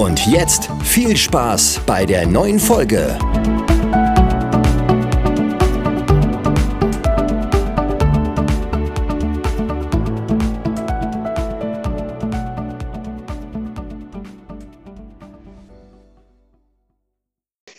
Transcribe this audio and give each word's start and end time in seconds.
Und 0.00 0.26
jetzt 0.26 0.70
viel 0.82 1.14
Spaß 1.14 1.82
bei 1.84 2.06
der 2.06 2.26
neuen 2.26 2.58
Folge. 2.58 3.18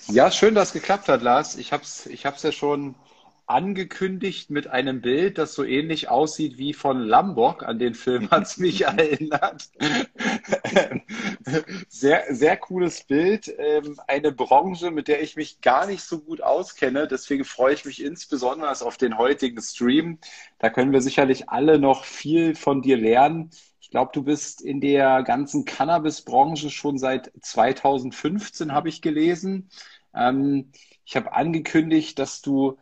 Ja, 0.10 0.30
schön, 0.30 0.54
dass 0.54 0.68
es 0.68 0.74
geklappt 0.74 1.08
hat, 1.08 1.24
Lars. 1.24 1.56
Ich 1.56 1.74
habe 1.74 1.82
es 1.82 2.06
ich 2.06 2.28
hab's 2.28 2.44
ja 2.44 2.52
schon 2.52 2.94
angekündigt 3.52 4.50
mit 4.50 4.68
einem 4.68 5.02
Bild, 5.02 5.38
das 5.38 5.54
so 5.54 5.64
ähnlich 5.66 6.10
aussieht 6.10 6.58
wie 6.58 6.74
von 6.74 7.02
Lambok. 7.02 7.64
An 7.64 7.80
den 7.80 7.96
Film 7.96 8.32
hat 8.32 8.44
es 8.44 8.58
mich 8.58 8.82
erinnert. 8.86 9.70
sehr, 11.90 12.24
sehr 12.34 12.58
cooles 12.58 13.04
Bild. 13.04 13.54
Ähm, 13.58 14.00
eine 14.08 14.32
Branche, 14.32 14.90
mit 14.90 15.10
der 15.10 15.22
ich 15.22 15.36
mich 15.36 15.60
gar 15.62 15.86
nicht 15.86 16.02
so 16.02 16.20
gut 16.20 16.42
auskenne. 16.42 17.08
Deswegen 17.08 17.44
freue 17.44 17.74
ich 17.74 17.84
mich 17.84 18.04
insbesondere 18.04 18.72
auf 18.72 18.98
den 18.98 19.18
heutigen 19.18 19.62
Stream. 19.62 20.20
Da 20.60 20.70
können 20.70 20.94
wir 20.94 21.02
sicherlich 21.02 21.50
alle 21.50 21.78
noch 21.78 22.06
viel 22.06 22.56
von 22.56 22.82
dir 22.82 22.96
lernen. 22.96 23.52
Ich 23.82 23.90
glaube, 23.90 24.12
du 24.14 24.24
bist 24.24 24.62
in 24.62 24.80
der 24.80 25.24
ganzen 25.24 25.66
Cannabis-Branche 25.66 26.70
schon 26.70 26.98
seit 26.98 27.32
2015, 27.42 28.72
habe 28.72 28.88
ich 28.88 29.02
gelesen. 29.02 29.70
Ähm, 30.16 30.72
ich 31.04 31.18
habe 31.18 31.34
angekündigt, 31.34 32.18
dass 32.18 32.42
du 32.42 32.78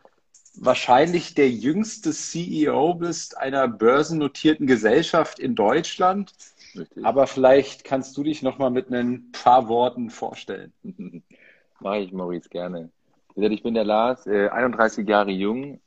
wahrscheinlich 0.60 1.34
der 1.34 1.50
jüngste 1.50 2.12
CEO 2.12 2.94
bist 2.94 3.36
einer 3.38 3.66
börsennotierten 3.66 4.66
Gesellschaft 4.66 5.38
in 5.38 5.54
Deutschland. 5.54 6.32
Richtig. 6.76 7.04
Aber 7.04 7.26
vielleicht 7.26 7.82
kannst 7.82 8.16
du 8.16 8.22
dich 8.22 8.42
noch 8.42 8.58
mal 8.58 8.70
mit 8.70 8.90
ein 8.90 9.32
paar 9.32 9.68
Worten 9.68 10.10
vorstellen. 10.10 10.72
Mache 11.80 12.00
ich, 12.00 12.12
Maurice, 12.12 12.50
gerne. 12.50 12.90
Ich 13.34 13.62
bin 13.62 13.74
der 13.74 13.84
Lars, 13.84 14.26
31 14.26 15.08
äh, 15.08 15.10
Jahre 15.10 15.30
jung, 15.30 15.80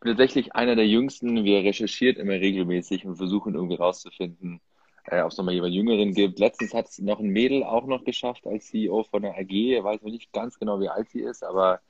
bin 0.00 0.16
tatsächlich 0.16 0.54
einer 0.54 0.76
der 0.76 0.86
jüngsten. 0.86 1.44
Wir 1.44 1.62
recherchiert 1.62 2.16
immer 2.16 2.32
regelmäßig 2.32 3.04
und 3.04 3.16
versuchen 3.16 3.54
irgendwie 3.54 3.76
rauszufinden, 3.76 4.60
äh, 5.04 5.20
ob 5.20 5.30
es 5.30 5.36
nochmal 5.36 5.54
jemand 5.54 5.74
Jüngeren 5.74 6.14
gibt. 6.14 6.38
Letztens 6.38 6.72
hat 6.72 6.88
es 6.88 6.98
noch 7.00 7.20
ein 7.20 7.28
Mädel 7.28 7.64
auch 7.64 7.86
noch 7.86 8.04
geschafft 8.04 8.46
als 8.46 8.68
CEO 8.68 9.04
von 9.04 9.22
der 9.22 9.36
AG. 9.36 9.50
Ich 9.50 9.84
weiß 9.84 10.00
noch 10.02 10.10
nicht 10.10 10.32
ganz 10.32 10.58
genau, 10.58 10.80
wie 10.80 10.88
alt 10.88 11.10
sie 11.10 11.20
ist, 11.20 11.44
aber 11.44 11.80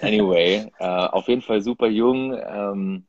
anyway, 0.00 0.70
äh, 0.78 0.84
auf 0.84 1.28
jeden 1.28 1.42
Fall 1.42 1.62
super 1.62 1.88
jung. 1.88 2.36
Ähm, 2.36 3.06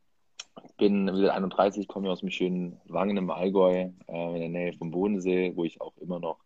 bin 0.77 1.07
wieder 1.07 1.33
31, 1.33 1.87
komme 1.87 2.11
aus 2.11 2.19
dem 2.19 2.29
schönen 2.29 2.79
Wangen 2.85 3.17
im 3.17 3.29
Allgäu, 3.29 3.89
äh, 4.07 4.35
in 4.35 4.39
der 4.39 4.49
Nähe 4.49 4.73
vom 4.73 4.91
Bodensee, 4.91 5.53
wo 5.55 5.63
ich 5.63 5.79
auch 5.81 5.95
immer 5.97 6.19
noch 6.19 6.39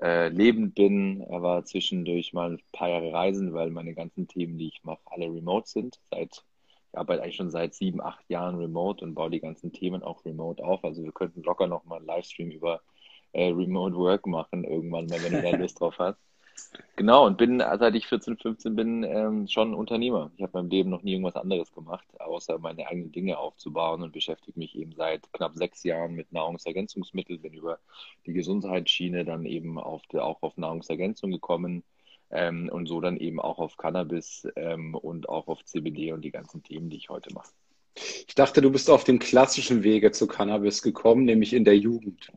äh, 0.00 0.28
lebend 0.28 0.74
bin. 0.74 1.20
Er 1.20 1.42
war 1.42 1.64
zwischendurch 1.64 2.32
mal 2.32 2.52
ein 2.52 2.62
paar 2.72 2.88
Jahre 2.88 3.12
reisen, 3.12 3.54
weil 3.54 3.70
meine 3.70 3.94
ganzen 3.94 4.26
Themen, 4.26 4.58
die 4.58 4.68
ich 4.68 4.82
mache, 4.84 5.00
alle 5.06 5.26
remote 5.26 5.68
sind. 5.68 6.00
Seit 6.10 6.44
ich 6.92 6.98
arbeite 6.98 7.22
eigentlich 7.22 7.36
schon 7.36 7.50
seit 7.50 7.74
sieben, 7.74 8.02
acht 8.02 8.28
Jahren 8.28 8.56
remote 8.56 9.02
und 9.02 9.14
baue 9.14 9.30
die 9.30 9.40
ganzen 9.40 9.72
Themen 9.72 10.02
auch 10.02 10.26
remote 10.26 10.62
auf. 10.62 10.84
Also 10.84 11.02
wir 11.02 11.12
könnten 11.12 11.42
locker 11.42 11.66
noch 11.66 11.84
mal 11.84 11.96
einen 11.96 12.06
Livestream 12.06 12.50
über 12.50 12.82
äh, 13.32 13.48
Remote 13.48 13.96
Work 13.96 14.26
machen 14.26 14.64
irgendwann 14.64 15.06
mal, 15.06 15.22
wenn 15.22 15.32
du 15.32 15.40
da 15.42 15.50
Lust 15.56 15.80
drauf 15.80 15.98
hast. 15.98 16.18
Genau, 16.96 17.26
und 17.26 17.38
bin, 17.38 17.60
seit 17.60 17.94
ich 17.94 18.06
14, 18.06 18.36
15 18.36 18.76
bin, 18.76 19.02
ähm, 19.02 19.48
schon 19.48 19.74
Unternehmer. 19.74 20.30
Ich 20.36 20.42
habe 20.42 20.58
in 20.58 20.64
meinem 20.64 20.70
Leben 20.70 20.90
noch 20.90 21.02
nie 21.02 21.12
irgendwas 21.12 21.36
anderes 21.36 21.72
gemacht, 21.72 22.06
außer 22.20 22.58
meine 22.58 22.86
eigenen 22.86 23.12
Dinge 23.12 23.38
aufzubauen 23.38 24.02
und 24.02 24.12
beschäftige 24.12 24.58
mich 24.58 24.76
eben 24.76 24.92
seit 24.94 25.32
knapp 25.32 25.54
sechs 25.54 25.82
Jahren 25.84 26.14
mit 26.14 26.32
Nahrungsergänzungsmitteln, 26.32 27.40
bin 27.40 27.54
über 27.54 27.78
die 28.26 28.32
Gesundheitsschiene 28.32 29.24
dann 29.24 29.46
eben 29.46 29.78
auf 29.78 30.02
auch 30.14 30.42
auf 30.42 30.56
Nahrungsergänzung 30.56 31.30
gekommen, 31.30 31.82
ähm, 32.32 32.68
und 32.72 32.86
so 32.86 33.00
dann 33.00 33.18
eben 33.18 33.40
auch 33.40 33.58
auf 33.58 33.76
Cannabis 33.76 34.48
ähm, 34.56 34.94
und 34.94 35.28
auch 35.28 35.46
auf 35.48 35.64
CBD 35.64 36.12
und 36.12 36.22
die 36.22 36.30
ganzen 36.30 36.62
Themen, 36.62 36.88
die 36.90 36.96
ich 36.96 37.10
heute 37.10 37.32
mache. 37.34 37.52
Ich 38.26 38.34
dachte, 38.34 38.62
du 38.62 38.70
bist 38.70 38.88
auf 38.88 39.04
dem 39.04 39.18
klassischen 39.18 39.82
Wege 39.82 40.10
zu 40.12 40.26
Cannabis 40.26 40.82
gekommen, 40.82 41.26
nämlich 41.26 41.52
in 41.52 41.64
der 41.64 41.76
Jugend. 41.76 42.32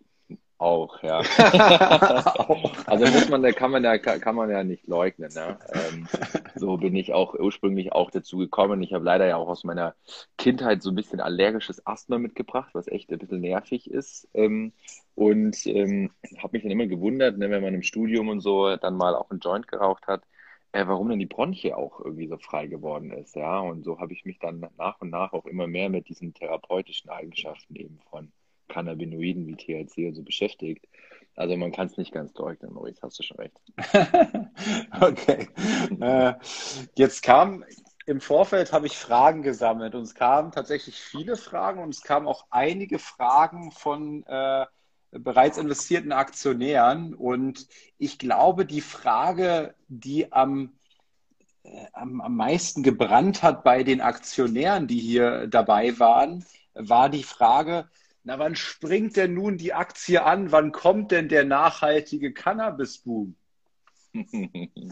Auch, 0.66 1.04
ja. 1.04 1.20
also 2.88 3.06
muss 3.06 3.30
man, 3.30 3.44
da 3.44 3.52
kann 3.52 3.70
man 3.70 3.84
ja, 3.84 4.00
kann 4.00 4.34
man 4.34 4.50
ja 4.50 4.64
nicht 4.64 4.88
leugnen. 4.88 5.32
Ne? 5.32 5.60
Ähm, 5.72 6.08
so 6.56 6.78
bin 6.78 6.96
ich 6.96 7.14
auch 7.14 7.36
ursprünglich 7.36 7.92
auch 7.92 8.10
dazu 8.10 8.38
gekommen. 8.38 8.82
Ich 8.82 8.92
habe 8.92 9.06
leider 9.06 9.28
ja 9.28 9.36
auch 9.38 9.48
aus 9.48 9.64
meiner 9.64 9.94
Kindheit 10.40 10.82
so 10.82 10.90
ein 10.90 10.96
bisschen 10.96 11.20
allergisches 11.20 11.86
Asthma 11.86 12.18
mitgebracht, 12.18 12.72
was 12.74 12.88
echt 12.88 13.12
ein 13.12 13.20
bisschen 13.20 13.42
nervig 13.42 13.92
ist. 13.92 14.28
Ähm, 14.34 14.74
und 15.14 15.68
ähm, 15.68 16.10
habe 16.40 16.54
mich 16.54 16.64
dann 16.64 16.72
immer 16.72 16.88
gewundert, 16.88 17.38
ne, 17.38 17.52
wenn 17.52 17.62
man 17.62 17.76
im 17.76 17.84
Studium 17.84 18.30
und 18.30 18.40
so 18.40 18.76
dann 18.76 18.98
mal 18.98 19.14
auch 19.14 19.30
einen 19.30 19.42
Joint 19.42 19.68
geraucht 19.68 20.08
hat, 20.08 20.24
äh, 20.72 20.88
warum 20.88 21.10
denn 21.10 21.20
die 21.20 21.28
Bronchie 21.28 21.74
auch 21.74 22.00
irgendwie 22.00 22.28
so 22.28 22.40
frei 22.40 22.66
geworden 22.66 23.12
ist. 23.12 23.36
Ja, 23.36 23.60
und 23.60 23.84
so 23.84 24.00
habe 24.00 24.14
ich 24.14 24.26
mich 24.26 24.40
dann 24.40 24.68
nach 24.80 25.00
und 25.00 25.12
nach 25.12 25.32
auch 25.32 25.46
immer 25.46 25.68
mehr 25.68 25.90
mit 25.90 26.10
diesen 26.10 26.34
therapeutischen 26.34 27.12
Eigenschaften 27.12 27.76
eben 27.76 28.00
von 28.10 28.32
Cannabinoiden 28.68 29.48
wie 29.48 29.56
THC 29.56 30.08
und 30.08 30.16
so 30.16 30.24
beschäftigt. 30.24 30.88
Also 31.36 31.58
man 31.58 31.72
kann 31.72 31.88
es 31.88 31.98
nicht 31.98 32.14
ganz 32.14 32.34
leugnen, 32.36 32.74
Maurice, 32.74 33.02
hast 33.02 33.20
du 33.20 33.24
schon 33.24 33.38
recht. 33.38 33.60
okay. 35.02 35.50
äh, 36.00 36.34
jetzt 36.96 37.24
kam 37.24 37.66
im 38.06 38.22
Vorfeld 38.22 38.72
habe 38.72 38.86
ich 38.86 38.98
Fragen 38.98 39.42
gesammelt 39.42 39.96
und 39.96 40.04
es 40.04 40.14
kamen 40.14 40.52
tatsächlich 40.52 41.00
viele 41.00 41.36
Fragen 41.38 41.82
und 41.82 41.90
es 41.90 42.04
kamen 42.04 42.28
auch 42.28 42.46
einige 42.52 43.00
Fragen 43.00 43.72
von 43.72 44.24
äh, 44.28 44.66
bereits 45.12 45.58
investierten 45.58 46.12
Aktionären. 46.12 47.16
Und 47.16 47.68
ich 47.98 48.20
glaube, 48.20 48.66
die 48.66 48.82
Frage, 48.82 49.74
die 49.88 50.32
am, 50.32 50.74
äh, 51.64 51.88
am, 51.94 52.22
am 52.22 52.36
meisten 52.36 52.84
gebrannt 52.84 53.42
hat 53.42 53.64
bei 53.64 53.84
den 53.84 54.02
Aktionären, 54.02 54.88
die 54.88 55.00
hier 55.00 55.48
dabei 55.48 55.98
waren, 55.98 56.46
war 56.76 57.10
die 57.10 57.24
Frage, 57.24 57.90
na, 58.26 58.40
wann 58.40 58.56
springt 58.56 59.18
denn 59.18 59.36
nun 59.36 59.58
die 59.58 59.74
Aktie 59.74 60.24
an? 60.24 60.52
Wann 60.52 60.72
kommt 60.72 61.12
denn 61.12 61.30
der 61.30 61.46
nachhaltige 61.46 62.34
Cannabis-Boom? 62.34 63.36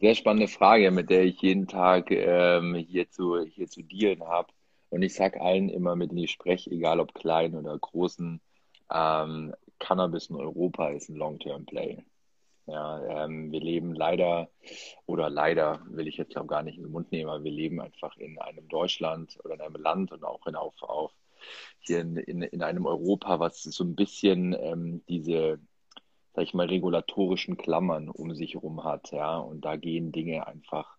Sehr 0.00 0.14
spannende 0.16 0.48
Frage, 0.48 0.90
mit 0.90 1.08
der 1.08 1.24
ich 1.24 1.40
jeden 1.40 1.68
Tag 1.68 2.10
ähm, 2.10 2.74
hier, 2.74 3.08
zu, 3.10 3.40
hier 3.44 3.68
zu 3.68 3.82
dealen 3.82 4.24
habe. 4.24 4.48
Und 4.88 5.02
ich 5.02 5.14
sage 5.14 5.40
allen 5.40 5.68
immer, 5.68 5.94
mit 5.94 6.10
denen 6.10 6.24
ich 6.24 6.32
spreche, 6.32 6.72
egal 6.72 6.98
ob 6.98 7.14
klein 7.14 7.54
oder 7.54 7.78
großen, 7.78 8.40
ähm, 8.92 9.54
Cannabis 9.78 10.30
in 10.30 10.36
Europa 10.36 10.88
ist 10.88 11.10
ein 11.10 11.16
Long-Term-Play. 11.16 12.02
Ja, 12.66 13.24
ähm, 13.24 13.52
wir 13.52 13.60
leben 13.60 13.94
leider, 13.94 14.48
oder 15.06 15.30
leider 15.30 15.80
will 15.88 16.08
ich 16.08 16.16
jetzt 16.16 16.32
glaube 16.32 16.48
gar 16.48 16.64
nicht 16.64 16.76
in 16.76 16.82
den 16.84 16.92
Mund 16.92 17.12
nehmen, 17.12 17.30
aber 17.30 17.44
wir 17.44 17.52
leben 17.52 17.80
einfach 17.80 18.16
in 18.16 18.36
einem 18.40 18.68
Deutschland 18.68 19.38
oder 19.44 19.54
in 19.54 19.60
einem 19.60 19.76
Land 19.76 20.10
und 20.10 20.24
auch 20.24 20.46
in, 20.46 20.56
auf, 20.56 20.74
auf 20.82 21.12
hier 21.78 22.00
in, 22.00 22.16
in, 22.16 22.42
in 22.42 22.62
einem 22.62 22.86
Europa, 22.86 23.40
was 23.40 23.62
so 23.62 23.84
ein 23.84 23.94
bisschen 23.94 24.54
ähm, 24.58 25.02
diese, 25.08 25.60
sag 26.34 26.44
ich 26.44 26.54
mal, 26.54 26.66
regulatorischen 26.66 27.56
Klammern 27.56 28.08
um 28.08 28.34
sich 28.34 28.54
herum 28.54 28.84
hat. 28.84 29.12
Ja, 29.12 29.38
und 29.38 29.64
da 29.64 29.76
gehen 29.76 30.12
Dinge 30.12 30.46
einfach 30.46 30.96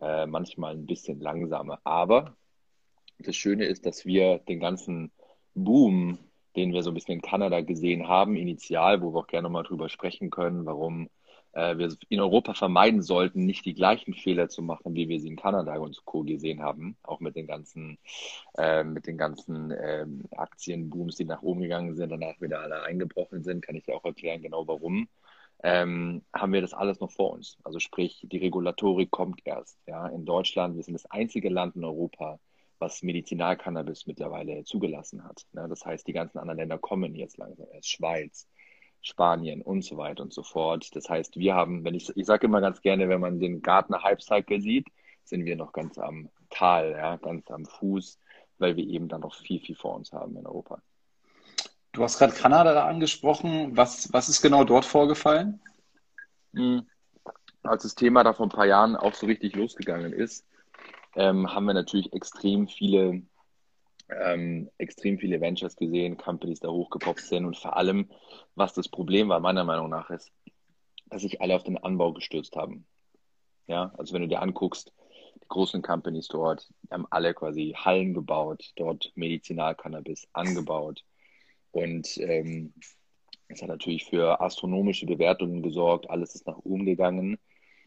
äh, 0.00 0.26
manchmal 0.26 0.74
ein 0.74 0.86
bisschen 0.86 1.20
langsamer. 1.20 1.80
Aber 1.84 2.36
das 3.18 3.36
Schöne 3.36 3.66
ist, 3.66 3.86
dass 3.86 4.04
wir 4.04 4.38
den 4.38 4.60
ganzen 4.60 5.12
Boom, 5.54 6.18
den 6.56 6.72
wir 6.72 6.82
so 6.82 6.90
ein 6.90 6.94
bisschen 6.94 7.16
in 7.16 7.22
Kanada 7.22 7.60
gesehen 7.60 8.08
haben, 8.08 8.36
initial, 8.36 9.02
wo 9.02 9.14
wir 9.14 9.20
auch 9.20 9.26
gerne 9.26 9.48
mal 9.48 9.62
drüber 9.62 9.88
sprechen 9.88 10.30
können, 10.30 10.66
warum 10.66 11.08
äh, 11.52 11.76
wir 11.78 11.94
in 12.08 12.20
Europa 12.20 12.54
vermeiden 12.54 13.02
sollten, 13.02 13.44
nicht 13.44 13.64
die 13.64 13.74
gleichen 13.74 14.14
Fehler 14.14 14.48
zu 14.48 14.62
machen, 14.62 14.94
wie 14.94 15.08
wir 15.08 15.20
sie 15.20 15.28
in 15.28 15.36
Kanada 15.36 15.76
und 15.76 16.04
Co. 16.04 16.22
gesehen 16.22 16.62
haben, 16.62 16.96
auch 17.02 17.20
mit 17.20 17.36
den 17.36 17.46
ganzen, 17.46 17.98
äh, 18.56 18.84
mit 18.84 19.06
den 19.06 19.18
ganzen 19.18 19.70
äh, 19.70 20.06
Aktienbooms, 20.36 21.16
die 21.16 21.24
nach 21.24 21.42
oben 21.42 21.62
gegangen 21.62 21.94
sind, 21.94 22.10
danach 22.10 22.40
wieder 22.40 22.60
alle 22.60 22.82
eingebrochen 22.82 23.42
sind, 23.42 23.62
kann 23.62 23.76
ich 23.76 23.84
dir 23.84 23.96
auch 23.96 24.04
erklären, 24.04 24.42
genau 24.42 24.66
warum. 24.66 25.08
Ähm, 25.64 26.22
haben 26.34 26.52
wir 26.52 26.60
das 26.60 26.74
alles 26.74 26.98
noch 27.00 27.12
vor 27.12 27.32
uns. 27.32 27.56
Also 27.62 27.78
sprich, 27.78 28.26
die 28.30 28.38
Regulatorik 28.38 29.10
kommt 29.10 29.40
erst. 29.44 29.78
Ja, 29.86 30.08
in 30.08 30.24
Deutschland, 30.24 30.74
wir 30.76 30.82
sind 30.82 30.94
das 30.94 31.08
einzige 31.10 31.50
Land 31.50 31.76
in 31.76 31.84
Europa, 31.84 32.40
was 32.80 33.02
Medizinalcannabis 33.02 34.06
mittlerweile 34.06 34.64
zugelassen 34.64 35.22
hat. 35.22 35.46
Ja, 35.52 35.68
das 35.68 35.84
heißt, 35.86 36.06
die 36.08 36.12
ganzen 36.12 36.38
anderen 36.38 36.58
Länder 36.58 36.78
kommen 36.78 37.14
jetzt 37.14 37.38
langsam. 37.38 37.68
Erst 37.72 37.90
Schweiz, 37.90 38.48
Spanien 39.02 39.62
und 39.62 39.84
so 39.84 39.96
weiter 39.96 40.22
und 40.22 40.32
so 40.32 40.42
fort. 40.42 40.94
Das 40.94 41.08
heißt, 41.08 41.36
wir 41.36 41.54
haben, 41.54 41.84
wenn 41.84 41.94
ich, 41.94 42.16
ich 42.16 42.26
sage 42.26 42.46
immer 42.46 42.60
ganz 42.60 42.80
gerne, 42.80 43.08
wenn 43.08 43.20
man 43.20 43.40
den 43.40 43.60
Gartner 43.60 44.02
Hype 44.02 44.22
Cycle 44.22 44.60
sieht, 44.60 44.86
sind 45.24 45.44
wir 45.44 45.56
noch 45.56 45.72
ganz 45.72 45.98
am 45.98 46.30
Tal, 46.50 46.92
ja, 46.92 47.16
ganz 47.16 47.50
am 47.50 47.66
Fuß, 47.66 48.18
weil 48.58 48.76
wir 48.76 48.86
eben 48.86 49.08
dann 49.08 49.22
noch 49.22 49.34
viel, 49.34 49.60
viel 49.60 49.76
vor 49.76 49.96
uns 49.96 50.12
haben 50.12 50.36
in 50.36 50.46
Europa. 50.46 50.80
Du 51.92 52.02
hast 52.02 52.18
gerade 52.18 52.32
Kanada 52.32 52.86
angesprochen. 52.86 53.76
Was, 53.76 54.12
was 54.12 54.28
ist 54.28 54.40
genau 54.40 54.64
dort 54.64 54.84
vorgefallen? 54.84 55.60
Hm. 56.54 56.86
Als 57.62 57.82
das 57.84 57.94
Thema 57.94 58.24
da 58.24 58.32
vor 58.32 58.46
ein 58.46 58.50
paar 58.50 58.66
Jahren 58.66 58.96
auch 58.96 59.14
so 59.14 59.26
richtig 59.26 59.54
losgegangen 59.54 60.12
ist, 60.12 60.46
ähm, 61.14 61.52
haben 61.52 61.66
wir 61.66 61.74
natürlich 61.74 62.12
extrem 62.12 62.66
viele, 62.66 63.22
ähm, 64.08 64.70
extrem 64.78 65.18
viele 65.18 65.40
Ventures 65.40 65.76
gesehen, 65.76 66.16
Companies 66.16 66.60
da 66.60 66.68
hochgepoppt 66.68 67.20
sind 67.20 67.44
und 67.44 67.56
vor 67.56 67.76
allem, 67.76 68.10
was 68.54 68.74
das 68.74 68.88
Problem 68.88 69.28
war, 69.28 69.40
meiner 69.40 69.64
Meinung 69.64 69.88
nach, 69.90 70.10
ist, 70.10 70.32
dass 71.06 71.22
sich 71.22 71.40
alle 71.40 71.54
auf 71.56 71.64
den 71.64 71.78
Anbau 71.78 72.12
gestürzt 72.12 72.56
haben. 72.56 72.86
Ja, 73.66 73.92
also 73.96 74.14
wenn 74.14 74.22
du 74.22 74.28
dir 74.28 74.42
anguckst, 74.42 74.92
die 75.42 75.48
großen 75.48 75.82
Companies 75.82 76.28
dort 76.28 76.68
haben 76.90 77.06
alle 77.10 77.34
quasi 77.34 77.74
Hallen 77.76 78.14
gebaut, 78.14 78.72
dort 78.76 79.12
Medizinalcannabis 79.14 80.28
angebaut. 80.32 81.04
Und 81.70 82.18
ähm, 82.18 82.74
es 83.48 83.62
hat 83.62 83.68
natürlich 83.68 84.04
für 84.04 84.40
astronomische 84.40 85.06
Bewertungen 85.06 85.62
gesorgt, 85.62 86.10
alles 86.10 86.34
ist 86.34 86.46
nach 86.46 86.58
oben 86.58 86.84
gegangen. 86.86 87.38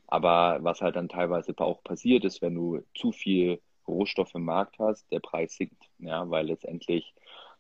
Aber 0.08 0.60
was 0.62 0.82
halt 0.82 0.96
dann 0.96 1.10
teilweise 1.10 1.54
auch 1.58 1.84
passiert 1.84 2.26
ist, 2.26 2.42
wenn 2.42 2.56
du 2.56 2.82
zu 2.94 3.12
viel 3.12 3.60
Rohstoff 3.88 4.34
im 4.36 4.46
Markt 4.46 4.80
hast, 4.80 5.12
der 5.12 5.20
Preis 5.20 5.56
sinkt, 5.56 5.84
ja, 6.00 6.30
weil 6.30 6.48
letztendlich 6.48 7.14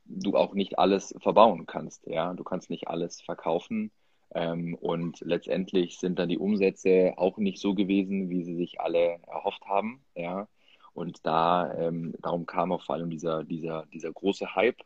du 0.06 0.36
auch 0.38 0.54
nicht 0.54 0.77
alles 0.80 1.16
verbauen 1.19 1.66
kannst, 1.66 2.06
ja, 2.07 2.33
du 2.33 2.44
kannst 2.44 2.69
nicht 2.69 2.88
alles 2.88 3.22
verkaufen 3.22 3.92
ähm, 4.33 4.75
und 4.75 5.19
letztendlich 5.22 6.00
sind 6.00 6.19
dann 6.19 6.30
die 6.30 6.38
Umsätze 6.38 7.13
auch 7.18 7.38
nicht 7.38 7.60
so 7.60 7.74
gewesen, 7.74 8.30
wie 8.30 8.44
sie 8.44 8.56
sich 8.56 8.80
alle 8.81 9.19
erhofft 9.27 9.66
haben, 9.66 10.04
ja, 10.16 10.48
und 10.94 11.25
da 11.25 11.74
ähm, 11.74 12.13
darum 12.22 12.45
kam 12.45 12.72
auch 12.72 12.83
vor 12.83 12.95
allem 12.95 13.10
dieser 13.10 13.44
dieser 13.44 13.86
dieser 13.88 14.12
große 14.13 14.56
Hype, 14.56 14.81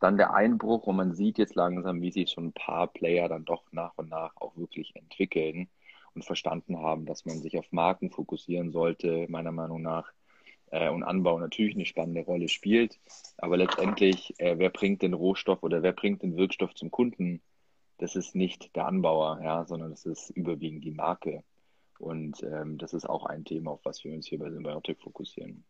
dann 0.00 0.16
der 0.16 0.34
Einbruch 0.34 0.86
und 0.86 0.96
man 0.96 1.14
sieht 1.14 1.38
jetzt 1.38 1.54
langsam, 1.54 2.00
wie 2.02 2.10
sich 2.10 2.30
schon 2.30 2.46
ein 2.48 2.52
paar 2.52 2.88
Player 2.88 3.28
dann 3.28 3.44
doch 3.44 3.64
nach 3.72 3.92
und 3.96 4.08
nach 4.10 4.32
auch 4.36 4.56
wirklich 4.56 4.96
entwickeln 4.96 5.68
und 6.14 6.24
verstanden 6.24 6.78
haben, 6.78 7.06
dass 7.06 7.24
man 7.24 7.40
sich 7.40 7.58
auf 7.58 7.70
Marken 7.72 8.10
fokussieren 8.10 8.72
sollte, 8.72 9.26
meiner 9.28 9.52
Meinung 9.52 9.82
nach. 9.82 10.12
Äh, 10.72 10.88
und 10.90 11.04
Anbau 11.04 11.38
natürlich 11.38 11.76
eine 11.76 11.86
spannende 11.86 12.22
Rolle 12.22 12.48
spielt. 12.48 12.98
Aber 13.36 13.56
letztendlich, 13.56 14.34
äh, 14.38 14.58
wer 14.58 14.70
bringt 14.70 15.02
den 15.02 15.12
Rohstoff 15.14 15.62
oder 15.62 15.82
wer 15.82 15.92
bringt 15.92 16.22
den 16.22 16.36
Wirkstoff 16.36 16.74
zum 16.74 16.90
Kunden? 16.90 17.42
Das 17.98 18.16
ist 18.16 18.34
nicht 18.34 18.74
der 18.74 18.86
Anbauer, 18.86 19.40
ja, 19.44 19.64
sondern 19.66 19.90
das 19.90 20.06
ist 20.06 20.30
überwiegend 20.30 20.84
die 20.84 20.90
Marke. 20.90 21.44
Und 21.98 22.42
ähm, 22.42 22.78
das 22.78 22.94
ist 22.94 23.08
auch 23.08 23.26
ein 23.26 23.44
Thema, 23.44 23.72
auf 23.72 23.84
was 23.84 24.02
wir 24.02 24.12
uns 24.12 24.26
hier 24.26 24.38
bei 24.38 24.50
Symbiotic 24.50 25.00
fokussieren. 25.00 25.64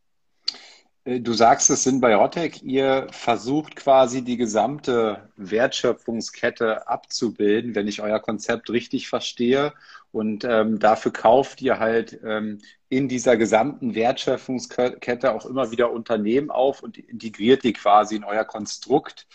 Äh, 1.04 1.20
du 1.20 1.32
sagst 1.32 1.70
es 1.70 1.86
in 1.86 2.00
Biotech, 2.00 2.62
ihr 2.62 3.06
versucht 3.10 3.76
quasi 3.76 4.22
die 4.22 4.36
gesamte 4.36 5.28
Wertschöpfungskette 5.36 6.88
abzubilden, 6.88 7.74
wenn 7.74 7.88
ich 7.88 8.02
euer 8.02 8.20
Konzept 8.20 8.70
richtig 8.70 9.08
verstehe. 9.08 9.72
Und 10.12 10.44
ähm, 10.44 10.78
dafür 10.78 11.12
kauft 11.12 11.62
ihr 11.62 11.78
halt 11.78 12.20
ähm, 12.24 12.58
in 12.88 13.08
dieser 13.08 13.36
gesamten 13.36 13.94
Wertschöpfungskette 13.94 15.32
auch 15.32 15.46
immer 15.46 15.70
wieder 15.70 15.90
Unternehmen 15.90 16.50
auf 16.50 16.82
und 16.82 16.98
integriert 16.98 17.64
die 17.64 17.72
quasi 17.72 18.16
in 18.16 18.24
euer 18.24 18.44
Konstrukt. 18.44 19.26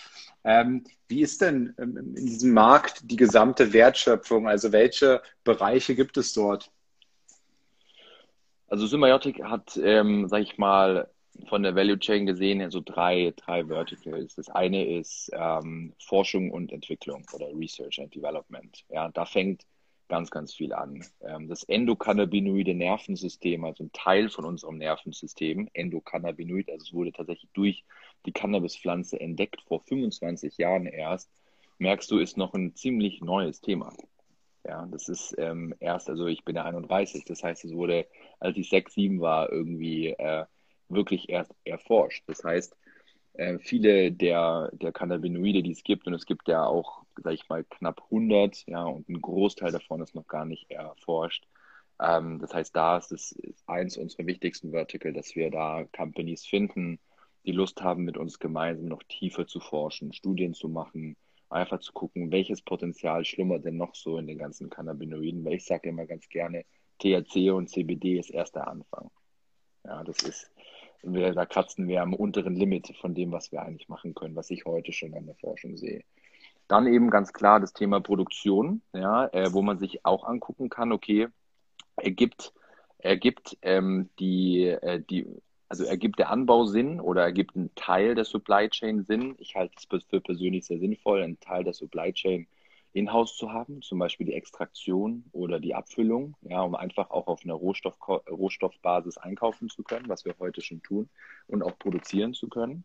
Ähm, 0.44 0.84
wie 1.08 1.22
ist 1.22 1.42
denn 1.42 1.74
ähm, 1.80 1.98
in 2.16 2.25
diesem 2.25 2.54
Markt 2.54 3.10
die 3.10 3.16
gesamte 3.16 3.74
Wertschöpfung? 3.74 4.48
Also 4.48 4.72
welche 4.72 5.22
Bereiche 5.44 5.96
gibt 5.96 6.18
es 6.18 6.34
dort? 6.34 6.72
Also 8.68 8.86
Symbiotic 8.86 9.44
hat, 9.44 9.80
ähm, 9.81 10.28
sag 10.28 10.42
ich 10.42 10.58
mal, 10.58 11.10
von 11.45 11.63
der 11.63 11.75
Value 11.75 12.00
Chain 12.00 12.25
gesehen 12.25 12.69
so 12.72 12.81
drei, 12.84 13.34
drei 13.36 13.66
Verticals. 13.66 14.36
Das 14.36 14.50
eine 14.50 14.86
ist 14.86 15.30
ähm, 15.34 15.94
Forschung 16.00 16.51
und 16.51 16.72
Entwicklung 16.72 17.25
oder 17.34 17.48
Research 17.54 18.00
and 18.00 18.13
Development. 18.13 18.84
Ja, 18.89 19.10
da 19.10 19.25
fängt 19.25 19.66
ganz, 20.07 20.31
ganz 20.31 20.54
viel 20.54 20.74
an. 20.74 21.06
Ähm, 21.22 21.48
das 21.48 21.63
endokannabinoide 21.63 22.74
Nervensystem, 22.74 23.63
also 23.63 23.84
ein 23.84 23.92
Teil 23.92 24.30
von 24.30 24.45
unserem 24.45 24.78
Nervensystem, 24.78 25.69
Endokannabinoid, 25.74 26.69
also 26.69 26.86
es 26.86 26.94
wurde 26.94 27.12
tatsächlich 27.12 27.50
durch 27.54 27.84
die 28.25 28.31
Cannabispflanze 28.31 29.19
entdeckt 29.19 29.62
vor 29.62 29.81
25 29.81 30.57
Jahren 30.57 30.86
erst, 30.86 31.30
merkst 31.78 32.10
du, 32.10 32.19
ist 32.19 32.38
noch 32.38 32.54
ein 32.54 32.75
ziemlich 32.75 33.22
neues 33.22 33.62
Thema. 33.62 33.94
Ja, 34.66 34.86
das 34.88 35.07
ist 35.07 35.36
ähm, 35.38 35.74
erst, 35.80 36.10
also 36.10 36.28
ich 36.28 36.44
bin 36.44 36.56
ja 36.56 36.66
31, 36.66 37.24
das 37.25 37.44
heißt, 37.44 37.63
es 37.63 37.74
wurde, 37.74 38.07
als 38.39 38.57
ich 38.57 38.69
6, 38.69 38.94
7 38.94 39.22
war, 39.22 39.50
irgendwie 39.50 40.07
äh, 40.10 40.45
wirklich 40.89 41.30
erst 41.30 41.54
erforscht. 41.63 42.24
Das 42.28 42.44
heißt, 42.44 42.75
äh, 43.34 43.60
viele 43.60 44.12
der, 44.12 44.69
der 44.74 44.92
Cannabinoide, 44.92 45.63
die 45.63 45.72
es 45.72 45.84
gibt, 45.84 46.07
und 46.07 46.13
es 46.13 46.25
gibt 46.25 46.48
ja 46.48 46.66
auch, 46.66 47.04
sag 47.24 47.34
ich 47.34 47.48
mal, 47.50 47.63
knapp 47.63 48.01
100, 48.06 48.66
ja, 48.68 48.84
und 48.84 49.07
ein 49.10 49.22
Großteil 49.22 49.72
davon 49.72 50.01
ist 50.01 50.16
noch 50.16 50.28
gar 50.28 50.45
nicht 50.45 50.69
erforscht. 50.72 51.45
Ähm, 52.01 52.39
das 52.39 52.54
heißt, 52.54 52.75
da 52.75 52.98
ist 52.98 53.12
es 53.12 53.36
eins 53.66 53.98
unserer 53.98 54.25
wichtigsten 54.28 54.72
Vertical, 54.72 55.13
dass 55.13 55.36
wir 55.36 55.51
da 55.51 55.86
Companies 55.95 56.45
finden, 56.45 57.00
die 57.45 57.51
Lust 57.51 57.81
haben, 57.81 58.04
mit 58.04 58.18
uns 58.18 58.39
gemeinsam 58.39 58.88
noch 58.88 59.04
tiefer 59.04 59.48
zu 59.48 59.60
forschen, 59.60 60.13
Studien 60.13 60.54
zu 60.54 60.68
machen, 60.69 61.16
einfach 61.50 61.80
zu 61.80 61.94
gucken, 61.94 62.31
welches 62.31 62.62
Potenzial 62.62 63.24
schlummert 63.24 63.66
denn 63.66 63.78
noch 63.78 63.95
so 63.95 64.18
in 64.18 64.28
den 64.28 64.38
ganzen 64.38 64.69
Cannabinoiden, 64.69 65.45
weil 65.45 65.54
ich 65.54 65.66
sage 65.66 65.89
immer 65.89 66.06
ganz 66.06 66.28
gerne, 66.30 66.66
THC 67.00 67.51
und 67.51 67.69
CBD 67.69 68.19
ist 68.19 68.31
erst 68.31 68.56
der 68.56 68.68
Anfang. 68.68 69.10
Ja, 69.86 70.04
das 70.04 70.18
ist, 70.24 70.51
da 71.04 71.46
kratzen 71.46 71.88
wir 71.88 72.02
am 72.02 72.14
unteren 72.14 72.56
Limit 72.56 72.96
von 73.00 73.14
dem, 73.14 73.32
was 73.32 73.52
wir 73.52 73.62
eigentlich 73.62 73.90
machen 73.90 74.14
können, 74.14 74.36
was 74.36 74.50
ich 74.50 74.66
heute 74.66 74.92
schon 74.92 75.14
an 75.14 75.26
der 75.26 75.36
Forschung 75.36 75.78
sehe. 75.78 76.04
Dann 76.68 76.88
eben 76.88 77.10
ganz 77.10 77.32
klar 77.32 77.60
das 77.60 77.74
Thema 77.74 78.02
Produktion, 78.02 78.82
ja, 78.94 79.28
äh, 79.28 79.54
wo 79.54 79.62
man 79.62 79.80
sich 79.80 80.06
auch 80.06 80.26
angucken 80.26 80.70
kann, 80.70 80.92
okay, 80.92 81.28
ergibt, 81.96 82.54
ergibt 82.98 83.58
ähm, 83.62 84.10
die, 84.20 84.66
äh, 84.66 85.02
die, 85.10 85.28
also 85.70 85.86
ergibt 85.86 86.20
der 86.20 86.30
Anbau 86.30 86.66
Sinn 86.66 87.00
oder 87.00 87.24
ergibt 87.24 87.56
ein 87.56 87.72
Teil 87.76 88.16
der 88.16 88.26
Supply 88.26 88.70
Chain 88.70 89.04
Sinn? 89.04 89.36
Ich 89.38 89.56
halte 89.56 89.76
es 89.78 90.04
für 90.04 90.20
persönlich 90.20 90.66
sehr 90.66 90.80
sinnvoll, 90.80 91.24
einen 91.24 91.40
Teil 91.40 91.64
der 91.64 91.74
Supply 91.74 92.12
Chain 92.12 92.48
in-house 92.94 93.36
zu 93.36 93.51
haben, 93.51 93.81
zum 93.81 94.00
Beispiel 94.00 94.25
die 94.25 94.34
Extraktion 94.34 95.25
oder 95.32 95.60
die 95.60 95.75
Abfüllung, 95.75 96.36
ja, 96.41 96.62
um 96.62 96.75
einfach 96.75 97.10
auch 97.12 97.27
auf 97.27 97.44
einer 97.44 97.53
Rohstoff 97.53 97.98
Rohstoffbasis 98.29 99.17
einkaufen 99.17 99.70
zu 99.70 99.84
können, 99.84 100.10
was 100.10 100.25
wir 100.25 100.36
heute 100.39 100.62
schon 100.62 100.82
tun, 100.82 101.10
und 101.48 101.63
auch 101.63 101.77
produzieren 101.77 102.34
zu 102.34 102.48
können. 102.48 102.84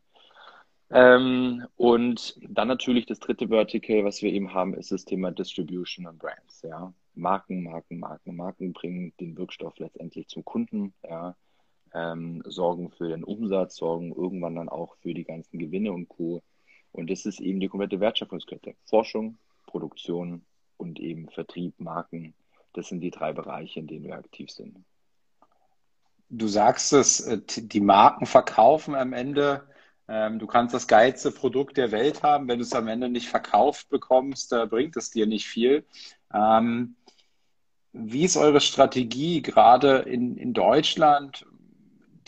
Ähm, 0.90 1.66
und 1.76 2.38
dann 2.47 2.68
natürlich 2.68 3.06
das 3.06 3.18
dritte 3.18 3.49
Vertical, 3.49 4.04
was 4.04 4.21
wir 4.21 4.30
eben 4.30 4.52
haben, 4.52 4.75
ist 4.75 4.92
das 4.92 5.06
Thema 5.06 5.30
Distribution 5.30 6.06
und 6.06 6.18
Brands. 6.18 6.62
Ja. 6.62 6.92
Marken, 7.14 7.62
Marken, 7.62 7.99
Marken, 7.99 8.37
Marken 8.37 8.73
bringen 8.75 9.12
den 9.18 9.37
Wirkstoff 9.37 9.78
letztendlich 9.78 10.28
zum 10.28 10.44
Kunden, 10.44 10.92
ja. 11.02 11.35
Ähm, 11.94 12.42
sorgen 12.47 12.90
für 12.90 13.09
den 13.09 13.23
Umsatz, 13.23 13.76
sorgen 13.76 14.14
irgendwann 14.14 14.54
dann 14.54 14.71
auch 14.71 14.97
für 14.97 15.12
die 15.12 15.25
ganzen 15.25 15.59
Gewinne 15.59 15.92
und 15.92 16.09
Co. 16.09 16.42
Und 16.90 17.11
das 17.11 17.26
ist 17.26 17.40
eben 17.40 17.61
die 17.61 17.68
komplette 17.68 18.00
Wertschöpfungskette. 18.00 18.75
Forschung, 18.85 19.37
Produktion 19.73 20.45
und 20.76 21.00
eben 21.00 21.29
Vertrieb, 21.31 21.81
Marken. 21.81 22.35
Das 22.75 22.88
sind 22.88 23.00
die 23.00 23.11
drei 23.11 23.33
Bereiche, 23.33 23.81
in 23.81 23.87
denen 23.87 24.05
wir 24.05 24.14
aktiv 24.14 24.50
sind. 24.50 24.76
Du 26.29 26.47
sagst 26.47 26.93
es, 26.93 27.21
äh, 27.21 27.41
die 27.47 27.81
Marken 27.81 28.26
verkaufen 28.26 28.95
am 28.95 29.12
Ende. 29.12 29.67
Ähm, 30.09 30.38
du 30.38 30.47
kannst 30.47 30.75
das 30.75 30.87
geilste 30.87 31.31
Produkt 31.31 31.76
der 31.76 31.91
Welt 31.91 32.23
haben. 32.23 32.49
Wenn 32.49 32.59
du 32.59 32.64
es 32.64 32.75
am 32.75 32.88
Ende 32.88 33.09
nicht 33.09 33.29
verkauft 33.29 33.88
bekommst, 33.88 34.50
bringt 34.71 34.97
es 34.97 35.11
dir 35.11 35.26
nicht 35.26 35.47
viel. 35.47 35.85
Ähm, 36.33 36.97
wie 37.93 38.25
ist 38.25 38.37
eure 38.37 38.61
Strategie 38.61 39.43
gerade 39.43 39.99
in, 39.99 40.37
in 40.37 40.55
Deutschland, 40.55 41.47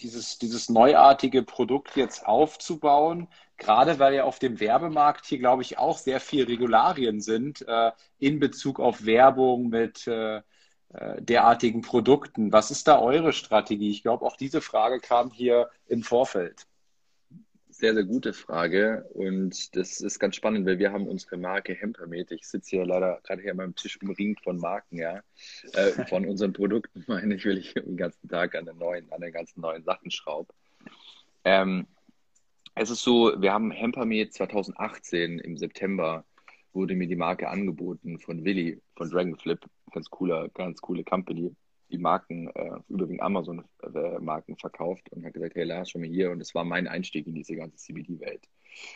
dieses, 0.01 0.39
dieses 0.39 0.69
neuartige 0.69 1.43
Produkt 1.43 1.97
jetzt 1.97 2.27
aufzubauen? 2.27 3.29
Gerade 3.65 3.99
weil 3.99 4.15
ja 4.15 4.25
auf 4.25 4.39
dem 4.39 4.61
Werbemarkt 4.61 5.25
hier, 5.27 5.39
glaube 5.39 5.63
ich, 5.63 5.79
auch 5.79 5.99
sehr 5.99 6.21
viel 6.21 6.45
Regularien 6.45 7.21
sind 7.21 7.67
äh, 7.67 7.93
in 8.19 8.39
Bezug 8.39 8.79
auf 8.79 9.07
Werbung 9.07 9.69
mit 9.69 10.07
äh, 10.07 10.43
äh, 10.93 11.23
derartigen 11.23 11.81
Produkten. 11.81 12.53
Was 12.53 12.71
ist 12.71 12.87
da 12.87 13.01
eure 13.01 13.33
Strategie? 13.33 13.91
Ich 13.91 14.03
glaube, 14.03 14.25
auch 14.25 14.37
diese 14.37 14.61
Frage 14.61 15.01
kam 15.01 15.31
hier 15.31 15.71
im 15.87 16.03
Vorfeld. 16.03 16.67
Sehr, 17.71 17.95
sehr 17.95 18.05
gute 18.05 18.33
Frage 18.33 19.05
und 19.15 19.75
das 19.75 20.01
ist 20.01 20.21
ganz 20.21 20.37
spannend, 20.37 20.65
weil 20.65 20.79
wir 20.79 20.93
haben 20.93 21.09
unsere 21.09 21.37
Marke 21.37 21.75
Hempermed. 21.75 22.31
Ich 22.31 22.47
sitze 22.47 22.77
hier 22.77 22.87
leider 22.87 23.21
gerade 23.25 23.43
hier 23.43 23.51
an 23.51 23.57
meinem 23.57 23.75
Tisch 23.75 24.01
umringt 24.01 24.41
von 24.43 24.59
Marken, 24.59 24.99
ja, 24.99 25.23
äh, 25.73 25.91
von 26.09 26.25
unseren 26.25 26.53
Produkten, 26.53 27.03
meine 27.09 27.35
ich, 27.35 27.45
will 27.45 27.59
ich 27.59 27.75
den 27.75 27.97
ganzen 27.97 28.29
Tag 28.29 28.55
an 28.55 28.67
den 28.67 28.79
neuen, 28.79 29.11
an 29.11 29.21
den 29.21 29.33
ganzen 29.33 29.61
neuen 29.63 29.83
Sachen 29.83 30.13
schraube. 30.13 30.53
Ähm, 31.43 31.89
es 32.75 32.91
ist 32.91 33.03
so, 33.03 33.33
wir 33.41 33.53
haben 33.53 33.71
Hempermed 33.71 34.33
2018 34.33 35.39
im 35.39 35.57
September 35.57 36.25
wurde 36.73 36.97
mir 36.97 37.07
die 37.07 37.17
Marke 37.17 37.49
angeboten 37.49 38.19
von 38.19 38.45
Willi 38.45 38.81
von 38.97 39.09
Dragonflip, 39.09 39.61
ganz 39.93 40.11
cooler, 40.11 40.49
ganz 40.51 40.81
coole 40.81 41.05
Company, 41.05 41.55
die 41.91 41.99
Marken, 41.99 42.49
äh, 42.49 42.73
überwiegend 42.89 43.23
Amazon-Marken 43.23 44.57
verkauft 44.57 45.09
und 45.11 45.25
hat 45.25 45.35
gesagt, 45.35 45.55
hey 45.55 45.65
Lars, 45.65 45.91
schon 45.91 46.01
mal 46.01 46.11
hier. 46.11 46.31
Und 46.33 46.41
das 46.41 46.55
war 46.55 46.65
mein 46.65 46.89
Einstieg 46.89 47.27
in 47.27 47.35
diese 47.35 47.55
ganze 47.55 47.77
CBD-Welt. 47.77 48.49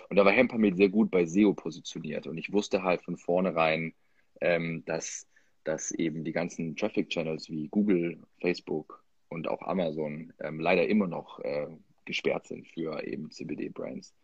Und 0.08 0.16
da 0.16 0.24
war 0.24 0.32
Hempermed 0.32 0.76
sehr 0.76 0.88
gut 0.88 1.10
bei 1.10 1.24
SEO 1.26 1.54
positioniert. 1.54 2.26
Und 2.26 2.36
ich 2.38 2.52
wusste 2.52 2.82
halt 2.82 3.02
von 3.02 3.16
vornherein, 3.16 3.94
ähm, 4.40 4.84
dass, 4.86 5.28
dass 5.62 5.92
eben 5.92 6.24
die 6.24 6.32
ganzen 6.32 6.74
Traffic-Channels 6.74 7.48
wie 7.48 7.68
Google, 7.68 8.18
Facebook 8.40 9.04
und 9.28 9.46
auch 9.46 9.62
Amazon 9.62 10.32
ähm, 10.40 10.58
leider 10.58 10.88
immer 10.88 11.06
noch 11.06 11.38
äh, 11.40 11.68
gesperrt 12.08 12.48
sind 12.48 12.66
für 12.66 13.02
eben 13.06 13.30
CBD-Brands. 13.30 14.14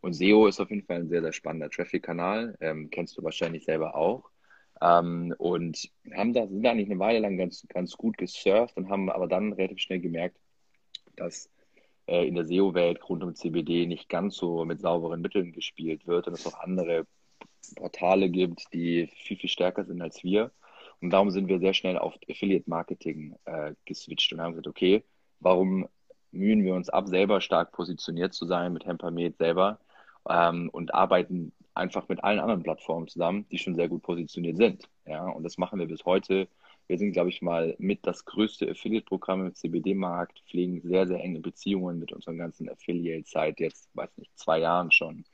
Und 0.00 0.14
SEO 0.14 0.48
ist 0.48 0.60
auf 0.60 0.70
jeden 0.70 0.84
Fall 0.84 0.96
ein 0.96 1.08
sehr, 1.08 1.22
sehr 1.22 1.32
spannender 1.32 1.70
Traffic-Kanal. 1.70 2.56
Ähm, 2.60 2.90
kennst 2.90 3.16
du 3.16 3.22
wahrscheinlich 3.22 3.64
selber 3.64 3.94
auch. 3.94 4.30
Ähm, 4.82 5.34
und 5.38 5.88
haben 6.14 6.32
da, 6.32 6.46
sind 6.46 6.62
da 6.62 6.72
eigentlich 6.72 6.90
eine 6.90 6.98
Weile 6.98 7.20
lang 7.20 7.38
ganz, 7.38 7.66
ganz 7.68 7.96
gut 7.96 8.18
gesurft 8.18 8.76
und 8.76 8.90
haben 8.90 9.08
aber 9.08 9.28
dann 9.28 9.52
relativ 9.52 9.78
schnell 9.78 10.00
gemerkt, 10.00 10.36
dass 11.16 11.48
äh, 12.06 12.26
in 12.26 12.34
der 12.34 12.44
SEO-Welt 12.44 13.08
rund 13.08 13.22
um 13.22 13.34
CBD 13.34 13.86
nicht 13.86 14.08
ganz 14.08 14.36
so 14.36 14.64
mit 14.64 14.80
sauberen 14.80 15.20
Mitteln 15.20 15.52
gespielt 15.52 16.06
wird 16.06 16.26
und 16.26 16.34
es 16.34 16.46
auch 16.46 16.58
andere 16.60 17.06
Portale 17.76 18.28
gibt, 18.28 18.72
die 18.72 19.08
viel, 19.14 19.38
viel 19.38 19.50
stärker 19.50 19.84
sind 19.84 20.02
als 20.02 20.22
wir. 20.22 20.50
Und 21.00 21.10
darum 21.10 21.30
sind 21.30 21.48
wir 21.48 21.60
sehr 21.60 21.74
schnell 21.74 21.98
auf 21.98 22.14
Affiliate-Marketing 22.28 23.36
äh, 23.44 23.74
geswitcht 23.84 24.32
und 24.32 24.40
haben 24.40 24.52
gesagt, 24.52 24.68
okay, 24.68 25.04
warum 25.40 25.88
mühen 26.34 26.64
wir 26.64 26.74
uns 26.74 26.88
ab, 26.88 27.08
selber 27.08 27.40
stark 27.40 27.72
positioniert 27.72 28.34
zu 28.34 28.46
sein 28.46 28.72
mit 28.72 28.86
Hempermed 28.86 29.36
selber 29.38 29.78
ähm, 30.28 30.70
und 30.70 30.94
arbeiten 30.94 31.52
einfach 31.74 32.08
mit 32.08 32.22
allen 32.22 32.40
anderen 32.40 32.62
Plattformen 32.62 33.08
zusammen, 33.08 33.46
die 33.50 33.58
schon 33.58 33.74
sehr 33.74 33.88
gut 33.88 34.02
positioniert 34.02 34.56
sind. 34.56 34.88
Ja, 35.06 35.26
und 35.26 35.42
das 35.42 35.58
machen 35.58 35.78
wir 35.78 35.86
bis 35.86 36.04
heute. 36.04 36.48
Wir 36.86 36.98
sind, 36.98 37.12
glaube 37.12 37.30
ich, 37.30 37.40
mal 37.42 37.74
mit 37.78 38.06
das 38.06 38.24
größte 38.24 38.70
Affiliate-Programm 38.70 39.46
im 39.46 39.54
CBD-Markt, 39.54 40.42
pflegen 40.48 40.82
sehr, 40.82 41.06
sehr 41.06 41.20
enge 41.20 41.40
Beziehungen 41.40 41.98
mit 41.98 42.12
unseren 42.12 42.36
ganzen 42.38 42.68
Affiliates 42.68 43.30
seit 43.30 43.58
jetzt, 43.58 43.88
weiß 43.94 44.10
nicht, 44.18 44.38
zwei 44.38 44.58
Jahren 44.60 44.90
schon. 44.90 45.24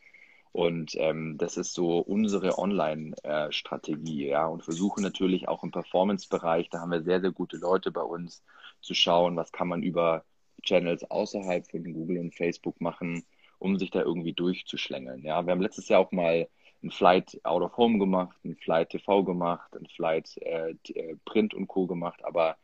Und 0.52 0.92
ähm, 0.96 1.38
das 1.38 1.56
ist 1.56 1.74
so 1.74 1.98
unsere 1.98 2.58
Online-Strategie, 2.58 4.28
ja, 4.28 4.46
und 4.46 4.64
versuchen 4.64 5.02
natürlich 5.02 5.48
auch 5.48 5.62
im 5.62 5.70
Performance-Bereich, 5.70 6.70
da 6.70 6.80
haben 6.80 6.90
wir 6.90 7.02
sehr, 7.02 7.20
sehr 7.20 7.30
gute 7.30 7.56
Leute 7.56 7.90
bei 7.92 8.02
uns, 8.02 8.42
zu 8.80 8.94
schauen, 8.94 9.36
was 9.36 9.52
kann 9.52 9.68
man 9.68 9.82
über 9.82 10.24
Channels 10.62 11.10
außerhalb 11.10 11.70
von 11.70 11.92
Google 11.92 12.18
und 12.18 12.34
Facebook 12.34 12.80
machen, 12.80 13.24
um 13.58 13.78
sich 13.78 13.90
da 13.90 14.02
irgendwie 14.02 14.32
durchzuschlängeln. 14.32 15.22
Ja, 15.22 15.44
wir 15.44 15.52
haben 15.52 15.62
letztes 15.62 15.88
Jahr 15.88 16.00
auch 16.00 16.12
mal 16.12 16.48
ein 16.82 16.90
Flight 16.90 17.38
Out 17.44 17.62
of 17.62 17.76
Home 17.76 17.98
gemacht, 17.98 18.36
ein 18.44 18.56
Flight 18.56 18.90
TV 18.90 19.22
gemacht, 19.22 19.76
ein 19.76 19.86
Flight 19.86 20.36
äh, 20.38 20.74
äh, 20.94 21.16
Print 21.24 21.54
und 21.54 21.66
Co. 21.66 21.86
gemacht, 21.86 22.24
aber 22.24 22.56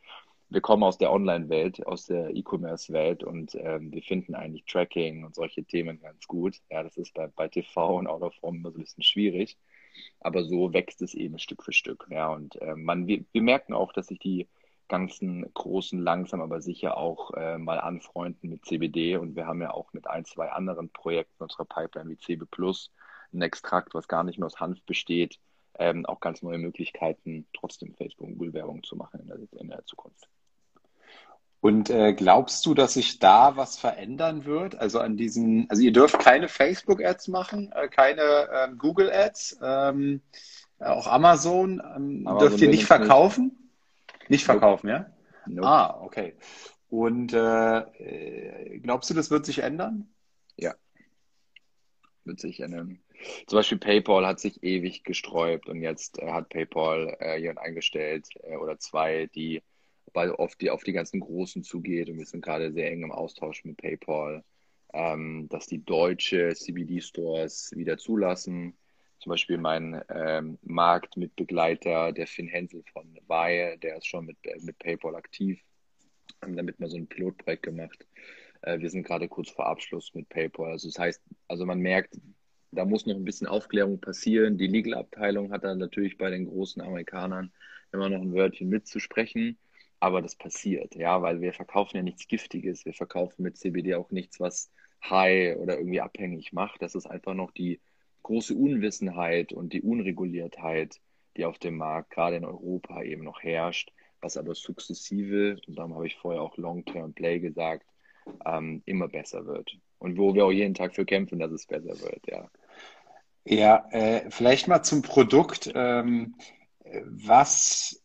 wir 0.49 0.61
kommen 0.61 0.85
aus 0.85 0.97
der 0.97 1.13
Online-Welt, 1.13 1.87
aus 1.87 2.07
der 2.07 2.35
E-Commerce-Welt 2.35 3.25
und 3.25 3.57
ähm, 3.57 3.93
wir 3.93 4.03
finden 4.03 4.35
eigentlich 4.35 4.65
Tracking 4.65 5.25
und 5.25 5.35
solche 5.35 5.65
Themen 5.65 6.01
ganz 6.01 6.27
gut. 6.27 6.57
Ja, 6.71 6.83
das 6.85 6.97
ist 6.97 7.15
bei, 7.15 7.27
bei 7.27 7.49
TV 7.49 7.99
und 7.99 8.07
Out 8.07 8.23
of 8.23 8.41
Home 8.43 8.59
immer 8.59 8.71
so 8.71 8.79
ein 8.79 8.83
bisschen 8.83 9.03
schwierig, 9.03 9.59
aber 10.21 10.45
so 10.45 10.73
wächst 10.73 11.03
es 11.03 11.15
eben 11.15 11.39
Stück 11.39 11.65
für 11.65 11.73
Stück. 11.73 12.07
Ja, 12.11 12.29
und 12.33 12.57
äh, 12.63 12.77
man, 12.77 13.07
wir, 13.07 13.25
wir 13.33 13.43
merken 13.43 13.75
auch, 13.75 13.93
dass 13.93 14.07
sich 14.07 14.21
die 14.21 14.47
ganzen 14.89 15.53
großen 15.55 15.99
langsam 15.99 16.41
aber 16.41 16.61
sicher 16.61 16.97
auch 16.97 17.33
äh, 17.35 17.59
mal 17.59 17.81
anfreunden 17.81 18.51
mit 18.51 18.65
CBD. 18.65 19.17
Und 19.17 19.37
wir 19.37 19.47
haben 19.47 19.61
ja 19.61 19.73
auch 19.73 19.93
mit 19.93 20.07
ein, 20.07 20.25
zwei 20.25 20.51
anderen 20.51 20.91
Projekten 20.91 21.43
unserer 21.43 21.65
Pipeline 21.65 22.11
wie 22.11 22.19
CB 22.19 22.47
Plus 22.51 22.91
ein 23.33 23.43
Extrakt, 23.43 23.95
was 23.95 24.09
gar 24.09 24.25
nicht 24.25 24.39
mehr 24.39 24.47
aus 24.47 24.61
Hanf 24.61 24.83
besteht, 24.85 25.39
ähm, 25.79 26.07
auch 26.07 26.21
ganz 26.21 26.43
neue 26.43 26.59
Möglichkeiten, 26.59 27.47
trotzdem 27.53 27.95
Facebook 27.95 28.29
und 28.29 28.39
Google 28.39 28.55
Werbung 28.55 28.83
zu 28.83 28.97
machen 28.97 29.21
in 29.21 29.27
der, 29.27 29.39
in 29.61 29.69
der 29.69 29.85
Zukunft. 29.85 30.29
Und 31.61 31.91
äh, 31.91 32.13
glaubst 32.13 32.65
du, 32.65 32.75
dass 32.75 32.95
sich 32.95 33.19
da 33.19 33.57
was 33.57 33.77
verändern 33.77 34.45
wird? 34.45 34.77
Also 34.77 35.01
an 35.01 35.17
diesen, 35.17 35.69
also 35.69 35.83
ihr 35.83 35.93
dürft 35.93 36.19
keine 36.19 36.49
Facebook-Ads 36.49 37.29
machen, 37.29 37.73
äh, 37.73 37.89
keine 37.89 38.23
äh, 38.23 38.69
Google-Ads, 38.77 39.59
ähm, 39.63 40.23
auch 40.79 41.07
Amazon, 41.07 41.83
ähm, 41.97 42.27
Amazon 42.27 42.39
dürft 42.39 42.63
ihr 42.63 42.69
nicht 42.69 42.85
verkaufen? 42.85 43.47
Nicht. 43.47 43.66
Nicht 44.29 44.45
verkaufen, 44.45 44.89
ja? 44.89 45.11
Nope. 45.47 45.69
Ah, 45.69 46.01
okay. 46.03 46.35
Und 46.89 47.33
äh, 47.33 47.79
äh, 47.79 48.79
glaubst 48.79 49.11
du, 49.11 49.15
das 49.15 49.31
wird 49.31 49.47
sich 49.47 49.61
ändern? 49.61 50.09
Ja, 50.57 50.75
wird 52.27 52.41
sich 52.41 52.61
ändern. 52.61 53.01
Zum 53.47 53.57
Beispiel 53.57 53.79
PayPal 53.79 54.27
hat 54.27 54.41
sich 54.41 54.63
ewig 54.63 55.05
gesträubt 55.05 55.69
und 55.69 55.81
jetzt 55.81 56.19
äh, 56.19 56.31
hat 56.31 56.51
PayPal 56.51 57.17
äh, 57.21 57.41
jemand 57.41 57.61
eingestellt 57.61 58.29
äh, 58.43 58.57
oder 58.57 58.79
zwei, 58.79 59.27
die 59.35 59.63
weil 60.13 60.31
auf 60.33 60.57
die 60.57 60.71
auf 60.71 60.83
die 60.83 60.93
ganzen 60.93 61.21
Großen 61.21 61.63
zugeht 61.63 62.09
und 62.09 62.19
wir 62.19 62.27
sind 62.27 62.45
gerade 62.45 62.73
sehr 62.73 62.91
eng 62.91 63.03
im 63.03 63.13
Austausch 63.13 63.65
mit 63.65 63.77
PayPal, 63.77 64.45
ähm, 64.93 65.49
dass 65.51 65.67
die 65.67 65.85
deutsche 65.85 66.55
CBD-Stores 66.55 67.73
wieder 67.75 67.99
zulassen 67.99 68.77
zum 69.19 69.31
Beispiel 69.31 69.59
mein 69.59 70.03
ähm, 70.09 70.59
Marktmitbegleiter, 70.63 72.13
der 72.13 72.27
Finn 72.27 72.49
Hensel 72.49 72.83
von 72.93 73.19
Weihe, 73.27 73.79
der 73.79 73.97
ist 73.97 74.07
schon 74.07 74.27
mit, 74.27 74.37
äh, 74.45 74.59
mit 74.61 74.79
PayPal 74.79 75.17
aktiv, 75.17 75.61
haben 76.43 76.57
damit 76.57 76.79
mal 76.81 76.89
so 76.89 76.97
ein 76.97 77.07
Pilotprojekt 77.07 77.63
gemacht. 77.63 78.07
Äh, 78.63 78.81
wir 78.81 78.91
sind 78.91 79.05
gerade 79.05 79.29
kurz 79.29 79.51
vor 79.51 79.67
Abschluss 79.67 80.15
mit 80.15 80.29
PayPal. 80.29 80.73
Also 80.73 80.89
das 80.89 80.99
heißt, 80.99 81.23
also 81.49 81.65
man 81.65 81.81
merkt, 81.81 82.19
da 82.73 82.85
muss 82.85 83.07
noch 83.07 83.15
ein 83.15 83.25
bisschen 83.25 83.47
Aufklärung 83.47 84.01
passieren. 84.01 84.59
Die 84.59 84.67
Legal-Abteilung 84.67 85.53
hat 85.53 85.65
dann 85.65 85.79
natürlich 85.79 86.19
bei 86.19 86.31
den 86.31 86.47
großen 86.47 86.83
Amerikanern 86.83 87.53
immer 87.93 88.09
noch 88.09 88.21
ein 88.21 88.35
Wörtchen 88.35 88.69
mitzusprechen. 88.69 89.59
Aber 89.99 90.21
das 90.21 90.37
passiert, 90.37 90.95
ja, 90.95 91.23
weil 91.23 91.41
wir 91.41 91.55
verkaufen 91.55 91.97
ja 91.97 92.03
nichts 92.03 92.29
Giftiges. 92.29 92.85
Wir 92.85 92.93
verkaufen 92.93 93.43
mit 93.43 93.57
CBD 93.57 93.95
auch 93.95 94.11
nichts, 94.11 94.39
was 94.41 94.71
high 95.03 95.57
oder 95.57 95.79
irgendwie 95.79 96.03
abhängig 96.03 96.53
macht. 96.53 96.83
Das 96.83 96.95
ist 96.95 97.07
einfach 97.07 97.33
noch 97.33 97.51
die 97.51 97.81
große 98.27 98.55
Unwissenheit 98.55 99.53
und 99.53 99.73
die 99.73 99.83
Unreguliertheit, 99.83 101.01
die 101.37 101.45
auf 101.45 101.59
dem 101.59 101.77
Markt 101.77 102.11
gerade 102.11 102.35
in 102.35 102.45
Europa 102.45 103.03
eben 103.03 103.23
noch 103.23 103.41
herrscht, 103.41 103.93
was 104.21 104.37
aber 104.37 104.57
sukzessive, 104.57 105.57
und 105.69 105.79
darum 105.79 105.95
habe 105.95 106.09
ich 106.09 106.17
vorher 106.17 106.43
auch 106.43 106.57
Long-Term 106.57 107.13
Play 107.13 107.39
gesagt, 107.39 107.87
ähm, 108.45 108.83
immer 108.85 109.07
besser 109.07 109.47
wird. 109.47 109.79
Und 109.99 110.19
wo 110.19 110.35
wir 110.35 110.45
auch 110.45 110.51
jeden 110.51 110.75
Tag 110.75 110.97
für 110.97 111.05
kämpfen, 111.05 111.39
dass 111.39 111.53
es 111.53 111.67
besser 111.67 112.01
wird, 112.01 112.27
ja. 112.27 112.51
Ja, 113.45 113.87
äh, 113.93 114.29
vielleicht 114.29 114.67
mal 114.67 114.83
zum 114.83 115.03
Produkt. 115.03 115.71
Ähm, 115.73 116.35
was, 117.05 118.03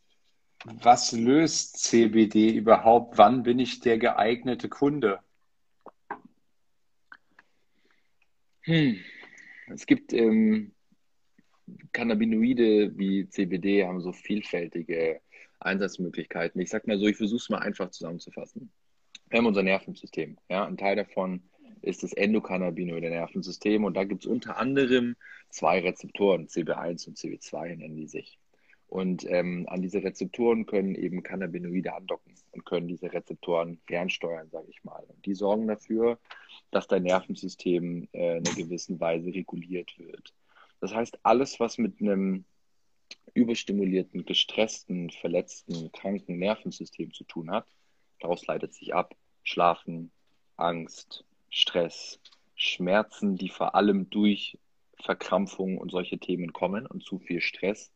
was 0.66 1.14
löst 1.14 1.80
CBD 1.80 2.52
überhaupt? 2.52 3.18
Wann 3.18 3.42
bin 3.42 3.58
ich 3.58 3.80
der 3.80 3.98
geeignete 3.98 4.70
Kunde? 4.70 5.20
Hm. 8.62 9.00
Es 9.74 9.86
gibt 9.86 10.14
ähm, 10.14 10.74
Cannabinoide 11.92 12.98
wie 12.98 13.28
CBD 13.28 13.86
haben 13.86 14.02
so 14.02 14.12
vielfältige 14.12 15.22
Einsatzmöglichkeiten. 15.60 16.60
Ich 16.62 16.70
sag 16.70 16.88
mal 16.88 16.98
so, 17.00 17.08
ich 17.08 17.18
versuche 17.18 17.42
es 17.42 17.50
mal 17.50 17.60
einfach 17.60 17.92
zusammenzufassen. 17.92 18.72
Wir 19.30 19.40
haben 19.40 19.46
unser 19.46 19.64
Nervensystem. 19.64 20.38
Ja? 20.50 20.66
Ein 20.66 20.78
Teil 20.78 20.96
davon 20.96 21.44
ist 21.82 22.04
das 22.04 22.14
endokannabinoide 22.14 23.10
Nervensystem 23.10 23.84
und 23.84 23.96
da 23.96 24.04
gibt 24.04 24.26
es 24.26 24.32
unter 24.32 24.58
anderem 24.58 25.16
zwei 25.50 25.80
Rezeptoren, 25.80 26.48
CB1 26.48 27.08
und 27.08 27.18
CB2 27.18 27.76
nennen 27.76 27.96
die 27.96 28.08
sich. 28.08 28.40
Und 28.92 29.26
ähm, 29.30 29.68
an 29.70 29.82
diese 29.82 30.04
Rezeptoren 30.04 30.66
können 30.66 30.96
eben 30.96 31.24
Cannabinoide 31.24 31.94
andocken 31.94 32.36
und 32.52 32.66
können 32.66 32.90
diese 32.90 33.14
Rezeptoren 33.14 33.80
fernsteuern, 33.88 34.50
sage 34.50 34.68
ich 34.70 34.84
mal. 34.84 35.02
Und 35.08 35.26
die 35.26 35.34
sorgen 35.34 35.66
dafür, 35.66 36.20
dass 36.72 36.88
dein 36.88 37.04
Nervensystem 37.04 38.10
äh, 38.12 38.40
in 38.40 38.46
einer 38.46 38.56
gewissen 38.56 39.00
Weise 39.00 39.34
reguliert 39.34 39.98
wird. 39.98 40.34
Das 40.82 40.94
heißt, 40.94 41.20
alles, 41.24 41.58
was 41.62 41.78
mit 41.78 42.02
einem 42.02 42.44
überstimulierten, 43.34 44.26
gestressten, 44.26 45.10
verletzten, 45.10 45.94
kranken 45.94 46.38
Nervensystem 46.38 47.14
zu 47.14 47.24
tun 47.24 47.50
hat, 47.50 47.68
daraus 48.20 48.46
leitet 48.46 48.74
sich 48.74 48.94
ab 48.94 49.16
Schlafen, 49.44 50.12
Angst, 50.58 51.24
Stress, 51.50 52.20
Schmerzen, 52.56 53.38
die 53.38 53.48
vor 53.48 53.74
allem 53.74 54.10
durch 54.10 54.58
Verkrampfung 55.00 55.78
und 55.78 55.92
solche 55.92 56.18
Themen 56.18 56.52
kommen 56.52 56.86
und 56.86 57.06
zu 57.06 57.20
viel 57.20 57.40
Stress. 57.40 57.94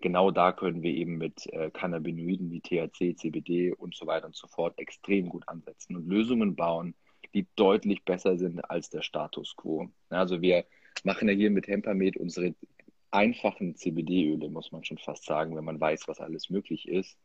Genau 0.00 0.30
da 0.30 0.52
können 0.52 0.82
wir 0.82 0.92
eben 0.92 1.18
mit 1.18 1.46
äh, 1.52 1.70
Cannabinoiden 1.70 2.50
wie 2.52 2.60
THC, 2.60 3.16
CBD 3.16 3.72
und 3.72 3.96
so 3.96 4.06
weiter 4.06 4.26
und 4.26 4.36
so 4.36 4.46
fort 4.46 4.78
extrem 4.78 5.28
gut 5.28 5.48
ansetzen 5.48 5.96
und 5.96 6.06
Lösungen 6.06 6.54
bauen, 6.54 6.94
die 7.34 7.48
deutlich 7.56 8.04
besser 8.04 8.38
sind 8.38 8.60
als 8.70 8.90
der 8.90 9.02
Status 9.02 9.56
quo. 9.56 9.88
Also 10.08 10.40
wir 10.40 10.64
machen 11.02 11.28
ja 11.28 11.34
hier 11.34 11.50
mit 11.50 11.66
Hempamed 11.66 12.16
unsere 12.16 12.54
einfachen 13.10 13.74
CBD-Öle, 13.74 14.48
muss 14.50 14.70
man 14.70 14.84
schon 14.84 14.98
fast 14.98 15.24
sagen, 15.24 15.56
wenn 15.56 15.64
man 15.64 15.80
weiß, 15.80 16.06
was 16.06 16.20
alles 16.20 16.48
möglich 16.48 16.86
ist. 16.86 17.18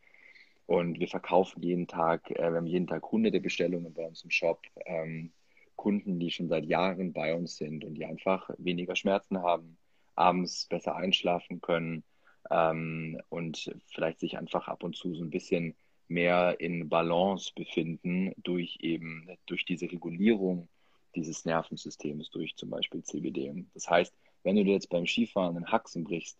Und 0.66 1.00
wir 1.00 1.08
verkaufen 1.08 1.62
jeden 1.62 1.88
Tag, 1.88 2.32
äh, 2.32 2.50
wir 2.50 2.58
haben 2.58 2.66
jeden 2.66 2.88
Tag 2.88 3.04
hunderte 3.12 3.40
Bestellungen 3.40 3.94
bei 3.94 4.08
uns 4.08 4.24
im 4.24 4.32
Shop. 4.32 4.62
Ähm, 4.86 5.32
Kunden, 5.76 6.20
die 6.20 6.32
schon 6.32 6.50
seit 6.50 6.66
Jahren 6.66 7.14
bei 7.14 7.36
uns 7.36 7.58
sind 7.58 7.84
und 7.84 7.96
die 7.96 8.06
einfach 8.06 8.50
weniger 8.58 8.96
Schmerzen 8.96 9.44
haben, 9.44 9.78
abends 10.16 10.66
besser 10.68 10.96
einschlafen 10.96 11.62
können 11.62 12.04
ähm, 12.50 13.20
und 13.30 13.74
vielleicht 13.88 14.20
sich 14.20 14.38
einfach 14.38 14.68
ab 14.68 14.84
und 14.84 14.96
zu 14.96 15.14
so 15.16 15.24
ein 15.24 15.30
bisschen 15.30 15.76
mehr 16.08 16.60
in 16.60 16.90
Balance 16.90 17.52
befinden 17.56 18.34
durch 18.38 18.78
eben 18.82 19.28
durch 19.46 19.66
diese 19.66 19.86
Regulierung 19.86 20.68
dieses 21.16 21.46
Nervensystems 21.46 22.30
durch 22.32 22.56
zum 22.56 22.70
Beispiel 22.70 23.04
CBD. 23.04 23.66
Das 23.74 23.90
heißt, 23.90 24.14
wenn 24.44 24.56
du 24.56 24.64
dir 24.64 24.74
jetzt 24.74 24.90
beim 24.90 25.06
Skifahren 25.06 25.56
einen 25.56 25.72
Haxen 25.72 26.04
brichst, 26.04 26.40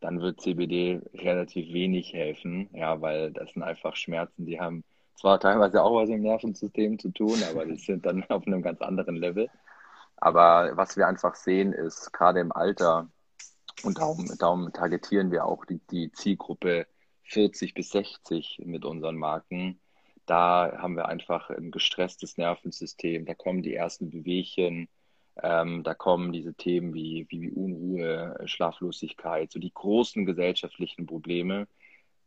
dann 0.00 0.20
wird 0.20 0.40
CBD 0.40 1.00
relativ 1.14 1.72
wenig 1.72 2.12
helfen, 2.12 2.68
ja, 2.72 3.00
weil 3.00 3.32
das 3.32 3.52
sind 3.52 3.62
einfach 3.62 3.96
Schmerzen, 3.96 4.46
die 4.46 4.60
haben 4.60 4.84
zwar 5.14 5.40
teilweise 5.40 5.82
auch 5.82 5.94
was 5.94 6.10
im 6.10 6.20
Nervensystem 6.22 6.98
zu 6.98 7.10
tun, 7.10 7.42
aber 7.50 7.64
die 7.64 7.76
sind 7.76 8.04
dann 8.04 8.24
auf 8.28 8.46
einem 8.46 8.62
ganz 8.62 8.80
anderen 8.82 9.16
Level. 9.16 9.48
Aber 10.18 10.76
was 10.76 10.96
wir 10.96 11.06
einfach 11.06 11.34
sehen, 11.34 11.72
ist 11.72 12.12
gerade 12.12 12.40
im 12.40 12.52
Alter, 12.52 13.08
und 13.82 13.98
darum, 13.98 14.26
darum 14.38 14.72
targetieren 14.72 15.30
wir 15.30 15.44
auch 15.44 15.64
die, 15.64 15.80
die 15.90 16.10
Zielgruppe 16.12 16.86
40 17.24 17.74
bis 17.74 17.90
60 17.90 18.62
mit 18.64 18.84
unseren 18.84 19.16
Marken. 19.16 19.80
Da 20.26 20.78
haben 20.78 20.96
wir 20.96 21.08
einfach 21.08 21.50
ein 21.50 21.70
gestresstes 21.70 22.36
Nervensystem, 22.36 23.26
da 23.26 23.34
kommen 23.34 23.62
die 23.62 23.74
ersten 23.74 24.10
Bewegchen, 24.10 24.88
ähm, 25.42 25.82
da 25.82 25.94
kommen 25.94 26.32
diese 26.32 26.54
Themen 26.54 26.94
wie, 26.94 27.26
wie, 27.28 27.50
Unruhe, 27.50 28.36
Schlaflosigkeit, 28.46 29.52
so 29.52 29.60
die 29.60 29.72
großen 29.72 30.24
gesellschaftlichen 30.24 31.06
Probleme, 31.06 31.68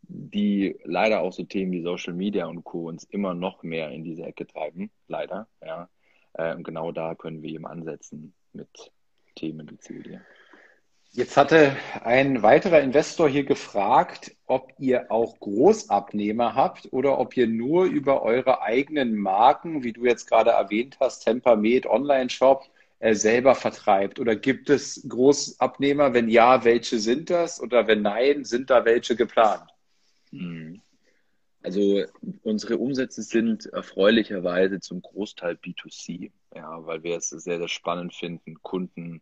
die 0.03 0.79
leider 0.83 1.21
auch 1.21 1.33
so 1.33 1.43
Themen 1.43 1.71
wie 1.71 1.81
Social 1.81 2.13
Media 2.13 2.45
und 2.45 2.63
Co. 2.63 2.87
uns 2.87 3.03
immer 3.03 3.33
noch 3.33 3.63
mehr 3.63 3.89
in 3.91 4.03
diese 4.03 4.23
Ecke 4.23 4.47
treiben, 4.47 4.91
leider. 5.07 5.47
Ja. 5.61 5.89
Äh, 6.33 6.55
und 6.55 6.63
genau 6.63 6.91
da 6.91 7.15
können 7.15 7.41
wir 7.41 7.49
eben 7.49 7.65
ansetzen 7.65 8.33
mit 8.53 8.91
Themen 9.35 9.69
wie 9.69 9.77
CBD. 9.77 10.21
Jetzt 11.11 11.37
hatte 11.37 11.75
ein 12.03 12.43
weiterer 12.43 12.81
Investor 12.81 13.27
hier 13.27 13.43
gefragt, 13.43 14.35
ob 14.45 14.73
ihr 14.77 15.11
auch 15.11 15.39
Großabnehmer 15.39 16.53
habt 16.53 16.93
oder 16.93 17.17
ob 17.17 17.35
ihr 17.35 17.47
nur 17.47 17.85
über 17.85 18.21
eure 18.21 18.61
eigenen 18.61 19.15
Marken, 19.15 19.83
wie 19.83 19.91
du 19.91 20.05
jetzt 20.05 20.27
gerade 20.29 20.51
erwähnt 20.51 20.97
hast, 20.99 21.21
Tempermed 21.21 21.87
Online-Shop, 21.87 22.63
äh, 22.99 23.15
selber 23.15 23.55
vertreibt. 23.55 24.19
Oder 24.19 24.35
gibt 24.35 24.69
es 24.69 25.03
Großabnehmer? 25.09 26.13
Wenn 26.13 26.29
ja, 26.29 26.63
welche 26.63 26.99
sind 26.99 27.31
das? 27.31 27.59
Oder 27.59 27.87
wenn 27.87 28.03
nein, 28.03 28.45
sind 28.45 28.69
da 28.69 28.85
welche 28.85 29.15
geplant? 29.15 29.67
Hm. 30.29 30.79
Also 31.63 32.03
unsere 32.43 32.77
Umsätze 32.77 33.23
sind 33.23 33.65
erfreulicherweise 33.65 34.79
zum 34.79 35.01
Großteil 35.01 35.55
B2C, 35.55 36.31
ja, 36.55 36.85
weil 36.85 37.03
wir 37.03 37.17
es 37.17 37.29
sehr, 37.29 37.57
sehr 37.57 37.67
spannend 37.67 38.13
finden, 38.13 38.61
Kunden 38.61 39.21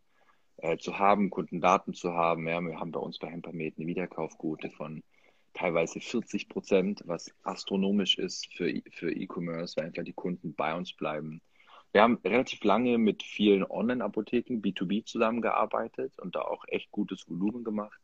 äh, 0.57 0.77
zu 0.77 0.99
haben, 0.99 1.29
Kundendaten 1.29 1.93
zu 1.93 2.13
haben. 2.13 2.47
Ja, 2.47 2.59
wir 2.61 2.79
haben 2.79 2.91
bei 2.91 2.99
uns 2.99 3.19
bei 3.19 3.29
Hempermed 3.29 3.77
eine 3.77 3.87
Wiederkaufquote 3.87 4.69
von 4.71 5.03
teilweise 5.53 5.99
40 5.99 6.49
Prozent, 6.49 7.03
was 7.05 7.31
astronomisch 7.43 8.17
ist 8.17 8.47
für, 8.53 8.71
für 8.91 9.11
E-Commerce, 9.11 9.75
weil 9.77 9.85
einfach 9.85 10.03
die 10.03 10.13
Kunden 10.13 10.53
bei 10.53 10.75
uns 10.75 10.93
bleiben. 10.93 11.41
Wir 11.93 12.03
haben 12.03 12.19
relativ 12.23 12.63
lange 12.63 12.97
mit 12.97 13.23
vielen 13.23 13.63
Online-Apotheken 13.63 14.61
B2B 14.61 15.05
zusammengearbeitet 15.05 16.13
und 16.19 16.35
da 16.35 16.41
auch 16.41 16.63
echt 16.67 16.91
gutes 16.91 17.27
Volumen 17.29 17.63
gemacht. 17.63 17.99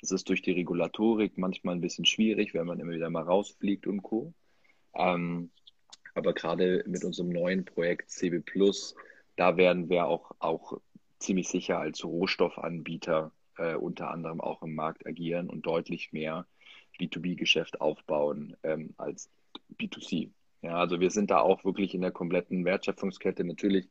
Das 0.00 0.12
ist 0.12 0.28
durch 0.28 0.42
die 0.42 0.52
Regulatorik 0.52 1.38
manchmal 1.38 1.74
ein 1.74 1.80
bisschen 1.80 2.04
schwierig, 2.04 2.54
wenn 2.54 2.66
man 2.66 2.78
immer 2.78 2.92
wieder 2.92 3.10
mal 3.10 3.22
rausfliegt 3.22 3.86
und 3.86 4.02
Co. 4.02 4.34
Ähm, 4.94 5.50
aber 6.14 6.32
gerade 6.34 6.84
mit 6.86 7.04
unserem 7.04 7.30
neuen 7.30 7.64
Projekt 7.64 8.10
CB 8.10 8.40
Plus, 8.40 8.94
da 9.36 9.56
werden 9.56 9.88
wir 9.88 10.06
auch, 10.06 10.32
auch 10.40 10.80
ziemlich 11.18 11.48
sicher 11.48 11.78
als 11.78 12.04
Rohstoffanbieter 12.04 13.32
äh, 13.56 13.74
unter 13.74 14.10
anderem 14.10 14.40
auch 14.40 14.62
im 14.62 14.74
Markt 14.74 15.06
agieren 15.06 15.50
und 15.50 15.66
deutlich 15.66 16.12
mehr 16.12 16.46
B2B-Geschäft 16.98 17.80
aufbauen 17.80 18.56
ähm, 18.62 18.94
als 18.96 19.30
B2C. 19.78 20.30
Ja, 20.62 20.76
also 20.76 20.98
wir 20.98 21.10
sind 21.10 21.30
da 21.30 21.40
auch 21.40 21.64
wirklich 21.64 21.94
in 21.94 22.00
der 22.00 22.10
kompletten 22.10 22.64
Wertschöpfungskette. 22.64 23.44
Natürlich 23.44 23.88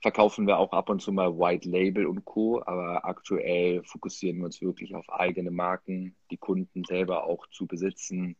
verkaufen 0.00 0.46
wir 0.46 0.58
auch 0.58 0.72
ab 0.72 0.88
und 0.88 1.02
zu 1.02 1.12
mal 1.12 1.38
White 1.38 1.68
Label 1.68 2.06
und 2.06 2.24
Co., 2.24 2.62
aber 2.64 3.04
aktuell 3.04 3.82
fokussieren 3.84 4.38
wir 4.38 4.46
uns 4.46 4.62
wirklich 4.62 4.94
auf 4.94 5.08
eigene 5.10 5.50
Marken, 5.50 6.16
die 6.30 6.38
Kunden 6.38 6.84
selber 6.84 7.24
auch 7.24 7.46
zu 7.48 7.66
besitzen, 7.66 8.36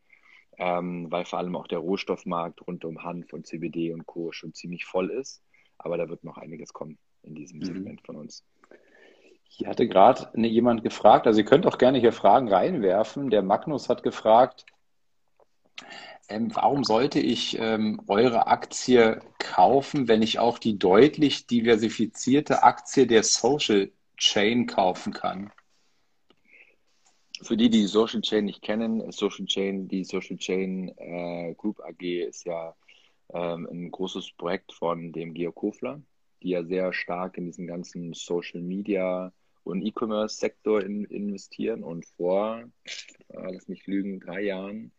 ähm, 0.56 1.10
weil 1.10 1.26
vor 1.26 1.38
allem 1.38 1.56
auch 1.56 1.68
der 1.68 1.78
Rohstoffmarkt 1.78 2.66
rund 2.66 2.84
um 2.84 3.04
Hanf 3.04 3.32
und 3.34 3.46
CBD 3.46 3.92
und 3.92 4.06
Co. 4.06 4.32
schon 4.32 4.54
ziemlich 4.54 4.86
voll 4.86 5.10
ist. 5.10 5.42
Aber 5.76 5.98
da 5.98 6.08
wird 6.08 6.24
noch 6.24 6.38
einiges 6.38 6.72
kommen 6.72 6.98
in 7.28 7.34
diesem 7.34 7.58
mhm. 7.58 7.64
Segment 7.64 8.00
von 8.04 8.16
uns. 8.16 8.44
Hier 9.44 9.68
hatte 9.68 9.88
gerade 9.88 10.30
jemand 10.46 10.82
gefragt, 10.82 11.26
also 11.26 11.40
ihr 11.40 11.46
könnt 11.46 11.66
auch 11.66 11.78
gerne 11.78 11.98
hier 11.98 12.12
Fragen 12.12 12.48
reinwerfen. 12.48 13.30
Der 13.30 13.42
Magnus 13.42 13.88
hat 13.88 14.02
gefragt, 14.02 14.66
ähm, 16.28 16.54
warum 16.54 16.84
sollte 16.84 17.20
ich 17.20 17.58
ähm, 17.58 18.02
eure 18.06 18.46
Aktie 18.46 19.20
kaufen, 19.38 20.06
wenn 20.08 20.22
ich 20.22 20.38
auch 20.38 20.58
die 20.58 20.78
deutlich 20.78 21.46
diversifizierte 21.46 22.62
Aktie 22.62 23.06
der 23.06 23.22
Social 23.22 23.90
Chain 24.16 24.66
kaufen 24.66 25.12
kann? 25.12 25.50
Für 27.40 27.56
die, 27.56 27.70
die 27.70 27.86
Social 27.86 28.20
Chain 28.20 28.44
nicht 28.44 28.62
kennen, 28.62 29.10
Social 29.12 29.46
Chain, 29.46 29.88
die 29.88 30.04
Social 30.04 30.36
Chain 30.36 30.92
äh, 30.98 31.54
Group 31.54 31.80
AG 31.80 32.02
ist 32.02 32.44
ja 32.44 32.74
ähm, 33.32 33.68
ein 33.70 33.90
großes 33.90 34.32
Projekt 34.32 34.72
von 34.72 35.12
dem 35.12 35.34
Georg 35.34 35.54
Kofler, 35.54 36.02
die 36.42 36.50
ja 36.50 36.64
sehr 36.64 36.92
stark 36.92 37.38
in 37.38 37.46
diesen 37.46 37.66
ganzen 37.66 38.12
Social 38.12 38.60
Media 38.60 39.32
und 39.64 39.82
E-Commerce-Sektor 39.82 40.82
in, 40.82 41.04
investieren 41.04 41.82
und 41.82 42.06
vor, 42.06 42.64
äh, 42.84 43.52
lass 43.52 43.68
mich 43.68 43.86
lügen, 43.86 44.20
drei 44.20 44.42
Jahren 44.42 44.92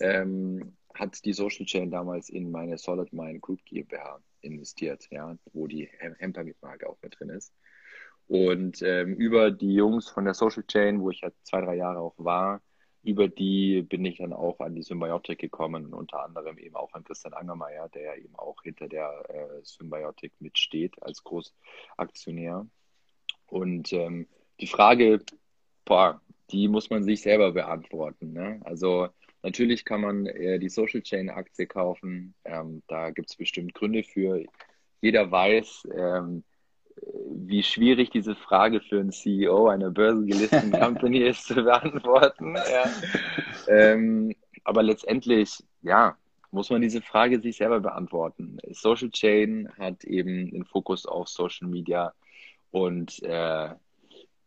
ähm, 0.00 0.76
hat 0.94 1.24
die 1.24 1.32
Social 1.32 1.66
Chain 1.66 1.90
damals 1.90 2.28
in 2.28 2.50
meine 2.50 2.78
Solid 2.78 3.12
Mind 3.12 3.42
Group 3.42 3.64
GmbH 3.64 4.20
investiert, 4.40 5.06
ja, 5.10 5.36
wo 5.52 5.66
die 5.66 5.88
Hempermit-Marke 5.98 6.88
auch 6.88 6.98
mit 7.02 7.18
drin 7.18 7.30
ist. 7.30 7.52
Und 8.26 8.82
ähm, 8.82 9.14
über 9.14 9.50
die 9.50 9.74
Jungs 9.74 10.08
von 10.08 10.24
der 10.24 10.34
Social 10.34 10.64
Chain, 10.64 11.00
wo 11.00 11.10
ich 11.10 11.20
ja 11.22 11.30
zwei, 11.42 11.60
drei 11.60 11.76
Jahre 11.76 12.00
auch 12.00 12.14
war, 12.18 12.60
über 13.02 13.28
die 13.28 13.82
bin 13.82 14.04
ich 14.04 14.18
dann 14.18 14.32
auch 14.32 14.60
an 14.60 14.74
die 14.74 14.82
Symbiotic 14.82 15.38
gekommen 15.38 15.86
und 15.86 15.94
unter 15.94 16.24
anderem 16.24 16.58
eben 16.58 16.76
auch 16.76 16.92
an 16.94 17.04
Christian 17.04 17.34
Angermeier, 17.34 17.88
der 17.90 18.02
ja 18.02 18.14
eben 18.16 18.34
auch 18.36 18.62
hinter 18.62 18.88
der 18.88 19.24
äh, 19.28 19.64
Symbiotic 19.64 20.32
mitsteht 20.40 21.00
als 21.02 21.22
Großaktionär. 21.24 22.66
Und 23.46 23.92
ähm, 23.92 24.26
die 24.60 24.66
Frage, 24.66 25.20
boah, 25.84 26.20
die 26.50 26.68
muss 26.68 26.90
man 26.90 27.04
sich 27.04 27.22
selber 27.22 27.52
beantworten. 27.52 28.32
Ne? 28.32 28.60
Also 28.64 29.08
Natürlich 29.42 29.84
kann 29.84 30.00
man 30.00 30.26
äh, 30.26 30.58
die 30.58 30.68
Social 30.68 31.02
Chain 31.02 31.30
Aktie 31.30 31.66
kaufen. 31.66 32.34
Ähm, 32.44 32.82
da 32.88 33.10
gibt 33.10 33.30
es 33.30 33.36
bestimmt 33.36 33.74
Gründe 33.74 34.02
für. 34.02 34.44
Jeder 35.00 35.30
weiß, 35.30 35.88
ähm, 35.96 36.42
wie 37.30 37.62
schwierig 37.62 38.10
diese 38.10 38.34
Frage 38.34 38.80
für 38.80 39.00
einen 39.00 39.12
CEO 39.12 39.68
einer 39.68 39.90
börsengelisteten 39.90 40.72
Company 40.80 41.18
ist 41.18 41.46
zu 41.46 41.54
beantworten. 41.54 42.56
Ja. 42.56 42.90
Ähm, 43.68 44.34
aber 44.64 44.82
letztendlich, 44.82 45.62
ja, 45.82 46.16
muss 46.50 46.70
man 46.70 46.80
diese 46.80 47.02
Frage 47.02 47.40
sich 47.40 47.56
selber 47.56 47.80
beantworten. 47.80 48.58
Social 48.70 49.10
Chain 49.10 49.68
hat 49.78 50.04
eben 50.04 50.50
den 50.50 50.64
Fokus 50.64 51.06
auf 51.06 51.28
Social 51.28 51.68
Media 51.68 52.12
und 52.70 53.22
äh, 53.22 53.70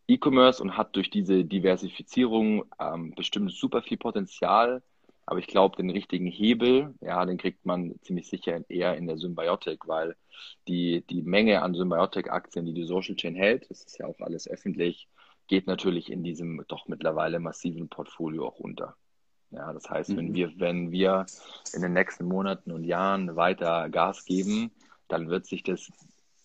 E-Commerce 0.08 0.62
und 0.62 0.78
hat 0.78 0.96
durch 0.96 1.10
diese 1.10 1.46
Diversifizierung 1.46 2.66
ähm, 2.80 3.14
bestimmt 3.16 3.52
super 3.52 3.82
viel 3.82 3.98
Potenzial. 3.98 4.82
Aber 5.26 5.40
ich 5.40 5.48
glaube, 5.48 5.78
den 5.78 5.90
richtigen 5.90 6.26
Hebel, 6.26 6.94
ja, 7.00 7.26
den 7.26 7.38
kriegt 7.38 7.66
man 7.66 7.96
ziemlich 8.02 8.28
sicher 8.28 8.70
eher 8.70 8.98
in 8.98 9.08
der 9.08 9.18
Symbiotik, 9.18 9.88
weil 9.88 10.16
die, 10.68 11.06
die 11.10 11.22
Menge 11.22 11.62
an 11.62 11.74
Symbiotik-Aktien, 11.74 12.66
die 12.66 12.74
die 12.74 12.86
Social 12.86 13.16
Chain 13.16 13.36
hält, 13.36 13.70
das 13.70 13.84
ist 13.84 13.98
ja 14.00 14.08
auch 14.08 14.20
alles 14.20 14.48
öffentlich, 14.48 15.08
geht 15.48 15.68
natürlich 15.68 16.12
in 16.12 16.24
diesem 16.24 16.64
doch 16.68 16.88
mittlerweile 16.88 17.40
massiven 17.40 17.88
Portfolio 17.90 18.48
auch 18.48 18.60
unter. 18.60 18.96
Ja, 19.52 19.72
das 19.74 19.90
heißt, 19.90 20.12
mhm. 20.12 20.18
wenn 20.18 20.34
wir, 20.34 20.52
wenn 20.60 20.92
wir 20.92 21.26
in 21.74 21.82
den 21.82 21.94
nächsten 21.94 22.26
Monaten 22.26 22.72
und 22.72 22.84
Jahren 22.84 23.36
weiter 23.36 23.90
Gas 23.90 24.26
geben, 24.26 24.72
dann 25.08 25.30
wird 25.30 25.46
sich 25.46 25.64
das 25.64 25.92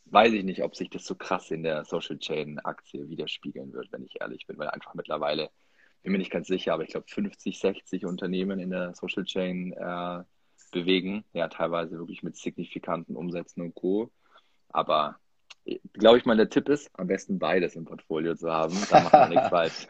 weiß 0.07 0.33
ich 0.33 0.45
nicht, 0.45 0.63
ob 0.63 0.77
sich 0.77 0.91
das 0.91 1.05
so 1.05 1.15
krass 1.15 1.51
in 1.51 1.63
der 1.63 1.85
Social 1.85 2.19
Chain 2.19 2.59
Aktie 2.61 3.09
widerspiegeln 3.09 3.73
wird, 3.73 3.91
wenn 3.93 4.05
ich 4.05 4.21
ehrlich 4.21 4.47
bin, 4.47 4.59
weil 4.59 4.69
einfach 4.69 4.95
mittlerweile, 4.95 5.51
bin 6.07 6.13
mir 6.13 6.19
nicht 6.19 6.31
ganz 6.31 6.47
sicher, 6.47 6.73
aber 6.73 6.85
ich 6.85 6.91
glaube 6.91 7.07
50, 7.09 7.59
60 7.59 8.07
Unternehmen 8.07 8.61
in 8.61 8.71
der 8.71 8.95
Social 8.95 9.25
Chain 9.25 9.73
äh, 9.73 10.23
bewegen, 10.71 11.25
ja, 11.33 11.49
teilweise 11.49 11.99
wirklich 11.99 12.23
mit 12.23 12.37
signifikanten 12.37 13.17
Umsätzen 13.17 13.61
und 13.61 13.75
Co. 13.75 14.13
Aber 14.69 15.17
glaube 15.95 16.19
ich 16.19 16.25
mal, 16.25 16.37
der 16.37 16.49
Tipp 16.49 16.69
ist, 16.69 16.91
am 16.97 17.09
besten 17.09 17.41
beides 17.41 17.75
im 17.75 17.87
Portfolio 17.87 18.37
zu 18.37 18.53
haben, 18.53 18.79
da 18.89 19.01
macht 19.01 19.13
man 19.15 19.31
nichts 19.31 19.49
falsch. 19.49 19.87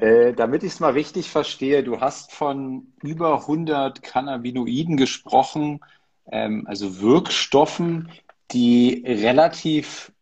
Äh, 0.00 0.32
damit 0.32 0.62
ich 0.62 0.74
es 0.74 0.80
mal 0.80 0.92
richtig 0.92 1.28
verstehe, 1.28 1.82
du 1.82 2.00
hast 2.00 2.32
von 2.32 2.92
über 3.02 3.40
100 3.40 4.00
Cannabinoiden 4.00 4.96
gesprochen, 4.96 5.80
ähm, 6.30 6.68
also 6.68 7.00
Wirkstoffen, 7.00 8.12
die 8.52 9.02
relativ 9.04 10.12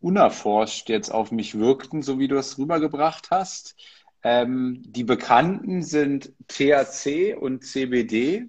unerforscht 0.00 0.88
jetzt 0.88 1.10
auf 1.10 1.30
mich 1.30 1.58
wirkten, 1.58 2.02
so 2.02 2.18
wie 2.18 2.28
du 2.28 2.36
es 2.36 2.58
rübergebracht 2.58 3.30
hast. 3.30 3.76
Ähm, 4.22 4.82
die 4.86 5.04
bekannten 5.04 5.82
sind 5.82 6.32
THC 6.48 7.34
und 7.34 7.64
CBD. 7.64 8.46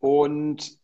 Und 0.00 0.78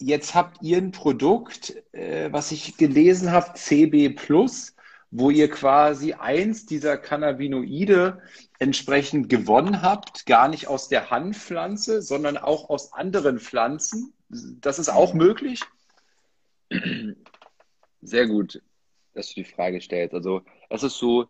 jetzt 0.00 0.34
habt 0.34 0.62
ihr 0.62 0.78
ein 0.78 0.92
Produkt, 0.92 1.74
äh, 1.92 2.32
was 2.32 2.52
ich 2.52 2.76
gelesen 2.76 3.32
habe, 3.32 3.54
CB 3.54 4.10
Plus, 4.10 4.74
wo 5.10 5.30
ihr 5.30 5.48
quasi 5.48 6.14
eins 6.14 6.66
dieser 6.66 6.96
Cannabinoide 6.96 8.20
entsprechend 8.58 9.28
gewonnen 9.28 9.82
habt, 9.82 10.26
gar 10.26 10.48
nicht 10.48 10.66
aus 10.66 10.88
der 10.88 11.10
Hanfpflanze, 11.10 12.02
sondern 12.02 12.36
auch 12.36 12.68
aus 12.68 12.92
anderen 12.92 13.38
Pflanzen. 13.38 14.12
Das 14.28 14.80
ist 14.80 14.88
auch 14.88 15.14
möglich? 15.14 15.60
Sehr 18.02 18.26
gut, 18.26 18.60
dass 19.14 19.28
du 19.28 19.34
die 19.36 19.44
Frage 19.44 19.80
stellst. 19.80 20.14
Also 20.14 20.42
es 20.68 20.82
ist 20.82 20.98
so, 20.98 21.28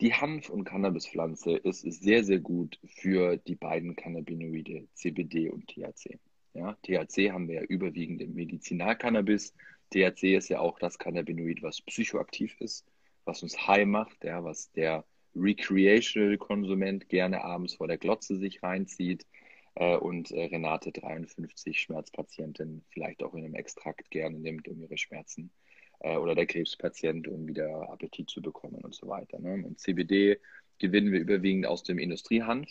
die 0.00 0.14
Hanf- 0.14 0.50
und 0.50 0.64
Cannabispflanze 0.64 1.56
ist 1.56 1.82
sehr, 1.82 2.22
sehr 2.24 2.38
gut 2.38 2.78
für 2.86 3.36
die 3.36 3.56
beiden 3.56 3.96
Cannabinoide 3.96 4.86
CBD 4.94 5.50
und 5.50 5.66
THC. 5.66 6.18
Ja, 6.54 6.76
THC 6.82 7.32
haben 7.32 7.48
wir 7.48 7.56
ja 7.56 7.62
überwiegend 7.62 8.22
im 8.22 8.34
Medizinalcannabis. 8.34 9.54
THC 9.90 10.36
ist 10.36 10.48
ja 10.48 10.60
auch 10.60 10.78
das 10.78 10.98
Cannabinoid, 10.98 11.62
was 11.62 11.80
psychoaktiv 11.82 12.60
ist, 12.60 12.86
was 13.24 13.42
uns 13.42 13.66
high 13.66 13.86
macht, 13.86 14.24
ja, 14.24 14.44
was 14.44 14.70
der 14.72 15.04
Recreational-Konsument 15.34 17.08
gerne 17.08 17.42
abends 17.42 17.74
vor 17.74 17.88
der 17.88 17.98
Glotze 17.98 18.36
sich 18.36 18.62
reinzieht 18.62 19.26
äh, 19.74 19.96
und 19.96 20.30
äh, 20.30 20.44
Renate 20.44 20.92
53, 20.92 21.80
Schmerzpatientin, 21.80 22.84
vielleicht 22.90 23.22
auch 23.22 23.34
in 23.34 23.44
einem 23.44 23.54
Extrakt 23.54 24.10
gerne 24.10 24.38
nimmt, 24.38 24.68
um 24.68 24.80
ihre 24.80 24.98
Schmerzen 24.98 25.50
äh, 25.50 25.67
oder 26.00 26.34
der 26.34 26.46
Krebspatient, 26.46 27.28
um 27.28 27.46
wieder 27.46 27.90
Appetit 27.90 28.30
zu 28.30 28.40
bekommen 28.40 28.80
und 28.82 28.94
so 28.94 29.08
weiter. 29.08 29.38
Ne? 29.38 29.54
Und 29.66 29.80
CBD 29.80 30.38
gewinnen 30.78 31.12
wir 31.12 31.20
überwiegend 31.20 31.66
aus 31.66 31.82
dem 31.82 31.98
Industriehanf. 31.98 32.70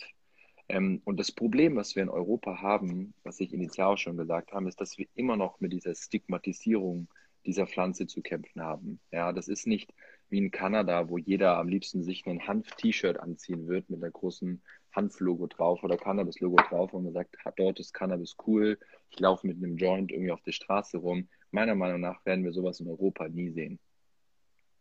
Ähm, 0.68 1.00
und 1.04 1.18
das 1.18 1.32
Problem, 1.32 1.76
was 1.76 1.96
wir 1.96 2.02
in 2.02 2.08
Europa 2.08 2.60
haben, 2.60 3.14
was 3.22 3.40
ich 3.40 3.52
initial 3.52 3.96
schon 3.96 4.16
gesagt 4.16 4.52
habe, 4.52 4.68
ist, 4.68 4.80
dass 4.80 4.98
wir 4.98 5.06
immer 5.14 5.36
noch 5.36 5.60
mit 5.60 5.72
dieser 5.72 5.94
Stigmatisierung 5.94 7.08
dieser 7.46 7.66
Pflanze 7.66 8.06
zu 8.06 8.20
kämpfen 8.20 8.62
haben. 8.62 9.00
Ja, 9.10 9.32
das 9.32 9.48
ist 9.48 9.66
nicht 9.66 9.92
wie 10.28 10.38
in 10.38 10.50
Kanada, 10.50 11.08
wo 11.08 11.16
jeder 11.16 11.56
am 11.56 11.68
liebsten 11.68 12.02
sich 12.02 12.26
ein 12.26 12.46
Hanf-T-Shirt 12.46 13.18
anziehen 13.18 13.66
wird 13.66 13.88
mit 13.88 14.02
einer 14.02 14.10
großen 14.10 14.60
Hanf-Logo 14.94 15.46
drauf 15.46 15.82
oder 15.82 15.96
Cannabis-Logo 15.96 16.56
drauf 16.68 16.92
und 16.92 17.04
man 17.04 17.12
sagt, 17.12 17.36
dort 17.56 17.80
ist 17.80 17.94
Cannabis 17.94 18.36
cool, 18.46 18.78
ich 19.10 19.20
laufe 19.20 19.46
mit 19.46 19.56
einem 19.56 19.76
Joint 19.76 20.12
irgendwie 20.12 20.32
auf 20.32 20.42
der 20.42 20.52
Straße 20.52 20.98
rum. 20.98 21.28
Meiner 21.50 21.74
Meinung 21.74 22.00
nach 22.00 22.24
werden 22.26 22.44
wir 22.44 22.52
sowas 22.52 22.80
in 22.80 22.88
Europa 22.88 23.28
nie 23.28 23.50
sehen. 23.50 23.78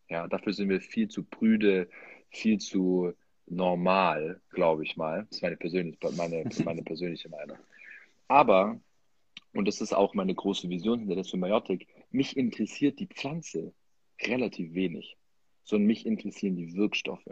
Ja, 0.09 0.27
dafür 0.27 0.53
sind 0.53 0.69
wir 0.69 0.81
viel 0.81 1.07
zu 1.07 1.23
prüde, 1.23 1.89
viel 2.29 2.59
zu 2.59 3.13
normal, 3.45 4.41
glaube 4.49 4.83
ich 4.83 4.97
mal. 4.97 5.25
Das 5.29 5.37
ist 5.37 5.41
meine 5.41 5.57
persönliche, 5.57 5.97
meine, 6.15 6.49
meine 6.65 6.83
persönliche 6.83 7.29
Meinung. 7.29 7.57
Aber, 8.27 8.79
und 9.53 9.67
das 9.67 9.81
ist 9.81 9.93
auch 9.93 10.13
meine 10.13 10.35
große 10.35 10.69
Vision 10.69 10.99
hinter 10.99 11.15
der 11.15 11.23
Symbiotik, 11.23 11.87
mich 12.11 12.37
interessiert 12.37 12.99
die 12.99 13.07
Pflanze 13.07 13.73
relativ 14.21 14.73
wenig, 14.73 15.17
sondern 15.63 15.87
mich 15.87 16.05
interessieren 16.05 16.55
die 16.55 16.73
Wirkstoffe. 16.75 17.29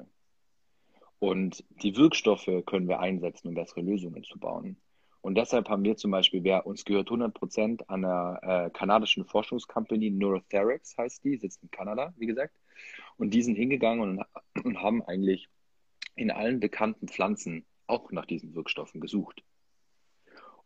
Und 1.20 1.64
die 1.82 1.96
Wirkstoffe 1.96 2.50
können 2.66 2.88
wir 2.88 3.00
einsetzen, 3.00 3.48
um 3.48 3.56
bessere 3.56 3.82
Lösungen 3.82 4.24
zu 4.24 4.38
bauen. 4.38 4.78
Und 5.26 5.34
deshalb 5.34 5.70
haben 5.70 5.84
wir 5.84 5.98
zum 5.98 6.12
Beispiel, 6.12 6.44
wer 6.44 6.68
uns 6.68 6.86
gehört 6.86 7.10
100% 7.10 7.86
an 7.88 8.06
einer 8.06 8.40
äh, 8.44 8.70
kanadischen 8.70 9.26
Forschungscompany, 9.26 10.12
Neurotherex 10.12 10.96
heißt 11.00 11.24
die, 11.24 11.38
sitzt 11.38 11.64
in 11.64 11.72
Kanada, 11.72 12.14
wie 12.18 12.28
gesagt. 12.28 12.56
Und 13.18 13.34
die 13.34 13.42
sind 13.42 13.56
hingegangen 13.56 14.20
und, 14.20 14.64
und 14.64 14.84
haben 14.84 15.02
eigentlich 15.02 15.50
in 16.16 16.30
allen 16.30 16.60
bekannten 16.60 17.08
Pflanzen 17.08 17.66
auch 17.88 18.12
nach 18.12 18.28
diesen 18.28 18.54
Wirkstoffen 18.54 19.02
gesucht. 19.02 19.42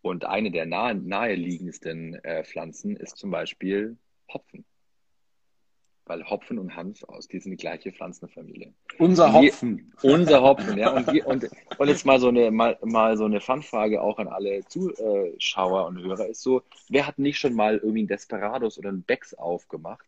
Und 0.02 0.26
eine 0.26 0.52
der 0.52 0.66
nahe, 0.66 0.94
naheliegendsten 0.94 2.16
äh, 2.26 2.44
Pflanzen 2.44 2.98
ist 2.98 3.16
zum 3.16 3.32
Beispiel 3.32 3.98
Hopfen 4.28 4.66
weil 6.10 6.28
Hopfen 6.28 6.58
und 6.58 6.76
Hanf 6.76 7.04
aus 7.04 7.28
die 7.28 7.40
sind 7.40 7.52
die 7.52 7.58
gleiche 7.58 7.92
Pflanzenfamilie. 7.92 8.74
Unser 8.98 9.32
Hopfen. 9.32 9.94
Unser 10.02 10.42
Hopfen, 10.42 10.78
ja. 10.78 10.90
Und, 10.90 11.12
die, 11.12 11.22
und, 11.22 11.48
und 11.78 11.88
jetzt 11.88 12.06
mal 12.06 12.20
so 12.20 12.30
eine 12.30 12.50
mal, 12.50 12.78
mal 12.84 13.16
so 13.16 13.26
eine 13.26 13.40
Fanfrage 13.40 14.02
auch 14.02 14.18
an 14.18 14.28
alle 14.28 14.66
Zuschauer 14.66 15.86
und 15.86 16.02
Hörer 16.02 16.28
ist 16.28 16.42
so, 16.42 16.64
wer 16.90 17.06
hat 17.06 17.20
nicht 17.20 17.38
schon 17.38 17.54
mal 17.54 17.78
irgendwie 17.78 18.04
ein 18.04 18.08
Desperados 18.08 18.80
oder 18.80 18.92
ein 18.92 19.04
Becks 19.04 19.36
aufgemacht 19.36 20.08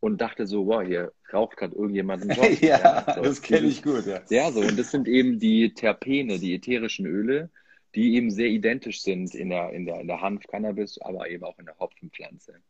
und 0.00 0.20
dachte 0.20 0.46
so, 0.46 0.66
wow, 0.66 0.82
hier 0.82 1.12
raucht 1.32 1.56
gerade 1.56 1.76
irgendjemand 1.76 2.22
einen 2.22 2.30
Job. 2.36 2.60
ja, 2.60 3.04
ja 3.06 3.14
so. 3.14 3.22
das 3.22 3.40
kenne 3.40 3.68
ich 3.68 3.82
gut, 3.82 4.04
ja. 4.04 4.20
Ja, 4.28 4.50
so. 4.50 4.60
Und 4.60 4.76
das 4.76 4.90
sind 4.90 5.06
eben 5.06 5.38
die 5.38 5.72
Terpene, 5.74 6.40
die 6.40 6.54
ätherischen 6.54 7.06
Öle, 7.06 7.50
die 7.94 8.16
eben 8.16 8.32
sehr 8.32 8.48
identisch 8.48 9.00
sind 9.00 9.32
in 9.34 9.50
der, 9.50 9.70
in 9.70 9.86
der, 9.86 10.00
in 10.00 10.08
der 10.08 10.20
Hanf-Cannabis, 10.20 10.98
aber 11.00 11.30
eben 11.30 11.44
auch 11.44 11.58
in 11.60 11.66
der 11.66 11.78
Hopfenpflanze. 11.78 12.60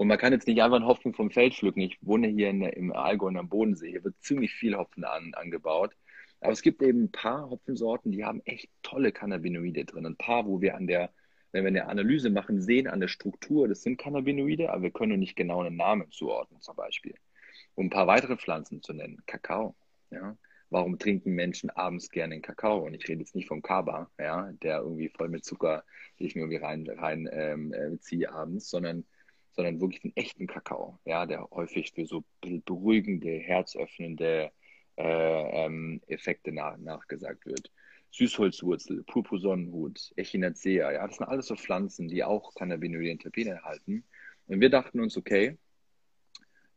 Und 0.00 0.08
man 0.08 0.16
kann 0.16 0.32
jetzt 0.32 0.46
nicht 0.48 0.62
einfach 0.62 0.76
einen 0.76 0.86
Hopfen 0.86 1.12
vom 1.12 1.30
Feld 1.30 1.54
pflücken. 1.54 1.82
Ich 1.82 1.98
wohne 2.00 2.26
hier 2.26 2.48
in, 2.48 2.62
im 2.62 2.90
Allgäu 2.90 3.26
und 3.26 3.36
am 3.36 3.50
Bodensee. 3.50 3.90
Hier 3.90 4.02
wird 4.02 4.14
ziemlich 4.22 4.54
viel 4.54 4.74
Hopfen 4.74 5.04
an, 5.04 5.34
angebaut. 5.34 5.94
Aber 6.40 6.52
es 6.52 6.62
gibt 6.62 6.80
eben 6.82 7.02
ein 7.02 7.12
paar 7.12 7.50
Hopfensorten, 7.50 8.10
die 8.10 8.24
haben 8.24 8.40
echt 8.46 8.70
tolle 8.82 9.12
Cannabinoide 9.12 9.84
drin. 9.84 10.06
Ein 10.06 10.16
paar, 10.16 10.46
wo 10.46 10.62
wir 10.62 10.74
an 10.74 10.86
der, 10.86 11.12
wenn 11.52 11.64
wir 11.64 11.68
eine 11.68 11.86
Analyse 11.86 12.30
machen, 12.30 12.62
sehen 12.62 12.86
an 12.86 13.00
der 13.00 13.08
Struktur, 13.08 13.68
das 13.68 13.82
sind 13.82 13.98
Cannabinoide, 13.98 14.72
aber 14.72 14.84
wir 14.84 14.90
können 14.90 15.20
nicht 15.20 15.36
genau 15.36 15.60
einen 15.60 15.76
Namen 15.76 16.10
zuordnen, 16.10 16.62
zum 16.62 16.76
Beispiel. 16.76 17.14
Um 17.74 17.88
ein 17.88 17.90
paar 17.90 18.06
weitere 18.06 18.38
Pflanzen 18.38 18.80
zu 18.80 18.94
nennen. 18.94 19.22
Kakao. 19.26 19.76
Ja. 20.10 20.34
Warum 20.70 20.98
trinken 20.98 21.34
Menschen 21.34 21.68
abends 21.68 22.08
gerne 22.08 22.36
einen 22.36 22.42
Kakao? 22.42 22.86
Und 22.86 22.94
ich 22.94 23.06
rede 23.06 23.20
jetzt 23.20 23.34
nicht 23.34 23.48
vom 23.48 23.60
Kaba, 23.60 24.10
ja, 24.18 24.50
der 24.62 24.78
irgendwie 24.78 25.10
voll 25.10 25.28
mit 25.28 25.44
Zucker, 25.44 25.84
die 26.18 26.24
ich 26.24 26.36
mir 26.36 26.40
irgendwie 26.44 26.64
rein, 26.64 26.88
rein 26.88 27.28
ähm, 27.30 27.74
äh, 27.74 28.26
abends, 28.28 28.70
sondern 28.70 29.04
sondern 29.60 29.80
wirklich 29.80 30.00
den 30.00 30.16
echten 30.16 30.46
Kakao, 30.46 30.98
ja, 31.04 31.26
der 31.26 31.46
häufig 31.50 31.92
für 31.92 32.06
so 32.06 32.24
beruhigende, 32.40 33.28
herzöffnende 33.28 34.50
äh, 34.96 35.64
ähm, 35.66 36.00
Effekte 36.06 36.50
nach, 36.50 36.78
nachgesagt 36.78 37.44
wird. 37.44 37.70
Süßholzwurzel, 38.10 39.04
Purpursonnenhut, 39.04 40.12
Echinacea, 40.16 40.92
ja, 40.92 41.06
das 41.06 41.18
sind 41.18 41.26
alles 41.26 41.46
so 41.46 41.56
Pflanzen, 41.56 42.08
die 42.08 42.24
auch 42.24 42.54
Cannabinoide 42.54 43.12
und 43.12 43.22
Terpene 43.22 43.50
enthalten. 43.50 44.04
Und 44.46 44.62
wir 44.62 44.70
dachten 44.70 44.98
uns, 44.98 45.18
okay, 45.18 45.58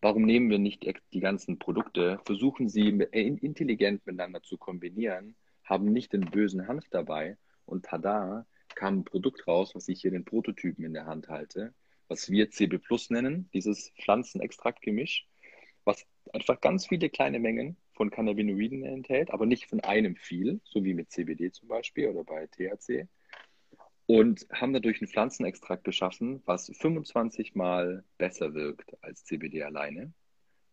warum 0.01 0.23
nehmen 0.23 0.49
wir 0.49 0.59
nicht 0.59 0.85
die 1.13 1.19
ganzen 1.21 1.59
Produkte, 1.59 2.19
versuchen 2.25 2.67
sie 2.67 2.89
intelligent 2.89 4.05
miteinander 4.05 4.43
zu 4.43 4.57
kombinieren, 4.57 5.35
haben 5.63 5.85
nicht 5.85 6.11
den 6.11 6.29
bösen 6.29 6.67
Hanf 6.67 6.83
dabei 6.89 7.37
und 7.65 7.85
tada, 7.85 8.45
kam 8.75 8.99
ein 8.99 9.03
Produkt 9.05 9.47
raus, 9.47 9.73
was 9.73 9.87
ich 9.87 10.01
hier 10.01 10.11
den 10.11 10.25
Prototypen 10.25 10.83
in 10.83 10.93
der 10.93 11.05
Hand 11.05 11.29
halte, 11.29 11.73
was 12.07 12.29
wir 12.29 12.49
CB 12.49 12.77
Plus 12.79 13.09
nennen, 13.09 13.49
dieses 13.53 13.91
Pflanzenextraktgemisch, 14.01 15.27
was 15.83 16.05
einfach 16.31 16.61
ganz 16.61 16.87
viele 16.87 17.09
kleine 17.09 17.39
Mengen 17.39 17.77
von 17.93 18.09
Cannabinoiden 18.09 18.83
enthält, 18.83 19.31
aber 19.31 19.45
nicht 19.45 19.67
von 19.67 19.79
einem 19.81 20.15
viel, 20.15 20.61
so 20.63 20.83
wie 20.83 20.93
mit 20.93 21.11
CBD 21.11 21.51
zum 21.51 21.67
Beispiel 21.67 22.07
oder 22.09 22.23
bei 22.23 22.47
THC. 22.47 23.07
Und 24.05 24.47
haben 24.51 24.73
dadurch 24.73 25.01
ein 25.01 25.07
Pflanzenextrakt 25.07 25.83
geschaffen, 25.83 26.41
was 26.45 26.71
25 26.75 27.55
Mal 27.55 28.03
besser 28.17 28.53
wirkt 28.53 28.91
als 29.01 29.23
CBD 29.23 29.63
alleine. 29.63 30.13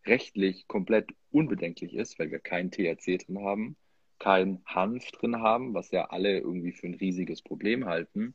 Rechtlich 0.05 0.67
komplett 0.67 1.11
unbedenklich 1.31 1.95
ist, 1.95 2.19
weil 2.19 2.31
wir 2.31 2.41
kein 2.41 2.71
THC 2.71 3.19
drin 3.19 3.41
haben, 3.41 3.77
kein 4.19 4.63
Hanf 4.65 5.11
drin 5.13 5.37
haben, 5.37 5.75
was 5.75 5.91
ja 5.91 6.07
alle 6.07 6.39
irgendwie 6.39 6.73
für 6.73 6.87
ein 6.87 6.95
riesiges 6.95 7.43
Problem 7.43 7.87
halten. 7.87 8.35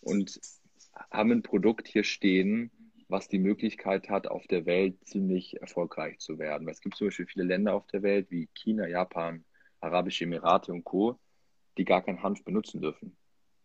Und 0.00 0.40
haben 1.10 1.32
ein 1.32 1.42
Produkt 1.42 1.88
hier 1.88 2.04
stehen, 2.04 2.70
was 3.08 3.28
die 3.28 3.38
Möglichkeit 3.38 4.08
hat, 4.08 4.26
auf 4.26 4.46
der 4.46 4.66
Welt 4.66 4.96
ziemlich 5.06 5.60
erfolgreich 5.60 6.18
zu 6.18 6.38
werden. 6.38 6.68
Es 6.68 6.80
gibt 6.80 6.96
zum 6.96 7.08
Beispiel 7.08 7.26
viele 7.26 7.44
Länder 7.44 7.74
auf 7.74 7.86
der 7.88 8.02
Welt 8.02 8.30
wie 8.30 8.48
China, 8.54 8.86
Japan, 8.86 9.44
Arabische 9.80 10.24
Emirate 10.24 10.72
und 10.72 10.84
Co., 10.84 11.18
die 11.76 11.84
gar 11.84 12.02
keinen 12.02 12.22
Hanf 12.22 12.42
benutzen 12.44 12.80
dürfen. 12.80 13.16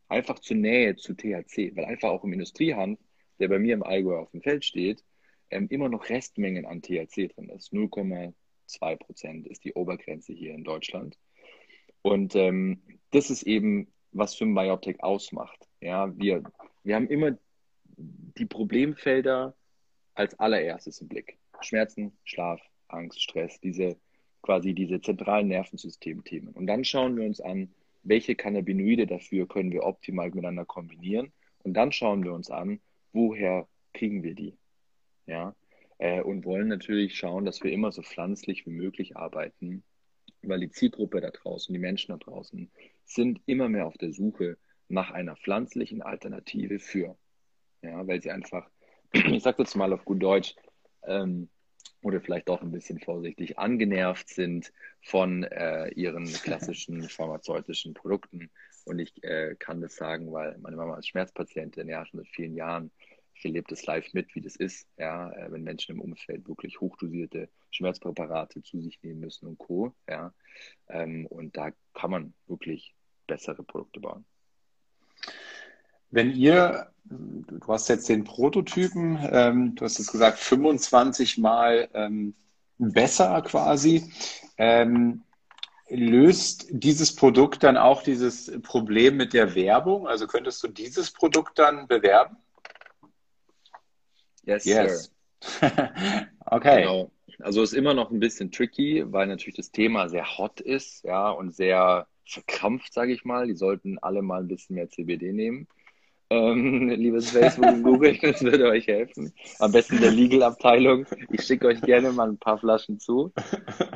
Einfach 0.07 0.39
zur 0.39 0.57
Nähe 0.57 0.95
zu 0.95 1.13
THC, 1.13 1.75
weil 1.75 1.85
einfach 1.85 2.09
auch 2.09 2.23
im 2.23 2.33
Industriehanf, 2.33 2.99
der 3.39 3.47
bei 3.47 3.59
mir 3.59 3.73
im 3.73 3.83
Allgäu 3.83 4.17
auf 4.17 4.31
dem 4.31 4.41
Feld 4.41 4.65
steht, 4.65 5.03
ähm, 5.49 5.67
immer 5.69 5.89
noch 5.89 6.09
Restmengen 6.09 6.65
an 6.65 6.81
THC 6.81 7.27
drin 7.27 7.49
ist. 7.49 7.71
0,2 7.71 8.95
Prozent 8.97 9.47
ist 9.47 9.63
die 9.63 9.73
Obergrenze 9.73 10.33
hier 10.33 10.53
in 10.53 10.63
Deutschland. 10.63 11.17
Und 12.01 12.35
ähm, 12.35 12.81
das 13.11 13.29
ist 13.29 13.43
eben, 13.43 13.91
was 14.11 14.33
Symbiotic 14.33 15.01
ausmacht. 15.03 15.67
Ja, 15.81 16.15
wir 16.17 16.43
wir 16.83 16.95
haben 16.95 17.07
immer 17.07 17.37
die 18.37 18.45
Problemfelder 18.45 19.55
als 20.13 20.37
allererstes 20.39 21.01
im 21.01 21.07
Blick. 21.07 21.37
Schmerzen, 21.61 22.11
Schlaf, 22.23 22.61
Angst, 22.87 23.21
Stress, 23.21 23.59
diese 23.59 23.97
quasi 24.41 24.73
diese 24.73 25.01
zentralen 25.01 25.47
Nervensystemthemen. 25.49 26.53
Und 26.53 26.67
dann 26.67 26.85
schauen 26.85 27.17
wir 27.17 27.25
uns 27.25 27.41
an, 27.41 27.73
welche 28.03 28.35
Cannabinoide 28.35 29.05
dafür 29.05 29.47
können 29.47 29.71
wir 29.71 29.83
optimal 29.83 30.29
miteinander 30.29 30.65
kombinieren. 30.65 31.31
Und 31.63 31.73
dann 31.73 31.91
schauen 31.91 32.23
wir 32.23 32.33
uns 32.33 32.49
an, 32.49 32.79
woher 33.11 33.67
kriegen 33.93 34.23
wir 34.23 34.35
die? 34.35 34.57
Ja. 35.25 35.55
äh, 35.99 36.21
und 36.21 36.45
wollen 36.45 36.67
natürlich 36.69 37.15
schauen, 37.15 37.45
dass 37.45 37.63
wir 37.63 37.71
immer 37.71 37.91
so 37.91 38.01
pflanzlich 38.01 38.65
wie 38.65 38.71
möglich 38.71 39.15
arbeiten, 39.17 39.83
weil 40.41 40.61
die 40.61 40.71
Zielgruppe 40.71 41.21
da 41.21 41.29
draußen, 41.29 41.71
die 41.73 41.79
Menschen 41.79 42.11
da 42.11 42.17
draußen, 42.17 42.71
sind 43.05 43.41
immer 43.45 43.69
mehr 43.69 43.85
auf 43.85 43.97
der 43.97 44.11
Suche 44.13 44.57
nach 44.89 45.11
einer 45.11 45.35
pflanzlichen 45.35 46.01
Alternative 46.01 46.79
für. 46.79 47.17
Ja, 47.81 48.05
weil 48.07 48.21
sie 48.21 48.31
einfach, 48.31 48.69
ich 49.13 49.43
sage 49.43 49.63
das 49.63 49.75
mal 49.75 49.93
auf 49.93 50.03
gut 50.05 50.21
Deutsch, 50.21 50.55
ähm, 51.03 51.49
oder 52.01 52.21
vielleicht 52.21 52.49
auch 52.49 52.61
ein 52.61 52.71
bisschen 52.71 52.99
vorsichtig 52.99 53.57
angenervt 53.59 54.29
sind 54.29 54.71
von 55.01 55.43
äh, 55.43 55.89
ihren 55.89 56.25
klassischen 56.43 57.03
pharmazeutischen 57.03 57.93
Produkten. 57.93 58.49
Und 58.85 58.99
ich 58.99 59.23
äh, 59.23 59.55
kann 59.59 59.81
das 59.81 59.95
sagen, 59.95 60.31
weil 60.31 60.57
meine 60.59 60.77
Mama 60.77 60.97
ist 60.97 61.09
Schmerzpatientin, 61.09 61.87
ja, 61.89 62.05
schon 62.05 62.21
seit 62.21 62.29
vielen 62.29 62.55
Jahren. 62.55 62.91
Ich 63.33 63.45
erlebe 63.45 63.67
das 63.69 63.85
live 63.85 64.13
mit, 64.13 64.33
wie 64.35 64.41
das 64.41 64.55
ist, 64.55 64.87
ja, 64.97 65.31
äh, 65.31 65.51
wenn 65.51 65.63
Menschen 65.63 65.95
im 65.95 66.01
Umfeld 66.01 66.47
wirklich 66.47 66.79
hochdosierte 66.79 67.49
Schmerzpräparate 67.71 68.61
zu 68.63 68.81
sich 68.81 69.01
nehmen 69.01 69.21
müssen 69.21 69.47
und 69.47 69.57
Co. 69.57 69.93
Ja, 70.09 70.33
ähm, 70.87 71.25
und 71.27 71.55
da 71.55 71.71
kann 71.93 72.11
man 72.11 72.33
wirklich 72.47 72.93
bessere 73.27 73.63
Produkte 73.63 73.99
bauen. 73.99 74.25
Wenn 76.11 76.31
ihr, 76.31 76.91
du 77.05 77.67
hast 77.67 77.89
jetzt 77.89 78.09
den 78.09 78.23
Prototypen, 78.23 79.19
ähm, 79.31 79.75
du 79.75 79.85
hast 79.85 79.97
jetzt 79.97 80.11
gesagt 80.11 80.39
25 80.39 81.37
Mal 81.37 81.89
ähm, 81.93 82.33
besser 82.77 83.41
quasi, 83.41 84.11
ähm, 84.57 85.23
löst 85.89 86.67
dieses 86.69 87.15
Produkt 87.15 87.63
dann 87.63 87.77
auch 87.77 88.03
dieses 88.03 88.51
Problem 88.61 89.17
mit 89.17 89.33
der 89.33 89.55
Werbung? 89.55 90.07
Also 90.07 90.27
könntest 90.27 90.63
du 90.63 90.67
dieses 90.67 91.11
Produkt 91.11 91.57
dann 91.57 91.87
bewerben? 91.87 92.37
Yes, 94.43 94.65
yes. 94.65 95.11
okay. 96.45 96.81
Genau. 96.81 97.11
Also 97.39 97.63
ist 97.63 97.73
immer 97.73 97.93
noch 97.93 98.11
ein 98.11 98.19
bisschen 98.19 98.51
tricky, 98.51 99.03
weil 99.07 99.27
natürlich 99.27 99.55
das 99.55 99.71
Thema 99.71 100.09
sehr 100.09 100.37
hot 100.37 100.59
ist, 100.59 101.03
ja, 101.05 101.29
und 101.29 101.55
sehr 101.55 102.07
verkrampft, 102.29 102.93
sage 102.93 103.13
ich 103.13 103.25
mal. 103.25 103.47
Die 103.47 103.55
sollten 103.55 103.97
alle 103.99 104.21
mal 104.21 104.41
ein 104.41 104.47
bisschen 104.47 104.75
mehr 104.75 104.89
CBD 104.89 105.33
nehmen. 105.33 105.67
Ähm, 106.31 106.89
liebes 106.95 107.31
Facebook 107.31 107.65
und 107.65 107.83
Google, 107.83 108.17
das 108.21 108.43
würde 108.43 108.69
euch 108.69 108.87
helfen. 108.87 109.33
Am 109.59 109.71
besten 109.71 109.99
der 109.99 110.11
Legal-Abteilung. 110.11 111.05
Ich 111.31 111.41
schicke 111.41 111.67
euch 111.67 111.81
gerne 111.81 112.11
mal 112.11 112.29
ein 112.29 112.37
paar 112.37 112.59
Flaschen 112.59 112.99
zu. 112.99 113.33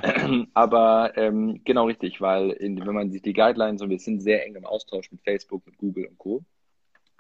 Aber 0.53 1.13
ähm, 1.15 1.61
genau 1.63 1.85
richtig, 1.85 2.21
weil 2.21 2.51
in, 2.51 2.79
wenn 2.85 2.95
man 2.95 3.11
sich 3.11 3.21
die 3.21 3.33
Guidelines 3.33 3.81
und 3.81 3.89
wir 3.89 3.99
sind 3.99 4.21
sehr 4.21 4.45
eng 4.45 4.55
im 4.55 4.65
Austausch 4.65 5.11
mit 5.11 5.21
Facebook, 5.21 5.65
mit 5.65 5.77
Google 5.77 6.07
und 6.07 6.17
Co. 6.17 6.43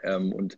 Ähm, 0.01 0.33
und 0.33 0.57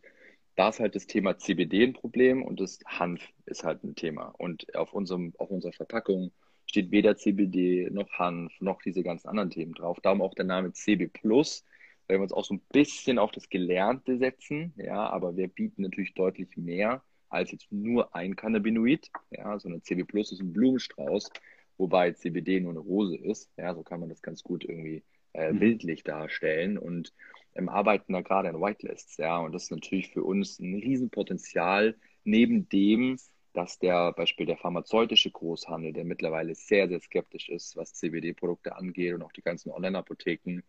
da 0.56 0.70
ist 0.70 0.80
halt 0.80 0.96
das 0.96 1.06
Thema 1.06 1.38
CBD 1.38 1.84
ein 1.84 1.94
Problem 1.94 2.42
und 2.42 2.62
das 2.62 2.80
Hanf 2.86 3.22
ist 3.46 3.66
halt 3.66 3.84
ein 3.84 3.96
Thema. 3.96 4.34
Und 4.38 4.74
auf, 4.76 4.94
unserem, 4.94 5.34
auf 5.38 5.50
unserer 5.50 5.74
Verpackung 5.74 6.32
steht 6.66 6.92
weder 6.92 7.16
CBD 7.16 7.90
noch 7.92 8.10
Hanf 8.14 8.54
noch 8.60 8.82
diese 8.82 9.04
ganzen 9.04 9.28
anderen 9.28 9.50
Themen 9.50 9.74
drauf. 9.74 10.00
Darum 10.02 10.22
auch 10.22 10.34
der 10.34 10.46
Name 10.46 10.74
CB 10.74 11.08
Plus 11.08 11.64
weil 12.08 12.18
wir 12.18 12.24
uns 12.24 12.34
auch 12.34 12.46
so 12.46 12.56
ein 12.56 12.62
bisschen 12.72 13.18
auf 13.18 13.32
das 13.32 13.50
Gelernte 13.50 14.18
setzen, 14.18 14.74
ja, 14.78 15.10
aber 15.10 15.36
wir 15.36 15.48
bieten 15.48 15.82
natürlich 15.82 16.14
deutlich 16.14 16.56
mehr 16.56 17.04
als 17.30 17.52
jetzt 17.52 17.72
nur 17.72 18.16
ein 18.16 18.36
Cannabinoid, 18.36 19.10
ja, 19.32 19.58
sondern 19.60 19.82
CB 19.82 20.04
Plus 20.04 20.32
ist 20.32 20.42
ein 20.42 20.54
Blumenstrauß, 20.54 21.32
wobei 21.78 22.12
CBD 22.12 22.60
nur 22.60 22.72
eine 22.72 22.80
Rose 22.80 23.18
ist, 23.18 23.52
ja, 23.58 23.74
so 23.74 23.84
kann 23.84 24.00
man 24.00 24.10
das 24.10 24.22
ganz 24.22 24.44
gut 24.44 24.64
irgendwie 24.64 25.04
äh, 25.34 25.52
mhm. 25.52 25.60
bildlich 25.60 26.04
darstellen 26.04 26.78
und 26.78 27.14
ähm, 27.56 27.70
arbeiten 27.70 28.14
da 28.14 28.22
gerade 28.22 28.50
an 28.50 28.62
Whitelists, 28.62 29.18
ja, 29.18 29.38
und 29.40 29.54
das 29.54 29.64
ist 29.64 29.72
natürlich 29.72 30.12
für 30.12 30.24
uns 30.24 30.60
ein 30.60 30.76
Riesenpotenzial, 30.76 31.96
neben 32.24 32.70
dem, 32.70 33.18
dass 33.56 33.80
der 33.80 34.12
Beispiel 34.12 34.46
der 34.46 34.58
pharmazeutische 34.58 35.32
Großhandel, 35.32 35.94
der 35.94 36.04
mittlerweile 36.04 36.56
sehr, 36.56 36.88
sehr 36.90 37.00
skeptisch 37.00 37.50
ist, 37.50 37.78
was 37.78 37.94
CBD-Produkte 37.94 38.76
angeht 38.76 39.14
und 39.14 39.24
auch 39.24 39.32
die 39.32 39.42
ganzen 39.42 39.72
Online-Apotheken, 39.72 40.62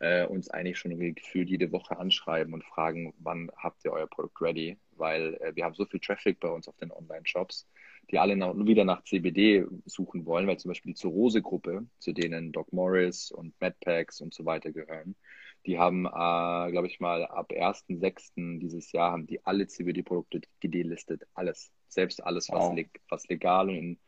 äh, 0.00 0.26
uns 0.26 0.50
eigentlich 0.50 0.78
schon 0.78 0.96
gefühlt 1.14 1.48
jede 1.48 1.72
Woche 1.72 1.98
anschreiben 1.98 2.52
und 2.52 2.64
fragen, 2.64 3.14
wann 3.18 3.50
habt 3.56 3.84
ihr 3.84 3.92
euer 3.92 4.06
Produkt 4.06 4.40
ready? 4.42 4.76
Weil 4.92 5.34
äh, 5.40 5.56
wir 5.56 5.64
haben 5.64 5.74
so 5.74 5.86
viel 5.86 6.00
Traffic 6.00 6.38
bei 6.38 6.48
uns 6.48 6.68
auf 6.68 6.76
den 6.76 6.92
Online-Shops, 6.92 7.66
die 8.10 8.18
alle 8.18 8.36
nach, 8.36 8.54
wieder 8.54 8.84
nach 8.84 9.02
CBD 9.04 9.66
suchen 9.86 10.26
wollen, 10.26 10.46
weil 10.46 10.58
zum 10.58 10.70
Beispiel 10.70 10.92
die 10.92 10.98
Zurose-Gruppe, 11.00 11.86
zu 11.98 12.12
denen 12.12 12.52
Doc 12.52 12.72
Morris 12.72 13.30
und 13.30 13.58
MedPacks 13.60 14.20
und 14.20 14.34
so 14.34 14.44
weiter 14.44 14.72
gehören, 14.72 15.16
die 15.64 15.78
haben, 15.78 16.06
äh, 16.06 16.70
glaube 16.70 16.86
ich 16.86 17.00
mal, 17.00 17.24
ab 17.24 17.50
1.6. 17.50 18.60
dieses 18.60 18.92
Jahr 18.92 19.12
haben 19.12 19.26
die 19.26 19.44
alle 19.44 19.66
CBD-Produkte 19.66 20.42
gedelistet. 20.60 21.26
Alles. 21.34 21.72
Selbst 21.88 22.22
alles, 22.24 22.48
was, 22.50 22.64
wow. 22.64 22.84
was 23.08 23.28
legal 23.28 23.68
und 23.68 23.76
in 23.76 23.98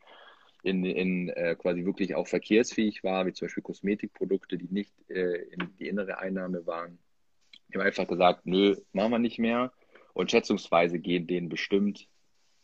in, 0.63 0.83
in 0.83 1.29
äh, 1.29 1.55
quasi 1.55 1.85
wirklich 1.85 2.15
auch 2.15 2.27
verkehrsfähig 2.27 3.03
war, 3.03 3.25
wie 3.25 3.33
zum 3.33 3.47
Beispiel 3.47 3.63
Kosmetikprodukte, 3.63 4.57
die 4.57 4.67
nicht 4.69 4.93
äh, 5.09 5.43
in 5.51 5.75
die 5.79 5.87
innere 5.87 6.17
Einnahme 6.17 6.65
waren. 6.65 6.99
Die 7.69 7.77
haben 7.77 7.85
einfach 7.85 8.07
gesagt, 8.07 8.45
nö, 8.45 8.75
machen 8.91 9.11
wir 9.11 9.19
nicht 9.19 9.39
mehr. 9.39 9.71
Und 10.13 10.31
schätzungsweise 10.31 10.99
gehen 10.99 11.27
denen 11.27 11.49
bestimmt, 11.49 12.07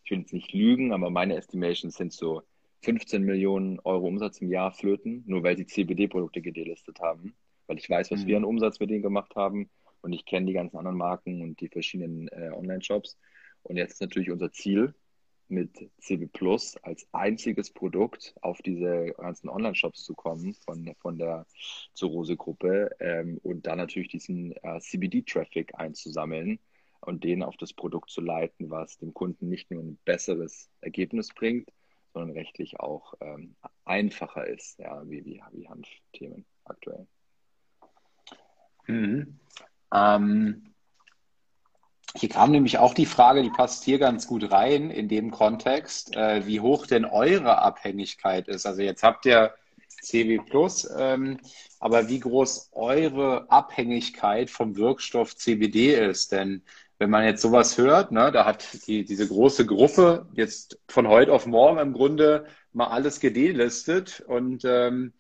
ich 0.03 0.11
will 0.11 0.19
jetzt 0.19 0.33
nicht 0.33 0.53
lügen, 0.53 0.91
aber 0.91 1.09
meine 1.09 1.35
Estimations 1.35 1.95
sind 1.95 2.11
so 2.11 2.41
15 2.81 3.23
Millionen 3.23 3.79
Euro 3.79 4.07
Umsatz 4.07 4.41
im 4.41 4.49
Jahr 4.49 4.71
flöten, 4.71 5.23
nur 5.25 5.43
weil 5.43 5.57
sie 5.57 5.65
CBD-Produkte 5.65 6.41
gedelistet 6.41 6.99
haben. 6.99 7.35
Weil 7.67 7.77
ich 7.77 7.89
weiß, 7.89 8.11
was 8.11 8.23
mhm. 8.23 8.27
wir 8.27 8.37
an 8.37 8.45
Umsatz 8.45 8.79
mit 8.79 8.89
denen 8.89 9.01
gemacht 9.01 9.35
haben 9.35 9.69
und 10.01 10.13
ich 10.13 10.25
kenne 10.25 10.47
die 10.47 10.53
ganzen 10.53 10.77
anderen 10.77 10.97
Marken 10.97 11.41
und 11.41 11.59
die 11.61 11.69
verschiedenen 11.69 12.27
äh, 12.27 12.51
Online-Shops. 12.53 13.17
Und 13.63 13.77
jetzt 13.77 13.93
ist 13.93 14.01
natürlich 14.01 14.29
unser 14.29 14.51
Ziel, 14.51 14.93
mit 15.47 15.89
CB 15.99 16.27
Plus 16.27 16.77
als 16.77 17.07
einziges 17.11 17.71
Produkt 17.71 18.35
auf 18.41 18.61
diese 18.61 19.13
ganzen 19.17 19.49
Online-Shops 19.49 20.03
zu 20.03 20.13
kommen 20.13 20.53
von, 20.53 20.95
von 20.99 21.17
der 21.17 21.45
Zurose-Gruppe 21.93 22.95
ähm, 22.99 23.39
und 23.43 23.67
dann 23.67 23.77
natürlich 23.77 24.09
diesen 24.09 24.53
äh, 24.63 24.79
CBD-Traffic 24.79 25.75
einzusammeln 25.75 26.59
und 27.01 27.23
den 27.23 27.43
auf 27.43 27.57
das 27.57 27.73
Produkt 27.73 28.09
zu 28.09 28.21
leiten, 28.21 28.69
was 28.69 28.97
dem 28.97 29.13
Kunden 29.13 29.49
nicht 29.49 29.69
nur 29.71 29.83
ein 29.83 29.97
besseres 30.05 30.69
Ergebnis 30.81 31.29
bringt, 31.29 31.69
sondern 32.13 32.31
rechtlich 32.31 32.79
auch 32.79 33.13
ähm, 33.19 33.55
einfacher 33.83 34.47
ist, 34.47 34.79
ja, 34.79 35.07
wie, 35.07 35.25
wie, 35.25 35.41
wie 35.51 35.67
Hanfthemen 35.67 36.45
aktuell. 36.63 37.07
Mhm. 38.87 39.39
Ähm, 39.93 40.74
hier 42.15 42.29
kam 42.29 42.51
nämlich 42.51 42.77
auch 42.77 42.93
die 42.93 43.05
Frage, 43.05 43.43
die 43.43 43.49
passt 43.49 43.83
hier 43.83 43.99
ganz 43.99 44.27
gut 44.27 44.51
rein 44.51 44.89
in 44.89 45.07
dem 45.07 45.31
Kontext, 45.31 46.15
äh, 46.15 46.45
wie 46.45 46.59
hoch 46.59 46.87
denn 46.87 47.05
eure 47.05 47.61
Abhängigkeit 47.61 48.47
ist. 48.47 48.65
Also 48.65 48.81
jetzt 48.81 49.03
habt 49.03 49.25
ihr 49.25 49.53
CW 50.01 50.39
Plus, 50.39 50.89
ähm, 50.97 51.39
aber 51.79 52.07
wie 52.07 52.19
groß 52.19 52.69
eure 52.73 53.49
Abhängigkeit 53.49 54.49
vom 54.49 54.75
Wirkstoff 54.77 55.35
CBD 55.35 55.95
ist. 55.95 56.31
Denn 56.31 56.63
wenn 56.99 57.09
man 57.09 57.25
jetzt 57.25 57.41
sowas 57.41 57.77
hört, 57.77 58.11
ne, 58.11 58.31
da 58.31 58.45
hat 58.45 58.87
die, 58.87 59.03
diese 59.03 59.27
große 59.27 59.65
Gruppe 59.65 60.27
jetzt 60.33 60.79
von 60.87 61.07
heute 61.07 61.33
auf 61.33 61.45
morgen 61.45 61.79
im 61.79 61.93
Grunde 61.93 62.45
mal 62.71 62.87
alles 62.87 63.19
gedelistet 63.19 64.23
und 64.27 64.63
ähm, 64.65 65.13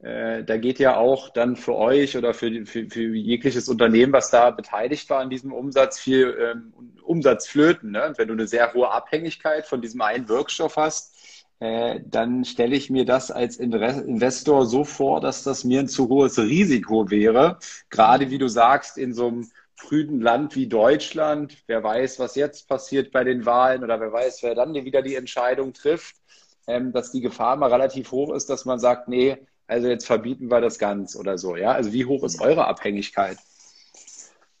äh, 0.00 0.44
da 0.44 0.56
geht 0.56 0.78
ja 0.78 0.96
auch 0.96 1.28
dann 1.30 1.56
für 1.56 1.74
euch 1.74 2.16
oder 2.16 2.32
für, 2.32 2.64
für, 2.66 2.88
für, 2.88 3.14
jegliches 3.16 3.68
Unternehmen, 3.68 4.12
was 4.12 4.30
da 4.30 4.50
beteiligt 4.50 5.10
war 5.10 5.20
an 5.20 5.30
diesem 5.30 5.52
Umsatz, 5.52 5.98
viel 5.98 6.36
ähm, 6.40 6.72
Umsatz 7.02 7.48
flöten. 7.48 7.90
Ne? 7.90 8.06
Und 8.06 8.18
wenn 8.18 8.28
du 8.28 8.34
eine 8.34 8.46
sehr 8.46 8.72
hohe 8.74 8.90
Abhängigkeit 8.90 9.66
von 9.66 9.82
diesem 9.82 10.00
einen 10.00 10.28
Wirkstoff 10.28 10.76
hast, 10.76 11.16
äh, 11.60 12.00
dann 12.06 12.44
stelle 12.44 12.76
ich 12.76 12.90
mir 12.90 13.04
das 13.04 13.32
als 13.32 13.56
Investor 13.56 14.66
so 14.66 14.84
vor, 14.84 15.20
dass 15.20 15.42
das 15.42 15.64
mir 15.64 15.80
ein 15.80 15.88
zu 15.88 16.08
hohes 16.08 16.38
Risiko 16.38 17.10
wäre. 17.10 17.58
Gerade 17.90 18.30
wie 18.30 18.38
du 18.38 18.46
sagst, 18.46 18.98
in 18.98 19.12
so 19.12 19.26
einem 19.26 19.50
frühen 19.74 20.20
Land 20.20 20.54
wie 20.54 20.68
Deutschland, 20.68 21.56
wer 21.66 21.82
weiß, 21.82 22.20
was 22.20 22.36
jetzt 22.36 22.68
passiert 22.68 23.10
bei 23.10 23.24
den 23.24 23.46
Wahlen 23.46 23.82
oder 23.82 24.00
wer 24.00 24.12
weiß, 24.12 24.44
wer 24.44 24.54
dann 24.54 24.74
wieder 24.74 25.02
die 25.02 25.16
Entscheidung 25.16 25.72
trifft, 25.72 26.16
ähm, 26.68 26.92
dass 26.92 27.10
die 27.10 27.20
Gefahr 27.20 27.56
mal 27.56 27.72
relativ 27.72 28.12
hoch 28.12 28.32
ist, 28.32 28.48
dass 28.48 28.64
man 28.64 28.78
sagt, 28.78 29.08
nee, 29.08 29.38
also 29.68 29.86
jetzt 29.86 30.06
verbieten 30.06 30.50
wir 30.50 30.60
das 30.60 30.78
ganz 30.78 31.14
oder 31.14 31.38
so, 31.38 31.54
ja? 31.54 31.72
Also 31.72 31.92
wie 31.92 32.06
hoch 32.06 32.24
ist 32.24 32.40
eure 32.40 32.66
Abhängigkeit? 32.66 33.38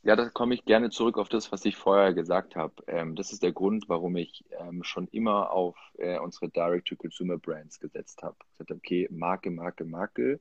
Ja, 0.02 0.14
da 0.16 0.28
komme 0.28 0.54
ich 0.54 0.64
gerne 0.64 0.90
zurück 0.90 1.18
auf 1.18 1.28
das, 1.28 1.50
was 1.50 1.64
ich 1.64 1.76
vorher 1.76 2.14
gesagt 2.14 2.56
habe. 2.56 2.74
Ähm, 2.86 3.16
das 3.16 3.32
ist 3.32 3.42
der 3.42 3.52
Grund, 3.52 3.88
warum 3.88 4.16
ich 4.16 4.44
ähm, 4.60 4.84
schon 4.84 5.08
immer 5.08 5.50
auf 5.50 5.76
äh, 5.98 6.18
unsere 6.18 6.48
Direct-to-Consumer-Brands 6.50 7.80
gesetzt 7.80 8.22
habe. 8.22 8.36
Gesagt 8.58 8.70
okay, 8.70 9.08
Marke, 9.10 9.50
Marke, 9.50 9.84
Marke 9.84 10.40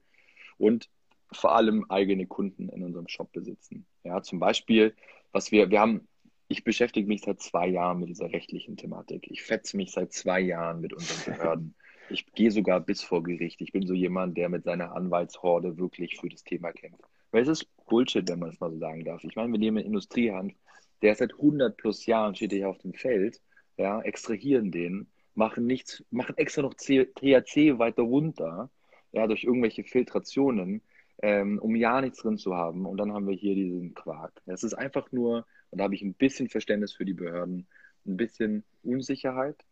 und 0.57 0.89
vor 1.31 1.55
allem 1.55 1.85
eigene 1.89 2.27
Kunden 2.27 2.69
in 2.69 2.83
unserem 2.83 3.07
Shop 3.07 3.31
besitzen. 3.31 3.85
Ja, 4.03 4.21
zum 4.21 4.39
Beispiel, 4.39 4.95
was 5.31 5.51
wir, 5.51 5.69
wir 5.69 5.79
haben, 5.79 6.07
ich 6.49 6.63
beschäftige 6.63 7.07
mich 7.07 7.21
seit 7.21 7.41
zwei 7.41 7.67
Jahren 7.67 7.99
mit 7.99 8.09
dieser 8.09 8.31
rechtlichen 8.31 8.77
Thematik. 8.77 9.27
Ich 9.29 9.43
fetze 9.43 9.75
mich 9.75 9.91
seit 9.91 10.13
zwei 10.13 10.39
Jahren 10.39 10.81
mit 10.81 10.93
unseren 10.93 11.23
Behörden. 11.37 11.75
Ich 12.09 12.25
gehe 12.33 12.51
sogar 12.51 12.79
bis 12.79 13.01
vor 13.01 13.23
Gericht. 13.23 13.59
Ich 13.61 13.73
bin 13.73 13.85
so 13.85 13.93
jemand, 13.93 14.37
der 14.37 14.49
mit 14.49 14.63
seiner 14.63 14.95
Anwaltshorde 14.95 15.77
wirklich 15.77 16.17
für 16.17 16.29
das 16.29 16.43
Thema 16.43 16.71
kämpft. 16.71 17.03
Weil 17.31 17.43
es 17.43 17.49
ist 17.49 17.67
Bullshit, 17.87 18.27
wenn 18.29 18.39
man 18.39 18.49
es 18.49 18.59
mal 18.59 18.71
so 18.71 18.77
sagen 18.77 19.03
darf. 19.03 19.23
Ich 19.23 19.35
meine, 19.35 19.51
wir 19.51 19.59
nehmen 19.59 19.83
Industriehand, 19.83 20.55
der 21.01 21.15
seit 21.15 21.33
100 21.33 21.75
plus 21.75 22.05
Jahren 22.05 22.35
steht 22.35 22.53
hier 22.53 22.69
auf 22.69 22.77
dem 22.77 22.93
Feld, 22.93 23.41
ja, 23.77 24.01
extrahieren 24.01 24.71
den, 24.71 25.07
machen 25.35 25.67
nichts, 25.67 26.03
machen 26.09 26.37
extra 26.37 26.61
noch 26.61 26.73
THC 26.73 27.77
weiter 27.77 28.03
runter, 28.03 28.69
ja, 29.11 29.27
durch 29.27 29.43
irgendwelche 29.43 29.83
Filtrationen, 29.83 30.81
ähm, 31.21 31.59
um 31.59 31.75
ja 31.75 32.01
nichts 32.01 32.19
drin 32.19 32.37
zu 32.37 32.55
haben. 32.55 32.85
Und 32.85 32.97
dann 32.97 33.13
haben 33.13 33.27
wir 33.27 33.35
hier 33.35 33.55
diesen 33.55 33.93
Quark. 33.93 34.41
Es 34.45 34.63
ist 34.63 34.73
einfach 34.73 35.11
nur, 35.11 35.45
und 35.69 35.79
da 35.79 35.83
habe 35.83 35.95
ich 35.95 36.01
ein 36.01 36.13
bisschen 36.13 36.49
Verständnis 36.49 36.93
für 36.93 37.05
die 37.05 37.13
Behörden, 37.13 37.67
ein 38.05 38.17
bisschen 38.17 38.63
Unsicherheit 38.83 39.65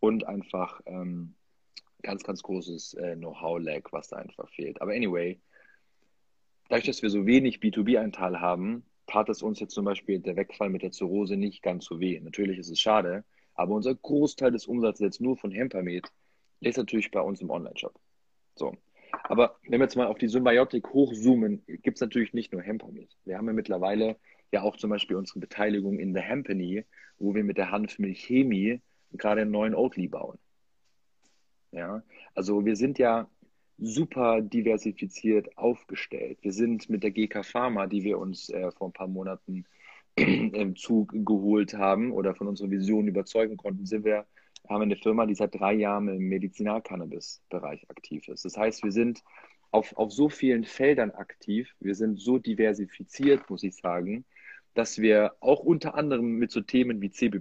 und 0.00 0.24
einfach 0.26 0.80
ähm, 0.86 1.34
ganz, 2.02 2.22
ganz 2.22 2.42
großes 2.42 2.94
äh, 2.94 3.16
Know-how-Lag, 3.16 3.82
was 3.92 4.08
da 4.08 4.16
einfach 4.16 4.48
fehlt. 4.50 4.80
Aber 4.80 4.92
anyway, 4.92 5.40
dadurch, 6.68 6.86
dass 6.86 7.02
wir 7.02 7.10
so 7.10 7.26
wenig 7.26 7.58
B2B-Einteil 7.58 8.40
haben, 8.40 8.84
tat 9.06 9.28
es 9.28 9.42
uns 9.42 9.58
jetzt 9.60 9.74
zum 9.74 9.84
Beispiel 9.84 10.20
der 10.20 10.36
Wegfall 10.36 10.68
mit 10.68 10.82
der 10.82 10.92
Zirrhose 10.92 11.36
nicht 11.36 11.62
ganz 11.62 11.86
so 11.86 11.98
weh. 11.98 12.20
Natürlich 12.20 12.58
ist 12.58 12.70
es 12.70 12.80
schade, 12.80 13.24
aber 13.54 13.74
unser 13.74 13.94
Großteil 13.94 14.52
des 14.52 14.66
Umsatzes 14.66 15.00
jetzt 15.00 15.20
nur 15.20 15.36
von 15.36 15.50
Hempermed 15.50 16.06
ist 16.60 16.76
natürlich 16.76 17.10
bei 17.10 17.20
uns 17.20 17.40
im 17.40 17.50
Online-Shop. 17.50 17.98
So. 18.54 18.76
Aber 19.24 19.56
wenn 19.62 19.80
wir 19.80 19.86
jetzt 19.86 19.96
mal 19.96 20.06
auf 20.06 20.18
die 20.18 20.28
Symbiotik 20.28 20.88
hochzoomen, 20.92 21.64
gibt 21.66 21.96
es 21.96 22.00
natürlich 22.00 22.34
nicht 22.34 22.52
nur 22.52 22.62
Hempermed. 22.62 23.16
Wir 23.24 23.38
haben 23.38 23.46
ja 23.46 23.52
mittlerweile 23.52 24.16
ja 24.52 24.62
auch 24.62 24.76
zum 24.76 24.90
Beispiel 24.90 25.16
unsere 25.16 25.40
Beteiligung 25.40 25.98
in 25.98 26.12
der 26.12 26.22
Hempany, 26.22 26.84
wo 27.18 27.34
wir 27.34 27.44
mit 27.44 27.56
der 27.56 27.70
Hanfmilchchemie 27.70 28.80
gerade 29.12 29.42
einen 29.42 29.50
neuen 29.50 29.74
Oatly 29.74 30.08
bauen. 30.08 30.38
Ja, 31.72 32.02
also 32.34 32.64
wir 32.64 32.76
sind 32.76 32.98
ja 32.98 33.28
super 33.78 34.40
diversifiziert 34.40 35.56
aufgestellt. 35.56 36.38
Wir 36.42 36.52
sind 36.52 36.88
mit 36.90 37.02
der 37.02 37.10
GK 37.10 37.44
Pharma, 37.44 37.86
die 37.86 38.02
wir 38.02 38.18
uns 38.18 38.48
äh, 38.50 38.70
vor 38.72 38.88
ein 38.88 38.92
paar 38.92 39.06
Monaten 39.08 39.64
im 40.16 40.76
Zug 40.76 41.12
geholt 41.12 41.74
haben 41.74 42.12
oder 42.12 42.34
von 42.34 42.48
unserer 42.48 42.70
Vision 42.70 43.06
überzeugen 43.06 43.56
konnten, 43.56 43.86
sind 43.86 44.04
wir, 44.04 44.26
haben 44.68 44.80
wir 44.80 44.82
eine 44.82 44.96
Firma, 44.96 45.26
die 45.26 45.34
seit 45.34 45.54
drei 45.54 45.74
Jahren 45.74 46.08
im 46.08 46.28
Medizinalcannabis-Bereich 46.28 47.88
aktiv 47.88 48.26
ist. 48.28 48.44
Das 48.44 48.56
heißt, 48.56 48.82
wir 48.82 48.92
sind 48.92 49.22
auf, 49.70 49.96
auf 49.96 50.12
so 50.12 50.28
vielen 50.28 50.64
Feldern 50.64 51.10
aktiv, 51.12 51.74
wir 51.78 51.94
sind 51.94 52.18
so 52.18 52.38
diversifiziert, 52.38 53.48
muss 53.50 53.62
ich 53.62 53.76
sagen, 53.76 54.24
dass 54.74 54.98
wir 54.98 55.34
auch 55.40 55.60
unter 55.60 55.94
anderem 55.94 56.38
mit 56.38 56.50
so 56.50 56.60
Themen 56.60 57.00
wie 57.00 57.10
CB 57.10 57.40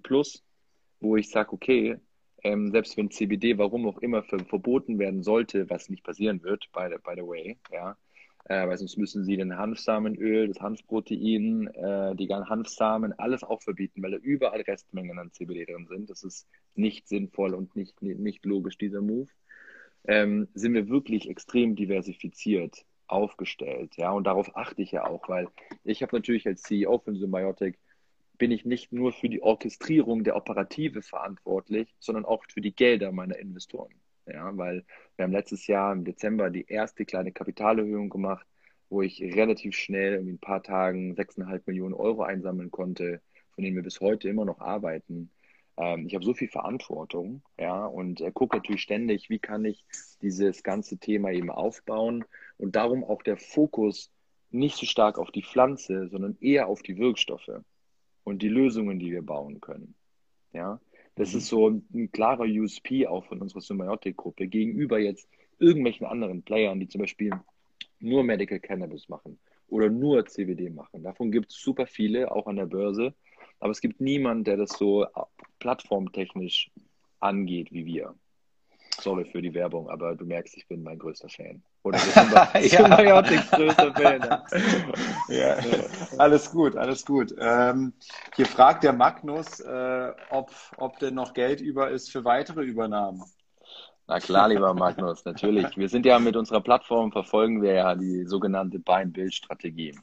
wo 0.99 1.15
ich 1.15 1.29
sage, 1.29 1.53
okay, 1.53 1.97
ähm, 2.43 2.71
selbst 2.71 2.97
wenn 2.97 3.11
CBD, 3.11 3.57
warum 3.57 3.87
auch 3.87 3.99
immer, 3.99 4.23
ver 4.23 4.39
verboten 4.39 4.99
werden 4.99 5.23
sollte, 5.23 5.69
was 5.69 5.89
nicht 5.89 6.03
passieren 6.03 6.43
wird, 6.43 6.69
by 6.71 6.87
the, 6.89 6.97
by 7.03 7.13
the 7.15 7.27
way, 7.27 7.57
ja, 7.71 7.97
äh, 8.45 8.67
weil 8.67 8.77
sonst 8.77 8.97
müssen 8.97 9.23
sie 9.25 9.37
den 9.37 9.57
Hanfsamenöl, 9.57 10.47
das 10.47 10.61
Hanfprotein, 10.61 11.67
äh, 11.67 12.15
die 12.15 12.29
Hanfsamen, 12.29 13.13
alles 13.19 13.43
auch 13.43 13.61
verbieten, 13.61 14.01
weil 14.01 14.11
da 14.11 14.17
überall 14.17 14.61
Restmengen 14.61 15.19
an 15.19 15.31
CBD 15.31 15.65
drin 15.65 15.87
sind. 15.87 16.09
Das 16.09 16.23
ist 16.23 16.47
nicht 16.75 17.07
sinnvoll 17.07 17.53
und 17.53 17.75
nicht, 17.75 18.01
nicht 18.01 18.45
logisch, 18.45 18.77
dieser 18.77 19.01
Move. 19.01 19.29
Ähm, 20.07 20.47
sind 20.53 20.73
wir 20.73 20.87
wirklich 20.87 21.29
extrem 21.29 21.75
diversifiziert 21.75 22.85
aufgestellt, 23.07 23.95
ja, 23.97 24.11
und 24.11 24.25
darauf 24.25 24.55
achte 24.55 24.81
ich 24.81 24.91
ja 24.91 25.05
auch, 25.05 25.29
weil 25.29 25.47
ich 25.83 26.01
habe 26.01 26.15
natürlich 26.15 26.45
als 26.45 26.61
CEO 26.61 26.99
von 26.99 27.15
Symbiotic 27.15 27.77
bin 28.37 28.51
ich 28.51 28.65
nicht 28.65 28.91
nur 28.93 29.11
für 29.13 29.29
die 29.29 29.41
Orchestrierung 29.41 30.23
der 30.23 30.35
Operative 30.35 31.01
verantwortlich, 31.01 31.93
sondern 31.99 32.25
auch 32.25 32.43
für 32.49 32.61
die 32.61 32.75
Gelder 32.75 33.11
meiner 33.11 33.37
Investoren. 33.37 33.93
Ja, 34.25 34.55
weil 34.57 34.85
wir 35.15 35.23
haben 35.23 35.31
letztes 35.31 35.67
Jahr 35.67 35.93
im 35.93 36.03
Dezember 36.03 36.49
die 36.49 36.65
erste 36.67 37.05
kleine 37.05 37.31
Kapitalerhöhung 37.31 38.09
gemacht, 38.09 38.45
wo 38.89 39.01
ich 39.01 39.21
relativ 39.21 39.75
schnell 39.75 40.15
in 40.15 40.27
ein 40.27 40.39
paar 40.39 40.61
Tagen 40.63 41.15
6,5 41.15 41.63
Millionen 41.65 41.93
Euro 41.93 42.23
einsammeln 42.23 42.69
konnte, 42.71 43.21
von 43.55 43.63
denen 43.63 43.75
wir 43.75 43.83
bis 43.83 44.01
heute 44.01 44.29
immer 44.29 44.45
noch 44.45 44.59
arbeiten. 44.59 45.31
Ähm, 45.77 46.07
ich 46.07 46.15
habe 46.15 46.25
so 46.25 46.33
viel 46.33 46.49
Verantwortung, 46.49 47.41
ja, 47.57 47.85
und 47.85 48.21
äh, 48.21 48.31
gucke 48.31 48.57
natürlich 48.57 48.81
ständig, 48.81 49.29
wie 49.29 49.39
kann 49.39 49.63
ich 49.65 49.85
dieses 50.21 50.63
ganze 50.63 50.97
Thema 50.97 51.31
eben 51.31 51.49
aufbauen 51.49 52.25
und 52.57 52.75
darum 52.75 53.03
auch 53.03 53.23
der 53.23 53.37
Fokus 53.37 54.11
nicht 54.51 54.77
so 54.77 54.85
stark 54.85 55.19
auf 55.19 55.31
die 55.31 55.43
Pflanze, 55.43 56.07
sondern 56.09 56.37
eher 56.41 56.67
auf 56.67 56.81
die 56.81 56.97
Wirkstoffe 56.97 57.63
und 58.27 58.41
die 58.41 58.49
Lösungen, 58.49 58.99
die 58.99 59.09
wir 59.09 59.21
bauen 59.21 59.61
können. 59.61 59.95
Ja, 60.51 60.81
das 61.15 61.31
mhm. 61.31 61.37
ist 61.37 61.47
so 61.47 61.69
ein, 61.69 61.87
ein, 61.93 62.11
klarer 62.11 62.43
USP 62.43 63.07
auch 63.07 63.23
von 63.23 63.39
unserer 63.39 63.61
Symbiotic-Gruppe 63.61 64.47
gegenüber 64.47 64.99
jetzt 64.99 65.29
irgendwelchen 65.59 66.05
anderen 66.05 66.43
Playern, 66.43 66.81
die 66.81 66.89
zum 66.89 66.99
Beispiel 66.99 67.31
nur 67.99 68.25
Medical 68.25 68.59
Cannabis 68.59 69.07
machen 69.07 69.39
oder 69.69 69.89
nur 69.89 70.25
CBD 70.25 70.69
machen. 70.69 71.03
Davon 71.03 71.31
gibt 71.31 71.51
es 71.51 71.57
super 71.57 71.87
viele, 71.87 72.29
auch 72.29 72.47
an 72.47 72.57
der 72.57 72.65
Börse. 72.65 73.13
Aber 73.61 73.71
es 73.71 73.79
gibt 73.79 74.01
niemanden, 74.01 74.43
der 74.43 74.57
das 74.57 74.71
so 74.71 75.05
plattformtechnisch 75.59 76.69
angeht 77.21 77.71
wie 77.71 77.85
wir. 77.85 78.13
Sorry 79.01 79.25
für 79.25 79.41
die 79.41 79.53
Werbung, 79.53 79.89
aber 79.89 80.15
du 80.15 80.25
merkst, 80.25 80.57
ich 80.57 80.67
bin 80.67 80.81
mein 80.81 80.97
größter 80.97 81.29
Fan. 81.29 81.61
Oder 81.83 81.99
Symbiotics 81.99 83.51
größter 83.51 83.93
Fan. 83.93 84.21
ja. 85.29 85.57
Alles 86.17 86.51
gut, 86.51 86.75
alles 86.75 87.05
gut. 87.05 87.33
Ähm, 87.39 87.93
hier 88.35 88.45
fragt 88.45 88.83
der 88.83 88.93
Magnus, 88.93 89.59
äh, 89.59 90.11
ob, 90.31 90.51
ob 90.77 90.97
denn 90.99 91.13
noch 91.13 91.33
Geld 91.33 91.61
über 91.61 91.89
ist 91.91 92.11
für 92.11 92.25
weitere 92.25 92.63
Übernahmen. 92.63 93.23
Na 94.07 94.19
klar, 94.19 94.47
lieber 94.47 94.73
Magnus, 94.73 95.25
natürlich. 95.25 95.77
Wir 95.77 95.89
sind 95.89 96.05
ja 96.05 96.17
mit 96.17 96.35
unserer 96.35 96.61
Plattform, 96.61 97.11
verfolgen 97.11 97.61
wir 97.61 97.73
ja 97.73 97.93
die 97.93 98.25
sogenannte 98.25 98.79
Buy-and-Build-Strategie. 98.79 99.97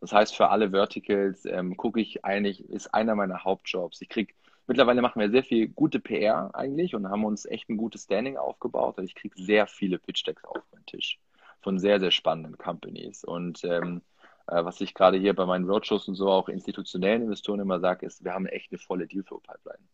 Das 0.00 0.12
heißt, 0.12 0.36
für 0.36 0.48
alle 0.48 0.70
Verticals 0.70 1.44
ähm, 1.44 1.76
gucke 1.76 2.00
ich 2.00 2.24
eigentlich, 2.24 2.68
ist 2.70 2.94
einer 2.94 3.16
meiner 3.16 3.42
Hauptjobs. 3.42 4.00
Ich 4.00 4.08
kriege 4.08 4.32
Mittlerweile 4.68 5.02
machen 5.02 5.20
wir 5.20 5.30
sehr 5.30 5.42
viel 5.42 5.68
gute 5.68 5.98
PR 5.98 6.54
eigentlich 6.54 6.94
und 6.94 7.08
haben 7.08 7.24
uns 7.24 7.46
echt 7.46 7.70
ein 7.70 7.78
gutes 7.78 8.04
Standing 8.04 8.36
aufgebaut. 8.36 8.98
Und 8.98 9.04
ich 9.04 9.14
kriege 9.14 9.34
sehr 9.42 9.66
viele 9.66 9.98
Pitch-Decks 9.98 10.44
auf 10.44 10.62
meinen 10.72 10.86
Tisch 10.86 11.18
von 11.60 11.78
sehr, 11.78 11.98
sehr 11.98 12.10
spannenden 12.10 12.58
Companies. 12.58 13.24
Und 13.24 13.64
ähm, 13.64 14.02
äh, 14.46 14.62
was 14.62 14.80
ich 14.82 14.92
gerade 14.92 15.16
hier 15.18 15.34
bei 15.34 15.46
meinen 15.46 15.68
Roadshows 15.68 16.06
und 16.06 16.16
so 16.16 16.28
auch 16.28 16.50
institutionellen 16.50 17.22
Investoren 17.22 17.60
immer 17.60 17.80
sage, 17.80 18.04
ist, 18.06 18.22
wir 18.24 18.34
haben 18.34 18.46
echt 18.46 18.70
eine 18.70 18.78
volle 18.78 19.06
Dealflow-Pipeline. 19.06 19.88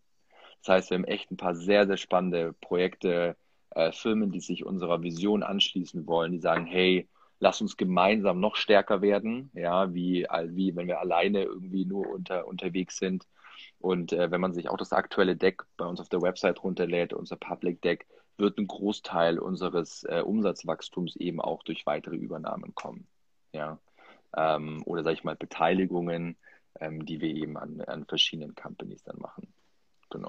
Das 0.60 0.68
heißt, 0.68 0.90
wir 0.90 0.98
haben 0.98 1.04
echt 1.04 1.30
ein 1.30 1.36
paar 1.36 1.54
sehr, 1.54 1.86
sehr 1.86 1.96
spannende 1.96 2.52
Projekte, 2.52 3.36
äh, 3.70 3.92
Firmen, 3.92 4.32
die 4.32 4.40
sich 4.40 4.64
unserer 4.64 5.02
Vision 5.02 5.42
anschließen 5.42 6.06
wollen, 6.06 6.32
die 6.32 6.38
sagen, 6.40 6.66
hey, 6.66 7.08
lass 7.38 7.60
uns 7.60 7.76
gemeinsam 7.76 8.40
noch 8.40 8.56
stärker 8.56 9.02
werden, 9.02 9.50
ja, 9.54 9.92
wie, 9.94 10.26
wie 10.48 10.74
wenn 10.74 10.86
wir 10.86 11.00
alleine 11.00 11.42
irgendwie 11.42 11.84
nur 11.84 12.08
unter, 12.08 12.46
unterwegs 12.46 12.96
sind. 12.96 13.26
Und 13.78 14.12
äh, 14.12 14.30
wenn 14.30 14.40
man 14.40 14.54
sich 14.54 14.68
auch 14.68 14.76
das 14.76 14.92
aktuelle 14.92 15.36
Deck 15.36 15.64
bei 15.76 15.86
uns 15.86 16.00
auf 16.00 16.08
der 16.08 16.22
Website 16.22 16.62
runterlädt, 16.62 17.12
unser 17.12 17.36
Public 17.36 17.82
Deck, 17.82 18.06
wird 18.36 18.58
ein 18.58 18.66
Großteil 18.66 19.38
unseres 19.38 20.04
äh, 20.04 20.22
Umsatzwachstums 20.24 21.16
eben 21.16 21.40
auch 21.40 21.62
durch 21.62 21.86
weitere 21.86 22.16
Übernahmen 22.16 22.74
kommen. 22.74 23.06
Ja. 23.52 23.78
Ähm, 24.36 24.82
oder 24.84 25.04
sage 25.04 25.14
ich 25.14 25.24
mal 25.24 25.36
Beteiligungen, 25.36 26.36
ähm, 26.80 27.04
die 27.06 27.20
wir 27.20 27.34
eben 27.34 27.56
an, 27.56 27.80
an 27.82 28.04
verschiedenen 28.04 28.54
Companies 28.54 29.02
dann 29.04 29.18
machen. 29.18 29.52
Genau. 30.10 30.28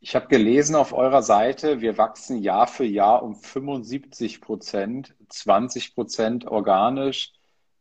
Ich 0.00 0.14
habe 0.14 0.28
gelesen 0.28 0.74
auf 0.76 0.92
eurer 0.92 1.22
Seite, 1.22 1.80
wir 1.80 1.96
wachsen 1.98 2.42
Jahr 2.42 2.66
für 2.66 2.84
Jahr 2.84 3.22
um 3.22 3.34
75 3.34 4.40
Prozent, 4.40 5.14
20 5.28 5.94
Prozent 5.94 6.46
organisch, 6.46 7.32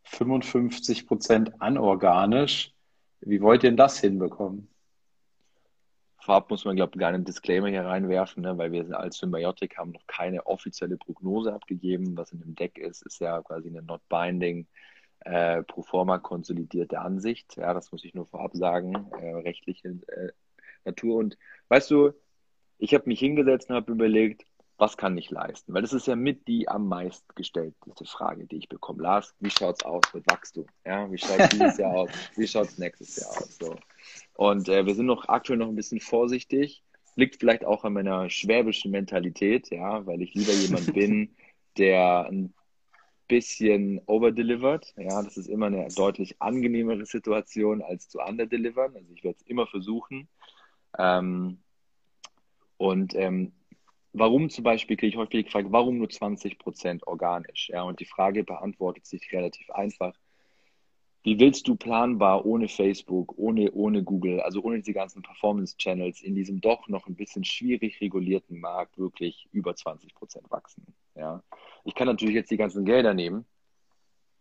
55 0.03 1.07
Prozent 1.07 1.61
anorganisch. 1.61 2.74
Wie 3.21 3.41
wollt 3.41 3.63
ihr 3.63 3.69
denn 3.69 3.77
das 3.77 3.99
hinbekommen? 3.99 4.69
Vorab 6.19 6.49
muss 6.49 6.65
man, 6.65 6.75
glaube 6.75 6.93
ich, 6.95 6.99
gar 6.99 7.09
einen 7.09 7.23
Disclaimer 7.23 7.67
hier 7.67 7.85
reinwerfen, 7.85 8.41
ne, 8.41 8.57
weil 8.57 8.71
wir 8.71 8.99
als 8.99 9.17
Symbiotic 9.17 9.77
haben 9.77 9.91
noch 9.91 10.07
keine 10.07 10.47
offizielle 10.47 10.97
Prognose 10.97 11.53
abgegeben. 11.53 12.17
Was 12.17 12.31
in 12.31 12.39
dem 12.39 12.55
Deck 12.55 12.79
ist, 12.79 13.03
ist 13.05 13.19
ja 13.19 13.41
quasi 13.43 13.69
eine 13.69 13.83
not 13.83 14.01
binding, 14.09 14.67
äh, 15.19 15.61
pro 15.63 15.83
forma 15.83 16.17
konsolidierte 16.17 16.99
Ansicht. 16.99 17.55
Ja, 17.57 17.73
das 17.73 17.91
muss 17.91 18.03
ich 18.03 18.15
nur 18.15 18.25
vorab 18.25 18.55
sagen, 18.55 19.11
äh, 19.19 19.35
rechtliche 19.35 19.89
äh, 20.07 20.31
Natur. 20.83 21.17
Und 21.17 21.37
weißt 21.69 21.91
du, 21.91 22.13
ich 22.79 22.93
habe 22.93 23.07
mich 23.07 23.19
hingesetzt 23.19 23.69
und 23.69 23.75
habe 23.75 23.91
überlegt, 23.91 24.45
was 24.77 24.97
kann 24.97 25.17
ich 25.17 25.29
leisten? 25.29 25.73
Weil 25.73 25.81
das 25.83 25.93
ist 25.93 26.07
ja 26.07 26.15
mit 26.15 26.47
die 26.47 26.67
am 26.67 26.87
meistgestellteste 26.87 28.05
Frage, 28.05 28.45
die 28.45 28.57
ich 28.57 28.69
bekomme. 28.69 29.03
Lars, 29.03 29.33
wie 29.39 29.49
schaut's 29.49 29.83
aus 29.85 30.03
mit 30.13 30.29
Wachstum? 30.29 30.65
Ja, 30.85 31.09
wie 31.11 31.17
schaut 31.17 31.39
dieses 31.53 31.77
Jahr 31.77 31.93
aus? 31.93 32.09
Wie 32.35 32.47
schaut's 32.47 32.77
nächstes 32.77 33.15
Jahr 33.15 33.29
aus? 33.29 33.57
So. 33.59 33.75
Und 34.33 34.67
äh, 34.67 34.85
wir 34.85 34.95
sind 34.95 35.05
noch 35.05 35.29
aktuell 35.29 35.59
noch 35.59 35.69
ein 35.69 35.75
bisschen 35.75 36.01
vorsichtig. 36.01 36.83
Liegt 37.15 37.37
vielleicht 37.39 37.63
auch 37.63 37.85
an 37.85 37.93
meiner 37.93 38.29
schwäbischen 38.29 38.91
Mentalität, 38.91 39.69
ja, 39.71 40.05
weil 40.05 40.21
ich 40.21 40.33
lieber 40.33 40.51
jemand 40.51 40.93
bin, 40.93 41.35
der 41.77 42.25
ein 42.25 42.53
bisschen 43.29 44.01
overdelivert. 44.05 44.93
Ja, 44.97 45.23
das 45.23 45.37
ist 45.37 45.47
immer 45.47 45.67
eine 45.67 45.87
deutlich 45.95 46.41
angenehmere 46.41 47.05
Situation 47.05 47.81
als 47.81 48.09
zu 48.09 48.19
underdelivern. 48.19 48.95
Also 48.95 49.13
ich 49.13 49.23
werde 49.23 49.37
es 49.39 49.47
immer 49.47 49.67
versuchen. 49.67 50.27
Ähm, 50.97 51.59
und 52.77 53.15
ähm, 53.15 53.53
warum 54.17 54.49
zum 54.49 54.63
Beispiel, 54.63 54.97
kriege 54.97 55.09
ich 55.09 55.17
häufig 55.17 55.45
gefragt, 55.45 55.67
warum 55.71 55.97
nur 55.97 56.09
20 56.09 56.57
Prozent 56.57 57.05
organisch? 57.07 57.69
Ja, 57.69 57.83
und 57.83 57.99
die 57.99 58.05
Frage 58.05 58.43
beantwortet 58.43 59.05
sich 59.05 59.31
relativ 59.31 59.69
einfach. 59.71 60.15
wie 61.23 61.39
willst 61.39 61.67
du 61.67 61.75
planbar 61.75 62.45
ohne 62.45 62.67
Facebook, 62.67 63.33
ohne, 63.37 63.71
ohne 63.71 64.03
Google, 64.03 64.41
also 64.41 64.61
ohne 64.61 64.77
diese 64.77 64.93
ganzen 64.93 65.23
Performance-Channels 65.23 66.21
in 66.21 66.35
diesem 66.35 66.61
doch 66.61 66.87
noch 66.87 67.07
ein 67.07 67.15
bisschen 67.15 67.43
schwierig 67.43 67.99
regulierten 67.99 68.59
Markt 68.59 68.97
wirklich 68.99 69.49
über 69.51 69.75
20 69.75 70.13
Prozent 70.13 70.49
wachsen? 70.51 70.85
Ja? 71.15 71.43
Ich 71.83 71.95
kann 71.95 72.07
natürlich 72.07 72.35
jetzt 72.35 72.51
die 72.51 72.57
ganzen 72.57 72.85
Gelder 72.85 73.15
nehmen, 73.15 73.45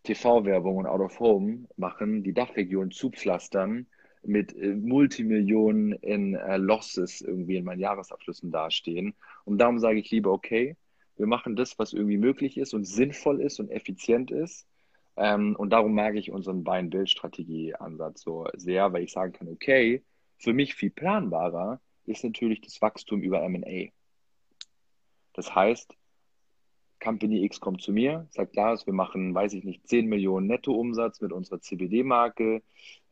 TV-Werbung 0.02 0.76
und 0.76 0.86
Out 0.86 1.00
of 1.00 1.20
Home 1.20 1.66
machen, 1.76 2.22
die 2.22 2.34
Dachregion 2.34 2.90
zupflastern, 2.90 3.86
mit 4.26 4.54
äh, 4.56 4.74
Multimillionen 4.74 5.92
in 5.92 6.34
äh, 6.34 6.56
Losses 6.56 7.20
irgendwie 7.20 7.56
in 7.56 7.64
meinen 7.64 7.80
Jahresabschlüssen 7.80 8.50
dastehen. 8.50 9.14
Und 9.44 9.58
darum 9.58 9.78
sage 9.78 9.98
ich 9.98 10.10
lieber, 10.10 10.32
okay, 10.32 10.76
wir 11.16 11.26
machen 11.26 11.56
das, 11.56 11.78
was 11.78 11.92
irgendwie 11.92 12.16
möglich 12.16 12.58
ist 12.58 12.74
und 12.74 12.84
sinnvoll 12.84 13.40
ist 13.40 13.60
und 13.60 13.70
effizient 13.70 14.30
ist 14.30 14.66
ähm, 15.16 15.54
und 15.56 15.70
darum 15.70 15.94
mag 15.94 16.16
ich 16.16 16.30
unseren 16.30 16.64
Buy-and-Build-Strategie-Ansatz 16.64 18.22
so 18.22 18.48
sehr, 18.54 18.92
weil 18.92 19.04
ich 19.04 19.12
sagen 19.12 19.32
kann, 19.32 19.48
okay, 19.48 20.02
für 20.38 20.52
mich 20.52 20.74
viel 20.74 20.90
planbarer 20.90 21.80
ist 22.04 22.24
natürlich 22.24 22.60
das 22.60 22.82
Wachstum 22.82 23.22
über 23.22 23.42
M&A. 23.42 23.90
Das 25.32 25.54
heißt, 25.54 25.96
Company 27.04 27.44
X 27.44 27.60
kommt 27.60 27.82
zu 27.82 27.92
mir, 27.92 28.26
sagt 28.30 28.56
Lars, 28.56 28.86
wir 28.86 28.94
machen, 28.94 29.34
weiß 29.34 29.52
ich 29.52 29.62
nicht, 29.62 29.86
10 29.86 30.06
Millionen 30.06 30.46
Nettoumsatz 30.46 31.20
mit 31.20 31.32
unserer 31.32 31.60
CBD-Marke. 31.60 32.62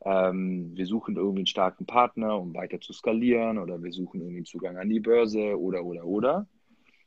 Ähm, 0.03 0.71
wir 0.75 0.87
suchen 0.87 1.15
irgendwie 1.15 1.41
einen 1.41 1.47
starken 1.47 1.85
Partner, 1.85 2.39
um 2.39 2.55
weiter 2.55 2.81
zu 2.81 2.91
skalieren 2.91 3.59
oder 3.59 3.83
wir 3.83 3.91
suchen 3.91 4.21
irgendwie 4.21 4.43
Zugang 4.43 4.77
an 4.77 4.89
die 4.89 4.99
Börse 4.99 5.59
oder, 5.59 5.85
oder, 5.85 6.05
oder. 6.05 6.47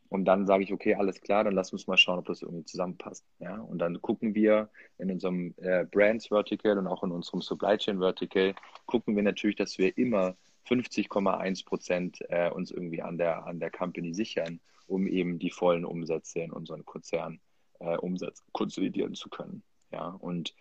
Und 0.09 0.27
dann 0.27 0.47
sage 0.47 0.63
ich, 0.63 0.73
okay, 0.73 0.95
alles 0.95 1.21
klar, 1.21 1.43
dann 1.43 1.55
lass 1.55 1.73
uns 1.73 1.89
mal 1.89 1.97
schauen, 1.97 2.21
ob 2.21 2.27
das 2.27 2.43
irgendwie 2.43 2.65
zusammenpasst. 2.65 3.27
Ja? 3.41 3.57
Und 3.59 3.79
dann 3.79 4.01
gucken 4.01 4.37
wir 4.37 4.71
in 4.99 5.11
unserem 5.11 5.55
äh, 5.57 5.85
Brands 5.85 6.29
Vertical 6.29 6.79
und 6.79 6.87
auch 6.87 7.03
in 7.03 7.11
unserem 7.11 7.41
Supply 7.41 7.77
Chain 7.77 7.99
Vertical, 7.99 8.55
gucken 8.87 9.17
wir 9.17 9.25
natürlich, 9.25 9.57
dass 9.57 9.77
wir 9.77 9.99
immer 9.99 10.37
50,1 10.69 11.67
Prozent 11.67 12.19
äh, 12.29 12.49
uns 12.51 12.71
irgendwie 12.71 13.03
an 13.03 13.19
der, 13.19 13.45
an 13.45 13.59
der 13.59 13.73
Company 13.73 14.15
sichern, 14.15 14.61
um 14.87 15.07
eben 15.07 15.39
die 15.39 15.51
vollen 15.51 15.85
Umsätze 15.85 16.41
in 16.41 16.53
unseren 16.53 16.85
Konzern 16.85 17.41
äh, 17.81 17.97
Umsatz 17.97 18.43
konsolidieren 18.53 19.15
zu 19.15 19.29
können. 19.29 19.63
Ja? 19.93 20.09
Und 20.09 20.55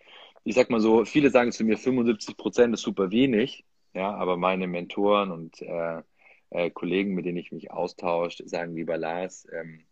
ich 0.44 0.54
sag 0.54 0.70
mal 0.70 0.80
so, 0.80 1.04
viele 1.04 1.30
sagen 1.30 1.52
zu 1.52 1.64
mir, 1.64 1.76
75 1.76 2.36
Prozent 2.36 2.74
ist 2.74 2.82
super 2.82 3.10
wenig, 3.10 3.64
ja, 3.94 4.14
aber 4.14 4.36
meine 4.36 4.66
Mentoren 4.66 5.32
und 5.32 5.60
äh, 5.62 6.02
äh, 6.50 6.70
Kollegen, 6.70 7.14
mit 7.14 7.24
denen 7.24 7.38
ich 7.38 7.50
mich 7.50 7.70
austausche, 7.70 8.46
sagen 8.48 8.76
lieber 8.76 8.96
Lars, 8.96 9.46
ähm, 9.52 9.84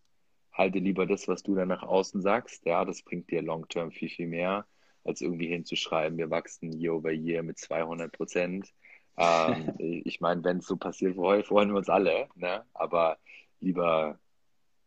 halte 0.53 0.79
lieber 0.79 1.07
das, 1.07 1.27
was 1.27 1.43
du 1.43 1.55
dann 1.55 1.69
nach 1.69 1.83
außen 1.83 2.23
sagst. 2.23 2.65
Ja, 2.67 2.85
das 2.85 3.03
bringt 3.03 3.31
dir 3.31 3.43
long-term 3.43 3.91
viel, 3.91 4.09
viel 4.09 4.29
mehr, 4.29 4.67
als 5.05 5.21
irgendwie 5.21 5.49
hinzuschreiben, 5.49 6.19
wir 6.19 6.31
wachsen 6.31 6.73
year 6.73 6.95
over 6.95 7.11
year 7.11 7.43
mit 7.43 7.59
200 7.59 8.13
Prozent. 8.13 8.73
Ähm, 9.17 9.75
ich 10.05 10.21
meine, 10.21 10.45
wenn 10.45 10.59
es 10.59 10.67
so 10.67 10.77
passiert, 10.77 11.17
freuen 11.17 11.71
wir 11.71 11.77
uns 11.77 11.89
alle, 11.89 12.29
ne? 12.37 12.65
aber 12.75 13.19
lieber 13.61 14.21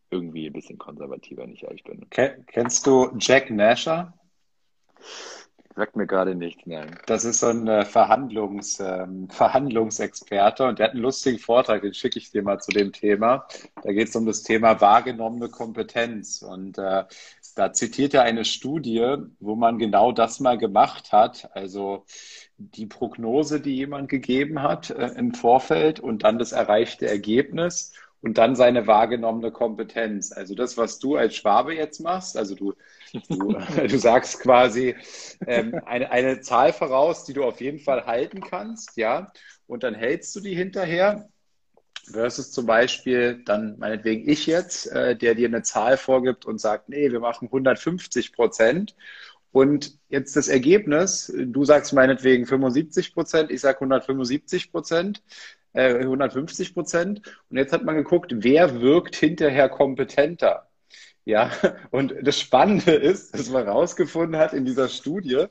irgendwie 0.09 0.47
ein 0.47 0.53
bisschen 0.53 0.77
konservativer, 0.77 1.45
ich 1.47 1.63
ehrlich 1.63 1.83
bin. 1.83 2.07
Kennst 2.09 2.87
du 2.87 3.09
Jack 3.19 3.49
Nasher? 3.49 4.13
Sagt 5.77 5.95
mir 5.95 6.07
gerade 6.07 6.33
nichts, 6.33 6.63
nein. 6.65 6.97
Das 7.05 7.23
ist 7.23 7.41
so 7.41 7.49
ein 7.49 7.67
äh, 7.67 7.85
Verhandlungs, 7.85 8.79
ähm, 8.79 9.29
Verhandlungsexperte 9.29 10.65
und 10.65 10.79
der 10.79 10.87
hat 10.87 10.93
einen 10.93 11.03
lustigen 11.03 11.37
Vortrag, 11.37 11.83
den 11.83 11.93
schicke 11.93 12.17
ich 12.17 12.31
dir 12.31 12.41
mal 12.41 12.59
zu 12.59 12.71
dem 12.71 12.91
Thema. 12.91 13.45
Da 13.83 13.91
geht 13.93 14.07
es 14.07 14.15
um 14.15 14.25
das 14.25 14.41
Thema 14.41 14.81
wahrgenommene 14.81 15.49
Kompetenz. 15.49 16.41
Und 16.41 16.79
äh, 16.79 17.03
da 17.55 17.73
zitiert 17.73 18.15
er 18.15 18.23
eine 18.23 18.43
Studie, 18.43 19.17
wo 19.39 19.55
man 19.55 19.77
genau 19.77 20.11
das 20.11 20.39
mal 20.39 20.57
gemacht 20.57 21.11
hat. 21.11 21.51
Also 21.53 22.05
die 22.57 22.87
Prognose, 22.87 23.61
die 23.61 23.75
jemand 23.75 24.09
gegeben 24.09 24.63
hat 24.63 24.89
äh, 24.89 25.09
im 25.09 25.35
Vorfeld 25.35 25.99
und 25.99 26.23
dann 26.23 26.39
das 26.39 26.53
erreichte 26.53 27.07
Ergebnis 27.07 27.93
und 28.21 28.37
dann 28.37 28.55
seine 28.55 28.87
wahrgenommene 28.87 29.51
Kompetenz. 29.51 30.31
Also 30.31 30.55
das, 30.55 30.77
was 30.77 30.99
du 30.99 31.15
als 31.15 31.35
Schwabe 31.35 31.75
jetzt 31.75 31.99
machst, 31.99 32.37
also 32.37 32.55
du 32.55 32.73
Du, 33.29 33.53
du 33.87 33.97
sagst 33.97 34.39
quasi 34.39 34.95
ähm, 35.45 35.79
eine, 35.85 36.11
eine 36.11 36.41
Zahl 36.41 36.73
voraus, 36.73 37.25
die 37.25 37.33
du 37.33 37.43
auf 37.43 37.61
jeden 37.61 37.79
Fall 37.79 38.05
halten 38.05 38.41
kannst, 38.41 38.97
ja, 38.97 39.31
und 39.67 39.83
dann 39.83 39.95
hältst 39.95 40.35
du 40.35 40.39
die 40.39 40.55
hinterher. 40.55 41.29
Versus 42.09 42.53
zum 42.53 42.65
Beispiel 42.65 43.43
dann 43.43 43.77
meinetwegen 43.79 44.29
ich 44.29 44.45
jetzt, 44.45 44.87
äh, 44.87 45.17
der 45.17 45.35
dir 45.35 45.49
eine 45.49 45.61
Zahl 45.63 45.97
vorgibt 45.97 46.45
und 46.45 46.57
sagt, 46.61 46.87
nee, 46.87 47.11
wir 47.11 47.19
machen 47.19 47.47
150 47.47 48.31
Prozent. 48.31 48.95
Und 49.51 49.97
jetzt 50.07 50.37
das 50.37 50.47
Ergebnis, 50.47 51.33
du 51.35 51.65
sagst 51.65 51.91
meinetwegen 51.91 52.45
75 52.45 53.13
Prozent, 53.13 53.51
ich 53.51 53.59
sage 53.59 53.79
175 53.79 54.71
Prozent, 54.71 55.21
äh, 55.77 55.99
150 55.99 56.73
Prozent. 56.73 57.21
Und 57.49 57.57
jetzt 57.57 57.73
hat 57.73 57.85
man 57.85 57.95
geguckt, 57.95 58.33
wer 58.35 58.81
wirkt 58.81 59.15
hinterher 59.15 59.69
kompetenter. 59.69 60.67
Ja, 61.25 61.51
und 61.91 62.15
das 62.21 62.39
Spannende 62.39 62.93
ist, 62.93 63.33
dass 63.33 63.49
man 63.49 63.65
herausgefunden 63.65 64.37
hat 64.39 64.53
in 64.53 64.65
dieser 64.65 64.89
Studie, 64.89 65.45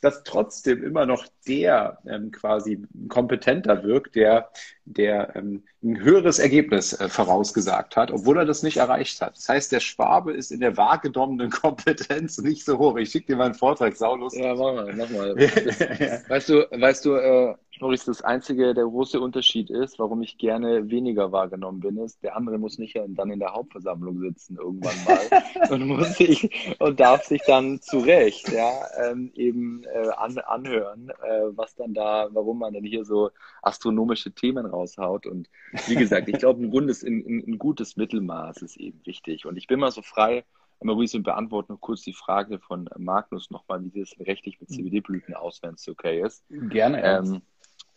dass 0.00 0.22
trotzdem 0.24 0.82
immer 0.82 1.04
noch 1.04 1.26
der 1.46 1.98
ähm, 2.06 2.30
quasi 2.30 2.86
kompetenter 3.08 3.82
wirkt, 3.82 4.14
der, 4.14 4.50
der 4.84 5.36
ähm, 5.36 5.64
ein 5.82 6.00
höheres 6.00 6.38
Ergebnis 6.38 6.98
äh, 6.98 7.08
vorausgesagt 7.08 7.96
hat, 7.96 8.10
obwohl 8.10 8.38
er 8.38 8.46
das 8.46 8.62
nicht 8.62 8.78
erreicht 8.78 9.20
hat. 9.20 9.36
Das 9.36 9.48
heißt, 9.48 9.72
der 9.72 9.80
Schwabe 9.80 10.32
ist 10.32 10.52
in 10.52 10.60
der 10.60 10.76
wahrgenommenen 10.76 11.50
Kompetenz 11.50 12.38
nicht 12.38 12.64
so 12.64 12.78
hoch. 12.78 12.96
Ich 12.96 13.10
schicke 13.10 13.26
dir 13.26 13.36
mal 13.36 13.46
einen 13.46 13.54
Vortrag, 13.54 13.96
Saulus. 13.96 14.34
Ja, 14.34 14.54
mach 14.54 14.74
mal, 14.74 14.94
mach 14.94 15.10
mal. 15.10 15.36
weißt 16.28 16.48
du, 16.48 16.66
weißt 16.70 17.04
du, 17.04 17.14
äh, 17.16 17.54
Maurice, 17.80 18.06
das 18.06 18.22
einzige, 18.22 18.74
der 18.74 18.84
große 18.84 19.20
Unterschied 19.20 19.70
ist, 19.70 19.98
warum 19.98 20.22
ich 20.22 20.38
gerne 20.38 20.90
weniger 20.90 21.32
wahrgenommen 21.32 21.80
bin, 21.80 21.96
ist, 21.98 22.22
der 22.22 22.36
andere 22.36 22.58
muss 22.58 22.78
nicht 22.78 22.98
dann 23.08 23.30
in 23.30 23.38
der 23.38 23.52
Hauptversammlung 23.52 24.18
sitzen 24.20 24.56
irgendwann 24.56 24.96
mal 25.04 25.70
und 25.70 25.86
muss 25.86 26.16
sich 26.16 26.76
und 26.78 27.00
darf 27.00 27.24
sich 27.24 27.42
dann 27.46 27.80
zu 27.80 27.98
Recht 27.98 28.50
ja, 28.52 28.70
ähm, 29.02 29.30
eben 29.34 29.84
äh, 29.84 30.08
an, 30.16 30.38
anhören, 30.38 31.10
äh, 31.10 31.56
was 31.56 31.74
dann 31.74 31.94
da, 31.94 32.28
warum 32.32 32.58
man 32.58 32.74
dann 32.74 32.84
hier 32.84 33.04
so 33.04 33.30
astronomische 33.62 34.32
Themen 34.32 34.66
raushaut. 34.66 35.26
Und 35.26 35.48
wie 35.86 35.96
gesagt, 35.96 36.28
ich 36.28 36.38
glaube, 36.38 36.62
ein, 36.62 36.72
ein, 36.72 37.44
ein 37.46 37.58
gutes 37.58 37.96
Mittelmaß 37.96 38.62
ist 38.62 38.76
eben 38.76 39.00
wichtig. 39.04 39.46
Und 39.46 39.56
ich 39.56 39.66
bin 39.66 39.80
mal 39.80 39.90
so 39.90 40.02
frei, 40.02 40.44
Maurice, 40.82 41.16
und 41.16 41.24
beantworte 41.24 41.72
noch 41.72 41.80
kurz 41.80 42.02
die 42.02 42.12
Frage 42.12 42.58
von 42.58 42.88
Magnus 42.96 43.50
nochmal, 43.50 43.82
wie 43.84 44.00
das 44.00 44.14
rechtlich 44.18 44.60
mit 44.60 44.70
CBD-Blüten 44.70 45.34
aus, 45.34 45.62
wenn 45.62 45.74
es 45.74 45.88
okay 45.88 46.22
ist. 46.22 46.44
Gerne. 46.48 47.02
Ähm, 47.02 47.42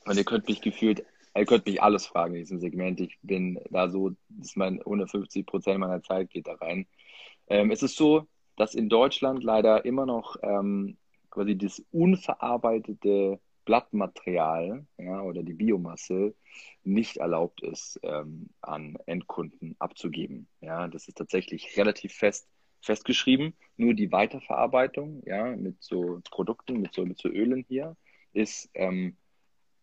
und 0.05 0.17
ihr 0.17 0.23
könnt 0.23 0.47
mich 0.47 0.61
gefühlt, 0.61 1.05
ihr 1.35 1.45
könnt 1.45 1.65
mich 1.65 1.81
alles 1.81 2.05
fragen 2.05 2.35
in 2.35 2.41
diesem 2.41 2.59
Segment. 2.59 2.99
Ich 2.99 3.17
bin 3.21 3.59
da 3.69 3.89
so, 3.89 4.11
das 4.29 4.49
ist 4.49 4.57
mein 4.57 4.79
150 4.79 5.45
Prozent 5.45 5.79
meiner 5.79 6.01
Zeit 6.01 6.29
geht 6.29 6.47
da 6.47 6.53
rein. 6.55 6.87
Ähm, 7.47 7.71
es 7.71 7.83
ist 7.83 7.95
so, 7.95 8.27
dass 8.55 8.75
in 8.75 8.89
Deutschland 8.89 9.43
leider 9.43 9.85
immer 9.85 10.05
noch 10.05 10.37
ähm, 10.41 10.97
quasi 11.29 11.57
das 11.57 11.83
unverarbeitete 11.91 13.39
Blattmaterial 13.65 14.85
ja, 14.97 15.21
oder 15.21 15.41
die 15.41 15.53
Biomasse 15.53 16.35
nicht 16.83 17.17
erlaubt 17.17 17.63
ist, 17.63 17.99
ähm, 18.03 18.49
an 18.61 18.97
Endkunden 19.05 19.75
abzugeben. 19.79 20.47
Ja, 20.61 20.87
das 20.87 21.07
ist 21.07 21.17
tatsächlich 21.17 21.77
relativ 21.77 22.13
fest 22.13 22.47
festgeschrieben. 22.81 23.53
Nur 23.77 23.93
die 23.93 24.11
Weiterverarbeitung 24.11 25.23
ja, 25.25 25.55
mit 25.55 25.81
so 25.81 26.21
Produkten, 26.29 26.81
mit 26.81 26.93
so, 26.93 27.05
mit 27.05 27.17
so 27.17 27.29
Ölen 27.29 27.65
hier, 27.67 27.95
ist 28.33 28.69
ähm, 28.73 29.15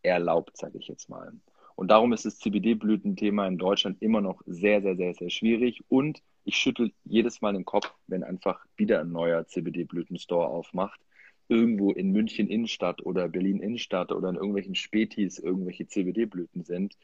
erlaubt, 0.02 0.56
sage 0.56 0.78
ich 0.78 0.88
jetzt 0.88 1.08
mal. 1.08 1.32
Und 1.76 1.88
darum 1.88 2.12
ist 2.12 2.26
das 2.26 2.38
CBD-Blütenthema 2.38 3.46
in 3.46 3.56
Deutschland 3.56 4.02
immer 4.02 4.20
noch 4.20 4.42
sehr, 4.44 4.82
sehr, 4.82 4.96
sehr, 4.96 5.14
sehr 5.14 5.30
schwierig. 5.30 5.82
Und 5.88 6.22
ich 6.44 6.56
schüttel 6.56 6.92
jedes 7.04 7.40
Mal 7.40 7.54
den 7.54 7.64
Kopf, 7.64 7.90
wenn 8.06 8.22
einfach 8.22 8.64
wieder 8.76 9.00
ein 9.00 9.12
neuer 9.12 9.46
CBD-Blütenstore 9.46 10.46
aufmacht. 10.46 11.00
Irgendwo 11.48 11.90
in 11.90 12.12
München 12.12 12.48
Innenstadt 12.48 13.04
oder 13.04 13.28
Berlin 13.28 13.60
Innenstadt 13.60 14.12
oder 14.12 14.28
in 14.28 14.36
irgendwelchen 14.36 14.74
Spätis 14.74 15.38
irgendwelche 15.38 15.86
CBD-Blüten 15.86 16.64
sind, 16.64 16.98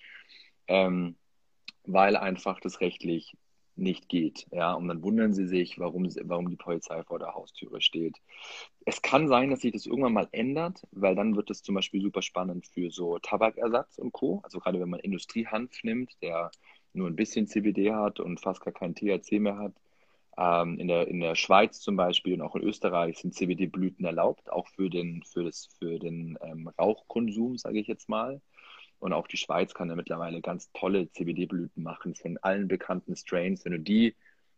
ähm, 0.69 1.17
weil 1.85 2.17
einfach 2.17 2.61
das 2.61 2.81
rechtlich 2.81 3.35
nicht 3.77 4.09
geht. 4.09 4.47
Ja, 4.51 4.75
und 4.75 4.89
dann 4.89 5.03
wundern 5.03 5.35
sie 5.35 5.47
sich, 5.47 5.79
warum, 5.79 6.09
warum 6.23 6.51
die 6.51 6.57
Polizei 6.57 7.03
vor 7.05 7.19
der 7.19 7.35
Haustüre 7.35 7.81
steht. 7.81 8.17
Es 8.85 9.03
kann 9.03 9.29
sein, 9.29 9.51
dass 9.51 9.61
sich 9.61 9.73
das 9.73 9.87
irgendwann 9.87 10.13
mal 10.13 10.29
ändert, 10.33 10.87
weil 10.93 11.15
dann 11.15 11.37
wird 11.37 11.51
es 11.51 11.63
zum 11.63 11.75
Beispiel 11.75 12.01
super 12.01 12.23
spannend 12.23 12.67
für 12.67 12.91
so 12.91 13.19
Tabakersatz 13.19 13.99
und 13.99 14.13
Co. 14.13 14.41
Also 14.43 14.59
gerade 14.61 14.81
wenn 14.81 14.91
man 14.91 15.01
Industriehanf 15.01 15.83
nimmt, 15.83 16.13
der 16.23 16.51
nur 16.93 17.09
ein 17.09 17.17
bisschen 17.17 17.47
CBD 17.47 17.93
hat 17.93 18.21
und 18.21 18.41
fast 18.41 18.63
gar 18.63 18.73
kein 18.73 18.95
THC 18.95 19.39
mehr 19.39 19.59
hat. 19.59 19.73
Ähm, 20.39 20.79
in, 20.79 20.89
der, 20.89 21.09
in 21.09 21.21
der 21.21 21.35
Schweiz 21.35 21.81
zum 21.81 21.97
Beispiel 21.97 22.35
und 22.35 22.43
auch 22.43 22.57
in 22.57 22.63
Österreich 22.63 23.19
sind 23.19 23.35
CBD-Blüten 23.35 24.05
erlaubt, 24.05 24.51
auch 24.51 24.69
für 24.69 24.91
den, 24.91 25.23
für 25.23 25.45
das, 25.45 25.69
für 25.79 25.99
den 25.99 26.39
ähm, 26.43 26.69
Rauchkonsum, 26.79 27.57
sage 27.57 27.79
ich 27.79 27.87
jetzt 27.87 28.09
mal. 28.09 28.41
Und 28.99 29.13
auch 29.13 29.27
die 29.27 29.37
Schweiz 29.37 29.75
kann 29.75 29.89
ja 29.89 29.95
mittlerweile 29.95 30.41
ganz 30.41 30.71
tolle 30.73 31.11
CBD-Blüten 31.11 31.83
machen 31.83 32.15
von 32.15 32.39
allen 32.39 32.69
bekannten 32.69 33.17
Strains. 33.17 33.65
Wenn 33.65 33.73
du 33.73 33.81
die 33.81 34.15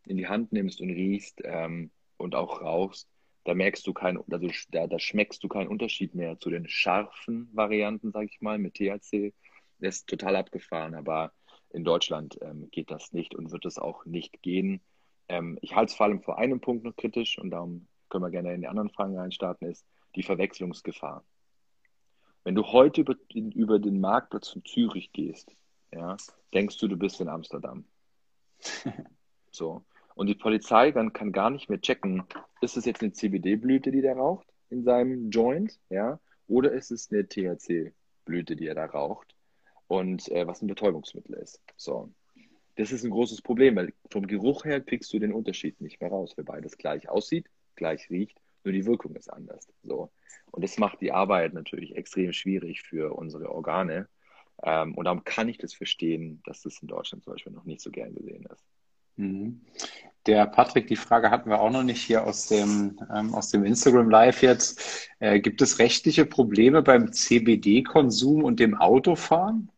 in 0.06 0.16
die 0.16 0.28
Hand 0.28 0.52
nimmst 0.52 0.80
und 0.80 0.90
riechst 0.90 1.40
ähm, 1.44 1.90
und 2.16 2.34
auch 2.34 2.62
rauchst, 2.62 3.08
da 3.44 3.54
merkst 3.54 3.86
du 3.86 3.92
keinen, 3.92 4.18
also 4.30 4.48
da, 4.70 4.86
da 4.86 4.98
schmeckst 4.98 5.42
du 5.42 5.48
keinen 5.48 5.68
Unterschied 5.68 6.14
mehr 6.14 6.38
zu 6.38 6.50
den 6.50 6.68
scharfen 6.68 7.48
Varianten, 7.52 8.12
sage 8.12 8.26
ich 8.26 8.40
mal, 8.40 8.58
mit 8.58 8.74
THC. 8.74 9.32
Das 9.80 9.96
ist 9.96 10.08
total 10.08 10.36
abgefahren, 10.36 10.94
aber 10.94 11.32
in 11.70 11.84
Deutschland 11.84 12.38
ähm, 12.42 12.68
geht 12.70 12.90
das 12.90 13.12
nicht 13.12 13.34
und 13.34 13.50
wird 13.50 13.64
es 13.64 13.78
auch 13.78 14.04
nicht 14.04 14.42
gehen. 14.42 14.80
Ähm, 15.28 15.58
ich 15.62 15.74
halte 15.74 15.90
es 15.90 15.96
vor 15.96 16.06
allem 16.06 16.22
vor 16.22 16.38
einem 16.38 16.60
Punkt 16.60 16.84
noch 16.84 16.96
kritisch 16.96 17.38
und 17.38 17.50
darum 17.50 17.86
können 18.08 18.24
wir 18.24 18.30
gerne 18.30 18.54
in 18.54 18.62
die 18.62 18.68
anderen 18.68 18.90
Fragen 18.90 19.16
reinstarten, 19.16 19.68
ist 19.68 19.86
die 20.14 20.22
Verwechslungsgefahr. 20.22 21.24
Wenn 22.48 22.54
du 22.54 22.64
heute 22.64 23.02
über 23.02 23.14
den, 23.14 23.52
über 23.52 23.78
den 23.78 24.00
Marktplatz 24.00 24.48
von 24.48 24.64
Zürich 24.64 25.12
gehst, 25.12 25.54
ja, 25.92 26.16
denkst 26.54 26.78
du, 26.78 26.88
du 26.88 26.96
bist 26.96 27.20
in 27.20 27.28
Amsterdam. 27.28 27.84
so. 29.50 29.84
Und 30.14 30.28
die 30.28 30.34
Polizei 30.34 30.90
dann 30.90 31.12
kann 31.12 31.32
gar 31.32 31.50
nicht 31.50 31.68
mehr 31.68 31.78
checken, 31.78 32.24
ist 32.62 32.78
es 32.78 32.86
jetzt 32.86 33.02
eine 33.02 33.12
CBD-Blüte, 33.12 33.90
die 33.90 34.00
der 34.00 34.16
raucht 34.16 34.46
in 34.70 34.82
seinem 34.82 35.28
Joint, 35.28 35.78
ja, 35.90 36.20
oder 36.46 36.72
ist 36.72 36.90
es 36.90 37.12
eine 37.12 37.28
THC-Blüte, 37.28 38.56
die 38.56 38.66
er 38.66 38.76
da 38.76 38.86
raucht 38.86 39.34
und 39.86 40.26
äh, 40.30 40.46
was 40.46 40.62
ein 40.62 40.68
Betäubungsmittel 40.68 41.34
ist. 41.34 41.60
So. 41.76 42.10
Das 42.76 42.92
ist 42.92 43.04
ein 43.04 43.10
großes 43.10 43.42
Problem, 43.42 43.76
weil 43.76 43.92
vom 44.10 44.26
Geruch 44.26 44.64
her 44.64 44.80
kriegst 44.80 45.12
du 45.12 45.18
den 45.18 45.34
Unterschied 45.34 45.82
nicht 45.82 46.00
mehr 46.00 46.08
raus, 46.08 46.32
weil 46.38 46.46
beides 46.46 46.78
gleich 46.78 47.10
aussieht, 47.10 47.44
gleich 47.74 48.08
riecht, 48.08 48.40
nur 48.68 48.74
die 48.74 48.86
Wirkung 48.86 49.16
ist 49.16 49.32
anders. 49.32 49.66
So. 49.82 50.10
Und 50.50 50.62
das 50.62 50.76
macht 50.76 51.00
die 51.00 51.12
Arbeit 51.12 51.54
natürlich 51.54 51.96
extrem 51.96 52.32
schwierig 52.32 52.82
für 52.82 53.14
unsere 53.14 53.50
Organe. 53.50 54.08
Ähm, 54.62 54.94
und 54.94 55.06
darum 55.06 55.24
kann 55.24 55.48
ich 55.48 55.56
das 55.56 55.72
verstehen, 55.72 56.42
dass 56.44 56.62
das 56.62 56.82
in 56.82 56.88
Deutschland 56.88 57.24
zum 57.24 57.32
Beispiel 57.32 57.52
noch 57.52 57.64
nicht 57.64 57.80
so 57.80 57.90
gern 57.90 58.14
gesehen 58.14 58.46
ist. 58.52 58.64
Mhm. 59.16 59.62
Der 60.26 60.46
Patrick, 60.46 60.86
die 60.86 60.96
Frage 60.96 61.30
hatten 61.30 61.48
wir 61.48 61.60
auch 61.60 61.70
noch 61.70 61.82
nicht 61.82 62.02
hier 62.02 62.24
aus 62.24 62.48
dem, 62.48 62.98
ähm, 63.14 63.34
aus 63.34 63.48
dem 63.48 63.64
Instagram 63.64 64.10
Live 64.10 64.42
jetzt. 64.42 65.08
Äh, 65.18 65.40
gibt 65.40 65.62
es 65.62 65.78
rechtliche 65.78 66.26
Probleme 66.26 66.82
beim 66.82 67.10
CBD-Konsum 67.10 68.44
und 68.44 68.60
dem 68.60 68.76
Autofahren? 68.76 69.70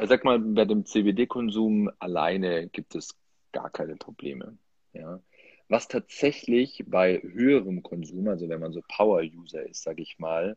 Sag 0.00 0.24
mal, 0.24 0.38
bei 0.38 0.66
dem 0.66 0.84
CBD-Konsum 0.84 1.90
alleine 1.98 2.68
gibt 2.68 2.94
es 2.94 3.16
gar 3.52 3.70
keine 3.70 3.96
Probleme. 3.96 4.58
Ja. 4.92 5.20
Was 5.68 5.88
tatsächlich 5.88 6.84
bei 6.86 7.20
höherem 7.22 7.82
Konsum, 7.82 8.28
also 8.28 8.48
wenn 8.48 8.60
man 8.60 8.72
so 8.72 8.82
Power-User 8.88 9.66
ist, 9.66 9.82
sage 9.82 10.02
ich 10.02 10.18
mal, 10.18 10.56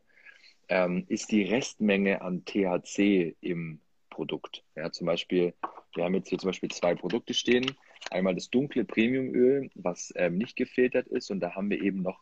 ähm, 0.68 1.04
ist 1.08 1.30
die 1.30 1.42
Restmenge 1.42 2.22
an 2.22 2.44
THC 2.44 3.36
im 3.40 3.80
Produkt. 4.08 4.64
Ja, 4.74 4.90
zum 4.90 5.06
Beispiel, 5.06 5.54
wir 5.94 6.04
haben 6.04 6.14
jetzt 6.14 6.28
hier 6.28 6.38
zum 6.38 6.48
Beispiel 6.48 6.70
zwei 6.70 6.94
Produkte 6.94 7.34
stehen. 7.34 7.66
Einmal 8.10 8.34
das 8.34 8.50
dunkle 8.50 8.84
Premiumöl, 8.84 9.70
was 9.74 10.12
ähm, 10.16 10.38
nicht 10.38 10.56
gefiltert 10.56 11.08
ist, 11.08 11.30
und 11.30 11.40
da 11.40 11.54
haben 11.54 11.70
wir 11.70 11.82
eben 11.82 12.02
noch 12.02 12.20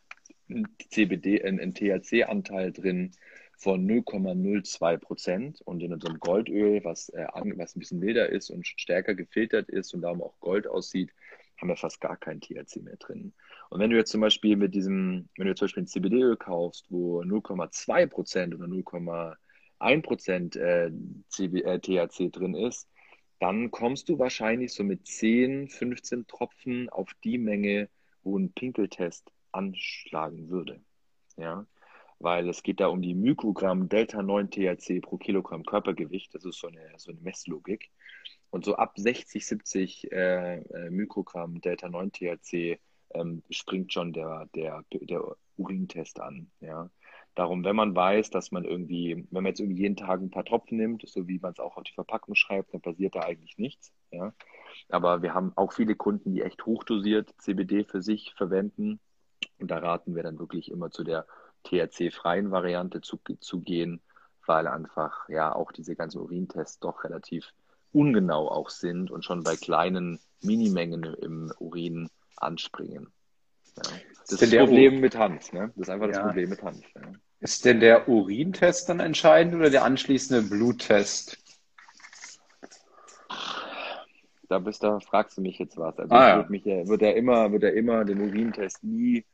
ein 0.48 0.66
CBD, 0.88 1.42
einen 1.44 1.74
THC-Anteil 1.74 2.72
drin, 2.72 3.12
von 3.60 3.86
0,02 3.86 4.96
Prozent 4.96 5.60
und 5.66 5.82
in 5.82 5.92
unserem 5.92 6.18
Goldöl, 6.18 6.82
was, 6.82 7.10
äh, 7.10 7.26
was 7.34 7.76
ein 7.76 7.80
bisschen 7.80 7.98
milder 7.98 8.30
ist 8.30 8.48
und 8.48 8.66
stärker 8.66 9.14
gefiltert 9.14 9.68
ist 9.68 9.92
und 9.92 10.00
darum 10.00 10.22
auch 10.22 10.32
Gold 10.40 10.66
aussieht, 10.66 11.10
haben 11.60 11.68
wir 11.68 11.76
fast 11.76 12.00
gar 12.00 12.16
kein 12.16 12.40
THC 12.40 12.82
mehr 12.82 12.96
drin. 12.96 13.32
Und 13.68 13.80
wenn 13.80 13.90
du 13.90 13.96
jetzt 13.96 14.10
zum 14.10 14.20
Beispiel 14.20 14.56
mit 14.56 14.74
diesem, 14.74 15.28
wenn 15.36 15.46
du 15.46 15.54
zum 15.54 15.66
Beispiel 15.66 15.82
ein 15.82 15.86
CBD-Öl 15.86 16.36
kaufst, 16.36 16.86
wo 16.90 17.20
0,2 17.22 18.06
Prozent 18.06 18.54
oder 18.54 18.66
0,1 18.66 20.02
Prozent 20.02 20.56
äh, 20.56 20.86
äh, 20.86 21.78
THC 21.78 22.30
drin 22.30 22.54
ist, 22.54 22.88
dann 23.38 23.70
kommst 23.70 24.08
du 24.08 24.18
wahrscheinlich 24.18 24.72
so 24.72 24.84
mit 24.84 25.06
10, 25.06 25.68
15 25.68 26.26
Tropfen 26.26 26.88
auf 26.90 27.10
die 27.24 27.38
Menge, 27.38 27.88
wo 28.22 28.38
ein 28.38 28.52
Pinkeltest 28.52 29.30
anschlagen 29.52 30.50
würde. 30.50 30.80
Ja, 31.36 31.66
weil 32.18 32.48
es 32.50 32.62
geht 32.62 32.80
da 32.80 32.88
um 32.88 33.00
die 33.00 33.14
Mikrogramm 33.14 33.88
Delta-9-THC 33.88 35.00
pro 35.00 35.16
Kilogramm 35.16 35.64
Körpergewicht. 35.64 36.34
Das 36.34 36.44
ist 36.44 36.58
so 36.58 36.68
eine, 36.68 36.92
so 36.98 37.10
eine 37.10 37.20
Messlogik. 37.20 37.90
Und 38.50 38.64
so 38.64 38.74
ab 38.76 38.94
60, 38.96 39.46
70 39.46 40.12
äh, 40.12 40.56
äh, 40.58 40.90
Mikrogramm 40.90 41.60
Delta-9-THC 41.60 42.80
ähm, 43.14 43.42
springt 43.50 43.92
schon 43.92 44.12
der, 44.12 44.48
der, 44.54 44.84
der 44.92 45.36
Urintest 45.56 46.20
an. 46.20 46.50
Ja. 46.60 46.90
Darum, 47.34 47.64
wenn 47.64 47.76
man 47.76 47.94
weiß, 47.94 48.30
dass 48.30 48.50
man 48.50 48.64
irgendwie, 48.64 49.26
wenn 49.30 49.42
man 49.42 49.46
jetzt 49.46 49.60
irgendwie 49.60 49.82
jeden 49.82 49.96
Tag 49.96 50.20
ein 50.20 50.30
paar 50.30 50.44
Tropfen 50.44 50.78
nimmt, 50.78 51.08
so 51.08 51.28
wie 51.28 51.38
man 51.38 51.52
es 51.52 51.60
auch 51.60 51.76
auf 51.76 51.84
die 51.84 51.94
Verpackung 51.94 52.34
schreibt, 52.34 52.74
dann 52.74 52.80
passiert 52.80 53.14
da 53.14 53.20
eigentlich 53.20 53.56
nichts. 53.56 53.92
Ja. 54.10 54.34
Aber 54.88 55.22
wir 55.22 55.32
haben 55.32 55.52
auch 55.56 55.72
viele 55.72 55.94
Kunden, 55.94 56.32
die 56.32 56.42
echt 56.42 56.66
hochdosiert 56.66 57.32
CBD 57.38 57.84
für 57.84 58.02
sich 58.02 58.34
verwenden. 58.36 58.98
Und 59.58 59.70
da 59.70 59.78
raten 59.78 60.16
wir 60.16 60.22
dann 60.22 60.38
wirklich 60.38 60.70
immer 60.70 60.90
zu 60.90 61.04
der 61.04 61.26
THC-freien 61.64 62.50
Variante 62.50 63.00
zu, 63.00 63.20
zu 63.40 63.60
gehen, 63.60 64.02
weil 64.46 64.66
einfach 64.66 65.28
ja 65.28 65.54
auch 65.54 65.70
diese 65.70 65.94
ganzen 65.94 66.20
Urintests 66.20 66.80
doch 66.80 67.04
relativ 67.04 67.52
ungenau 67.92 68.48
auch 68.48 68.70
sind 68.70 69.10
und 69.10 69.24
schon 69.24 69.42
bei 69.42 69.56
kleinen 69.56 70.20
Minimengen 70.42 71.04
im 71.04 71.52
Urin 71.58 72.08
anspringen. 72.36 73.08
Ja. 73.76 73.82
Das 74.20 74.42
ist, 74.42 74.52
das 74.52 74.60
Problem 74.60 75.00
mit 75.00 75.16
Hand. 75.16 75.52
Ne? 75.52 75.72
Das 75.76 75.88
ist 75.88 75.90
einfach 75.90 76.08
das 76.08 76.16
ja. 76.16 76.26
Problem 76.26 76.50
mit 76.50 76.62
Hand. 76.62 76.84
Ja. 76.94 77.02
Ist 77.40 77.64
denn 77.64 77.80
der 77.80 78.08
Urintest 78.08 78.88
dann 78.88 79.00
entscheidend 79.00 79.54
oder 79.54 79.70
der 79.70 79.84
anschließende 79.84 80.42
Bluttest? 80.42 81.38
Da 84.48 84.58
bist 84.58 84.82
da 84.82 84.98
fragst 85.00 85.38
du 85.38 85.42
mich 85.42 85.58
jetzt 85.58 85.78
was. 85.78 85.98
Also 85.98 86.14
ah, 86.14 86.28
ja. 86.28 86.46
mich, 86.48 86.64
wird 86.64 87.02
er 87.02 87.16
immer, 87.16 87.50
wird 87.52 87.62
er 87.62 87.72
immer 87.74 88.04
den 88.04 88.20
Urintest 88.20 88.82
nie 88.82 89.24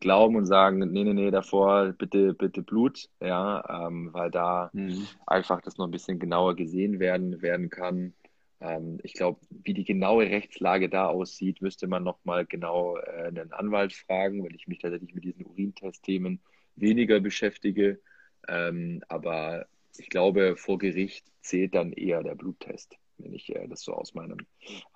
glauben 0.00 0.36
und 0.36 0.46
sagen, 0.46 0.78
nee, 0.78 1.04
nee, 1.04 1.14
nee, 1.14 1.30
davor 1.30 1.92
bitte, 1.92 2.34
bitte 2.34 2.62
Blut, 2.62 3.08
ja, 3.20 3.86
ähm, 3.86 4.10
weil 4.12 4.30
da 4.30 4.70
mhm. 4.72 5.06
einfach 5.26 5.60
das 5.62 5.78
noch 5.78 5.86
ein 5.86 5.90
bisschen 5.90 6.18
genauer 6.18 6.56
gesehen 6.56 6.98
werden, 6.98 7.40
werden 7.42 7.70
kann. 7.70 8.14
Ähm, 8.60 8.98
ich 9.02 9.14
glaube, 9.14 9.40
wie 9.50 9.74
die 9.74 9.84
genaue 9.84 10.24
Rechtslage 10.24 10.88
da 10.88 11.06
aussieht, 11.06 11.62
müsste 11.62 11.86
man 11.86 12.02
nochmal 12.02 12.46
genau 12.46 12.96
äh, 12.96 13.28
einen 13.28 13.52
Anwalt 13.52 13.92
fragen, 13.92 14.44
weil 14.44 14.54
ich 14.54 14.68
mich 14.68 14.78
tatsächlich 14.78 15.14
mit 15.14 15.24
diesen 15.24 15.46
Urintest-Themen 15.46 16.40
weniger 16.76 17.20
beschäftige. 17.20 18.00
Ähm, 18.48 19.02
aber 19.08 19.66
ich 19.96 20.08
glaube, 20.08 20.56
vor 20.56 20.78
Gericht 20.78 21.26
zählt 21.40 21.74
dann 21.74 21.92
eher 21.92 22.22
der 22.22 22.34
Bluttest, 22.34 22.96
wenn 23.18 23.32
ich 23.32 23.54
äh, 23.54 23.68
das 23.68 23.82
so 23.82 23.94
aus 23.94 24.14
meinem 24.14 24.38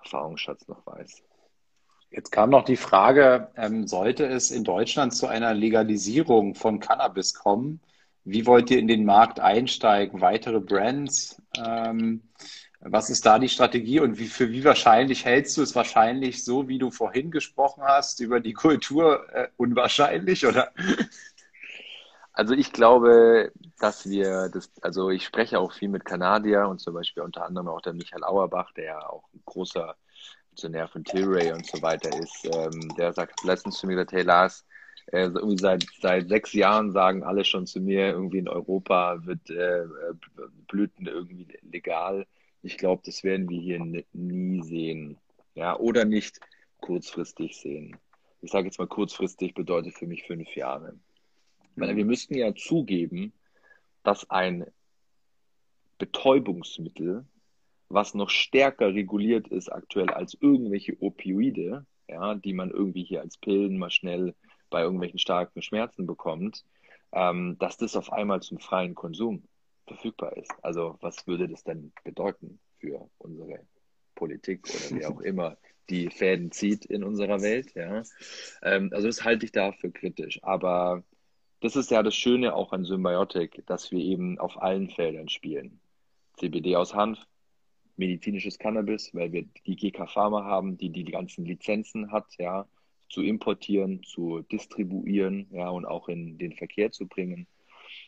Erfahrungsschatz 0.03 0.67
noch 0.67 0.85
weiß. 0.85 1.23
Jetzt 2.11 2.31
kam 2.31 2.49
noch 2.49 2.65
die 2.65 2.77
Frage, 2.77 3.49
ähm, 3.55 3.85
sollte 3.87 4.25
es 4.25 4.49
in 4.49 4.63
Deutschland 4.63 5.13
zu 5.13 5.27
einer 5.27 5.53
Legalisierung 5.53 6.55
von 6.55 6.79
Cannabis 6.79 7.35
kommen? 7.35 7.81
Wie 8.23 8.45
wollt 8.47 8.71
ihr 8.71 8.79
in 8.79 8.87
den 8.87 9.05
Markt 9.05 9.39
einsteigen? 9.39 10.19
Weitere 10.19 10.59
Brands? 10.59 11.41
Ähm, 11.57 12.23
was 12.81 13.09
ist 13.09 13.25
da 13.25 13.37
die 13.37 13.49
Strategie 13.49 13.99
und 13.99 14.17
wie, 14.17 14.27
für 14.27 14.51
wie 14.51 14.63
wahrscheinlich 14.63 15.25
hältst 15.25 15.57
du 15.57 15.61
es 15.61 15.75
wahrscheinlich 15.75 16.43
so, 16.43 16.67
wie 16.67 16.79
du 16.79 16.91
vorhin 16.91 17.29
gesprochen 17.29 17.83
hast, 17.83 18.21
über 18.21 18.39
die 18.39 18.53
Kultur 18.53 19.27
äh, 19.33 19.49
unwahrscheinlich, 19.57 20.45
oder? 20.45 20.71
Also 22.31 22.53
ich 22.53 22.71
glaube, 22.71 23.51
dass 23.79 24.09
wir 24.09 24.47
das, 24.47 24.71
also 24.81 25.09
ich 25.09 25.25
spreche 25.25 25.59
auch 25.59 25.73
viel 25.73 25.89
mit 25.89 26.05
Kanadier 26.05 26.69
und 26.69 26.79
zum 26.79 26.93
Beispiel 26.93 27.21
unter 27.21 27.45
anderem 27.45 27.67
auch 27.67 27.81
der 27.81 27.93
Michael 27.93 28.23
Auerbach, 28.23 28.71
der 28.71 28.85
ja 28.85 29.09
auch 29.09 29.25
ein 29.33 29.41
großer 29.45 29.95
Aktionär 30.59 30.89
von 30.89 31.05
Tilray 31.05 31.53
und 31.53 31.65
so 31.65 31.81
weiter 31.81 32.09
ist, 32.19 32.43
ähm, 32.43 32.93
der 32.97 33.13
sagt 33.13 33.45
letztens 33.45 33.77
zu 33.77 33.87
mir 33.87 33.93
gesagt, 33.93 34.11
hey 34.11 34.23
Lars, 34.23 34.65
äh, 35.13 35.27
irgendwie 35.27 35.57
seit, 35.57 35.85
seit 36.01 36.27
sechs 36.27 36.51
Jahren 36.51 36.91
sagen 36.91 37.23
alle 37.23 37.45
schon 37.45 37.65
zu 37.65 37.79
mir, 37.79 38.07
irgendwie 38.07 38.39
in 38.39 38.49
Europa 38.49 39.25
wird 39.25 39.49
äh, 39.51 39.85
Blüten 40.67 41.07
irgendwie 41.07 41.47
legal. 41.61 42.27
Ich 42.61 42.77
glaube, 42.77 43.01
das 43.05 43.23
werden 43.23 43.47
wir 43.47 43.57
hier 43.57 44.03
nie 44.11 44.61
sehen. 44.63 45.17
Ja, 45.55 45.77
oder 45.77 46.03
nicht 46.03 46.41
kurzfristig 46.81 47.55
sehen. 47.55 47.95
Ich 48.41 48.51
sage 48.51 48.65
jetzt 48.65 48.79
mal 48.79 48.87
kurzfristig 48.87 49.53
bedeutet 49.53 49.93
für 49.93 50.07
mich 50.07 50.23
fünf 50.23 50.53
Jahre. 50.57 50.99
Weil 51.77 51.95
wir 51.95 52.05
müssten 52.05 52.35
ja 52.35 52.53
zugeben, 52.53 53.31
dass 54.03 54.29
ein 54.29 54.65
Betäubungsmittel 55.99 57.23
was 57.89 58.13
noch 58.13 58.29
stärker 58.29 58.93
reguliert 58.93 59.47
ist 59.47 59.69
aktuell 59.69 60.09
als 60.09 60.37
irgendwelche 60.39 60.95
Opioide, 61.01 61.85
ja, 62.07 62.35
die 62.35 62.53
man 62.53 62.71
irgendwie 62.71 63.03
hier 63.03 63.21
als 63.21 63.37
Pillen 63.37 63.77
mal 63.77 63.91
schnell 63.91 64.35
bei 64.69 64.81
irgendwelchen 64.81 65.19
starken 65.19 65.61
Schmerzen 65.61 66.05
bekommt, 66.05 66.63
ähm, 67.11 67.57
dass 67.59 67.77
das 67.77 67.95
auf 67.95 68.11
einmal 68.13 68.41
zum 68.41 68.59
freien 68.59 68.95
Konsum 68.95 69.43
verfügbar 69.87 70.37
ist. 70.37 70.51
Also 70.61 70.97
was 71.01 71.25
würde 71.27 71.47
das 71.47 71.63
denn 71.63 71.91
bedeuten 72.03 72.59
für 72.77 73.09
unsere 73.17 73.65
Politik 74.15 74.67
oder 74.69 74.99
wer 74.99 75.09
auch 75.09 75.21
immer 75.21 75.57
die 75.89 76.09
Fäden 76.11 76.51
zieht 76.51 76.85
in 76.85 77.03
unserer 77.03 77.41
Welt? 77.41 77.73
Ja? 77.73 78.03
Ähm, 78.61 78.91
also 78.93 79.07
das 79.07 79.23
halte 79.23 79.45
ich 79.45 79.51
dafür 79.51 79.91
kritisch. 79.91 80.43
Aber 80.43 81.03
das 81.61 81.75
ist 81.75 81.89
ja 81.89 82.03
das 82.03 82.15
Schöne 82.15 82.53
auch 82.53 82.71
an 82.71 82.85
Symbiotic, 82.85 83.65
dass 83.65 83.91
wir 83.91 83.99
eben 83.99 84.37
auf 84.39 84.61
allen 84.61 84.89
Feldern 84.89 85.27
spielen. 85.27 85.79
CBD 86.37 86.75
aus 86.75 86.93
Hanf, 86.93 87.19
medizinisches 87.99 88.57
Cannabis, 88.57 89.13
weil 89.13 89.31
wir 89.31 89.45
die 89.67 89.75
GK 89.75 90.07
Pharma 90.07 90.43
haben, 90.45 90.77
die, 90.77 90.89
die 90.89 91.03
ganzen 91.03 91.45
Lizenzen 91.45 92.11
hat, 92.11 92.25
ja, 92.39 92.65
zu 93.09 93.21
importieren, 93.21 94.01
zu 94.03 94.41
distribuieren, 94.51 95.47
ja, 95.51 95.69
und 95.69 95.85
auch 95.85 96.09
in 96.09 96.37
den 96.37 96.53
Verkehr 96.53 96.91
zu 96.91 97.07
bringen. 97.07 97.45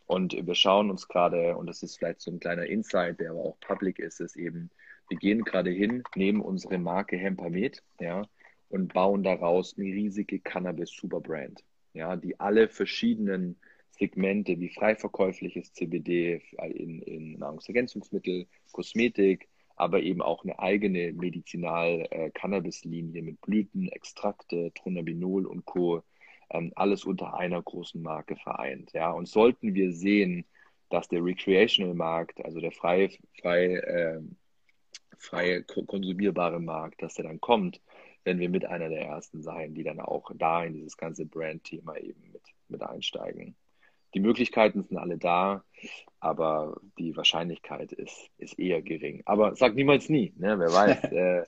Und 0.08 0.34
wir 0.34 0.56
schauen 0.56 0.90
uns 0.90 1.08
gerade, 1.08 1.58
und 1.58 1.68
das 1.68 1.84
ist 1.84 1.98
vielleicht 1.98 2.22
so 2.22 2.32
ein 2.32 2.40
kleiner 2.40 2.66
Insight, 2.66 3.20
der 3.20 3.32
aber 3.32 3.42
auch 3.42 3.60
public 3.60 4.00
ist, 4.00 4.20
ist 4.20 4.36
eben, 4.36 4.70
wir 5.10 5.18
gehen 5.18 5.44
gerade 5.44 5.72
hin, 5.72 6.04
nehmen 6.16 6.42
unsere 6.42 6.78
Marke 6.78 7.18
Hempamet, 7.18 7.84
ja, 8.00 8.24
und 8.70 8.94
bauen 8.94 9.24
daraus 9.24 9.78
eine 9.78 9.88
riesige 9.88 10.40
Cannabis-Superbrand, 10.40 11.64
ja, 11.94 12.16
die 12.16 12.40
alle 12.40 12.70
verschiedenen 12.70 13.58
Segmente 13.90 14.60
wie 14.60 14.70
frei 14.70 14.96
verkäufliches 14.96 15.74
CBD 15.74 16.42
in, 16.74 17.02
in 17.02 17.34
Nahrungsergänzungsmittel, 17.34 18.48
Kosmetik, 18.72 19.50
aber 19.82 20.02
eben 20.04 20.22
auch 20.22 20.44
eine 20.44 20.60
eigene 20.60 21.12
Medizinal-Cannabis-Linie 21.14 23.20
äh, 23.20 23.24
mit 23.24 23.42
Blüten, 23.42 23.90
Extrakte, 23.90 24.72
Tronabinol 24.76 25.48
und 25.48 25.66
Co. 25.66 26.04
Ähm, 26.52 26.72
alles 26.76 27.04
unter 27.04 27.34
einer 27.34 27.60
großen 27.60 28.00
Marke 28.00 28.36
vereint. 28.36 28.94
Ja? 28.94 29.10
Und 29.10 29.28
sollten 29.28 29.74
wir 29.74 29.92
sehen, 29.92 30.46
dass 30.90 31.08
der 31.08 31.26
Recreational-Markt, 31.26 32.46
also 32.46 32.60
der 32.60 32.72
frei, 32.72 33.10
frei, 33.42 33.74
äh, 33.74 34.22
frei 35.18 35.64
konsumierbare 35.88 36.60
Markt, 36.60 37.02
dass 37.02 37.16
der 37.16 37.26
dann 37.26 37.42
kommt, 37.42 37.82
werden 38.24 38.40
wir 38.40 38.50
mit 38.50 38.66
einer 38.66 38.90
der 38.90 39.02
ersten 39.02 39.42
sein, 39.42 39.74
die 39.74 39.84
dann 39.84 40.00
auch 40.00 40.30
da 40.36 40.64
in 40.64 40.74
dieses 40.74 40.96
ganze 40.96 41.26
Brand-Thema 41.26 41.98
eben 41.98 42.22
mit, 42.32 42.44
mit 42.68 42.84
einsteigen 42.84 43.56
die 44.14 44.20
Möglichkeiten 44.20 44.84
sind 44.84 44.98
alle 44.98 45.18
da, 45.18 45.64
aber 46.20 46.78
die 46.98 47.16
Wahrscheinlichkeit 47.16 47.92
ist, 47.92 48.30
ist 48.38 48.60
eher 48.60 48.82
gering. 48.82 49.22
Aber 49.26 49.56
sag 49.56 49.76
niemals 49.76 50.10
nie, 50.10 50.34
ne? 50.38 50.60
wer 50.60 50.70
weiß. 50.74 51.04
äh, 51.06 51.44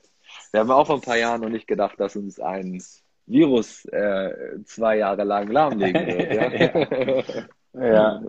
wir 0.52 0.60
haben 0.60 0.70
auch 0.70 0.86
vor 0.86 0.96
ein 0.96 1.02
paar 1.02 1.18
Jahren 1.18 1.40
noch 1.40 1.50
nicht 1.50 1.66
gedacht, 1.66 1.98
dass 2.00 2.16
uns 2.16 2.40
ein 2.40 2.82
Virus 3.26 3.84
äh, 3.86 4.58
zwei 4.64 4.98
Jahre 4.98 5.24
lang 5.24 5.48
lahmlegen 5.48 6.06
wird. 6.06 7.50
ja. 7.74 7.92
ja. 7.92 8.22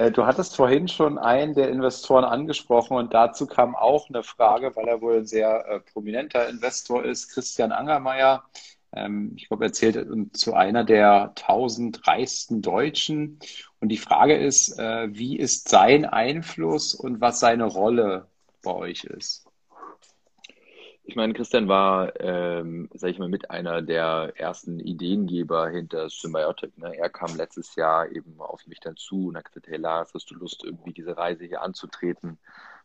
Äh, 0.00 0.10
du 0.12 0.24
hattest 0.24 0.56
vorhin 0.56 0.88
schon 0.88 1.18
einen 1.18 1.52
der 1.54 1.68
Investoren 1.68 2.24
angesprochen 2.24 2.96
und 2.96 3.12
dazu 3.12 3.46
kam 3.46 3.76
auch 3.76 4.08
eine 4.08 4.22
Frage, 4.22 4.74
weil 4.74 4.88
er 4.88 5.02
wohl 5.02 5.18
ein 5.18 5.26
sehr 5.26 5.66
äh, 5.68 5.80
prominenter 5.80 6.48
Investor 6.48 7.04
ist, 7.04 7.28
Christian 7.28 7.70
Angermeier. 7.70 8.42
Ähm, 8.92 9.32
ich 9.36 9.48
glaube, 9.48 9.66
er 9.66 9.72
zählt 9.72 10.06
zu 10.36 10.54
einer 10.54 10.84
der 10.84 11.32
tausend 11.36 12.06
reichsten 12.06 12.62
Deutschen. 12.62 13.38
Und 13.80 13.88
die 13.90 13.98
Frage 13.98 14.36
ist, 14.36 14.78
äh, 14.78 15.08
wie 15.10 15.38
ist 15.38 15.68
sein 15.68 16.04
Einfluss 16.04 16.94
und 16.94 17.20
was 17.20 17.40
seine 17.40 17.64
Rolle 17.64 18.28
bei 18.62 18.72
euch 18.72 19.04
ist? 19.04 19.46
Ich 21.10 21.16
meine, 21.16 21.32
Christian 21.32 21.66
war, 21.66 22.20
ähm, 22.20 22.88
sage 22.94 23.12
ich 23.12 23.18
mal, 23.18 23.28
mit 23.28 23.50
einer 23.50 23.82
der 23.82 24.32
ersten 24.36 24.78
Ideengeber 24.78 25.68
hinter 25.68 26.08
Symbiotic. 26.08 26.78
Ne? 26.78 26.96
Er 26.96 27.10
kam 27.10 27.36
letztes 27.36 27.74
Jahr 27.74 28.08
eben 28.12 28.40
auf 28.40 28.64
mich 28.68 28.78
dann 28.78 28.96
zu 28.96 29.26
und 29.28 29.36
hat 29.36 29.46
gesagt, 29.46 29.66
hey 29.66 29.78
Lars, 29.78 30.14
hast 30.14 30.30
du 30.30 30.36
Lust, 30.36 30.62
irgendwie 30.62 30.92
diese 30.92 31.16
Reise 31.16 31.46
hier 31.46 31.62
anzutreten? 31.62 32.38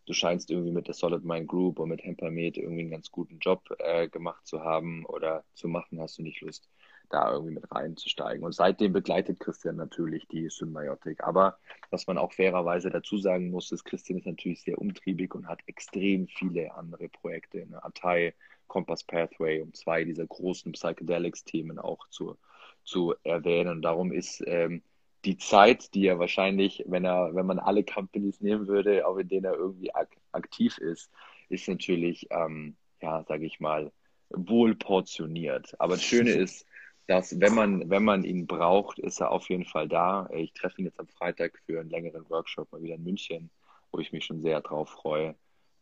Du 0.06 0.14
scheinst 0.14 0.51
irgendwie 0.51 0.72
mit 0.72 0.88
der 0.88 0.93
Solid 0.93 1.24
Mind 1.24 1.47
Group 1.47 1.80
und 1.80 1.89
mit 1.89 2.03
Hempermed 2.03 2.58
irgendwie 2.58 2.82
einen 2.82 2.91
ganz 2.91 3.12
guten 3.12 3.39
Job 3.39 3.64
äh, 3.80 4.08
gemacht 4.08 4.45
zu 4.45 4.64
haben 4.64 5.06
oder 5.06 5.43
zu 5.53 5.68
machen, 5.68 5.99
hast 5.99 6.18
du 6.18 6.24
nicht 6.24 6.41
Lust, 6.41 6.70
da 7.10 7.32
irgendwie 7.32 7.53
mit 7.53 7.72
reinzusteigen. 7.72 8.43
Und 8.43 8.53
seitdem 8.53 8.93
begleitet 8.93 9.39
Christian 9.39 9.76
natürlich 9.76 10.28
die 10.28 10.49
Symbiotik. 10.49 11.24
Aber 11.24 11.58
was 11.89 12.08
man 12.08 12.18
auch 12.18 12.34
fairerweise 12.34 12.89
dazu 12.89 13.18
sagen 13.18 13.49
muss, 13.49 13.72
ist, 13.72 13.84
Christian 13.84 14.20
ist 14.20 14.26
natürlich 14.28 14.62
sehr 14.62 14.80
umtriebig 14.80 15.34
und 15.36 15.47
hat 15.47 15.62
extrem 15.68 16.28
viele 16.28 16.74
andere 16.76 17.10
Projekte. 17.10 17.66
Ne? 17.68 17.84
Atai, 17.84 18.34
Compass 18.68 19.03
Pathway, 19.03 19.62
um 19.62 19.74
zwei 19.74 20.03
dieser 20.03 20.26
großen 20.26 20.72
Psychedelics-Themen 20.72 21.80
auch 21.80 22.08
zu, 22.10 22.38
zu 22.84 23.16
erwähnen. 23.24 23.70
Und 23.70 23.82
darum 23.84 24.12
ist 24.12 24.43
ähm, 24.47 24.82
die 25.26 25.38
Zeit, 25.38 25.93
die 25.93 26.05
er 26.07 26.19
wahrscheinlich, 26.19 26.84
wenn 26.88 27.05
er, 27.05 27.34
wenn 27.34 27.45
man 27.45 27.59
alle 27.59 27.84
Companies 27.84 28.41
nehmen 28.41 28.67
würde, 28.67 29.07
auch 29.07 29.17
in 29.17 29.28
denen 29.28 29.45
er 29.45 29.55
irgendwie 29.55 29.93
ak 29.93 30.09
aktiv 30.32 30.78
ist, 30.78 31.09
ist 31.49 31.67
natürlich, 31.67 32.28
ähm, 32.32 32.76
ja, 33.01 33.23
sage 33.23 33.45
ich 33.45 33.59
mal, 33.59 33.91
wohl 34.30 34.76
portioniert. 34.76 35.73
Aber 35.80 35.95
das 35.95 36.03
Schöne 36.03 36.32
ist, 36.32 36.65
dass 37.07 37.39
wenn 37.39 37.53
man, 37.53 37.89
wenn 37.89 38.03
man 38.03 38.23
ihn 38.23 38.47
braucht, 38.47 38.99
ist 38.99 39.19
er 39.19 39.32
auf 39.32 39.49
jeden 39.49 39.65
Fall 39.65 39.88
da. 39.88 40.28
Ich 40.34 40.53
treffe 40.53 40.80
ihn 40.80 40.86
jetzt 40.86 40.99
am 40.99 41.07
Freitag 41.07 41.59
für 41.65 41.80
einen 41.80 41.89
längeren 41.89 42.28
Workshop 42.30 42.71
mal 42.71 42.82
wieder 42.82 42.95
in 42.95 43.03
München, 43.03 43.49
wo 43.91 43.99
ich 43.99 44.11
mich 44.11 44.26
schon 44.26 44.41
sehr 44.41 44.61
drauf 44.61 44.89
freue. 44.89 45.36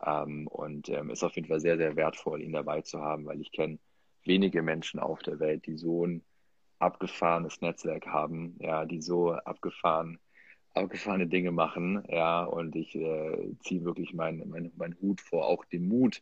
Ähm, 0.05 0.47
und 0.47 0.89
ähm, 0.89 1.09
ist 1.09 1.23
auf 1.23 1.35
jeden 1.35 1.47
Fall 1.47 1.61
sehr, 1.61 1.77
sehr 1.77 1.95
wertvoll, 1.95 2.41
ihn 2.41 2.53
dabei 2.53 2.81
zu 2.81 2.99
haben, 2.99 3.25
weil 3.25 3.39
ich 3.41 3.51
kenne 3.51 3.79
wenige 4.25 4.61
Menschen 4.61 4.99
auf 4.99 5.21
der 5.21 5.39
Welt, 5.39 5.65
die 5.65 5.77
so 5.77 6.05
ein 6.05 6.23
abgefahrenes 6.83 7.61
Netzwerk 7.61 8.07
haben, 8.07 8.55
ja, 8.59 8.85
die 8.85 9.01
so 9.01 9.33
abgefahren, 9.33 10.19
abgefahrene 10.73 11.27
Dinge 11.27 11.51
machen, 11.51 12.03
ja, 12.09 12.43
und 12.43 12.75
ich 12.75 12.95
äh, 12.95 13.55
ziehe 13.59 13.83
wirklich 13.83 14.13
meinen 14.13 14.49
mein, 14.49 14.71
mein 14.75 14.95
Hut 15.01 15.21
vor, 15.21 15.47
auch 15.47 15.65
den 15.65 15.87
Mut, 15.87 16.21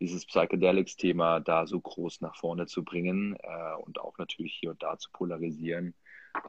dieses 0.00 0.26
Psychedelics-Thema 0.26 1.40
da 1.40 1.66
so 1.66 1.80
groß 1.80 2.20
nach 2.20 2.36
vorne 2.36 2.66
zu 2.66 2.84
bringen 2.84 3.36
äh, 3.42 3.82
und 3.84 4.00
auch 4.00 4.18
natürlich 4.18 4.54
hier 4.54 4.70
und 4.70 4.82
da 4.82 4.98
zu 4.98 5.10
polarisieren. 5.12 5.94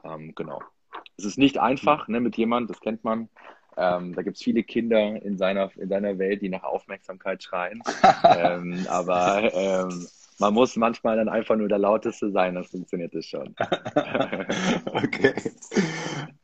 Ähm, 0.02 0.34
genau. 0.34 0.60
Es 1.16 1.24
ist 1.24 1.38
nicht 1.38 1.58
einfach 1.58 2.08
ne, 2.08 2.20
mit 2.20 2.36
jemandem, 2.36 2.68
das 2.68 2.80
kennt 2.80 3.04
man. 3.04 3.28
Ähm, 3.76 4.14
da 4.14 4.22
gibt 4.22 4.36
es 4.36 4.42
viele 4.42 4.62
Kinder 4.62 5.20
in 5.22 5.36
seiner, 5.36 5.70
in 5.76 5.88
seiner 5.88 6.18
Welt, 6.18 6.42
die 6.42 6.48
nach 6.48 6.62
Aufmerksamkeit 6.62 7.42
schreien. 7.42 7.82
ähm, 8.36 8.86
aber 8.88 9.52
ähm, 9.52 10.06
man 10.38 10.54
muss 10.54 10.76
manchmal 10.76 11.16
dann 11.16 11.28
einfach 11.28 11.56
nur 11.56 11.68
der 11.68 11.78
Lauteste 11.78 12.30
sein, 12.30 12.54
dann 12.54 12.64
funktioniert 12.64 13.14
das 13.14 13.26
schon. 13.26 13.54
okay. 14.86 15.34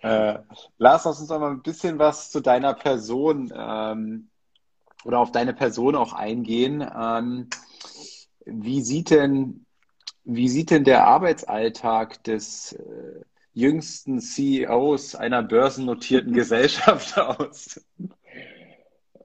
Äh, 0.01 0.39
Lars, 0.79 1.05
lass 1.05 1.21
uns 1.21 1.29
doch 1.29 1.41
mal 1.41 1.51
ein 1.51 1.63
bisschen 1.63 1.99
was 1.99 2.31
zu 2.31 2.41
deiner 2.41 2.75
Person 2.75 3.53
ähm, 3.55 4.29
oder 5.05 5.19
auf 5.19 5.33
deine 5.33 5.55
Person 5.55 5.97
auch 5.97 6.13
eingehen. 6.13 6.89
Ähm, 6.97 7.49
wie 8.45 8.83
sieht 8.83 9.11
denn, 9.11 9.67
wie 10.25 10.49
sieht 10.49 10.71
denn 10.71 10.85
der 10.85 11.07
Arbeitsalltag 11.07 12.23
des 12.25 12.73
äh, 12.73 13.21
jüngsten 13.53 14.21
CEOs 14.21 15.15
einer 15.15 15.43
börsennotierten 15.43 16.33
Gesellschaft 16.35 17.19
aus? 17.19 17.81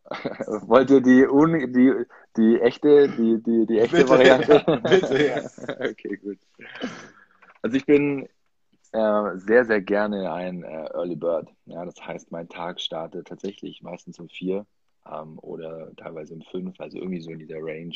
Wollt 0.67 0.91
ihr 0.91 1.01
die, 1.01 1.27
un, 1.27 1.73
die, 1.73 1.93
die 2.37 2.61
echte, 2.61 3.09
die, 3.09 3.41
die, 3.41 3.65
die 3.65 3.79
echte 3.79 3.97
bitte, 3.97 4.09
Variante? 4.09 4.63
Ja, 4.67 4.75
bitte, 4.89 5.25
ja. 5.25 5.89
okay, 5.89 6.17
gut. 6.17 6.37
Also 7.61 7.77
ich 7.77 7.85
bin 7.85 8.29
äh, 8.91 9.37
sehr, 9.37 9.65
sehr 9.65 9.81
gerne 9.81 10.31
ein 10.31 10.63
äh, 10.63 10.89
Early 10.93 11.15
Bird. 11.15 11.49
Ja, 11.65 11.83
das 11.85 11.95
heißt, 12.05 12.31
mein 12.31 12.47
Tag 12.49 12.79
startet 12.79 13.27
tatsächlich 13.27 13.81
meistens 13.81 14.19
um 14.19 14.29
vier 14.29 14.67
ähm, 15.11 15.39
oder 15.39 15.95
teilweise 15.95 16.33
um 16.35 16.41
fünf, 16.43 16.79
also 16.79 16.97
irgendwie 16.97 17.21
so 17.21 17.31
in 17.31 17.39
dieser 17.39 17.57
Range. 17.59 17.95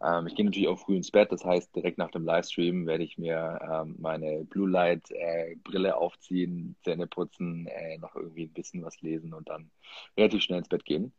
Ähm, 0.00 0.26
ich 0.28 0.34
gehe 0.34 0.44
natürlich 0.44 0.68
auch 0.68 0.78
früh 0.78 0.96
ins 0.96 1.10
Bett, 1.10 1.32
das 1.32 1.44
heißt, 1.44 1.74
direkt 1.74 1.98
nach 1.98 2.10
dem 2.10 2.24
Livestream 2.24 2.86
werde 2.86 3.04
ich 3.04 3.18
mir 3.18 3.58
ähm, 3.62 3.96
meine 3.98 4.44
Blue 4.44 4.68
Light 4.68 5.10
äh, 5.10 5.56
Brille 5.64 5.96
aufziehen, 5.96 6.76
Zähne 6.84 7.06
putzen, 7.06 7.66
äh, 7.66 7.98
noch 7.98 8.14
irgendwie 8.14 8.44
ein 8.44 8.52
bisschen 8.52 8.84
was 8.84 9.00
lesen 9.00 9.34
und 9.34 9.48
dann 9.48 9.70
relativ 10.16 10.42
schnell 10.42 10.58
ins 10.58 10.68
Bett 10.68 10.84
gehen. 10.84 11.12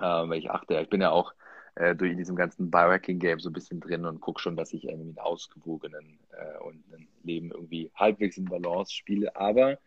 Ähm, 0.00 0.30
weil 0.30 0.38
ich 0.38 0.50
achte, 0.50 0.78
ich 0.80 0.88
bin 0.88 1.00
ja 1.00 1.10
auch 1.10 1.34
äh, 1.76 1.94
durch 1.94 2.16
diesem 2.16 2.36
ganzen 2.36 2.70
Biohacking-Game 2.70 3.40
so 3.40 3.50
ein 3.50 3.52
bisschen 3.52 3.80
drin 3.80 4.06
und 4.06 4.20
gucke 4.20 4.40
schon, 4.40 4.56
dass 4.56 4.72
ich 4.72 4.84
irgendwie 4.84 5.10
einen 5.10 5.18
ausgewogenen 5.18 6.18
äh, 6.32 6.62
und 6.62 6.82
ein 6.92 7.08
Leben 7.22 7.50
irgendwie 7.50 7.90
halbwegs 7.94 8.38
in 8.38 8.46
Balance 8.46 8.94
spiele. 8.94 9.36
Aber 9.36 9.78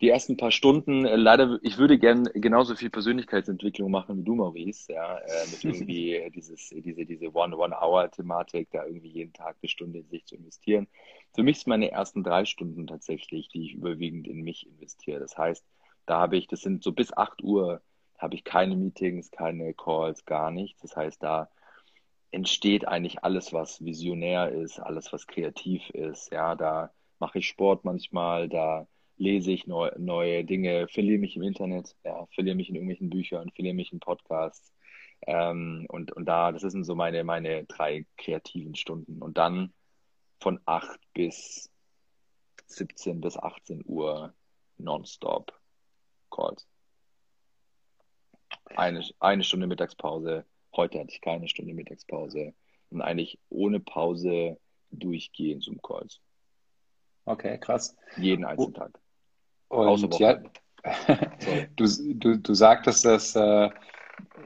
die 0.00 0.10
ersten 0.10 0.36
paar 0.36 0.52
Stunden, 0.52 1.06
äh, 1.06 1.16
leider, 1.16 1.58
ich 1.62 1.78
würde 1.78 1.98
gern 1.98 2.28
genauso 2.34 2.76
viel 2.76 2.90
Persönlichkeitsentwicklung 2.90 3.90
machen 3.90 4.18
wie 4.18 4.22
du, 4.22 4.34
Maurice, 4.34 4.92
ja, 4.92 5.18
äh, 5.18 5.46
mit 5.50 5.64
irgendwie 5.64 6.30
dieses, 6.34 6.68
diese, 6.70 7.04
diese 7.04 7.34
One-One-Hour-Thematik, 7.34 8.68
da 8.70 8.84
irgendwie 8.84 9.08
jeden 9.08 9.32
Tag 9.32 9.56
eine 9.60 9.68
Stunde 9.68 10.00
in 10.00 10.08
sich 10.08 10.24
zu 10.26 10.36
investieren. 10.36 10.86
Für 11.34 11.42
mich 11.42 11.58
sind 11.58 11.68
meine 11.68 11.90
ersten 11.90 12.22
drei 12.22 12.44
Stunden 12.44 12.86
tatsächlich, 12.86 13.48
die 13.48 13.64
ich 13.64 13.74
überwiegend 13.74 14.28
in 14.28 14.42
mich 14.42 14.66
investiere. 14.66 15.20
Das 15.20 15.36
heißt, 15.36 15.64
da 16.06 16.20
habe 16.20 16.36
ich, 16.36 16.46
das 16.46 16.60
sind 16.60 16.82
so 16.82 16.92
bis 16.92 17.16
8 17.16 17.42
Uhr, 17.42 17.82
habe 18.18 18.34
ich 18.34 18.44
keine 18.44 18.76
Meetings, 18.76 19.30
keine 19.30 19.74
Calls, 19.74 20.24
gar 20.24 20.50
nichts. 20.50 20.82
Das 20.82 20.96
heißt, 20.96 21.22
da 21.22 21.48
entsteht 22.30 22.86
eigentlich 22.86 23.24
alles, 23.24 23.52
was 23.52 23.84
visionär 23.84 24.50
ist, 24.50 24.78
alles, 24.78 25.12
was 25.12 25.26
kreativ 25.26 25.88
ist. 25.90 26.30
Ja, 26.32 26.54
da 26.54 26.92
mache 27.18 27.38
ich 27.38 27.48
Sport 27.48 27.84
manchmal, 27.84 28.48
da 28.48 28.86
lese 29.16 29.50
ich 29.52 29.66
neu, 29.66 29.90
neue 29.98 30.44
Dinge, 30.44 30.88
verliere 30.88 31.18
mich 31.18 31.36
im 31.36 31.42
Internet, 31.42 31.96
ja, 32.04 32.26
verliere 32.26 32.56
mich 32.56 32.68
in 32.68 32.76
irgendwelchen 32.76 33.10
Büchern, 33.10 33.50
verliere 33.54 33.74
mich 33.74 33.92
in 33.92 34.00
Podcasts. 34.00 34.72
Ähm, 35.26 35.86
und, 35.88 36.12
und 36.12 36.26
da, 36.26 36.52
das 36.52 36.62
sind 36.62 36.84
so 36.84 36.94
meine, 36.94 37.24
meine 37.24 37.64
drei 37.64 38.06
kreativen 38.16 38.76
Stunden. 38.76 39.20
Und 39.20 39.38
dann 39.38 39.72
von 40.40 40.60
8 40.66 41.00
bis 41.14 41.70
17 42.66 43.20
bis 43.20 43.36
18 43.36 43.82
Uhr 43.84 44.34
nonstop 44.76 45.52
Calls. 46.30 46.68
Eine, 48.76 49.04
eine 49.20 49.42
Stunde 49.42 49.66
Mittagspause. 49.66 50.44
Heute 50.74 51.00
hatte 51.00 51.10
ich 51.10 51.20
keine 51.20 51.48
Stunde 51.48 51.74
Mittagspause. 51.74 52.54
Und 52.90 53.02
eigentlich 53.02 53.38
ohne 53.50 53.80
Pause 53.80 54.58
durchgehend 54.90 55.62
Zoom-Calls. 55.62 56.20
Okay, 57.24 57.58
krass. 57.58 57.96
Jeden 58.16 58.44
einzelnen 58.44 58.74
Tag. 58.74 58.98
Und 59.68 60.18
ja, 60.18 60.40
du, 61.76 61.86
du, 62.14 62.38
du 62.38 62.54
sagtest, 62.54 63.04
dass 63.04 63.36
äh, 63.36 63.68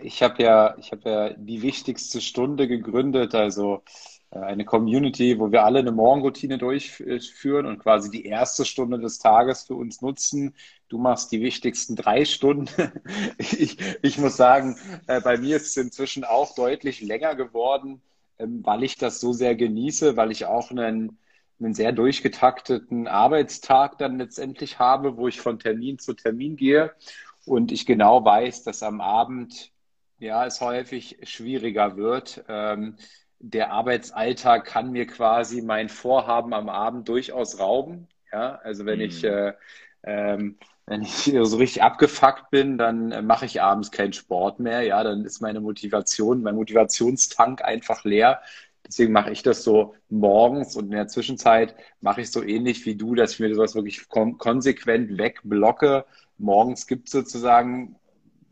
ich 0.00 0.22
habe 0.22 0.42
ja, 0.42 0.76
ich 0.78 0.90
habe 0.92 1.10
ja 1.10 1.30
die 1.30 1.62
wichtigste 1.62 2.20
Stunde 2.20 2.66
gegründet, 2.66 3.34
also 3.34 3.82
äh, 4.30 4.38
eine 4.38 4.64
Community, 4.64 5.38
wo 5.38 5.52
wir 5.52 5.64
alle 5.64 5.78
eine 5.78 5.92
Morgenroutine 5.92 6.58
durchführen 6.58 7.66
und 7.66 7.78
quasi 7.78 8.10
die 8.10 8.26
erste 8.26 8.64
Stunde 8.64 8.98
des 8.98 9.18
Tages 9.18 9.64
für 9.64 9.74
uns 9.74 10.02
nutzen. 10.02 10.54
Du 10.92 10.98
machst 10.98 11.32
die 11.32 11.40
wichtigsten 11.40 11.96
drei 11.96 12.26
Stunden. 12.26 12.68
Ich, 13.38 13.78
ich 14.02 14.18
muss 14.18 14.36
sagen, 14.36 14.76
äh, 15.06 15.22
bei 15.22 15.38
mir 15.38 15.56
ist 15.56 15.68
es 15.68 15.76
inzwischen 15.78 16.24
auch 16.24 16.54
deutlich 16.54 17.00
länger 17.00 17.34
geworden, 17.34 18.02
ähm, 18.38 18.60
weil 18.62 18.82
ich 18.82 18.96
das 18.98 19.18
so 19.18 19.32
sehr 19.32 19.54
genieße, 19.54 20.16
weil 20.18 20.30
ich 20.30 20.44
auch 20.44 20.70
einen 20.70 21.18
einen 21.58 21.74
sehr 21.74 21.92
durchgetakteten 21.92 23.06
Arbeitstag 23.06 23.96
dann 23.98 24.18
letztendlich 24.18 24.78
habe, 24.78 25.16
wo 25.16 25.28
ich 25.28 25.40
von 25.40 25.58
Termin 25.58 25.98
zu 25.98 26.12
Termin 26.12 26.56
gehe 26.56 26.92
und 27.46 27.72
ich 27.72 27.86
genau 27.86 28.24
weiß, 28.24 28.64
dass 28.64 28.82
am 28.82 29.00
Abend 29.00 29.72
ja 30.18 30.44
es 30.44 30.60
häufig 30.60 31.18
schwieriger 31.22 31.96
wird. 31.96 32.44
Ähm, 32.48 32.96
der 33.38 33.72
Arbeitsalltag 33.72 34.66
kann 34.66 34.90
mir 34.92 35.06
quasi 35.06 35.62
mein 35.62 35.88
Vorhaben 35.88 36.52
am 36.52 36.68
Abend 36.68 37.08
durchaus 37.08 37.58
rauben. 37.58 38.08
Ja, 38.32 38.56
also 38.56 38.84
wenn 38.84 38.98
mhm. 38.98 39.04
ich 39.04 39.24
äh, 39.24 39.52
ähm, 40.04 40.58
wenn 40.86 41.02
ich 41.02 41.32
so 41.42 41.56
richtig 41.56 41.82
abgefuckt 41.82 42.50
bin, 42.50 42.76
dann 42.78 43.12
äh, 43.12 43.22
mache 43.22 43.46
ich 43.46 43.62
abends 43.62 43.90
keinen 43.90 44.12
Sport 44.12 44.60
mehr. 44.60 44.82
Ja, 44.82 45.02
dann 45.04 45.24
ist 45.24 45.40
meine 45.40 45.60
Motivation, 45.60 46.42
mein 46.42 46.56
Motivationstank 46.56 47.62
einfach 47.62 48.04
leer. 48.04 48.40
Deswegen 48.86 49.12
mache 49.12 49.30
ich 49.30 49.42
das 49.42 49.62
so 49.62 49.94
morgens 50.08 50.76
und 50.76 50.86
in 50.86 50.90
der 50.90 51.08
Zwischenzeit 51.08 51.76
mache 52.00 52.20
ich 52.22 52.32
so 52.32 52.42
ähnlich 52.42 52.84
wie 52.84 52.96
du, 52.96 53.14
dass 53.14 53.34
ich 53.34 53.40
mir 53.40 53.54
sowas 53.54 53.74
wirklich 53.74 54.08
kon 54.08 54.38
konsequent 54.38 55.18
wegblocke. 55.18 56.04
Morgens 56.38 56.86
gibt 56.86 57.08
es 57.08 57.12
sozusagen, 57.12 57.96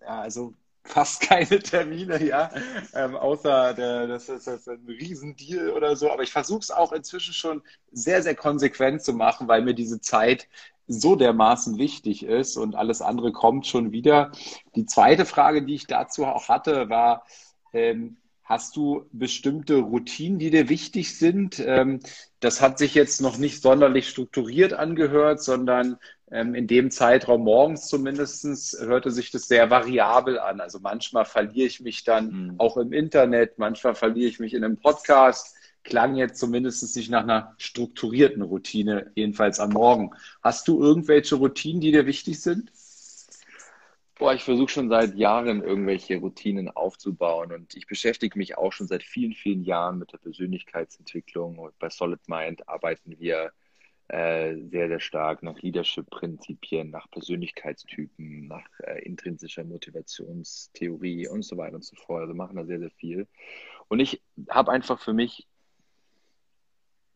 ja, 0.01 0.20
also 0.20 0.55
fast 0.85 1.20
keine 1.28 1.59
Termine, 1.59 2.24
ja, 2.24 2.51
ähm, 2.95 3.16
außer 3.16 3.74
der, 3.74 4.07
das, 4.07 4.28
ist, 4.28 4.47
das 4.47 4.61
ist 4.61 4.68
ein 4.68 4.87
Riesendeal 4.87 5.70
oder 5.70 5.97
so. 5.97 6.11
Aber 6.11 6.22
ich 6.22 6.33
versuche 6.33 6.61
es 6.61 6.70
auch 6.70 6.93
inzwischen 6.93 7.35
schon 7.35 7.62
sehr, 7.93 8.22
sehr 8.22 8.35
konsequent 8.37 9.03
zu 9.03 9.12
machen, 9.12 9.49
weil 9.49 9.62
mir 9.62 9.74
diese 9.74 10.01
Zeit 10.01 10.49
so 10.91 11.16
dermaßen 11.16 11.78
wichtig 11.78 12.24
ist 12.24 12.57
und 12.57 12.74
alles 12.74 13.03
andere 13.03 13.32
kommt 13.32 13.66
schon 13.66 13.93
wieder. 13.93 14.32
Die 14.74 14.86
zweite 14.86 15.24
Frage, 15.24 15.64
die 15.64 15.74
ich 15.74 15.86
dazu 15.86 16.24
auch 16.26 16.49
hatte, 16.49 16.88
war, 16.91 17.24
ähm, 17.72 18.16
Hast 18.51 18.74
du 18.74 19.07
bestimmte 19.12 19.76
Routinen, 19.76 20.41
die 20.41 20.51
dir 20.51 20.68
wichtig 20.68 21.16
sind? 21.16 21.62
Ähm, 21.64 22.01
das 22.41 22.61
hat 22.61 22.78
sich 22.78 22.97
jetzt 22.97 23.20
noch 23.20 23.38
nicht 23.38 23.62
sonderlich 23.62 24.09
strukturiert 24.09 24.72
angehört, 24.72 25.41
sondern 25.41 25.99
ähm, 26.32 26.57
in 26.57 26.66
dem 26.66 26.91
Zeitraum 26.91 27.45
morgens 27.45 27.86
zumindest 27.86 28.76
hörte 28.80 29.12
sich 29.12 29.30
das 29.30 29.47
sehr 29.47 29.70
variabel 29.70 30.41
an. 30.41 30.61
Also 30.61 30.80
manchmal 30.80 31.26
verliere 31.26 31.68
ich 31.68 31.78
mich 31.78 32.03
dann 32.03 32.32
mhm. 32.32 32.55
auch 32.59 32.76
im 32.76 32.93
Internet, 32.93 33.57
manchmal 33.61 33.95
verliere 33.95 34.28
ich 34.28 34.41
mich 34.41 34.53
in 34.53 34.64
einem 34.64 34.78
Podcast. 34.78 35.55
Klang 35.83 36.16
jetzt 36.16 36.39
zumindest 36.39 36.95
nicht 36.97 37.11
nach 37.11 37.22
einer 37.22 37.55
strukturierten 37.59 38.43
Routine, 38.43 39.11
jedenfalls 39.14 39.61
am 39.61 39.70
Morgen. 39.70 40.11
Hast 40.43 40.68
du 40.68 40.83
irgendwelche 40.83 41.37
Routinen, 41.37 41.81
die 41.81 41.93
dir 41.93 42.07
wichtig 42.07 42.41
sind? 42.41 42.70
Boah, 44.18 44.35
ich 44.35 44.45
versuche 44.45 44.68
schon 44.68 44.91
seit 44.91 45.14
Jahren 45.14 45.62
irgendwelche 45.62 46.18
Routinen 46.18 46.68
aufzubauen 46.68 47.53
und 47.53 47.74
ich 47.74 47.87
beschäftige 47.87 48.39
mich 48.39 48.59
auch 48.59 48.70
schon 48.70 48.87
seit 48.87 49.03
vielen, 49.03 49.33
vielen 49.33 49.64
Jahren 49.64 49.99
mit 49.99 50.12
der 50.12 50.18
Persönlichkeitsentwicklung. 50.18 51.59
Und 51.59 51.78
bei 51.78 51.89
Solid 51.89 52.20
Mind 52.28 52.68
arbeiten 52.68 53.18
wir 53.18 53.51
äh, 54.09 54.57
sehr, 54.70 54.89
sehr 54.89 55.01
stark 55.01 55.43
nach 55.43 55.62
Leadership-Prinzipien, 55.62 56.91
nach 56.91 57.11
Persönlichkeitstypen, 57.11 58.49
nach 58.49 58.66
äh, 58.81 59.03
intrinsischer 59.05 59.64
Motivationstheorie 59.64 61.28
und 61.28 61.43
so 61.43 61.57
weiter 61.57 61.76
und 61.76 61.85
so 61.85 61.97
fort. 61.97 62.22
Also 62.22 62.35
machen 62.35 62.57
da 62.57 62.66
sehr, 62.66 62.81
sehr 62.81 62.91
viel. 62.91 63.26
Und 63.89 64.01
ich 64.01 64.20
habe 64.51 64.72
einfach 64.72 65.01
für 65.01 65.14
mich 65.14 65.47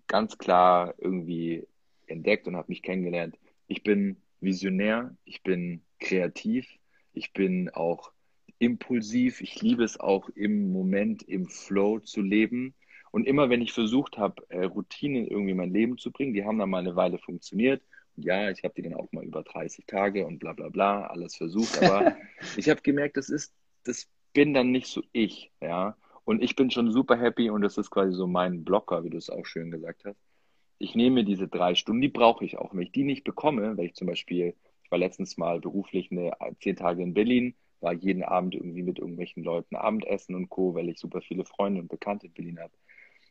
ganz 0.06 0.38
klar 0.38 0.94
irgendwie 0.98 1.66
entdeckt 2.06 2.46
und 2.46 2.56
habe 2.56 2.68
mich 2.68 2.82
kennengelernt. 2.82 3.36
Ich 3.66 3.82
bin 3.82 4.16
visionär, 4.40 5.16
ich 5.24 5.42
bin 5.42 5.82
kreativ, 5.98 6.66
ich 7.12 7.32
bin 7.32 7.70
auch 7.70 8.12
impulsiv. 8.58 9.40
Ich 9.40 9.60
liebe 9.60 9.84
es 9.84 9.98
auch 9.98 10.28
im 10.30 10.72
Moment, 10.72 11.22
im 11.22 11.46
Flow 11.46 12.00
zu 12.00 12.22
leben. 12.22 12.74
Und 13.10 13.26
immer 13.26 13.48
wenn 13.48 13.62
ich 13.62 13.72
versucht 13.72 14.18
habe, 14.18 14.44
äh, 14.48 14.64
Routinen 14.64 15.26
irgendwie 15.26 15.52
in 15.52 15.56
mein 15.56 15.72
Leben 15.72 15.98
zu 15.98 16.10
bringen, 16.10 16.34
die 16.34 16.44
haben 16.44 16.58
dann 16.58 16.70
mal 16.70 16.78
eine 16.78 16.96
Weile 16.96 17.18
funktioniert. 17.18 17.82
Und 18.16 18.24
ja, 18.24 18.50
ich 18.50 18.64
habe 18.64 18.74
die 18.74 18.82
dann 18.82 18.94
auch 18.94 19.10
mal 19.12 19.24
über 19.24 19.42
30 19.42 19.86
Tage 19.86 20.26
und 20.26 20.38
bla 20.38 20.52
bla 20.52 20.68
bla 20.68 21.06
alles 21.06 21.36
versucht. 21.36 21.82
Aber 21.82 22.16
ich 22.56 22.68
habe 22.68 22.80
gemerkt, 22.82 23.16
das 23.16 23.28
ist, 23.28 23.54
das 23.84 24.08
bin 24.32 24.54
dann 24.54 24.72
nicht 24.72 24.88
so 24.88 25.02
ich, 25.12 25.52
ja. 25.60 25.96
Und 26.24 26.42
ich 26.42 26.56
bin 26.56 26.70
schon 26.70 26.90
super 26.90 27.16
happy 27.16 27.50
und 27.50 27.62
das 27.62 27.76
ist 27.76 27.90
quasi 27.90 28.12
so 28.12 28.26
mein 28.26 28.64
Blocker, 28.64 29.04
wie 29.04 29.10
du 29.10 29.18
es 29.18 29.30
auch 29.30 29.44
schön 29.44 29.70
gesagt 29.70 30.04
hast. 30.04 30.18
Ich 30.78 30.94
nehme 30.94 31.24
diese 31.24 31.48
drei 31.48 31.74
Stunden, 31.74 32.00
die 32.00 32.08
brauche 32.08 32.44
ich 32.44 32.58
auch. 32.58 32.74
Wenn 32.74 32.82
ich 32.82 32.92
die 32.92 33.04
nicht 33.04 33.24
bekomme, 33.24 33.76
weil 33.76 33.86
ich 33.86 33.94
zum 33.94 34.06
Beispiel 34.06 34.54
war 34.90 34.98
letztens 34.98 35.36
mal 35.36 35.60
beruflich 35.60 36.10
eine, 36.10 36.32
zehn 36.60 36.76
Tage 36.76 37.02
in 37.02 37.14
Berlin, 37.14 37.54
war 37.80 37.92
jeden 37.92 38.22
Abend 38.22 38.54
irgendwie 38.54 38.82
mit 38.82 38.98
irgendwelchen 38.98 39.44
Leuten 39.44 39.76
Abendessen 39.76 40.34
und 40.34 40.48
Co., 40.48 40.74
weil 40.74 40.88
ich 40.88 40.98
super 40.98 41.20
viele 41.20 41.44
Freunde 41.44 41.80
und 41.80 41.88
Bekannte 41.88 42.26
in 42.26 42.32
Berlin 42.32 42.60
habe. 42.60 42.72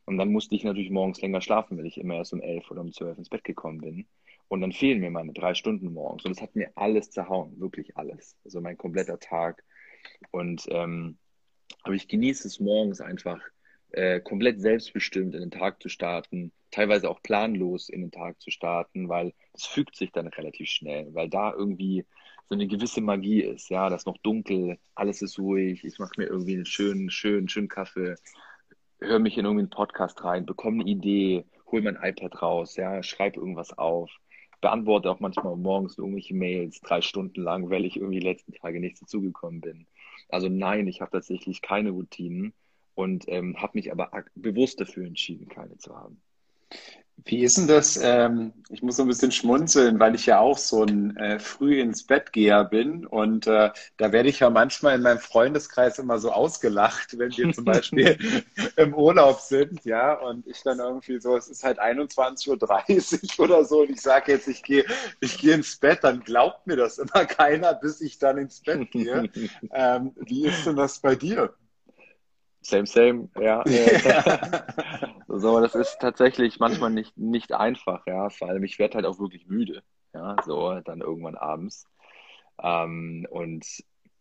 Und 0.05 0.17
dann 0.17 0.31
musste 0.31 0.55
ich 0.55 0.63
natürlich 0.63 0.91
morgens 0.91 1.21
länger 1.21 1.41
schlafen, 1.41 1.77
weil 1.77 1.85
ich 1.85 1.97
immer 1.97 2.15
erst 2.15 2.33
um 2.33 2.41
elf 2.41 2.69
oder 2.69 2.81
um 2.81 2.91
zwölf 2.91 3.17
ins 3.17 3.29
Bett 3.29 3.43
gekommen 3.43 3.79
bin. 3.79 4.07
Und 4.49 4.61
dann 4.61 4.73
fehlen 4.73 4.99
mir 4.99 5.09
meine 5.09 5.33
drei 5.33 5.53
Stunden 5.53 5.93
morgens. 5.93 6.25
Und 6.25 6.35
das 6.35 6.41
hat 6.41 6.55
mir 6.55 6.71
alles 6.75 7.09
zerhauen, 7.09 7.59
wirklich 7.59 7.97
alles. 7.97 8.37
Also 8.43 8.61
mein 8.61 8.77
kompletter 8.77 9.19
Tag. 9.19 9.63
Und 10.31 10.67
ähm, 10.69 11.17
aber 11.81 11.95
ich 11.95 12.07
genieße 12.07 12.47
es 12.47 12.59
morgens 12.59 13.01
einfach 13.01 13.39
äh, 13.91 14.19
komplett 14.19 14.61
selbstbestimmt 14.61 15.35
in 15.35 15.41
den 15.41 15.51
Tag 15.51 15.81
zu 15.81 15.89
starten, 15.89 16.51
teilweise 16.71 17.09
auch 17.09 17.21
planlos 17.21 17.89
in 17.89 18.01
den 18.01 18.11
Tag 18.11 18.41
zu 18.41 18.49
starten, 18.51 19.09
weil 19.09 19.33
es 19.53 19.65
fügt 19.65 19.95
sich 19.95 20.11
dann 20.11 20.27
relativ 20.27 20.69
schnell, 20.69 21.13
weil 21.13 21.29
da 21.29 21.53
irgendwie 21.53 22.05
so 22.49 22.55
eine 22.55 22.67
gewisse 22.67 23.01
Magie 23.01 23.41
ist, 23.41 23.69
ja, 23.69 23.89
das 23.89 24.01
ist 24.01 24.07
noch 24.07 24.17
dunkel, 24.17 24.77
alles 24.95 25.21
ist 25.21 25.39
ruhig, 25.39 25.83
ich 25.83 25.99
mache 25.99 26.13
mir 26.17 26.25
irgendwie 26.25 26.55
einen 26.55 26.65
schönen, 26.65 27.09
schönen, 27.09 27.47
schönen 27.47 27.67
Kaffee, 27.67 28.15
höre 28.99 29.19
mich 29.19 29.37
in 29.37 29.45
irgendwie 29.45 29.61
einen 29.61 29.69
Podcast 29.69 30.23
rein, 30.23 30.45
bekomme 30.45 30.81
eine 30.81 30.89
Idee, 30.89 31.45
hole 31.71 31.83
mein 31.83 31.99
iPad 32.01 32.41
raus, 32.41 32.75
ja, 32.75 33.01
schreibe 33.03 33.39
irgendwas 33.39 33.77
auf, 33.77 34.11
beantworte 34.61 35.11
auch 35.11 35.19
manchmal 35.19 35.55
morgens 35.55 35.97
irgendwelche 35.97 36.33
Mails, 36.33 36.79
drei 36.81 37.01
Stunden 37.01 37.41
lang, 37.41 37.69
weil 37.69 37.85
ich 37.85 37.97
irgendwie 37.97 38.19
die 38.19 38.25
letzten 38.25 38.53
Tage 38.53 38.79
nicht 38.79 39.01
dazugekommen 39.01 39.61
bin. 39.61 39.87
Also 40.33 40.49
nein, 40.49 40.87
ich 40.87 41.01
habe 41.01 41.11
tatsächlich 41.11 41.61
keine 41.61 41.91
Routinen 41.91 42.53
und 42.95 43.25
ähm, 43.27 43.61
habe 43.61 43.77
mich 43.77 43.91
aber 43.91 44.11
bewusst 44.35 44.81
dafür 44.81 45.05
entschieden, 45.05 45.47
keine 45.47 45.77
zu 45.77 45.95
haben. 45.95 46.21
Wie 47.25 47.43
ist 47.43 47.57
denn 47.57 47.67
das? 47.67 47.97
Ähm, 48.01 48.53
ich 48.69 48.81
muss 48.81 48.97
so 48.97 49.03
ein 49.03 49.07
bisschen 49.07 49.31
schmunzeln, 49.31 49.99
weil 49.99 50.13
ich 50.13 50.25
ja 50.25 50.39
auch 50.39 50.57
so 50.57 50.83
ein 50.83 51.15
äh, 51.15 51.39
früh 51.39 51.79
ins 51.79 52.05
Bett 52.05 52.33
geher 52.33 52.65
bin 52.65 53.05
und 53.05 53.47
äh, 53.47 53.69
da 53.97 54.11
werde 54.11 54.27
ich 54.27 54.39
ja 54.39 54.49
manchmal 54.49 54.95
in 54.95 55.03
meinem 55.03 55.19
Freundeskreis 55.19 55.99
immer 55.99 56.19
so 56.19 56.31
ausgelacht, 56.31 57.17
wenn 57.17 57.31
wir 57.37 57.53
zum 57.53 57.63
Beispiel 57.63 58.17
im 58.75 58.93
Urlaub 58.93 59.39
sind, 59.39 59.85
ja, 59.85 60.13
und 60.13 60.45
ich 60.47 60.63
dann 60.63 60.79
irgendwie 60.79 61.19
so, 61.19 61.37
es 61.37 61.47
ist 61.47 61.63
halt 61.63 61.79
21.30 61.79 63.39
Uhr 63.39 63.39
oder 63.45 63.63
so 63.63 63.81
und 63.81 63.91
ich 63.91 64.01
sage 64.01 64.33
jetzt, 64.33 64.47
ich 64.47 64.61
gehe 64.61 64.83
ich 65.21 65.37
gehe 65.37 65.53
ins 65.53 65.77
Bett, 65.77 65.99
dann 66.03 66.21
glaubt 66.21 66.67
mir 66.67 66.75
das 66.75 66.97
immer 66.97 67.25
keiner, 67.25 67.73
bis 67.73 68.01
ich 68.01 68.17
dann 68.19 68.37
ins 68.37 68.59
Bett 68.59 68.91
gehe. 68.91 69.29
ähm, 69.71 70.11
wie 70.15 70.45
ist 70.45 70.65
denn 70.65 70.75
das 70.75 70.99
bei 70.99 71.15
dir? 71.15 71.53
Same, 72.61 72.85
same, 72.85 73.29
ja. 73.39 73.63
So, 75.39 75.59
das 75.59 75.75
ist 75.75 75.97
tatsächlich 75.99 76.59
manchmal 76.59 76.89
nicht, 76.91 77.17
nicht 77.17 77.53
einfach, 77.53 78.05
ja. 78.07 78.29
Vor 78.29 78.49
allem, 78.49 78.63
ich 78.63 78.79
werde 78.79 78.95
halt 78.95 79.05
auch 79.05 79.19
wirklich 79.19 79.47
müde, 79.47 79.83
ja, 80.13 80.35
so 80.45 80.79
dann 80.81 81.01
irgendwann 81.01 81.35
abends. 81.35 81.85
Ähm, 82.61 83.27
und 83.29 83.65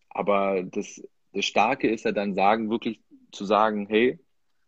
aber 0.09 0.63
das, 0.63 1.01
das 1.33 1.45
Starke 1.45 1.89
ist 1.89 2.05
ja 2.05 2.11
dann 2.11 2.35
sagen, 2.35 2.69
wirklich 2.69 3.01
zu 3.31 3.45
sagen, 3.45 3.87
hey, 3.87 4.19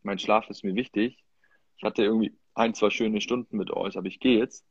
mein 0.04 0.20
Schlaf 0.20 0.50
ist 0.50 0.64
mir 0.64 0.76
wichtig. 0.76 1.24
Ich 1.78 1.84
hatte 1.84 2.04
irgendwie 2.04 2.36
ein, 2.54 2.74
zwei 2.74 2.90
schöne 2.90 3.22
Stunden 3.22 3.58
mit 3.58 3.72
euch, 3.72 3.98
aber 3.98 4.08
ich 4.08 4.20
gehe 4.20 4.40
jetzt, 4.40 4.66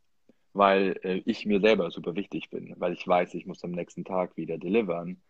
weil 0.52 0.98
äh, 1.02 1.22
ich 1.26 1.46
mir 1.46 1.60
selber 1.60 1.90
super 1.90 2.14
wichtig 2.16 2.50
bin, 2.50 2.74
weil 2.78 2.92
ich 2.92 3.06
weiß, 3.06 3.34
ich 3.34 3.46
muss 3.46 3.64
am 3.64 3.72
nächsten 3.72 4.04
Tag 4.04 4.36
wieder 4.36 4.58
delivern. 4.58 5.20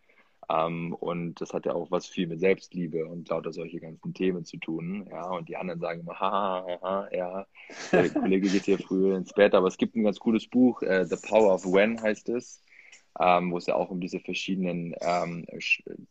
Ähm, 0.49 0.95
und 0.95 1.41
das 1.41 1.53
hat 1.53 1.67
ja 1.67 1.75
auch 1.75 1.91
was 1.91 2.07
viel 2.07 2.27
mit 2.27 2.41
Selbstliebe 2.41 3.07
und 3.07 3.29
lauter 3.29 3.53
solche 3.53 3.81
ganzen 3.81 4.15
Themen 4.15 4.45
zu 4.45 4.59
tun. 4.59 5.07
Ja, 5.11 5.31
und 5.31 5.49
die 5.49 5.57
anderen 5.57 5.81
sagen 5.81 6.01
immer, 6.01 6.19
ha, 6.19 6.65
ha, 6.67 6.81
ha, 6.83 7.09
ja, 7.13 7.47
der 7.93 8.09
Kollege 8.11 8.49
geht 8.49 8.65
hier 8.65 8.79
früher 8.79 9.17
ins 9.17 9.33
Bett. 9.33 9.55
Aber 9.55 9.69
es 9.69 9.77
gibt 9.77 9.97
ein 9.97 10.05
ganz 10.05 10.19
cooles 10.19 10.47
Buch, 10.47 10.83
äh, 10.83 11.05
The 11.07 11.17
Power 11.17 11.55
of 11.55 11.65
When 11.65 12.01
heißt 12.01 12.29
es, 12.31 12.63
ähm, 13.19 13.53
wo 13.53 13.59
es 13.59 13.67
ja 13.67 13.77
auch 13.77 13.91
um 13.91 14.01
diese 14.01 14.21
verschiedenen 14.21 14.95
ähm, 15.01 15.47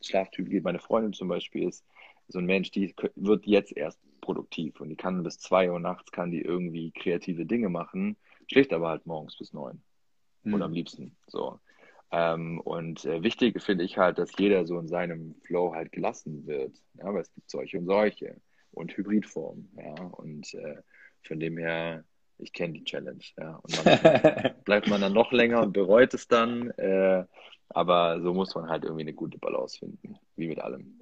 Schlaftypen 0.02 0.52
geht. 0.52 0.64
Meine 0.64 0.80
Freundin 0.80 1.14
zum 1.14 1.28
Beispiel 1.28 1.68
ist 1.68 1.86
so 2.28 2.40
ein 2.40 2.46
Mensch, 2.46 2.72
die 2.72 2.94
wird 3.16 3.46
jetzt 3.46 3.76
erst 3.76 4.00
produktiv 4.22 4.80
und 4.80 4.90
die 4.90 4.96
kann 4.96 5.22
bis 5.24 5.38
zwei 5.38 5.70
Uhr 5.70 5.80
nachts 5.80 6.12
kann 6.12 6.32
die 6.32 6.42
irgendwie 6.42 6.92
kreative 6.92 7.46
Dinge 7.46 7.68
machen, 7.68 8.16
schläft 8.48 8.72
aber 8.72 8.90
halt 8.90 9.06
morgens 9.06 9.38
bis 9.38 9.54
neun. 9.54 9.82
Mhm. 10.44 10.54
Oder 10.54 10.66
am 10.66 10.74
liebsten. 10.74 11.16
So. 11.28 11.60
Ähm, 12.16 12.60
und 12.60 13.06
äh, 13.06 13.24
wichtig 13.24 13.60
finde 13.60 13.84
ich 13.84 13.98
halt, 13.98 14.20
dass 14.20 14.38
jeder 14.38 14.68
so 14.68 14.78
in 14.78 14.88
seinem 14.88 15.34
Flow 15.46 15.74
halt 15.74 15.92
gelassen 15.92 16.46
wird. 16.46 16.78
Ja, 16.94 17.12
weil 17.12 17.24
es 17.24 17.34
gibt 17.34 17.50
solche 17.50 17.80
und 17.80 17.88
solche 17.88 18.36
und 18.72 18.96
Hybridformen. 18.96 19.68
Ja, 19.78 19.96
und 20.12 20.54
äh, 20.54 20.78
von 21.24 21.40
dem 21.40 21.58
her, 21.58 22.04
ich 22.38 22.54
kenne 22.54 22.74
die 22.74 22.84
Challenge. 22.84 23.24
Ja, 23.36 23.60
und 23.64 23.84
man, 23.84 24.54
bleibt 24.64 24.88
man 24.90 25.02
dann 25.02 25.14
noch 25.14 25.32
länger 25.32 25.62
und 25.64 25.74
bereut 25.74 26.14
es 26.14 26.28
dann. 26.28 26.70
Äh, 26.72 27.26
aber 27.70 28.22
so 28.22 28.32
muss 28.36 28.54
man 28.54 28.70
halt 28.70 28.84
irgendwie 28.84 29.02
eine 29.02 29.14
gute 29.14 29.40
Balance 29.40 29.80
finden, 29.80 30.16
wie 30.36 30.50
mit 30.50 30.60
allem. 30.60 31.02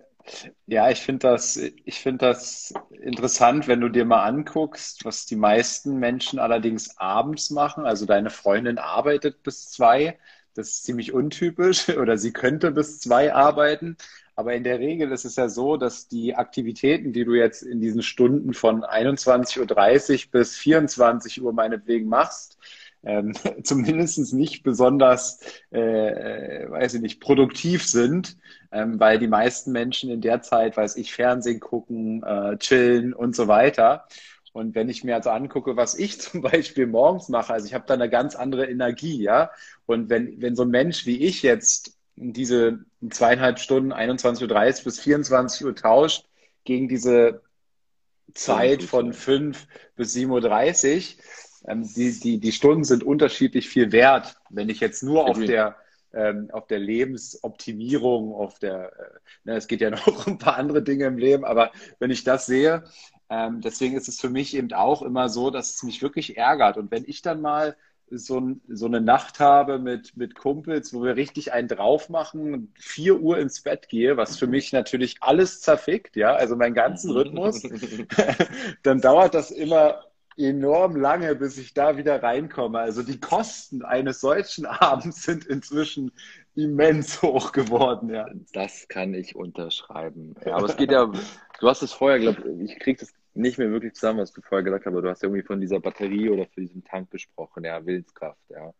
Ja, 0.65 0.89
ich 0.89 1.01
finde 1.01 1.27
das, 1.27 1.57
ich 1.57 1.99
finde 1.99 2.27
das 2.27 2.73
interessant, 3.01 3.67
wenn 3.67 3.81
du 3.81 3.89
dir 3.89 4.05
mal 4.05 4.23
anguckst, 4.23 5.03
was 5.03 5.25
die 5.25 5.35
meisten 5.35 5.97
Menschen 5.99 6.39
allerdings 6.39 6.97
abends 6.97 7.49
machen. 7.49 7.85
Also 7.85 8.05
deine 8.05 8.29
Freundin 8.29 8.77
arbeitet 8.77 9.43
bis 9.43 9.69
zwei. 9.71 10.17
Das 10.53 10.69
ist 10.69 10.83
ziemlich 10.83 11.13
untypisch 11.13 11.89
oder 11.97 12.17
sie 12.17 12.33
könnte 12.33 12.71
bis 12.71 12.99
zwei 12.99 13.33
arbeiten. 13.33 13.97
Aber 14.35 14.53
in 14.55 14.63
der 14.63 14.79
Regel 14.79 15.11
ist 15.11 15.25
es 15.25 15.35
ja 15.35 15.49
so, 15.49 15.77
dass 15.77 16.07
die 16.07 16.35
Aktivitäten, 16.35 17.13
die 17.13 17.25
du 17.25 17.33
jetzt 17.33 17.61
in 17.61 17.81
diesen 17.81 18.01
Stunden 18.01 18.53
von 18.53 18.83
21.30 18.83 20.25
Uhr 20.25 20.31
bis 20.31 20.57
24 20.57 21.41
Uhr 21.41 21.53
meinetwegen 21.53 22.07
machst, 22.07 22.57
ähm, 23.03 23.33
zumindest 23.63 24.33
nicht 24.33 24.63
besonders, 24.63 25.39
äh, 25.71 26.69
weiß 26.69 26.95
ich 26.95 27.01
nicht, 27.01 27.19
produktiv 27.19 27.85
sind, 27.85 28.37
ähm, 28.71 28.99
weil 28.99 29.19
die 29.19 29.27
meisten 29.27 29.71
Menschen 29.71 30.09
in 30.09 30.21
der 30.21 30.41
Zeit, 30.41 30.77
weiß 30.77 30.95
ich, 30.97 31.13
Fernsehen 31.13 31.59
gucken, 31.59 32.23
äh, 32.23 32.57
chillen 32.57 33.13
und 33.13 33.35
so 33.35 33.47
weiter. 33.47 34.07
Und 34.53 34.75
wenn 34.75 34.89
ich 34.89 35.03
mir 35.03 35.15
also 35.15 35.29
angucke, 35.29 35.77
was 35.77 35.95
ich 35.95 36.19
zum 36.21 36.41
Beispiel 36.41 36.87
morgens 36.87 37.29
mache, 37.29 37.53
also 37.53 37.65
ich 37.65 37.73
habe 37.73 37.85
da 37.87 37.93
eine 37.93 38.09
ganz 38.09 38.35
andere 38.35 38.69
Energie, 38.69 39.21
ja. 39.21 39.51
Und 39.85 40.09
wenn, 40.09 40.41
wenn 40.41 40.55
so 40.55 40.63
ein 40.63 40.69
Mensch 40.69 41.05
wie 41.05 41.17
ich 41.17 41.41
jetzt 41.41 41.97
diese 42.15 42.79
zweieinhalb 43.09 43.59
Stunden, 43.59 43.93
21.30 43.93 44.79
Uhr 44.79 44.83
bis 44.83 44.99
24 44.99 45.65
Uhr 45.65 45.75
tauscht, 45.75 46.25
gegen 46.63 46.87
diese 46.87 47.41
Zeit 48.33 48.83
von 48.83 49.13
5 49.13 49.67
bis 49.95 50.15
7.30 50.15 51.15
Uhr, 51.17 51.23
ähm, 51.67 51.89
die, 51.95 52.19
die, 52.19 52.39
die 52.39 52.51
Stunden 52.51 52.83
sind 52.83 53.03
unterschiedlich 53.03 53.69
viel 53.69 53.91
wert. 53.91 54.35
Wenn 54.49 54.69
ich 54.69 54.79
jetzt 54.79 55.03
nur 55.03 55.27
auf 55.27 55.39
der, 55.39 55.75
ähm, 56.13 56.49
auf 56.51 56.67
der 56.67 56.79
Lebensoptimierung, 56.79 58.33
auf 58.33 58.59
der, 58.59 58.91
äh, 58.93 59.19
ne, 59.43 59.55
es 59.55 59.67
geht 59.67 59.81
ja 59.81 59.89
noch 59.91 60.27
um 60.27 60.33
ein 60.33 60.37
paar 60.37 60.57
andere 60.57 60.81
Dinge 60.83 61.05
im 61.05 61.17
Leben, 61.17 61.45
aber 61.45 61.71
wenn 61.99 62.11
ich 62.11 62.23
das 62.23 62.45
sehe, 62.45 62.83
ähm, 63.31 63.61
deswegen 63.61 63.95
ist 63.95 64.09
es 64.09 64.19
für 64.19 64.29
mich 64.29 64.53
eben 64.53 64.73
auch 64.73 65.01
immer 65.01 65.29
so, 65.29 65.51
dass 65.51 65.75
es 65.75 65.83
mich 65.83 66.01
wirklich 66.01 66.35
ärgert. 66.35 66.77
Und 66.77 66.91
wenn 66.91 67.05
ich 67.07 67.21
dann 67.21 67.39
mal 67.39 67.77
so, 68.09 68.57
so 68.67 68.87
eine 68.87 68.99
Nacht 68.99 69.39
habe 69.39 69.79
mit, 69.79 70.17
mit 70.17 70.35
Kumpels, 70.35 70.93
wo 70.93 71.01
wir 71.01 71.15
richtig 71.15 71.53
einen 71.53 71.69
drauf 71.69 72.09
machen, 72.09 72.73
vier 72.77 73.21
Uhr 73.21 73.39
ins 73.39 73.61
Bett 73.61 73.87
gehe, 73.87 74.17
was 74.17 74.37
für 74.37 74.47
mich 74.47 74.73
natürlich 74.73 75.15
alles 75.21 75.61
zerfickt, 75.61 76.17
ja, 76.17 76.33
also 76.33 76.57
meinen 76.57 76.73
ganzen 76.73 77.11
Rhythmus, 77.15 77.63
dann 78.83 78.99
dauert 78.99 79.33
das 79.33 79.49
immer 79.49 80.03
enorm 80.35 80.97
lange, 80.97 81.33
bis 81.35 81.57
ich 81.57 81.73
da 81.73 81.95
wieder 81.95 82.21
reinkomme. 82.21 82.79
Also 82.79 83.01
die 83.01 83.19
Kosten 83.21 83.81
eines 83.81 84.19
solchen 84.19 84.65
Abends 84.65 85.23
sind 85.23 85.45
inzwischen 85.45 86.11
immens 86.53 87.21
hoch 87.21 87.53
geworden, 87.53 88.09
ja. 88.09 88.25
Das 88.51 88.89
kann 88.89 89.13
ich 89.13 89.37
unterschreiben. 89.37 90.35
Ja, 90.45 90.55
aber 90.55 90.65
es 90.65 90.75
geht 90.75 90.91
ja, 90.91 91.05
du 91.05 91.67
hast 91.69 91.81
es 91.81 91.93
vorher, 91.93 92.19
glaube 92.19 92.43
ich, 92.61 92.77
kriege 92.77 92.99
das 92.99 93.13
nicht 93.33 93.57
mehr 93.57 93.71
wirklich 93.71 93.93
zusammen, 93.93 94.19
was 94.19 94.33
du 94.33 94.41
vorher 94.41 94.63
gesagt 94.63 94.85
hast, 94.85 94.91
aber 94.91 95.01
du 95.01 95.09
hast 95.09 95.23
irgendwie 95.23 95.43
von 95.43 95.61
dieser 95.61 95.79
Batterie 95.79 96.29
oder 96.29 96.45
von 96.47 96.63
diesem 96.63 96.83
Tank 96.83 97.11
gesprochen, 97.11 97.63
ja, 97.63 97.85
Willenskraft, 97.85 98.41
ja. 98.49 98.73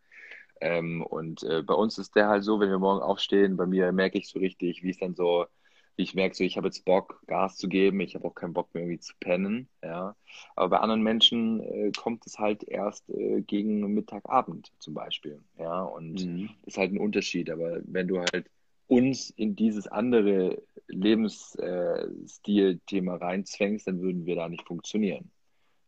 Ähm, 0.60 1.02
und 1.02 1.44
äh, 1.44 1.64
bei 1.64 1.74
uns 1.74 1.98
ist 1.98 2.16
der 2.16 2.28
halt 2.28 2.44
so, 2.44 2.60
wenn 2.60 2.70
wir 2.70 2.78
morgen 2.80 3.02
aufstehen, 3.02 3.58
bei 3.58 3.66
mir 3.66 3.92
merke 3.92 4.20
ich 4.20 4.30
so 4.30 4.40
richtig, 4.40 4.84
wie 4.84 4.92
es 4.92 4.98
dann 4.98 5.16
so, 5.16 5.48
wie 5.96 6.04
ich 6.04 6.14
merke, 6.14 6.36
so 6.36 6.44
ich 6.44 6.56
habe 6.56 6.68
jetzt 6.68 6.86
Bock, 6.86 7.22
Gas 7.26 7.58
zu 7.58 7.68
geben, 7.68 8.00
ich 8.00 8.14
habe 8.14 8.28
auch 8.28 8.36
keinen 8.36 8.54
Bock 8.54 8.74
mehr 8.74 8.84
irgendwie 8.84 9.00
zu 9.00 9.14
pennen, 9.20 9.70
ja. 9.84 10.16
Aber 10.56 10.70
bei 10.70 10.78
anderen 10.78 11.02
Menschen 11.02 11.62
äh, 11.62 11.92
kommt 11.92 12.28
es 12.28 12.38
halt 12.38 12.64
erst 12.64 13.10
äh, 13.10 13.42
gegen 13.42 13.94
Mittagabend 13.94 14.72
zum 14.78 14.94
Beispiel, 14.94 15.40
ja. 15.58 15.82
Und 15.82 16.24
mhm. 16.26 16.50
ist 16.66 16.78
halt 16.78 16.94
ein 16.94 17.00
Unterschied. 17.00 17.50
Aber 17.50 17.80
wenn 17.84 18.08
du 18.08 18.20
halt 18.20 18.46
uns 18.92 19.30
in 19.30 19.56
dieses 19.56 19.88
andere 19.88 20.62
Lebensstil-Thema 20.90 23.16
reinzwängst, 23.16 23.88
dann 23.88 24.02
würden 24.02 24.26
wir 24.26 24.36
da 24.36 24.50
nicht 24.50 24.68
funktionieren. 24.68 25.32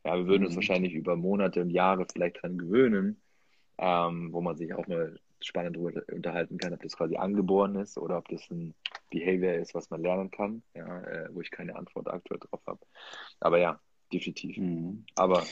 Ja, 0.05 0.15
wir 0.15 0.27
würden 0.27 0.45
uns 0.45 0.53
mhm. 0.53 0.57
wahrscheinlich 0.57 0.93
über 0.93 1.17
Monate 1.17 1.61
und 1.61 1.69
Jahre 1.69 2.07
vielleicht 2.11 2.41
dran 2.41 2.57
gewöhnen, 2.57 3.21
ähm, 3.77 4.31
wo 4.31 4.39
man 4.39 4.55
sich 4.55 4.73
auch 4.73 4.87
mal 4.87 5.19
spannend 5.41 5.75
darüber 5.75 6.01
unterhalten 6.13 6.57
kann, 6.57 6.73
ob 6.73 6.81
das 6.81 6.95
quasi 6.95 7.17
angeboren 7.17 7.75
ist 7.75 7.97
oder 7.97 8.19
ob 8.19 8.29
das 8.29 8.49
ein 8.49 8.73
Behavior 9.09 9.55
ist, 9.55 9.75
was 9.75 9.89
man 9.89 10.01
lernen 10.01 10.31
kann, 10.31 10.63
ja, 10.73 11.01
äh, 11.01 11.27
wo 11.33 11.41
ich 11.41 11.51
keine 11.51 11.75
Antwort 11.75 12.07
aktuell 12.07 12.39
drauf 12.39 12.61
habe. 12.65 12.79
Aber 13.41 13.59
ja, 13.59 13.81
definitiv. 14.13 14.55
Mhm. 14.55 15.03
Aber 15.15 15.43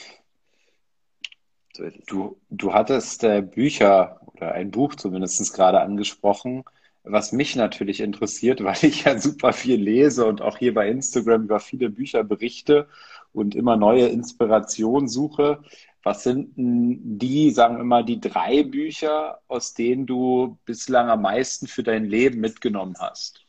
so 1.75 1.83
ist 1.83 1.99
es. 1.99 2.05
Du, 2.05 2.39
du 2.49 2.71
hattest 2.71 3.25
äh, 3.25 3.41
Bücher 3.41 4.21
oder 4.35 4.53
ein 4.53 4.71
Buch 4.71 4.95
zumindest 4.95 5.53
gerade 5.53 5.81
angesprochen, 5.81 6.63
was 7.03 7.31
mich 7.31 7.55
natürlich 7.55 8.01
interessiert, 8.01 8.63
weil 8.63 8.83
ich 8.83 9.03
ja 9.03 9.17
super 9.19 9.53
viel 9.53 9.81
lese 9.81 10.25
und 10.25 10.41
auch 10.41 10.57
hier 10.57 10.73
bei 10.73 10.89
Instagram 10.89 11.43
über 11.43 11.59
viele 11.59 11.89
Bücher 11.89 12.23
berichte 12.23 12.87
und 13.33 13.55
immer 13.55 13.77
neue 13.77 14.07
Inspiration 14.07 15.07
suche. 15.07 15.63
Was 16.03 16.23
sind 16.23 16.57
denn 16.57 17.19
die, 17.19 17.51
sagen 17.51 17.77
wir 17.77 17.83
mal, 17.83 18.03
die 18.03 18.19
drei 18.19 18.63
Bücher, 18.63 19.39
aus 19.47 19.75
denen 19.75 20.07
du 20.07 20.57
bislang 20.65 21.09
am 21.09 21.21
meisten 21.21 21.67
für 21.67 21.83
dein 21.83 22.05
Leben 22.05 22.39
mitgenommen 22.39 22.95
hast? 22.99 23.45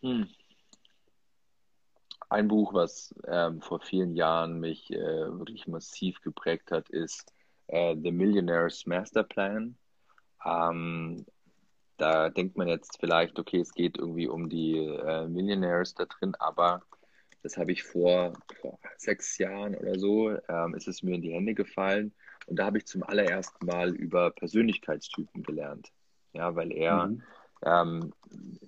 Hm. 0.00 0.26
Ein 2.30 2.48
Buch, 2.48 2.72
was 2.72 3.14
ähm, 3.28 3.60
vor 3.60 3.80
vielen 3.80 4.16
Jahren 4.16 4.58
mich 4.58 4.90
äh, 4.90 4.96
wirklich 4.98 5.68
massiv 5.68 6.22
geprägt 6.22 6.70
hat, 6.70 6.88
ist 6.88 7.30
äh, 7.66 7.94
The 7.94 8.10
Millionaire's 8.10 8.86
Master 8.86 9.22
Plan. 9.22 9.76
Ähm, 10.42 11.26
da 12.02 12.30
denkt 12.30 12.56
man 12.56 12.66
jetzt 12.66 12.98
vielleicht, 12.98 13.38
okay, 13.38 13.60
es 13.60 13.72
geht 13.72 13.96
irgendwie 13.96 14.26
um 14.26 14.48
die 14.48 14.76
äh, 14.76 15.28
Millionaires 15.28 15.94
da 15.94 16.04
drin, 16.04 16.34
aber 16.40 16.82
das 17.44 17.56
habe 17.56 17.70
ich 17.70 17.84
vor, 17.84 18.32
vor, 18.60 18.78
sechs 18.96 19.38
Jahren 19.38 19.76
oder 19.76 19.96
so, 19.98 20.36
ähm, 20.48 20.74
ist 20.74 20.88
es 20.88 21.04
mir 21.04 21.14
in 21.14 21.22
die 21.22 21.32
Hände 21.32 21.54
gefallen 21.54 22.12
und 22.46 22.58
da 22.58 22.66
habe 22.66 22.78
ich 22.78 22.86
zum 22.86 23.04
allerersten 23.04 23.66
Mal 23.66 23.94
über 23.94 24.32
Persönlichkeitstypen 24.32 25.44
gelernt. 25.44 25.92
Ja, 26.32 26.56
weil 26.56 26.72
er 26.72 27.06
mhm. 27.06 27.22
ähm, 27.64 28.12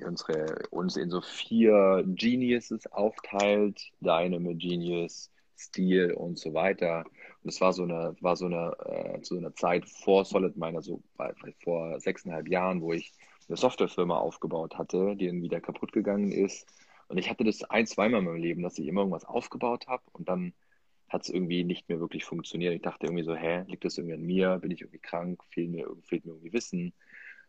unsere, 0.05 0.69
uns 0.71 0.97
in 0.97 1.11
so 1.11 1.21
vier 1.21 2.05
Geniuses 2.07 2.87
aufteilt, 2.93 3.81
Dynamo 4.01 4.55
Genius, 4.55 5.33
Stil 5.57 6.13
und 6.13 6.39
so 6.39 6.55
weiter. 6.55 7.05
Es 7.45 7.61
war 7.61 7.73
so 7.73 7.83
eine, 7.83 8.17
war 8.21 8.37
so 8.37 8.47
eine, 8.47 8.73
äh, 8.87 9.21
zu 9.21 9.37
einer 9.37 9.55
Zeit 9.55 9.87
vor 9.89 10.25
Solid 10.25 10.57
Miner, 10.57 10.83
so 10.83 11.03
bei, 11.17 11.35
vor 11.63 12.01
sechseinhalb 12.01 12.49
Jahren, 12.49 12.81
wo 12.81 12.93
ich 12.93 13.13
eine 13.49 13.57
Softwarefirma 13.57 14.17
aufgebaut 14.17 14.79
hatte, 14.79 15.15
die 15.17 15.27
dann 15.27 15.43
wieder 15.43 15.61
kaputt 15.61 15.93
gegangen 15.93 16.33
ist. 16.33 16.67
Und 17.09 17.19
ich 17.19 17.29
hatte 17.29 17.45
das 17.45 17.63
ein, 17.65 17.87
zweimal 17.87 18.21
in 18.21 18.27
meinem 18.27 18.37
Leben, 18.37 18.63
dass 18.63 18.79
ich 18.79 18.87
immer 18.87 19.03
irgendwas 19.03 19.27
aufgebaut 19.27 19.87
habe 19.87 20.03
und 20.13 20.29
dann 20.29 20.55
hat 21.09 21.23
es 21.23 21.29
irgendwie 21.29 21.65
nicht 21.65 21.89
mehr 21.89 22.01
wirklich 22.01 22.25
funktioniert. 22.25 22.75
Ich 22.75 22.83
dachte 22.83 23.07
irgendwie 23.07 23.25
so, 23.25 23.35
hä, 23.37 23.65
liegt 23.69 23.85
das 23.85 23.99
irgendwie 23.99 24.15
an 24.15 24.23
mir? 24.23 24.59
Bin 24.59 24.71
ich 24.71 24.81
irgendwie 24.81 24.99
krank? 24.99 25.41
Fehlt 25.51 25.71
mir, 25.71 25.87
fehlt 26.03 26.25
mir 26.25 26.33
irgendwie 26.33 26.53
Wissen? 26.53 26.93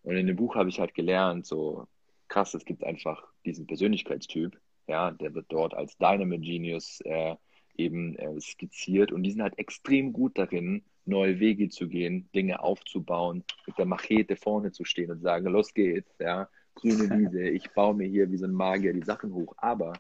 Und 0.04 0.18
in 0.18 0.28
dem 0.28 0.36
Buch 0.36 0.56
habe 0.56 0.70
ich 0.70 0.80
halt 0.80 0.94
gelernt, 0.94 1.46
so 1.46 1.88
krass, 2.28 2.54
es 2.54 2.66
gibt 2.66 2.84
einfach 2.84 3.24
diesen 3.46 3.66
Persönlichkeitstyp, 3.66 4.60
ja, 4.88 5.12
der 5.12 5.34
wird 5.34 5.48
dort 5.50 5.74
als 5.74 5.98
Dynamo 5.98 6.38
Genius 6.38 7.02
äh, 7.02 7.36
eben 7.78 8.16
äh, 8.16 8.40
skizziert. 8.40 9.12
Und 9.12 9.24
die 9.24 9.32
sind 9.32 9.42
halt 9.42 9.58
extrem 9.58 10.14
gut 10.14 10.38
darin, 10.38 10.84
neue 11.06 11.40
Wege 11.40 11.70
zu 11.70 11.88
gehen, 11.88 12.30
Dinge 12.34 12.62
aufzubauen, 12.62 13.44
mit 13.68 13.78
der 13.78 13.86
Machete 13.86 14.36
vorne 14.36 14.72
zu 14.72 14.84
stehen 14.86 15.12
und 15.12 15.22
sagen, 15.22 15.46
los 15.48 15.74
geht's, 15.74 16.12
ja, 16.20 16.50
grüne 16.74 17.10
Wiese, 17.32 17.48
ich 17.50 17.70
baue 17.72 17.96
mir 17.96 18.08
hier 18.08 18.32
wie 18.32 18.38
so 18.38 18.46
ein 18.46 18.54
Magier 18.54 18.94
die 18.94 19.04
Sachen 19.04 19.34
hoch, 19.34 19.54
aber 19.58 19.94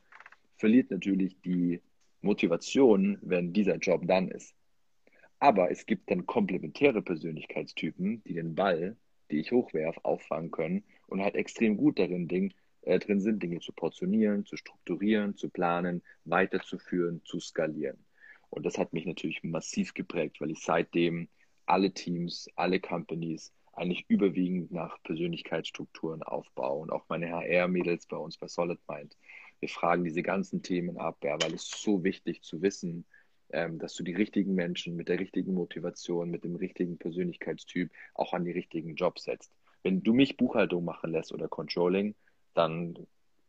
verliert 0.58 0.92
natürlich 0.92 1.40
die 1.42 1.82
Motivation, 2.22 3.18
wenn 3.22 3.54
dieser 3.54 3.78
Job 3.78 4.02
dann 4.06 4.30
ist. 4.30 4.56
Aber 5.40 5.70
es 5.70 5.86
gibt 5.86 6.10
dann 6.10 6.26
komplementäre 6.26 7.02
Persönlichkeitstypen, 7.02 8.24
die 8.24 8.34
den 8.34 8.56
Ball, 8.56 8.96
die 9.30 9.40
ich 9.40 9.52
hochwerfe, 9.52 10.04
auffangen 10.04 10.50
können 10.50 10.84
und 11.08 11.22
halt 11.22 11.36
extrem 11.36 11.78
gut 11.78 12.00
darin 12.00 12.28
Ding, 12.28 12.54
äh, 12.86 13.00
drin 13.00 13.20
sind, 13.20 13.42
Dinge 13.44 13.60
zu 13.60 13.74
portionieren, 13.74 14.46
zu 14.46 14.58
strukturieren, 14.58 15.36
zu 15.36 15.50
planen, 15.50 16.02
weiterzuführen, 16.24 17.22
zu 17.26 17.40
skalieren. 17.40 17.98
Und 18.50 18.66
das 18.66 18.78
hat 18.78 18.94
mich 18.94 19.06
natürlich 19.06 19.44
massiv 19.44 19.94
geprägt, 19.94 20.40
weil 20.40 20.52
ich 20.52 20.64
seitdem 20.64 21.28
alle 21.66 21.92
Teams, 21.92 22.48
alle 22.56 22.80
Companies 22.80 23.52
eigentlich 23.74 24.06
überwiegend 24.08 24.72
nach 24.72 25.02
Persönlichkeitsstrukturen 25.04 26.24
aufbaue 26.24 26.82
und 26.82 26.92
auch 26.92 27.06
meine 27.10 27.30
HR-Mädels 27.30 28.06
bei 28.08 28.18
uns 28.18 28.38
bei 28.38 28.48
Solid 28.48 28.80
Mind 28.88 29.18
Wir 29.60 29.70
fragen 29.70 30.04
diese 30.04 30.24
ganzen 30.24 30.62
Themen 30.62 30.98
ab, 30.98 31.18
ja, 31.24 31.38
weil 31.42 31.54
es 31.54 31.70
so 31.70 32.04
wichtig 32.04 32.44
zu 32.44 32.62
wissen, 32.62 33.06
ähm, 33.50 33.80
dass 33.80 33.94
du 33.96 34.04
die 34.04 34.14
richtigen 34.14 34.54
Menschen 34.54 34.96
mit 34.96 35.10
der 35.10 35.20
richtigen 35.20 35.54
Motivation, 35.54 36.30
mit 36.30 36.44
dem 36.44 36.56
richtigen 36.56 36.98
Persönlichkeitstyp 36.98 37.92
auch 38.14 38.34
an 38.34 38.46
die 38.46 38.52
richtigen 38.52 38.96
Jobs 38.96 39.24
setzt. 39.24 39.52
Wenn 39.84 40.02
du 40.02 40.14
mich 40.14 40.38
Buchhaltung 40.38 40.86
machen 40.86 41.12
lässt 41.12 41.34
oder 41.34 41.48
Controlling, 41.48 42.16
dann 42.56 42.96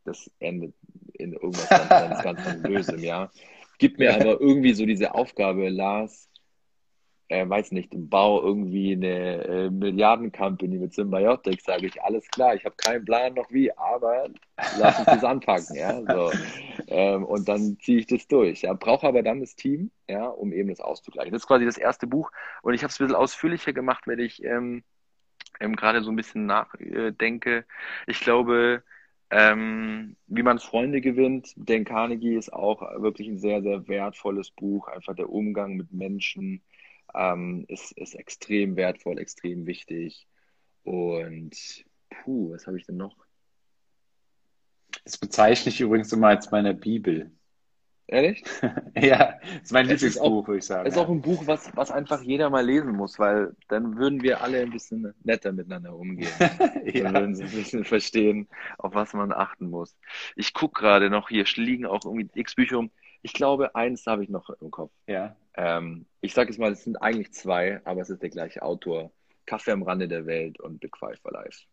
das 0.05 0.31
endet 0.39 0.75
in 1.15 1.33
irgendwas 1.33 1.69
ganz, 1.69 2.23
ganz, 2.23 2.43
ganz 2.45 2.63
Bösem, 2.63 3.03
ja. 3.03 3.31
Gib 3.79 3.99
mir 3.99 4.15
aber 4.15 4.41
irgendwie 4.41 4.73
so 4.73 4.87
diese 4.87 5.15
Aufgabe, 5.15 5.69
Lars, 5.69 6.31
äh, 7.29 7.49
weiß 7.49 7.73
nicht, 7.73 7.91
bau 7.93 8.41
irgendwie 8.41 8.93
eine 8.93 9.45
äh, 9.45 9.71
Milliarden-Company 9.71 10.79
mit 10.79 10.95
Symbiotic, 10.95 11.61
sage 11.61 11.87
ich, 11.87 12.01
alles 12.03 12.29
klar, 12.29 12.55
ich 12.55 12.65
habe 12.65 12.77
keinen 12.77 13.05
Plan 13.05 13.35
noch 13.35 13.51
wie, 13.51 13.77
aber 13.77 14.29
lass 14.79 14.99
uns 14.99 15.07
das 15.07 15.25
anpacken, 15.25 15.75
ja, 15.75 16.01
so. 16.03 16.31
Ähm, 16.87 17.25
und 17.25 17.49
dann 17.49 17.79
ziehe 17.81 17.99
ich 17.99 18.07
das 18.07 18.29
durch, 18.29 18.63
ja, 18.63 18.73
brauche 18.75 19.09
aber 19.09 19.23
dann 19.23 19.41
das 19.41 19.57
Team, 19.57 19.91
ja, 20.09 20.27
um 20.27 20.53
eben 20.53 20.69
das 20.69 20.81
auszugleichen. 20.81 21.33
Das 21.33 21.43
ist 21.43 21.49
quasi 21.49 21.65
das 21.65 21.79
erste 21.79 22.07
Buch 22.07 22.31
und 22.63 22.75
ich 22.75 22.83
habe 22.83 22.93
es 22.93 23.01
ein 23.01 23.07
bisschen 23.07 23.21
ausführlicher 23.21 23.73
gemacht, 23.73 24.07
wenn 24.07 24.21
ich 24.21 24.43
ähm, 24.45 24.85
ähm, 25.59 25.75
gerade 25.75 26.03
so 26.03 26.11
ein 26.11 26.17
bisschen 26.17 26.47
nachdenke. 26.47 27.65
Ich 28.07 28.21
glaube, 28.21 28.85
ähm, 29.31 30.16
wie 30.29 30.43
man 30.43 30.59
Freunde 30.59 31.01
gewinnt, 31.01 31.53
Dan 31.57 31.85
Carnegie 31.85 32.37
ist 32.37 32.53
auch 32.53 32.81
wirklich 33.01 33.29
ein 33.29 33.39
sehr, 33.39 33.62
sehr 33.62 33.89
wertvolles 33.89 34.51
Buch. 34.51 34.89
Einfach 34.89 35.14
der 35.16 35.31
Umgang 35.31 35.74
mit 35.74 35.93
Menschen 35.93 36.62
ähm, 37.14 37.64
ist, 37.68 37.93
ist 37.93 38.14
extrem 38.14 38.77
wertvoll, 38.77 39.18
extrem 39.18 39.66
wichtig. 39.66 40.27
Und 40.85 41.85
puh, 42.11 42.53
was 42.53 42.66
habe 42.66 42.79
ich 42.79 42.87
denn 42.87 42.97
noch? 42.97 43.16
Das 45.05 45.18
bezeichne 45.18 45.70
ich 45.70 45.81
übrigens 45.81 46.12
immer 46.12 46.29
als 46.29 46.51
meine 46.51 46.74
Bibel. 46.74 47.33
Ehrlich? 48.09 48.45
ja, 48.95 49.39
das 49.43 49.63
ist 49.65 49.73
mein 49.73 49.87
Lieblingsbuch, 49.87 50.47
würde 50.47 50.59
ich 50.59 50.65
sagen. 50.65 50.87
Es 50.87 50.95
ist 50.95 51.01
ja. 51.01 51.05
auch 51.05 51.11
ein 51.11 51.23
Buch, 51.23 51.47
was, 51.47 51.75
was 51.77 51.91
einfach 51.91 52.23
jeder 52.23 52.51
mal 52.51 52.65
lesen 52.65 52.93
muss, 52.93 53.19
weil 53.19 53.57
dann 53.69 53.97
würden 53.97 54.23
wir 54.23 54.43
alle 54.43 54.61
ein 54.61 54.71
bisschen 54.71 55.13
netter 55.25 55.53
miteinander 55.53 55.95
umgehen. 55.95 56.31
ja. 56.85 57.05
Dann 57.05 57.15
würden 57.15 57.35
sie 57.35 57.45
ein 57.45 57.51
bisschen 57.51 57.85
verstehen, 57.85 58.49
auf 58.79 58.95
was 58.95 59.13
man 59.13 59.33
achten 59.33 59.71
muss. 59.71 59.97
Ich 60.37 60.55
gucke 60.55 60.81
gerade 60.81 61.11
noch, 61.11 61.29
hier 61.29 61.45
liegen 61.57 61.85
auch 61.85 62.05
irgendwie 62.05 62.29
x 62.35 62.55
Bücher 62.55 62.79
um. 62.79 62.91
Ich 63.23 63.33
glaube, 63.33 63.75
eins 63.75 64.07
habe 64.07 64.23
ich 64.23 64.29
noch 64.29 64.51
im 64.61 64.71
Kopf. 64.71 64.93
Ja. 65.09 65.35
Ähm, 65.55 66.07
ich 66.21 66.33
sage 66.33 66.51
jetzt 66.51 66.61
mal, 66.61 66.71
es 66.71 66.85
sind 66.85 67.03
eigentlich 67.03 67.33
zwei, 67.33 67.81
aber 67.85 68.03
es 68.03 68.11
ist 68.11 68.23
der 68.23 68.31
gleiche 68.31 68.63
Autor. 68.63 69.11
Kaffee 69.47 69.73
am 69.73 69.83
Rande 69.83 70.07
der 70.07 70.27
Welt 70.27 70.61
und 70.61 70.81
Big 70.81 70.97
Five 70.97 71.19
for 71.21 71.33
Life. 71.33 71.65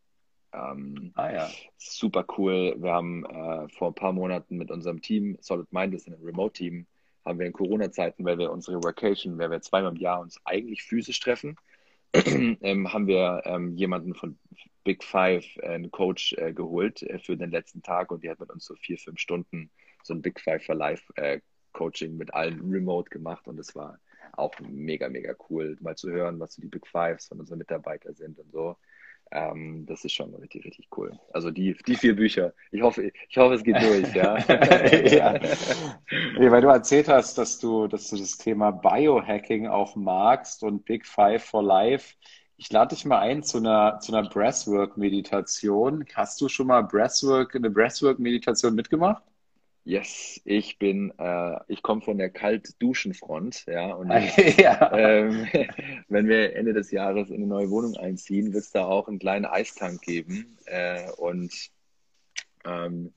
Ähm, 0.54 1.12
ah 1.16 1.32
ja. 1.32 1.50
Super 1.78 2.26
cool. 2.38 2.76
Wir 2.78 2.92
haben 2.92 3.26
äh, 3.26 3.68
vor 3.70 3.90
ein 3.90 3.96
paar 3.96 4.14
Monaten 4.14 4.58
mit 4.58 4.72
unserem 4.72 5.02
Team, 5.02 5.38
Solid 5.42 5.72
Mind 5.72 5.94
ist 5.94 6.08
ein 6.08 6.14
Remote-Team, 6.14 6.86
haben 7.26 7.40
wir 7.40 7.48
in 7.48 7.54
Corona-Zeiten, 7.54 8.24
weil 8.26 8.38
wir 8.38 8.52
unsere 8.52 8.84
Workation, 8.84 9.38
weil 9.38 9.52
wir 9.52 9.62
zweimal 9.62 9.92
im 9.92 9.98
Jahr 9.98 10.20
uns 10.20 10.40
eigentlich 10.46 10.84
physisch 10.84 11.20
treffen, 11.20 11.56
ähm, 12.14 12.94
haben 12.94 13.08
wir 13.08 13.42
ähm, 13.46 13.76
jemanden 13.76 14.14
von 14.14 14.38
Big 14.84 15.04
Five, 15.04 15.46
äh, 15.58 15.70
einen 15.70 15.90
Coach, 15.90 16.34
äh, 16.34 16.54
geholt 16.54 17.02
äh, 17.02 17.18
für 17.18 17.36
den 17.36 17.50
letzten 17.50 17.82
Tag 17.82 18.12
und 18.12 18.24
die 18.24 18.30
hat 18.30 18.40
mit 18.40 18.52
uns 18.52 18.66
so 18.66 18.76
vier, 18.76 18.98
fünf 18.98 19.20
Stunden 19.20 19.72
so 20.04 20.14
ein 20.14 20.22
Big 20.22 20.40
Five 20.40 20.64
for 20.64 20.76
Life 20.76 21.12
äh, 21.16 21.40
Coaching 21.72 22.18
mit 22.18 22.34
allen 22.34 22.62
remote 22.70 23.10
gemacht 23.10 23.48
und 23.48 23.60
es 23.60 23.76
war 23.76 24.00
auch 24.34 24.54
mega, 24.60 25.10
mega 25.10 25.34
cool, 25.50 25.78
mal 25.82 25.96
zu 25.96 26.12
hören, 26.12 26.40
was 26.40 26.54
so 26.54 26.62
die 26.62 26.68
Big 26.68 26.88
Fives 26.88 27.28
von 27.28 27.40
unseren 27.40 27.60
Mitarbeitern 27.60 28.16
sind 28.16 28.38
und 28.40 28.52
so. 28.52 28.78
Ähm, 29.36 29.88
das 29.88 30.06
ist 30.06 30.14
schon 30.14 30.36
richtig, 30.36 30.64
richtig 30.64 30.88
cool. 30.96 31.12
Also 31.34 31.50
die, 31.50 31.76
die 31.88 31.96
vier 31.96 32.16
Bücher. 32.16 32.54
Ich 32.72 32.84
hoffe, 32.84 33.12
ich 33.28 33.38
hoffe, 33.38 33.56
es 33.56 33.64
geht 33.64 33.82
durch, 33.82 34.14
ja. 34.14 34.38
ja. 35.08 35.40
Nee, 36.38 36.52
weil 36.52 36.62
du 36.62 36.68
erzählt 36.68 37.10
hast, 37.10 37.40
dass 37.40 37.58
du, 37.58 37.88
dass 37.88 38.10
du 38.10 38.18
das 38.18 38.38
Thema 38.38 38.70
Biohacking 38.70 39.66
auch 39.68 39.96
magst 39.96 40.62
und 40.62 40.86
Big 40.86 41.08
Five 41.08 41.44
for 41.44 41.64
Life. 41.64 42.14
Ich 42.58 42.72
lade 42.72 42.96
dich 42.96 43.06
mal 43.06 43.20
ein 43.20 43.42
zu 43.42 43.58
einer, 43.58 43.98
zu 44.00 44.16
einer 44.16 44.30
Breathwork-Meditation. 44.30 46.06
Hast 46.14 46.40
du 46.40 46.48
schon 46.48 46.68
mal 46.68 46.84
Breathwork, 46.84 47.56
eine 47.56 47.72
Breathwork-Meditation 47.72 48.76
mitgemacht? 48.76 49.24
Yes, 49.86 50.40
ich 50.46 50.80
bin, 50.80 51.12
äh, 51.18 51.60
ich 51.68 51.84
komme 51.84 52.02
von 52.02 52.18
der 52.18 52.30
Kaltduschenfront, 52.30 53.66
ja, 53.66 53.94
und 53.94 54.10
ja. 54.58 54.92
Ähm, 54.94 55.48
wenn 56.08 56.28
wir 56.28 56.56
Ende 56.56 56.74
des 56.74 56.92
Jahres 56.92 57.30
in 57.30 57.38
eine 57.38 57.48
neue 57.48 57.70
Wohnung 57.70 57.98
einziehen, 57.98 58.54
wird 58.54 58.64
es 58.64 58.72
da 58.72 58.86
auch 58.86 59.10
einen 59.10 59.20
kleinen 59.20 59.46
Eistank 59.46 60.02
geben 60.02 60.58
äh, 60.66 61.12
und 61.18 61.52
ähm, 62.66 63.14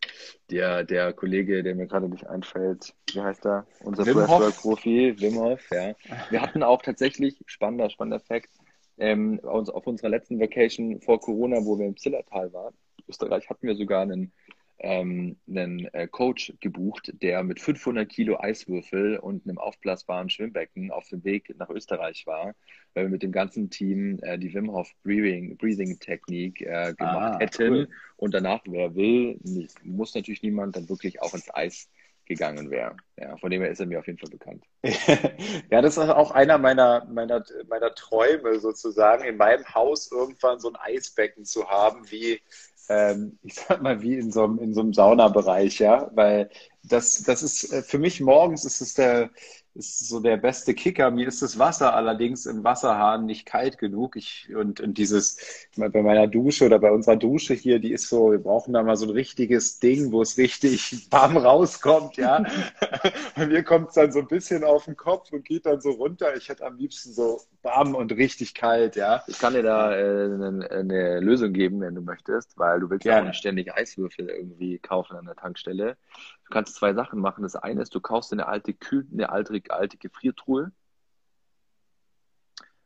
der, 0.50 0.82
der 0.82 1.12
Kollege, 1.12 1.62
der 1.62 1.76
mir 1.76 1.86
gerade 1.86 2.08
nicht 2.08 2.26
einfällt, 2.26 2.94
wie 3.12 3.20
heißt 3.20 3.46
er? 3.46 3.66
Unser 3.84 4.02
Breathwork-Profi, 4.02 5.20
Wim 5.20 5.38
Hof, 5.38 5.70
ja. 5.70 5.94
Wir 6.30 6.42
hatten 6.42 6.64
auch 6.64 6.82
tatsächlich, 6.82 7.40
spannender, 7.46 7.90
spannender 7.90 8.18
Fact, 8.18 8.50
ähm, 8.98 9.38
auf 9.44 9.86
unserer 9.86 10.08
letzten 10.08 10.40
Vacation 10.40 11.00
vor 11.00 11.20
Corona, 11.20 11.64
wo 11.64 11.78
wir 11.78 11.86
im 11.86 11.96
Zillertal 11.96 12.52
waren, 12.52 12.74
Österreich, 13.06 13.48
hatten 13.48 13.68
wir 13.68 13.76
sogar 13.76 14.02
einen 14.02 14.32
ähm, 14.78 15.36
einen 15.48 15.86
äh, 15.94 16.06
Coach 16.06 16.52
gebucht, 16.60 17.12
der 17.22 17.42
mit 17.42 17.60
500 17.60 18.08
Kilo 18.08 18.38
Eiswürfel 18.38 19.18
und 19.18 19.46
einem 19.46 19.58
aufblasbaren 19.58 20.28
Schwimmbecken 20.28 20.90
auf 20.90 21.08
dem 21.08 21.24
Weg 21.24 21.54
nach 21.58 21.70
Österreich 21.70 22.26
war, 22.26 22.54
weil 22.94 23.04
wir 23.04 23.10
mit 23.10 23.22
dem 23.22 23.32
ganzen 23.32 23.70
Team 23.70 24.18
äh, 24.22 24.38
die 24.38 24.52
Wim 24.52 24.70
Hof 24.70 24.90
Breathing, 25.02 25.56
Breathing 25.56 25.98
Technik 25.98 26.60
äh, 26.60 26.94
gemacht 26.96 27.36
ah, 27.36 27.38
hätten. 27.38 27.72
Cool. 27.72 27.88
Und 28.16 28.34
danach, 28.34 28.60
wer 28.66 28.94
will, 28.94 29.38
nicht, 29.42 29.84
muss 29.84 30.14
natürlich 30.14 30.42
niemand 30.42 30.76
dann 30.76 30.88
wirklich 30.88 31.22
auch 31.22 31.34
ins 31.34 31.52
Eis 31.54 31.88
gegangen 32.26 32.70
wäre. 32.70 32.96
Ja, 33.16 33.36
von 33.38 33.50
dem 33.50 33.62
her 33.62 33.70
ist 33.70 33.80
er 33.80 33.86
mir 33.86 34.00
auf 34.00 34.06
jeden 34.06 34.18
Fall 34.18 34.30
bekannt. 34.30 34.64
ja, 35.70 35.80
das 35.80 35.96
ist 35.96 35.98
auch 35.98 36.32
einer 36.32 36.58
meiner, 36.58 37.06
meiner, 37.06 37.42
meiner 37.68 37.94
Träume 37.94 38.58
sozusagen, 38.58 39.24
in 39.24 39.36
meinem 39.36 39.64
Haus 39.74 40.10
irgendwann 40.10 40.58
so 40.58 40.68
ein 40.68 40.76
Eisbecken 40.76 41.44
zu 41.44 41.68
haben, 41.68 42.10
wie 42.10 42.40
ähm, 42.88 43.38
ich 43.42 43.54
sag 43.54 43.82
mal, 43.82 44.02
wie 44.02 44.16
in 44.16 44.32
so 44.32 44.44
einem, 44.44 44.58
in 44.58 44.74
so 44.74 44.80
einem 44.80 44.92
Saunabereich, 44.92 45.78
ja, 45.78 46.10
weil 46.14 46.50
das, 46.82 47.22
das 47.22 47.42
ist 47.42 47.72
äh, 47.72 47.82
für 47.82 47.98
mich 47.98 48.20
morgens 48.20 48.64
ist 48.64 48.80
es 48.80 48.94
der, 48.94 49.30
ist 49.76 50.08
so 50.08 50.20
der 50.20 50.36
beste 50.36 50.74
Kicker. 50.74 51.10
Mir 51.10 51.28
ist 51.28 51.42
das 51.42 51.58
Wasser 51.58 51.94
allerdings 51.94 52.46
im 52.46 52.64
Wasserhahn 52.64 53.26
nicht 53.26 53.46
kalt 53.46 53.78
genug. 53.78 54.16
Ich, 54.16 54.48
und, 54.54 54.80
und 54.80 54.98
dieses, 54.98 55.38
bei 55.76 56.02
meiner 56.02 56.26
Dusche 56.26 56.66
oder 56.66 56.78
bei 56.78 56.90
unserer 56.90 57.16
Dusche 57.16 57.54
hier, 57.54 57.78
die 57.78 57.92
ist 57.92 58.08
so, 58.08 58.30
wir 58.32 58.38
brauchen 58.38 58.72
da 58.72 58.82
mal 58.82 58.96
so 58.96 59.06
ein 59.06 59.10
richtiges 59.10 59.78
Ding, 59.78 60.12
wo 60.12 60.22
es 60.22 60.38
richtig 60.38 61.06
warm 61.10 61.36
rauskommt, 61.36 62.16
ja. 62.16 62.44
Bei 63.36 63.46
mir 63.46 63.62
kommt 63.62 63.88
es 63.88 63.94
dann 63.94 64.12
so 64.12 64.20
ein 64.20 64.28
bisschen 64.28 64.64
auf 64.64 64.86
den 64.86 64.96
Kopf 64.96 65.32
und 65.32 65.44
geht 65.44 65.66
dann 65.66 65.80
so 65.80 65.90
runter. 65.90 66.34
Ich 66.36 66.48
hätte 66.48 66.64
am 66.64 66.76
liebsten 66.76 67.12
so 67.12 67.40
warm 67.66 67.94
und 67.94 68.12
richtig 68.12 68.54
kalt, 68.54 68.96
ja. 68.96 69.22
Ich 69.26 69.38
kann 69.38 69.52
dir 69.52 69.62
da 69.62 69.94
äh, 69.94 70.24
eine, 70.24 70.70
eine, 70.70 71.20
Lösung 71.20 71.52
geben, 71.52 71.80
wenn 71.80 71.94
du 71.94 72.00
möchtest, 72.00 72.56
weil 72.56 72.80
du 72.80 72.88
willst 72.88 73.04
ja 73.04 73.20
nicht 73.20 73.36
ständig 73.36 73.74
Eiswürfel 73.74 74.30
irgendwie 74.30 74.78
kaufen 74.78 75.16
an 75.16 75.26
der 75.26 75.34
Tankstelle. 75.34 75.96
Du 76.44 76.50
kannst 76.50 76.76
zwei 76.76 76.94
Sachen 76.94 77.20
machen. 77.20 77.42
Das 77.42 77.56
eine 77.56 77.82
ist, 77.82 77.94
du 77.94 78.00
kaufst 78.00 78.32
eine 78.32 78.46
alte 78.46 78.72
Kühl, 78.72 79.06
eine 79.12 79.30
alte, 79.30 79.60
alte 79.68 79.98
Gefriertruhe, 79.98 80.70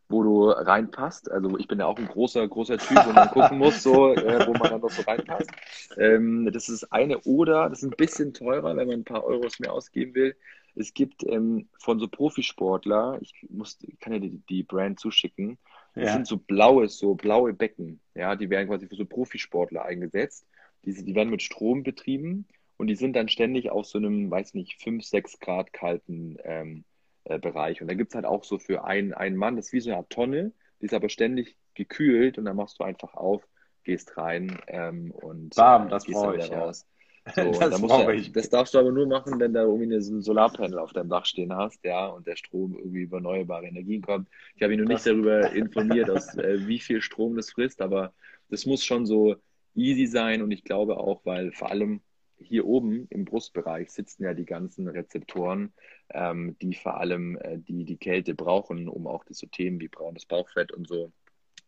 wo 0.08 0.22
du 0.22 0.48
reinpasst. 0.48 1.30
Also 1.30 1.58
ich 1.58 1.68
bin 1.68 1.78
ja 1.78 1.86
auch 1.86 1.98
ein 1.98 2.08
großer, 2.08 2.48
großer 2.48 2.78
Typ, 2.78 3.06
wo 3.06 3.12
man 3.12 3.28
gucken 3.32 3.58
muss, 3.58 3.82
so, 3.82 4.14
äh, 4.14 4.46
wo 4.46 4.54
man 4.54 4.70
dann 4.70 4.80
noch 4.80 4.90
so 4.90 5.02
reinpasst. 5.02 5.50
Ähm, 5.98 6.50
das 6.52 6.70
ist 6.70 6.90
eine 6.90 7.18
oder, 7.20 7.68
das 7.68 7.82
ist 7.82 7.84
ein 7.84 7.96
bisschen 7.96 8.32
teurer, 8.32 8.76
wenn 8.76 8.88
man 8.88 9.00
ein 9.00 9.04
paar 9.04 9.24
Euros 9.24 9.60
mehr 9.60 9.74
ausgeben 9.74 10.14
will. 10.14 10.36
Es 10.74 10.94
gibt 10.94 11.24
ähm, 11.24 11.68
von 11.78 11.98
so 11.98 12.08
Profisportler, 12.08 13.18
ich 13.20 13.34
muss, 13.48 13.78
ich 13.82 13.98
kann 13.98 14.12
dir 14.12 14.20
die, 14.20 14.38
die 14.48 14.62
Brand 14.62 15.00
zuschicken, 15.00 15.58
das 15.94 16.04
ja. 16.06 16.12
sind 16.12 16.26
so 16.26 16.36
blaue, 16.36 16.88
so 16.88 17.14
blaue 17.14 17.52
Becken, 17.52 18.00
ja, 18.14 18.36
die 18.36 18.50
werden 18.50 18.68
quasi 18.68 18.86
für 18.86 18.96
so 18.96 19.04
Profisportler 19.04 19.84
eingesetzt. 19.84 20.46
Die, 20.84 20.94
die 20.94 21.14
werden 21.14 21.30
mit 21.30 21.42
Strom 21.42 21.82
betrieben 21.82 22.46
und 22.76 22.86
die 22.86 22.94
sind 22.94 23.14
dann 23.14 23.28
ständig 23.28 23.70
auf 23.70 23.86
so 23.86 23.98
einem, 23.98 24.30
weiß 24.30 24.54
nicht, 24.54 24.82
5, 24.82 25.04
6 25.04 25.40
Grad 25.40 25.72
kalten 25.72 26.38
ähm, 26.44 26.84
äh, 27.24 27.38
Bereich. 27.38 27.82
Und 27.82 27.88
da 27.88 27.94
gibt 27.94 28.12
es 28.12 28.14
halt 28.14 28.24
auch 28.24 28.44
so 28.44 28.58
für 28.58 28.84
einen, 28.84 29.12
einen 29.12 29.36
Mann, 29.36 29.56
das 29.56 29.66
ist 29.66 29.72
wie 29.72 29.80
so 29.80 29.92
eine 29.92 30.08
Tonne, 30.08 30.52
die 30.80 30.86
ist 30.86 30.94
aber 30.94 31.10
ständig 31.10 31.56
gekühlt 31.74 32.38
und 32.38 32.46
dann 32.46 32.56
machst 32.56 32.80
du 32.80 32.84
einfach 32.84 33.14
auf, 33.14 33.46
gehst 33.84 34.16
rein 34.16 34.58
ähm, 34.68 35.10
und 35.10 35.56
Warm, 35.56 35.88
äh, 35.88 35.90
das 35.90 36.06
brauche 36.06 36.36
ich, 36.36 36.50
raus. 36.50 36.86
So, 37.34 37.50
das, 37.60 37.80
da 37.80 38.10
ich. 38.12 38.32
das 38.32 38.48
darfst 38.48 38.74
du 38.74 38.78
aber 38.78 38.92
nur 38.92 39.06
machen, 39.06 39.38
wenn 39.38 39.52
da 39.52 39.62
irgendwie 39.62 39.94
ein 39.94 40.22
Solarpanel 40.22 40.78
auf 40.78 40.92
deinem 40.92 41.10
Dach 41.10 41.26
stehen 41.26 41.54
hast, 41.54 41.84
ja, 41.84 42.06
und 42.06 42.26
der 42.26 42.36
Strom 42.36 42.76
irgendwie 42.76 43.02
über 43.02 43.18
erneuerbare 43.18 43.66
Energien 43.66 44.02
kommt. 44.02 44.28
Ich 44.56 44.62
habe 44.62 44.74
mich 44.74 44.80
noch 44.80 44.88
nicht 44.88 45.06
darüber 45.06 45.50
informiert, 45.52 46.10
aus, 46.10 46.34
äh, 46.36 46.66
wie 46.66 46.78
viel 46.78 47.02
Strom 47.02 47.36
das 47.36 47.50
frisst, 47.50 47.82
aber 47.82 48.12
das 48.48 48.66
muss 48.66 48.84
schon 48.84 49.06
so 49.06 49.36
easy 49.74 50.06
sein 50.06 50.42
und 50.42 50.50
ich 50.50 50.64
glaube 50.64 50.98
auch, 50.98 51.20
weil 51.24 51.52
vor 51.52 51.70
allem 51.70 52.00
hier 52.38 52.66
oben 52.66 53.06
im 53.10 53.24
Brustbereich 53.24 53.90
sitzen 53.90 54.24
ja 54.24 54.34
die 54.34 54.46
ganzen 54.46 54.88
Rezeptoren, 54.88 55.72
ähm, 56.10 56.56
die 56.60 56.74
vor 56.74 56.98
allem 56.98 57.36
äh, 57.36 57.58
die, 57.58 57.84
die 57.84 57.98
Kälte 57.98 58.34
brauchen, 58.34 58.88
um 58.88 59.06
auch 59.06 59.24
so 59.28 59.46
Themen 59.46 59.78
wie 59.80 59.88
braunes 59.88 60.26
Bauchfett 60.26 60.72
und 60.72 60.88
so, 60.88 61.12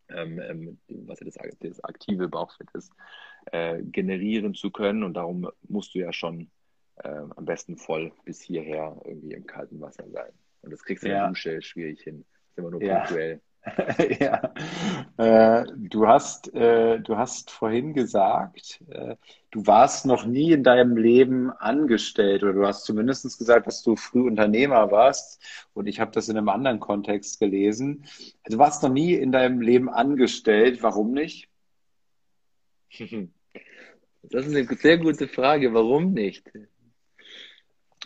ähm, 0.09 0.39
ähm, 0.39 0.79
was 0.87 1.19
ja 1.19 1.25
das, 1.25 1.37
das, 1.59 1.83
aktive 1.83 2.27
Bauchfett 2.27 2.67
ist, 2.73 2.91
äh, 3.51 3.81
generieren 3.81 4.53
zu 4.53 4.71
können. 4.71 5.03
Und 5.03 5.15
darum 5.15 5.49
musst 5.67 5.93
du 5.95 5.99
ja 5.99 6.13
schon 6.13 6.49
äh, 7.03 7.09
am 7.09 7.45
besten 7.45 7.77
voll 7.77 8.11
bis 8.25 8.41
hierher 8.41 8.99
irgendwie 9.05 9.33
im 9.33 9.45
kalten 9.45 9.79
Wasser 9.81 10.05
sein. 10.11 10.31
Und 10.61 10.71
das 10.71 10.83
kriegst 10.83 11.03
du 11.03 11.07
in 11.07 11.13
Ja. 11.13 11.19
der 11.21 11.29
Dusche 11.29 11.61
schwierig 11.61 12.01
hin. 12.01 12.23
Das 12.29 12.51
ist 12.51 12.57
immer 12.57 12.71
nur 12.71 12.81
Ja. 12.83 12.99
punktuell. 12.99 13.41
Ja, 14.19 14.53
äh, 15.17 15.65
du 15.77 16.05
hast, 16.05 16.53
äh, 16.53 16.99
du 16.99 17.15
hast 17.17 17.49
vorhin 17.49 17.93
gesagt, 17.93 18.83
äh, 18.89 19.15
du 19.51 19.65
warst 19.65 20.05
noch 20.05 20.25
nie 20.25 20.51
in 20.51 20.63
deinem 20.63 20.97
Leben 20.97 21.49
angestellt 21.49 22.43
oder 22.43 22.51
du 22.51 22.67
hast 22.67 22.83
zumindest 22.83 23.37
gesagt, 23.37 23.65
dass 23.67 23.81
du 23.81 23.95
früh 23.95 24.27
Unternehmer 24.27 24.91
warst 24.91 25.41
und 25.73 25.87
ich 25.87 26.01
habe 26.01 26.11
das 26.11 26.27
in 26.27 26.37
einem 26.37 26.49
anderen 26.49 26.81
Kontext 26.81 27.39
gelesen. 27.39 28.03
Du 28.45 28.57
warst 28.57 28.83
noch 28.83 28.91
nie 28.91 29.13
in 29.13 29.31
deinem 29.31 29.61
Leben 29.61 29.89
angestellt. 29.89 30.83
Warum 30.83 31.13
nicht? 31.13 31.47
Das 34.23 34.45
ist 34.45 34.55
eine 34.55 34.65
sehr 34.77 34.97
gute 34.97 35.27
Frage. 35.27 35.73
Warum 35.73 36.13
nicht? 36.13 36.49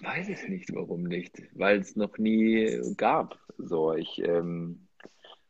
Weiß 0.02 0.30
ich 0.30 0.48
nicht, 0.48 0.74
warum 0.74 1.04
nicht. 1.04 1.42
Weil 1.54 1.80
es 1.80 1.96
noch 1.96 2.18
nie 2.18 2.80
gab. 2.96 3.40
So, 3.58 3.94
ich 3.94 4.20
ähm, 4.20 4.88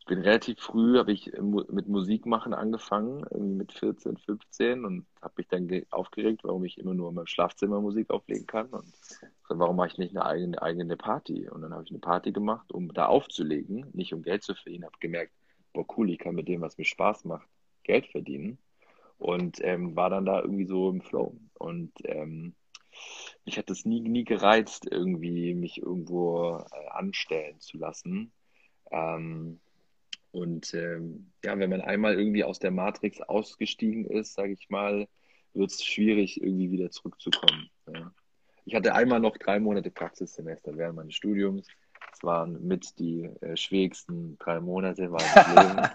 bin 0.05 0.19
relativ 0.19 0.59
früh, 0.59 0.97
habe 0.97 1.11
ich 1.11 1.31
mit 1.69 1.87
Musik 1.87 2.25
machen 2.25 2.53
angefangen, 2.53 3.25
mit 3.57 3.73
14, 3.73 4.17
15 4.17 4.85
und 4.85 5.05
habe 5.21 5.33
mich 5.37 5.47
dann 5.49 5.67
ge- 5.67 5.85
aufgeregt, 5.89 6.41
warum 6.43 6.63
ich 6.63 6.77
immer 6.77 6.93
nur 6.93 7.09
in 7.09 7.15
meinem 7.15 7.27
Schlafzimmer 7.27 7.81
Musik 7.81 8.09
auflegen 8.09 8.47
kann 8.47 8.67
und 8.69 8.85
warum 9.49 9.75
mache 9.75 9.89
ich 9.89 9.97
nicht 9.97 10.15
eine 10.15 10.25
eigene, 10.25 10.61
eigene 10.61 10.95
Party? 10.95 11.49
Und 11.49 11.61
dann 11.61 11.73
habe 11.73 11.83
ich 11.83 11.89
eine 11.89 11.99
Party 11.99 12.31
gemacht, 12.31 12.71
um 12.71 12.93
da 12.93 13.07
aufzulegen, 13.07 13.87
nicht 13.93 14.13
um 14.13 14.21
Geld 14.21 14.43
zu 14.43 14.55
verdienen. 14.55 14.85
Habe 14.85 14.97
gemerkt, 14.99 15.33
boah 15.73 15.85
cool, 15.97 16.09
ich 16.09 16.19
kann 16.19 16.35
mit 16.35 16.47
dem, 16.47 16.61
was 16.61 16.77
mir 16.77 16.85
Spaß 16.85 17.25
macht, 17.25 17.47
Geld 17.83 18.07
verdienen 18.07 18.57
und 19.17 19.57
ähm, 19.61 19.95
war 19.95 20.09
dann 20.09 20.25
da 20.25 20.41
irgendwie 20.41 20.65
so 20.65 20.89
im 20.89 21.01
Flow. 21.01 21.35
Und 21.55 21.91
ähm, 22.03 22.53
mich 23.45 23.57
hat 23.57 23.69
es 23.69 23.85
nie, 23.85 24.01
nie 24.01 24.23
gereizt, 24.23 24.87
irgendwie 24.89 25.53
mich 25.53 25.81
irgendwo 25.81 26.57
äh, 26.57 26.87
anstellen 26.89 27.59
zu 27.59 27.77
lassen. 27.77 28.31
Ähm, 28.91 29.59
und 30.31 30.73
ähm, 30.73 31.31
ja, 31.43 31.57
wenn 31.57 31.69
man 31.69 31.81
einmal 31.81 32.17
irgendwie 32.17 32.43
aus 32.43 32.59
der 32.59 32.71
Matrix 32.71 33.21
ausgestiegen 33.21 34.05
ist, 34.05 34.33
sage 34.33 34.53
ich 34.53 34.69
mal, 34.69 35.07
wird 35.53 35.71
es 35.71 35.83
schwierig, 35.83 36.41
irgendwie 36.41 36.71
wieder 36.71 36.91
zurückzukommen. 36.91 37.69
Ja. 37.91 38.11
Ich 38.65 38.75
hatte 38.75 38.93
einmal 38.93 39.19
noch 39.19 39.37
drei 39.37 39.59
Monate 39.59 39.89
Praxissemester 39.89 40.77
während 40.77 40.97
meines 40.97 41.15
Studiums. 41.15 41.67
Es 42.13 42.23
waren 42.23 42.65
mit 42.67 42.97
die 42.99 43.29
äh, 43.41 43.55
schwierigsten 43.55 44.37
drei 44.39 44.59
Monate 44.59 45.09
meines 45.09 45.33
Lebens 45.45 45.87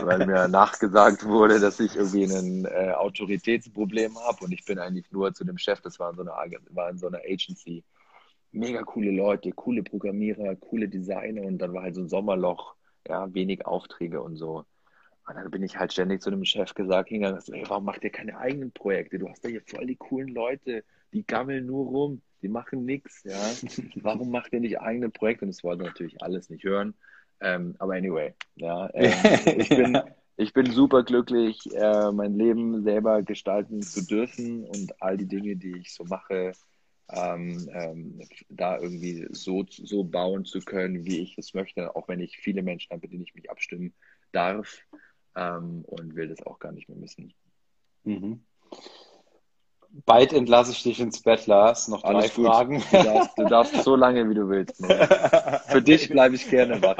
weil 0.00 0.26
mir 0.26 0.48
nachgesagt 0.48 1.24
wurde, 1.24 1.60
dass 1.60 1.80
ich 1.80 1.96
irgendwie 1.96 2.24
ein 2.24 2.64
äh, 2.64 2.92
Autoritätsproblem 2.92 4.18
habe 4.18 4.44
und 4.44 4.52
ich 4.52 4.64
bin 4.64 4.78
eigentlich 4.78 5.10
nur 5.12 5.32
zu 5.34 5.44
dem 5.44 5.58
Chef, 5.58 5.80
das 5.80 5.98
war 6.00 6.10
in 6.10 6.16
so 6.16 6.22
einer, 6.22 6.36
Ag- 6.38 6.60
war 6.70 6.90
in 6.90 6.98
so 6.98 7.06
einer 7.06 7.20
Agency, 7.24 7.84
mega 8.52 8.82
coole 8.82 9.10
Leute, 9.10 9.52
coole 9.52 9.82
Programmierer, 9.82 10.56
coole 10.56 10.88
Designer 10.88 11.42
und 11.42 11.58
dann 11.58 11.72
war 11.72 11.82
halt 11.82 11.94
so 11.94 12.02
ein 12.02 12.08
Sommerloch, 12.08 12.74
ja, 13.08 13.32
wenig 13.34 13.66
Aufträge 13.66 14.22
und 14.22 14.36
so. 14.36 14.64
Und 15.28 15.36
dann 15.36 15.50
bin 15.50 15.62
ich 15.62 15.78
halt 15.78 15.92
ständig 15.92 16.20
zu 16.22 16.30
dem 16.30 16.44
Chef 16.44 16.74
gesagt, 16.74 17.08
hingegangen, 17.08 17.40
hey, 17.52 17.64
warum 17.68 17.84
macht 17.84 18.02
ihr 18.04 18.10
keine 18.10 18.36
eigenen 18.38 18.72
Projekte? 18.72 19.18
Du 19.18 19.28
hast 19.28 19.44
da 19.44 19.48
hier 19.48 19.62
voll 19.62 19.86
die 19.86 19.96
coolen 19.96 20.28
Leute, 20.28 20.84
die 21.12 21.24
gammeln 21.24 21.66
nur 21.66 21.86
rum, 21.86 22.22
die 22.42 22.48
machen 22.48 22.84
nichts, 22.84 23.22
ja. 23.24 23.38
Warum 24.02 24.30
macht 24.30 24.52
ihr 24.52 24.60
nicht 24.60 24.80
eigene 24.80 25.10
Projekte? 25.10 25.44
Und 25.44 25.50
das 25.50 25.64
wollten 25.64 25.84
natürlich 25.84 26.22
alles 26.22 26.50
nicht 26.50 26.64
hören. 26.64 26.94
Ähm, 27.40 27.74
aber 27.78 27.94
anyway, 27.94 28.34
ja, 28.54 28.90
ähm, 28.94 29.12
ich 29.58 29.68
bin, 29.68 30.00
ich 30.36 30.52
bin 30.52 30.70
super 30.70 31.02
glücklich, 31.02 31.74
äh, 31.74 32.12
mein 32.12 32.36
Leben 32.36 32.82
selber 32.82 33.22
gestalten 33.22 33.82
zu 33.82 34.06
dürfen 34.06 34.64
und 34.64 35.02
all 35.02 35.16
die 35.16 35.26
Dinge, 35.26 35.56
die 35.56 35.78
ich 35.78 35.92
so 35.92 36.04
mache, 36.04 36.52
ähm, 37.10 37.68
ähm, 37.72 38.20
da 38.48 38.78
irgendwie 38.78 39.26
so, 39.30 39.64
so 39.68 40.04
bauen 40.04 40.44
zu 40.44 40.60
können, 40.60 41.04
wie 41.04 41.18
ich 41.20 41.36
es 41.36 41.52
möchte, 41.52 41.94
auch 41.94 42.08
wenn 42.08 42.20
ich 42.20 42.38
viele 42.38 42.62
Menschen 42.62 42.90
habe, 42.90 43.02
mit 43.02 43.12
denen 43.12 43.24
ich 43.24 43.34
mich 43.34 43.50
abstimmen 43.50 43.92
darf 44.30 44.78
ähm, 45.34 45.84
und 45.86 46.14
will 46.14 46.28
das 46.28 46.42
auch 46.46 46.58
gar 46.58 46.72
nicht 46.72 46.88
mehr 46.88 46.98
missen. 46.98 47.34
Mhm. 48.04 48.44
Bald 50.06 50.32
entlasse 50.32 50.72
ich 50.72 50.82
dich 50.82 51.00
ins 51.00 51.20
Bett, 51.20 51.46
Lars. 51.46 51.88
Noch 51.88 52.02
drei 52.02 52.08
Alles 52.08 52.34
gut. 52.34 52.46
Fragen. 52.46 52.82
Du 52.90 53.02
darfst, 53.02 53.38
du 53.38 53.44
darfst 53.44 53.82
so 53.82 53.94
lange, 53.94 54.28
wie 54.28 54.34
du 54.34 54.48
willst. 54.48 54.76
Für 55.68 55.82
dich 55.82 56.08
bleibe 56.08 56.34
ich 56.34 56.48
gerne 56.48 56.80
wach. 56.80 56.96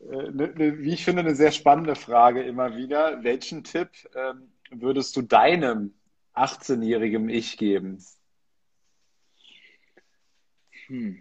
Äh, 0.00 0.10
äh, 0.10 0.30
ne, 0.30 0.52
ne, 0.56 0.78
wie 0.78 0.94
ich 0.94 1.04
finde, 1.04 1.20
eine 1.20 1.34
sehr 1.34 1.52
spannende 1.52 1.94
Frage 1.94 2.42
immer 2.42 2.76
wieder. 2.76 3.22
Welchen 3.22 3.64
Tipp 3.64 3.90
ähm, 4.14 4.50
würdest 4.70 5.16
du 5.16 5.22
deinem 5.22 5.94
18-jährigen 6.34 7.28
Ich 7.28 7.56
geben? 7.56 8.02
Hm. 10.86 11.18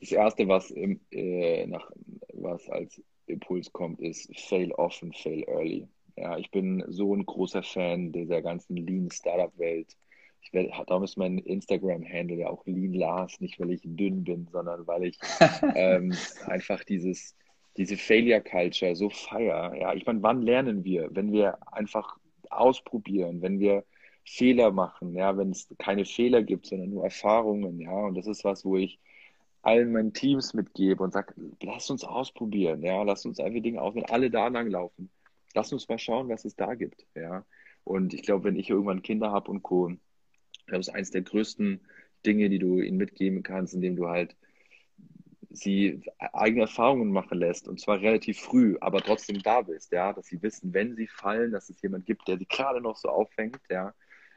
Das 0.00 0.12
erste, 0.12 0.48
was, 0.48 0.70
im, 0.70 1.00
äh, 1.10 1.66
nach, 1.66 1.90
was 2.32 2.68
als 2.68 3.00
Impuls 3.26 3.72
kommt, 3.72 4.00
ist 4.00 4.28
fail 4.48 4.72
often, 4.72 5.12
fail 5.12 5.44
early. 5.46 5.88
Ja, 6.20 6.36
ich 6.36 6.50
bin 6.50 6.84
so 6.88 7.14
ein 7.14 7.24
großer 7.24 7.62
Fan 7.62 8.12
dieser 8.12 8.42
ganzen 8.42 8.76
Lean 8.76 9.10
Startup 9.10 9.56
Welt. 9.58 9.96
Ich 10.42 10.52
werde, 10.52 10.70
darum 10.86 11.02
ist 11.02 11.16
mein 11.16 11.38
Instagram-Handle 11.38 12.36
ja 12.36 12.50
auch 12.50 12.66
Lean 12.66 12.92
Lars, 12.92 13.40
nicht 13.40 13.58
weil 13.58 13.70
ich 13.70 13.80
dünn 13.84 14.24
bin, 14.24 14.46
sondern 14.52 14.86
weil 14.86 15.04
ich 15.04 15.18
ähm, 15.74 16.14
einfach 16.46 16.84
dieses, 16.84 17.34
diese 17.78 17.96
Failure 17.96 18.42
Culture 18.42 18.94
so 18.96 19.08
feier. 19.08 19.74
Ja, 19.74 19.94
ich 19.94 20.04
meine, 20.04 20.22
wann 20.22 20.42
lernen 20.42 20.84
wir? 20.84 21.08
Wenn 21.10 21.32
wir 21.32 21.58
einfach 21.72 22.18
ausprobieren, 22.50 23.40
wenn 23.40 23.58
wir 23.58 23.84
Fehler 24.24 24.72
machen, 24.72 25.14
ja, 25.14 25.38
wenn 25.38 25.50
es 25.50 25.68
keine 25.78 26.04
Fehler 26.04 26.42
gibt, 26.42 26.66
sondern 26.66 26.90
nur 26.90 27.04
Erfahrungen, 27.04 27.80
ja, 27.80 27.92
und 27.92 28.14
das 28.14 28.26
ist 28.26 28.44
was, 28.44 28.64
wo 28.66 28.76
ich 28.76 28.98
allen 29.62 29.92
meinen 29.92 30.12
Teams 30.12 30.52
mitgebe 30.52 31.02
und 31.02 31.12
sage, 31.14 31.34
lass 31.62 31.88
uns 31.88 32.04
ausprobieren, 32.04 32.82
ja, 32.82 33.02
lass 33.02 33.24
uns 33.24 33.40
einfach 33.40 33.62
Dinge 33.62 33.80
aus, 33.80 33.94
wenn 33.94 34.04
alle 34.04 34.30
da 34.30 34.48
lang 34.48 34.68
laufen, 34.68 35.10
lass 35.54 35.72
uns 35.72 35.88
mal 35.88 35.98
schauen, 35.98 36.28
was 36.28 36.44
es 36.44 36.56
da 36.56 36.74
gibt, 36.74 37.06
ja. 37.14 37.44
Und 37.84 38.14
ich 38.14 38.22
glaube, 38.22 38.44
wenn 38.44 38.56
ich 38.56 38.70
irgendwann 38.70 39.02
Kinder 39.02 39.32
habe 39.32 39.50
und 39.50 39.62
Co., 39.62 39.92
das 40.66 40.88
ist 40.88 40.94
eins 40.94 41.10
der 41.10 41.22
größten 41.22 41.80
Dinge, 42.24 42.48
die 42.48 42.58
du 42.58 42.80
ihnen 42.80 42.98
mitgeben 42.98 43.42
kannst, 43.42 43.74
indem 43.74 43.96
du 43.96 44.08
halt 44.08 44.36
sie 45.48 46.02
eigene 46.18 46.62
Erfahrungen 46.62 47.10
machen 47.10 47.38
lässt 47.38 47.66
und 47.66 47.80
zwar 47.80 48.00
relativ 48.00 48.38
früh, 48.38 48.76
aber 48.80 49.00
trotzdem 49.00 49.42
da 49.42 49.62
bist, 49.62 49.90
ja, 49.90 50.12
dass 50.12 50.26
sie 50.26 50.40
wissen, 50.42 50.72
wenn 50.72 50.94
sie 50.94 51.08
fallen, 51.08 51.50
dass 51.50 51.68
es 51.70 51.82
jemand 51.82 52.06
gibt, 52.06 52.28
der 52.28 52.38
sie 52.38 52.46
gerade 52.46 52.80
noch 52.80 52.96
so 52.96 53.08
auffängt, 53.08 53.60
ja, 53.68 53.92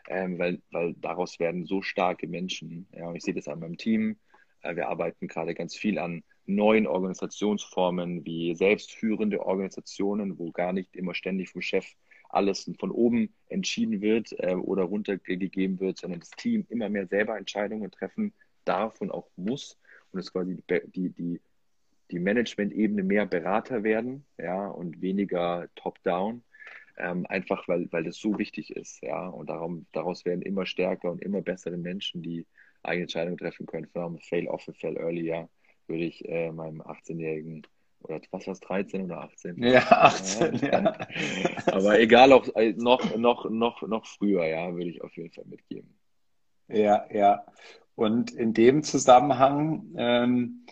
ähm, 0.08 0.40
weil, 0.40 0.62
weil 0.72 0.96
daraus 0.96 1.40
werden 1.40 1.66
so 1.66 1.84
starke 1.84 2.28
Menschen, 2.28 2.88
ja, 2.92 3.08
und 3.08 3.16
ich 3.16 3.24
sehe 3.24 3.36
das 3.36 3.48
an 3.48 3.60
meinem 3.60 3.78
Team, 3.78 4.18
äh, 4.64 4.76
wir 4.76 4.90
arbeiten 4.90 5.28
gerade 5.28 5.54
ganz 5.54 5.76
viel 5.76 6.00
an 6.00 6.24
neuen 6.46 6.88
Organisationsformen 6.88 8.26
wie 8.26 8.56
selbstführende 8.56 9.46
Organisationen, 9.46 10.38
wo 10.38 10.52
gar 10.52 10.74
nicht 10.74 10.96
immer 10.96 11.14
ständig 11.14 11.50
vom 11.50 11.62
Chef 11.62 11.86
alles 12.30 12.70
von 12.80 12.92
oben 12.92 13.34
entschieden 13.48 14.02
wird 14.02 14.34
äh, 14.40 14.56
oder 14.56 14.84
runtergegeben 14.84 15.80
wird, 15.80 16.00
sondern 16.00 16.20
das 16.20 16.32
Team 16.32 16.66
immer 16.70 16.90
mehr 16.90 17.08
selber 17.08 17.38
Entscheidungen 17.38 17.92
treffen 17.92 18.34
darf 18.66 19.00
und 19.02 19.12
auch 19.12 19.28
muss 19.36 19.78
und 20.12 20.20
es 20.20 20.32
quasi 20.32 20.58
die, 20.96 21.10
die, 21.10 21.42
die 22.12 22.20
Management-Ebene 22.20 23.04
mehr 23.04 23.26
Berater 23.26 23.84
werden, 23.84 24.26
ja, 24.38 24.68
und 24.68 25.02
weniger 25.02 25.68
top-down, 25.76 26.44
ähm, 26.98 27.26
einfach 27.28 27.68
weil, 27.68 27.92
weil 27.92 28.04
das 28.04 28.18
so 28.18 28.38
wichtig 28.38 28.76
ist, 28.76 29.02
ja, 29.02 29.28
und 29.28 29.50
darum, 29.50 29.86
daraus 29.92 30.26
werden 30.26 30.42
immer 30.42 30.66
stärker 30.66 31.12
und 31.12 31.22
immer 31.22 31.42
bessere 31.42 31.78
Menschen, 31.78 32.22
die 32.22 32.46
eigene 32.84 33.04
Entscheidungen 33.04 33.38
treffen 33.38 33.66
können. 33.66 33.90
Fail 34.20 34.48
often, 34.48 34.74
fail 34.74 34.98
early, 34.98 35.26
ja, 35.26 35.50
würde 35.88 36.04
ich 36.04 36.28
äh, 36.28 36.52
meinem 36.52 36.82
18-jährigen 36.82 37.68
oder 38.04 38.20
was 38.32 38.48
war 38.48 38.54
es, 38.54 38.60
13 38.60 39.06
oder 39.06 39.22
18? 39.22 39.64
Ja, 39.64 39.80
18, 39.80 40.56
ja. 40.56 40.70
ja. 40.70 41.08
Aber 41.68 42.00
egal, 42.00 42.34
auch 42.34 42.48
äh, 42.56 42.74
noch, 42.74 43.16
noch, 43.16 43.50
noch, 43.50 43.82
noch 43.82 44.06
früher, 44.06 44.46
ja, 44.46 44.74
würde 44.74 44.90
ich 44.90 45.02
auf 45.02 45.16
jeden 45.16 45.32
Fall 45.32 45.46
mitgeben. 45.46 45.98
Ja, 46.68 47.06
ja. 47.12 47.46
Und 47.96 48.32
in 48.32 48.54
dem 48.54 48.84
Zusammenhang, 48.84 49.94
ähm, 49.98 50.66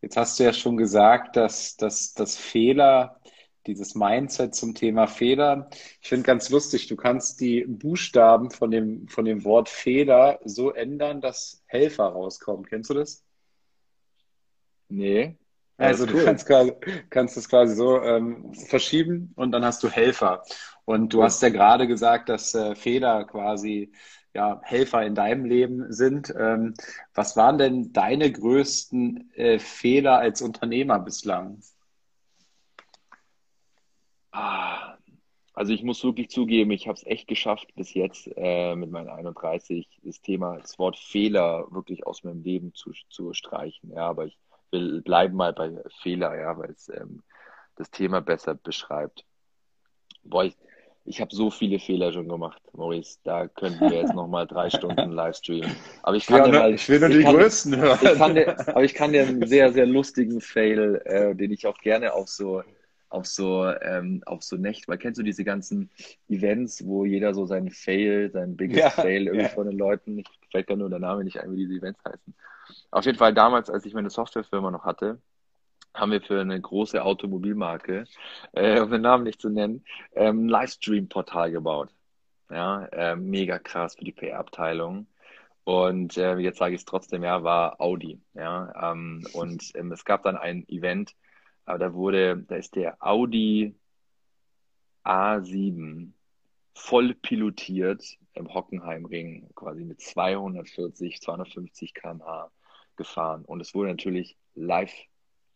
jetzt 0.00 0.16
hast 0.16 0.38
du 0.38 0.44
ja 0.44 0.52
schon 0.52 0.76
gesagt, 0.76 1.36
dass, 1.36 1.76
dass, 1.76 2.14
dass 2.14 2.36
Fehler, 2.36 3.20
dieses 3.66 3.94
Mindset 3.94 4.54
zum 4.54 4.74
Thema 4.74 5.06
Fehler, 5.06 5.68
ich 6.00 6.08
finde 6.08 6.24
ganz 6.24 6.48
lustig, 6.48 6.86
du 6.86 6.96
kannst 6.96 7.40
die 7.40 7.64
Buchstaben 7.66 8.50
von 8.50 8.70
dem, 8.70 9.08
von 9.08 9.26
dem 9.26 9.44
Wort 9.44 9.68
Fehler 9.68 10.38
so 10.44 10.72
ändern, 10.72 11.20
dass 11.20 11.62
Helfer 11.66 12.06
rauskommen. 12.06 12.64
Kennst 12.64 12.88
du 12.88 12.94
das? 12.94 13.27
Nee. 14.88 15.36
Also 15.80 16.06
Alles 16.06 16.06
du 16.06 16.14
cool. 16.14 16.24
kannst 16.24 16.46
quasi, 16.46 16.72
kannst 17.10 17.36
es 17.36 17.48
quasi 17.48 17.74
so 17.76 18.00
ähm, 18.02 18.52
verschieben 18.54 19.32
und 19.36 19.52
dann 19.52 19.64
hast 19.64 19.82
du 19.84 19.88
Helfer. 19.88 20.42
Und 20.84 21.12
du 21.12 21.22
Cool. 21.22 21.24
hast 21.24 21.42
ja 21.42 21.50
gerade 21.50 21.86
gesagt, 21.86 22.28
dass 22.28 22.54
äh, 22.54 22.74
Fehler 22.74 23.24
quasi 23.24 23.92
ja, 24.34 24.60
Helfer 24.64 25.04
in 25.06 25.14
deinem 25.14 25.44
Leben 25.44 25.92
sind. 25.92 26.34
Ähm, 26.36 26.74
was 27.14 27.36
waren 27.36 27.58
denn 27.58 27.92
deine 27.92 28.30
größten 28.32 29.30
äh, 29.34 29.58
Fehler 29.60 30.18
als 30.18 30.42
Unternehmer 30.42 30.98
bislang? 31.00 31.60
Ah, 34.32 34.96
Also 35.54 35.72
ich 35.74 35.82
muss 35.84 36.04
wirklich 36.04 36.30
zugeben, 36.30 36.70
ich 36.72 36.88
habe 36.88 36.96
es 36.98 37.06
echt 37.06 37.28
geschafft 37.28 37.74
bis 37.76 37.94
jetzt 37.94 38.30
äh, 38.36 38.76
mit 38.76 38.90
meinen 38.92 39.08
31 39.10 39.88
das 40.04 40.20
Thema, 40.22 40.58
das 40.58 40.78
Wort 40.78 40.98
Fehler 40.98 41.66
wirklich 41.72 42.06
aus 42.06 42.24
meinem 42.24 42.42
Leben 42.42 42.74
zu, 42.74 42.92
zu 43.10 43.34
streichen. 43.34 43.92
Ja, 43.92 44.08
aber 44.08 44.26
ich 44.26 44.38
will 44.72 45.02
bleiben 45.02 45.36
mal 45.36 45.52
bei 45.52 45.72
Fehler, 46.02 46.38
ja, 46.38 46.56
weil 46.58 46.70
es 46.70 46.88
ähm, 46.88 47.22
das 47.76 47.90
Thema 47.90 48.20
besser 48.20 48.54
beschreibt. 48.54 49.24
Boah, 50.22 50.44
ich, 50.44 50.56
ich 51.04 51.20
habe 51.20 51.34
so 51.34 51.50
viele 51.50 51.78
Fehler 51.78 52.12
schon 52.12 52.28
gemacht, 52.28 52.62
Maurice. 52.74 53.18
Da 53.24 53.48
könnten 53.48 53.88
wir 53.88 53.96
jetzt 53.98 54.14
noch 54.14 54.28
mal 54.28 54.46
drei 54.46 54.70
Stunden 54.70 55.10
Livestreamen. 55.10 55.78
Aber 56.02 56.16
ich 56.16 56.26
kann 56.26 56.44
Ja, 56.44 56.44
dir 56.44 56.52
ne, 56.52 56.58
mal, 56.58 56.74
ich 56.74 56.88
will 56.88 57.00
nur 57.00 57.08
die 57.08 57.18
kann, 57.18 57.34
größten 57.36 57.76
hören. 57.76 57.98
ich 58.00 58.14
kann 58.14 58.34
dir, 58.34 58.54
aber 58.74 58.84
ich 58.84 58.94
kann 58.94 59.12
dir 59.12 59.22
einen 59.22 59.46
sehr, 59.46 59.72
sehr 59.72 59.86
lustigen 59.86 60.40
Fail, 60.40 61.00
äh, 61.04 61.34
den 61.34 61.52
ich 61.52 61.66
auch 61.66 61.78
gerne 61.78 62.12
auf 62.14 62.28
so, 62.28 62.62
auf 63.10 63.26
so, 63.26 63.66
ähm, 63.66 64.22
auf 64.26 64.42
so 64.42 64.56
Nächte, 64.56 64.88
weil 64.88 64.98
kennst 64.98 65.18
du 65.18 65.22
diese 65.24 65.44
ganzen 65.44 65.90
Events, 66.28 66.84
wo 66.86 67.04
jeder 67.04 67.34
so 67.34 67.46
seinen 67.46 67.70
Fail, 67.70 68.30
seinen 68.30 68.56
Biggest 68.56 68.84
Ja, 68.84 68.90
Fail 68.92 69.26
irgendwie 69.26 69.44
ja. 69.44 69.48
von 69.48 69.66
den 69.66 69.78
Leuten, 69.78 70.18
ich 70.18 70.26
fällt 70.50 70.66
gar 70.66 70.76
nur 70.76 70.90
der 70.90 70.98
Name 71.00 71.24
nicht 71.24 71.40
ein, 71.40 71.52
wie 71.52 71.56
diese 71.56 71.74
Events 71.74 72.00
heißen. 72.04 72.34
Auf 72.90 73.04
jeden 73.06 73.18
Fall 73.18 73.34
damals, 73.34 73.70
als 73.70 73.84
ich 73.86 73.94
meine 73.94 74.10
Softwarefirma 74.10 74.70
noch 74.70 74.84
hatte, 74.84 75.20
haben 75.94 76.12
wir 76.12 76.20
für 76.22 76.40
eine 76.40 76.60
große 76.60 77.02
Automobilmarke, 77.02 78.08
äh, 78.52 78.80
um 78.80 78.90
den 78.90 79.02
Namen 79.02 79.24
nicht 79.24 79.40
zu 79.40 79.50
nennen, 79.50 79.84
ähm, 80.14 80.46
ein 80.46 80.48
Livestream-Portal 80.48 81.50
gebaut. 81.52 81.90
Ja, 82.50 82.86
äh, 82.86 83.16
mega 83.16 83.58
krass 83.58 83.96
für 83.96 84.04
die 84.04 84.12
PR-Abteilung. 84.12 85.06
Und 85.64 86.16
äh, 86.16 86.36
jetzt 86.38 86.58
sage 86.58 86.74
ich 86.74 86.80
es 86.82 86.84
trotzdem, 86.86 87.24
ja, 87.24 87.42
war 87.44 87.80
Audi. 87.80 88.20
Ja, 88.34 88.92
ähm, 88.92 89.26
und 89.34 89.70
ähm, 89.74 89.92
es 89.92 90.04
gab 90.04 90.22
dann 90.22 90.36
ein 90.36 90.66
Event, 90.68 91.14
aber 91.68 91.78
da 91.78 91.92
wurde, 91.92 92.44
da 92.48 92.56
ist 92.56 92.76
der 92.76 92.96
Audi 92.98 93.74
A7 95.04 96.12
voll 96.72 97.14
pilotiert 97.14 98.02
im 98.32 98.54
Hockenheimring, 98.54 99.50
quasi 99.54 99.84
mit 99.84 100.00
240, 100.00 101.20
250 101.20 101.92
km/h 101.92 102.50
gefahren. 102.96 103.44
Und 103.44 103.60
es 103.60 103.74
wurde 103.74 103.90
natürlich 103.90 104.38
live, 104.54 104.94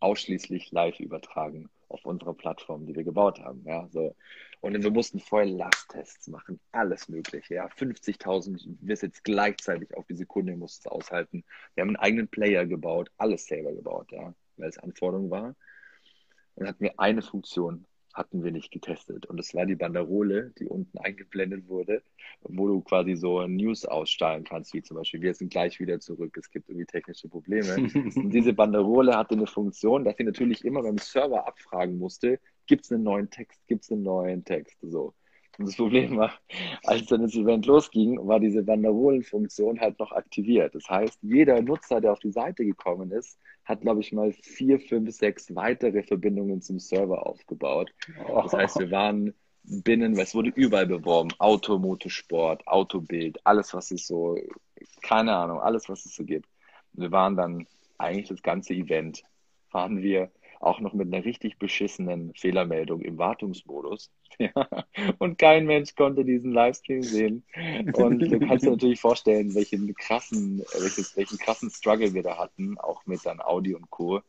ausschließlich 0.00 0.70
live 0.70 1.00
übertragen 1.00 1.70
auf 1.88 2.04
unserer 2.04 2.34
Plattform, 2.34 2.84
die 2.86 2.94
wir 2.94 3.04
gebaut 3.04 3.40
haben. 3.40 3.62
Ja, 3.64 3.88
so. 3.88 4.14
Und 4.60 4.82
wir 4.82 4.90
mussten 4.90 5.18
vorher 5.18 5.48
Lasttests 5.48 6.28
machen, 6.28 6.60
alles 6.72 7.08
Mögliche. 7.08 7.54
Ja, 7.54 7.68
50.000 7.68 8.76
Visits 8.82 9.22
gleichzeitig 9.22 9.94
auf 9.96 10.06
die 10.06 10.16
Sekunde 10.16 10.56
mussten 10.56 10.88
es 10.88 10.92
aushalten. 10.92 11.42
Wir 11.74 11.82
haben 11.82 11.88
einen 11.88 11.96
eigenen 11.96 12.28
Player 12.28 12.66
gebaut, 12.66 13.10
alles 13.16 13.46
selber 13.46 13.72
gebaut, 13.72 14.12
ja, 14.12 14.34
weil 14.58 14.68
es 14.68 14.78
Anforderung 14.78 15.30
war. 15.30 15.54
Und 16.54 16.66
hatten 16.66 16.84
wir 16.84 16.98
eine 16.98 17.22
Funktion, 17.22 17.86
hatten 18.14 18.44
wir 18.44 18.52
nicht 18.52 18.70
getestet. 18.70 19.26
Und 19.26 19.38
das 19.38 19.54
war 19.54 19.66
die 19.66 19.74
Banderole, 19.74 20.52
die 20.58 20.66
unten 20.66 20.98
eingeblendet 20.98 21.68
wurde, 21.68 22.02
wo 22.42 22.68
du 22.68 22.80
quasi 22.82 23.14
so 23.16 23.46
News 23.46 23.84
ausstrahlen 23.84 24.44
kannst, 24.44 24.74
wie 24.74 24.82
zum 24.82 24.96
Beispiel, 24.96 25.22
wir 25.22 25.34
sind 25.34 25.50
gleich 25.50 25.80
wieder 25.80 25.98
zurück, 26.00 26.36
es 26.36 26.50
gibt 26.50 26.68
irgendwie 26.68 26.86
technische 26.86 27.28
Probleme. 27.28 27.74
Und 28.14 28.30
diese 28.30 28.52
Banderole 28.52 29.16
hatte 29.16 29.34
eine 29.34 29.46
Funktion, 29.46 30.04
dass 30.04 30.16
sie 30.16 30.24
natürlich 30.24 30.64
immer 30.64 30.82
beim 30.82 30.98
Server 30.98 31.46
abfragen 31.46 31.98
musste, 31.98 32.38
gibt 32.66 32.84
es 32.84 32.92
einen 32.92 33.04
neuen 33.04 33.30
Text, 33.30 33.66
gibt 33.66 33.84
es 33.84 33.92
einen 33.92 34.02
neuen 34.02 34.44
Text, 34.44 34.76
so. 34.82 35.14
Und 35.58 35.66
das 35.66 35.76
Problem 35.76 36.16
war, 36.16 36.32
als 36.84 37.06
dann 37.06 37.22
das 37.22 37.34
Event 37.34 37.66
losging, 37.66 38.18
war 38.26 38.40
diese 38.40 38.62
Banderolenfunktion 38.62 39.80
halt 39.80 39.98
noch 39.98 40.12
aktiviert. 40.12 40.74
Das 40.74 40.88
heißt, 40.88 41.18
jeder 41.22 41.60
Nutzer, 41.62 42.00
der 42.00 42.12
auf 42.12 42.20
die 42.20 42.32
Seite 42.32 42.64
gekommen 42.64 43.10
ist, 43.12 43.38
hat, 43.64 43.82
glaube 43.82 44.00
ich, 44.00 44.12
mal 44.12 44.32
vier, 44.32 44.80
fünf, 44.80 45.10
sechs 45.12 45.54
weitere 45.54 46.02
Verbindungen 46.02 46.62
zum 46.62 46.78
Server 46.78 47.26
aufgebaut. 47.26 47.92
Das 48.16 48.52
heißt, 48.52 48.78
wir 48.80 48.90
waren 48.90 49.34
binnen, 49.62 50.18
es 50.18 50.34
wurde 50.34 50.50
überall 50.50 50.86
beworben, 50.86 51.30
Auto, 51.38 51.78
Motorsport, 51.78 52.66
Autobild, 52.66 53.38
alles, 53.44 53.72
was 53.74 53.90
es 53.92 54.06
so, 54.06 54.36
keine 55.02 55.34
Ahnung, 55.36 55.60
alles, 55.60 55.88
was 55.88 56.04
es 56.04 56.14
so 56.16 56.24
gibt. 56.24 56.48
Wir 56.94 57.12
waren 57.12 57.36
dann 57.36 57.66
eigentlich 57.98 58.28
das 58.28 58.42
ganze 58.42 58.74
Event, 58.74 59.22
waren 59.70 60.02
wir 60.02 60.30
auch 60.62 60.80
noch 60.80 60.92
mit 60.92 61.12
einer 61.12 61.24
richtig 61.24 61.58
beschissenen 61.58 62.32
Fehlermeldung 62.34 63.02
im 63.02 63.18
Wartungsmodus. 63.18 64.10
Und 65.18 65.38
kein 65.38 65.66
Mensch 65.66 65.94
konnte 65.94 66.24
diesen 66.24 66.52
Livestream 66.52 67.02
sehen. 67.02 67.44
Und 67.94 68.20
du 68.20 68.38
kannst 68.40 68.64
dir 68.64 68.70
natürlich 68.70 69.00
vorstellen, 69.00 69.54
welchen 69.54 69.92
krassen, 69.94 70.62
welches, 70.78 71.16
welchen 71.16 71.38
krassen 71.38 71.70
Struggle 71.70 72.14
wir 72.14 72.22
da 72.22 72.38
hatten, 72.38 72.78
auch 72.78 73.04
mit 73.06 73.24
dann 73.26 73.40
Audi 73.40 73.74
und 73.74 73.90
Co. 73.90 74.20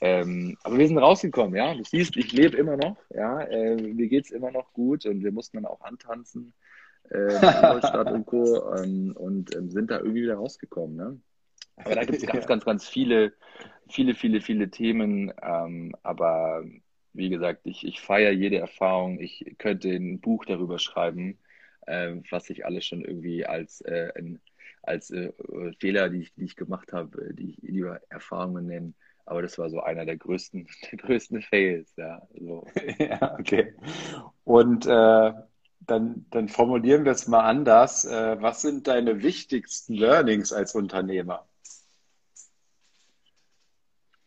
Ähm, 0.00 0.56
aber 0.62 0.78
wir 0.78 0.86
sind 0.86 0.98
rausgekommen, 0.98 1.56
ja. 1.56 1.74
Du 1.74 1.84
siehst, 1.84 2.16
ich 2.16 2.32
lebe 2.32 2.56
immer 2.56 2.76
noch, 2.76 2.96
ja. 3.10 3.40
Äh, 3.42 3.76
mir 3.76 4.08
geht's 4.08 4.30
immer 4.30 4.52
noch 4.52 4.72
gut 4.72 5.04
und 5.06 5.24
wir 5.24 5.32
mussten 5.32 5.56
dann 5.56 5.66
auch 5.66 5.80
antanzen, 5.80 6.54
äh, 7.10 7.16
in 7.16 7.34
Ingolstadt 7.34 8.10
und 8.12 8.26
Co. 8.26 8.72
Ähm, 8.76 9.14
und 9.16 9.54
ähm, 9.56 9.70
sind 9.70 9.90
da 9.90 9.98
irgendwie 9.98 10.22
wieder 10.22 10.36
rausgekommen, 10.36 10.96
ne? 10.96 11.20
Aber 11.84 11.94
da 11.94 12.04
gibt 12.04 12.18
es 12.18 12.26
ganz, 12.26 12.46
ganz, 12.46 12.64
ganz 12.64 12.88
viele, 12.88 13.34
viele, 13.88 14.14
viele, 14.14 14.40
viele 14.40 14.70
Themen. 14.70 15.32
Ähm, 15.42 15.94
aber 16.02 16.64
wie 17.12 17.28
gesagt, 17.28 17.60
ich, 17.64 17.84
ich 17.86 18.00
feiere 18.00 18.32
jede 18.32 18.58
Erfahrung. 18.58 19.20
Ich 19.20 19.54
könnte 19.58 19.90
ein 19.90 20.20
Buch 20.20 20.44
darüber 20.44 20.78
schreiben, 20.78 21.38
äh, 21.86 22.16
was 22.30 22.50
ich 22.50 22.64
alles 22.66 22.86
schon 22.86 23.04
irgendwie 23.04 23.46
als, 23.46 23.80
äh, 23.82 24.12
als 24.82 25.10
äh, 25.10 25.32
Fehler, 25.78 26.08
die 26.08 26.22
ich, 26.22 26.34
die 26.34 26.44
ich 26.44 26.56
gemacht 26.56 26.92
habe, 26.92 27.34
die 27.34 27.50
ich 27.50 27.58
lieber 27.62 28.00
Erfahrungen 28.08 28.66
nenne. 28.66 28.94
Aber 29.24 29.42
das 29.42 29.58
war 29.58 29.70
so 29.70 29.80
einer 29.80 30.04
der 30.04 30.16
größten, 30.16 30.66
der 30.90 30.98
größten 30.98 31.42
Fails, 31.42 31.94
ja. 31.96 32.22
So. 32.38 32.66
Ja, 32.98 33.36
okay. 33.38 33.74
Und 34.44 34.86
äh, 34.86 35.32
dann, 35.80 36.26
dann 36.30 36.48
formulieren 36.48 37.04
wir 37.04 37.12
es 37.12 37.28
mal 37.28 37.42
anders. 37.44 38.04
Äh, 38.04 38.40
was 38.40 38.62
sind 38.62 38.86
deine 38.88 39.22
wichtigsten 39.22 39.94
Learnings 39.94 40.52
als 40.52 40.74
Unternehmer? 40.74 41.46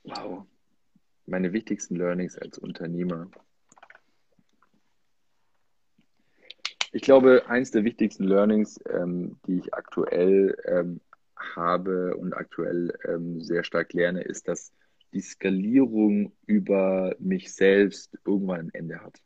Wow. 0.05 0.45
Meine 1.25 1.53
wichtigsten 1.53 1.95
Learnings 1.95 2.37
als 2.37 2.57
Unternehmer. 2.59 3.29
Ich 6.91 7.01
glaube, 7.01 7.43
eins 7.47 7.71
der 7.71 7.83
wichtigsten 7.83 8.23
Learnings, 8.23 8.79
ähm, 8.87 9.37
die 9.47 9.57
ich 9.57 9.73
aktuell 9.73 10.55
ähm, 10.65 11.01
habe 11.35 12.15
und 12.15 12.33
aktuell 12.33 12.97
ähm, 13.05 13.41
sehr 13.41 13.63
stark 13.63 13.93
lerne, 13.93 14.21
ist, 14.21 14.47
dass 14.47 14.71
die 15.11 15.21
Skalierung 15.21 16.31
über 16.45 17.15
mich 17.19 17.53
selbst 17.53 18.17
irgendwann 18.25 18.67
ein 18.67 18.73
Ende 18.73 19.01
hat. 19.01 19.21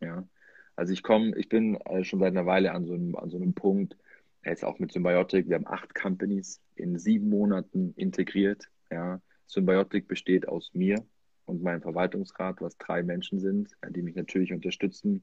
Ja. 0.00 0.28
Also 0.74 0.92
ich 0.92 1.02
komme, 1.02 1.36
ich 1.36 1.48
bin 1.48 1.76
äh, 1.86 2.04
schon 2.04 2.18
seit 2.20 2.32
einer 2.32 2.46
Weile 2.46 2.72
an 2.72 2.84
so 2.84 2.94
einem, 2.94 3.16
an 3.16 3.30
so 3.30 3.36
einem 3.36 3.54
Punkt, 3.54 3.96
jetzt 4.44 4.64
auch 4.64 4.78
mit 4.78 4.92
Symbiotic, 4.92 5.48
wir 5.48 5.56
haben 5.56 5.66
acht 5.66 5.94
Companies 5.94 6.60
in 6.74 6.98
sieben 6.98 7.28
Monaten 7.28 7.94
integriert. 7.96 8.68
Ja. 8.90 9.20
Symbiotic 9.46 10.08
besteht 10.08 10.48
aus 10.48 10.70
mir 10.74 11.04
und 11.44 11.62
meinem 11.62 11.82
Verwaltungsrat, 11.82 12.60
was 12.60 12.76
drei 12.78 13.02
Menschen 13.02 13.40
sind, 13.40 13.70
die 13.88 14.02
mich 14.02 14.16
natürlich 14.16 14.52
unterstützen, 14.52 15.22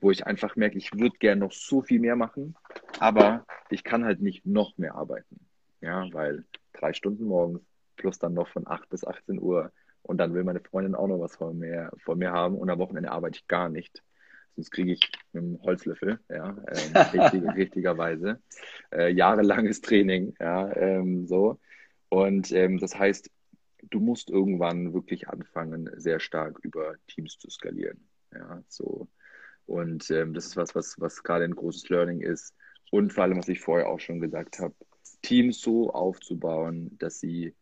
wo 0.00 0.10
ich 0.10 0.26
einfach 0.26 0.56
merke, 0.56 0.76
ich 0.76 0.92
würde 0.92 1.16
gerne 1.18 1.40
noch 1.40 1.52
so 1.52 1.82
viel 1.82 2.00
mehr 2.00 2.16
machen, 2.16 2.54
aber 3.00 3.46
ich 3.70 3.82
kann 3.82 4.04
halt 4.04 4.20
nicht 4.20 4.44
noch 4.44 4.76
mehr 4.76 4.94
arbeiten. 4.94 5.40
Ja, 5.80 6.06
weil 6.12 6.44
drei 6.72 6.92
Stunden 6.92 7.24
morgens 7.24 7.60
plus 7.96 8.18
dann 8.18 8.34
noch 8.34 8.48
von 8.48 8.66
8 8.66 8.88
bis 8.90 9.04
18 9.04 9.40
Uhr 9.40 9.72
und 10.02 10.18
dann 10.18 10.34
will 10.34 10.44
meine 10.44 10.60
Freundin 10.60 10.94
auch 10.94 11.08
noch 11.08 11.20
was 11.20 11.36
von 11.36 11.58
mir, 11.58 11.90
von 12.04 12.18
mir 12.18 12.32
haben 12.32 12.56
und 12.56 12.70
am 12.70 12.78
Wochenende 12.78 13.10
arbeite 13.10 13.38
ich 13.38 13.48
gar 13.48 13.68
nicht. 13.68 14.02
Sonst 14.54 14.70
kriege 14.70 14.92
ich 14.92 15.12
mit 15.32 15.42
einem 15.42 15.62
Holzlöffel, 15.62 16.20
ja, 16.28 16.48
ähm, 16.48 16.96
richtig, 17.12 17.42
richtigerweise. 17.56 18.40
Äh, 18.90 19.12
jahrelanges 19.12 19.80
Training, 19.80 20.34
ja, 20.40 20.74
ähm, 20.76 21.26
so. 21.26 21.58
Und 22.08 22.52
ähm, 22.52 22.78
das 22.78 22.98
heißt, 22.98 23.30
du 23.90 24.00
musst 24.00 24.30
irgendwann 24.30 24.94
wirklich 24.94 25.28
anfangen, 25.28 25.90
sehr 25.96 26.20
stark 26.20 26.58
über 26.62 26.96
Teams 27.06 27.38
zu 27.38 27.50
skalieren. 27.50 28.08
Ja, 28.32 28.62
so. 28.68 29.08
Und 29.66 30.10
ähm, 30.10 30.34
das 30.34 30.46
ist 30.46 30.56
was, 30.56 30.74
was, 30.74 31.00
was 31.00 31.22
gerade 31.22 31.44
ein 31.44 31.54
großes 31.54 31.88
Learning 31.88 32.20
ist. 32.20 32.54
Und 32.90 33.12
vor 33.12 33.24
allem, 33.24 33.38
was 33.38 33.48
ich 33.48 33.60
vorher 33.60 33.88
auch 33.88 34.00
schon 34.00 34.20
gesagt 34.20 34.60
habe, 34.60 34.74
Teams 35.22 35.60
so 35.60 35.92
aufzubauen, 35.92 36.96
dass 36.98 37.18
sie 37.18 37.54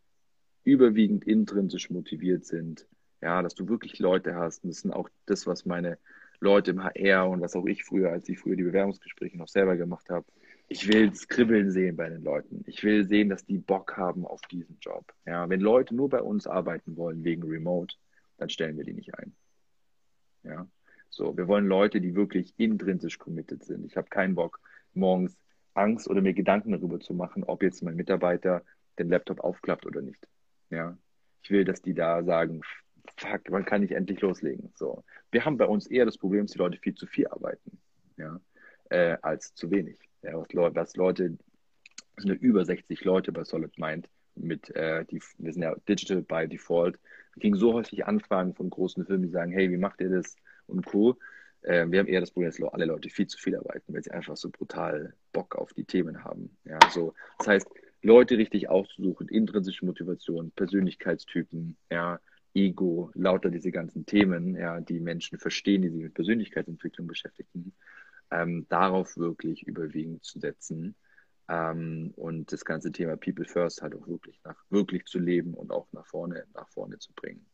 überwiegend 0.63 1.25
intrinsisch 1.25 1.89
motiviert 1.89 2.45
sind. 2.45 2.87
Ja, 3.21 3.41
dass 3.41 3.55
du 3.55 3.67
wirklich 3.67 3.97
Leute 3.99 4.35
hast. 4.35 4.63
Und 4.63 4.69
das 4.69 4.81
sind 4.81 4.91
auch 4.91 5.09
das, 5.25 5.47
was 5.47 5.65
meine 5.65 5.97
Leute 6.39 6.71
im 6.71 6.83
HR 6.83 7.29
und 7.29 7.41
was 7.41 7.55
auch 7.55 7.65
ich 7.65 7.83
früher, 7.83 8.11
als 8.11 8.29
ich 8.29 8.39
früher 8.39 8.55
die 8.55 8.63
Bewerbungsgespräche 8.63 9.37
noch 9.37 9.47
selber 9.47 9.77
gemacht 9.77 10.09
habe, 10.09 10.25
ich 10.67 10.87
will 10.87 11.13
Skribbeln 11.13 11.71
sehen 11.71 11.95
bei 11.95 12.09
den 12.09 12.23
Leuten. 12.23 12.63
Ich 12.65 12.83
will 12.83 13.07
sehen, 13.07 13.29
dass 13.29 13.45
die 13.45 13.57
Bock 13.57 13.97
haben 13.97 14.25
auf 14.25 14.41
diesen 14.51 14.77
Job. 14.79 15.13
Ja, 15.25 15.47
wenn 15.49 15.59
Leute 15.59 15.95
nur 15.95 16.09
bei 16.09 16.21
uns 16.21 16.47
arbeiten 16.47 16.97
wollen 16.97 17.23
wegen 17.23 17.43
Remote, 17.43 17.95
dann 18.37 18.49
stellen 18.49 18.77
wir 18.77 18.83
die 18.83 18.93
nicht 18.93 19.13
ein. 19.17 19.35
Ja, 20.43 20.67
so, 21.09 21.37
wir 21.37 21.47
wollen 21.47 21.67
Leute, 21.67 22.01
die 22.01 22.15
wirklich 22.15 22.53
intrinsisch 22.57 23.17
committed 23.17 23.63
sind. 23.63 23.85
Ich 23.85 23.95
habe 23.95 24.09
keinen 24.09 24.35
Bock, 24.35 24.59
morgens 24.93 25.37
Angst 25.73 26.09
oder 26.09 26.21
mir 26.21 26.33
Gedanken 26.33 26.71
darüber 26.71 26.99
zu 26.99 27.13
machen, 27.13 27.43
ob 27.43 27.63
jetzt 27.63 27.83
mein 27.83 27.95
Mitarbeiter 27.95 28.63
den 28.97 29.09
Laptop 29.09 29.39
aufklappt 29.41 29.85
oder 29.85 30.01
nicht. 30.01 30.27
Ja, 30.69 30.97
ich 31.41 31.51
will, 31.51 31.63
dass 31.63 31.81
die 31.81 31.93
da 31.93 32.23
sagen, 32.23 32.61
fuck, 33.17 33.49
man 33.49 33.65
kann 33.65 33.81
nicht 33.81 33.93
endlich 33.93 34.21
loslegen. 34.21 34.71
So. 34.75 35.03
Wir 35.31 35.45
haben 35.45 35.57
bei 35.57 35.65
uns 35.65 35.87
eher 35.87 36.05
das 36.05 36.17
Problem, 36.17 36.45
dass 36.45 36.51
die 36.51 36.57
Leute 36.57 36.79
viel 36.79 36.95
zu 36.95 37.07
viel 37.07 37.27
arbeiten, 37.27 37.79
ja, 38.17 38.39
äh, 38.89 39.17
als 39.21 39.53
zu 39.53 39.69
wenig. 39.69 39.97
Ja, 40.25 40.37
was, 40.37 40.75
was 40.75 40.95
Leute, 40.95 41.37
sind 42.17 42.29
ja 42.29 42.35
über 42.35 42.65
60 42.65 43.03
Leute 43.03 43.31
bei 43.31 43.43
Solid 43.43 43.77
Mind 43.77 44.09
mit, 44.35 44.69
äh, 44.75 45.05
die, 45.05 45.21
wir 45.37 45.53
sind 45.53 45.61
ja 45.61 45.75
Digital 45.87 46.21
by 46.21 46.47
Default. 46.47 46.99
Wir 47.35 47.41
kriegen 47.41 47.55
so 47.55 47.73
häufig 47.73 48.05
Anfragen 48.05 48.53
von 48.53 48.69
großen 48.69 49.05
Firmen, 49.05 49.23
die 49.23 49.31
sagen, 49.31 49.51
hey, 49.51 49.69
wie 49.69 49.77
macht 49.77 50.01
ihr 50.01 50.09
das 50.09 50.35
und 50.67 50.85
Co. 50.85 51.17
Äh, 51.61 51.85
wir 51.89 51.99
haben 51.99 52.07
eher 52.07 52.21
das 52.21 52.31
Problem, 52.31 52.51
dass 52.51 52.73
alle 52.73 52.85
Leute 52.85 53.09
viel 53.09 53.27
zu 53.27 53.37
viel 53.37 53.55
arbeiten, 53.55 53.93
weil 53.93 54.03
sie 54.03 54.11
einfach 54.11 54.37
so 54.37 54.49
brutal 54.49 55.13
Bock 55.31 55.55
auf 55.55 55.73
die 55.73 55.85
Themen 55.85 56.23
haben. 56.23 56.57
Ja, 56.65 56.79
so, 56.89 57.13
das 57.37 57.47
heißt, 57.47 57.67
Leute 58.01 58.37
richtig 58.37 58.69
auszusuchen, 58.69 59.27
intrinsische 59.27 59.85
Motivation, 59.85 60.51
Persönlichkeitstypen, 60.51 61.75
ja, 61.91 62.19
Ego, 62.53 63.11
lauter 63.15 63.49
diese 63.49 63.71
ganzen 63.71 64.05
Themen, 64.05 64.55
ja, 64.55 64.79
die 64.79 64.99
Menschen 64.99 65.37
verstehen, 65.37 65.81
die 65.81 65.89
sich 65.89 66.03
mit 66.03 66.13
Persönlichkeitsentwicklung 66.13 67.07
beschäftigen, 67.07 67.73
ähm, 68.31 68.65
darauf 68.69 69.17
wirklich 69.17 69.63
überwiegend 69.63 70.23
zu 70.23 70.39
setzen 70.39 70.95
ähm, 71.49 72.13
und 72.15 72.51
das 72.51 72.65
ganze 72.65 72.91
Thema 72.91 73.17
People 73.17 73.45
First 73.45 73.81
halt 73.81 73.95
auch 73.95 74.07
wirklich 74.07 74.39
nach 74.43 74.57
wirklich 74.69 75.05
zu 75.05 75.19
leben 75.19 75.53
und 75.53 75.71
auch 75.71 75.87
nach 75.91 76.05
vorne 76.05 76.45
nach 76.53 76.69
vorne 76.69 76.97
zu 76.99 77.13
bringen. 77.13 77.45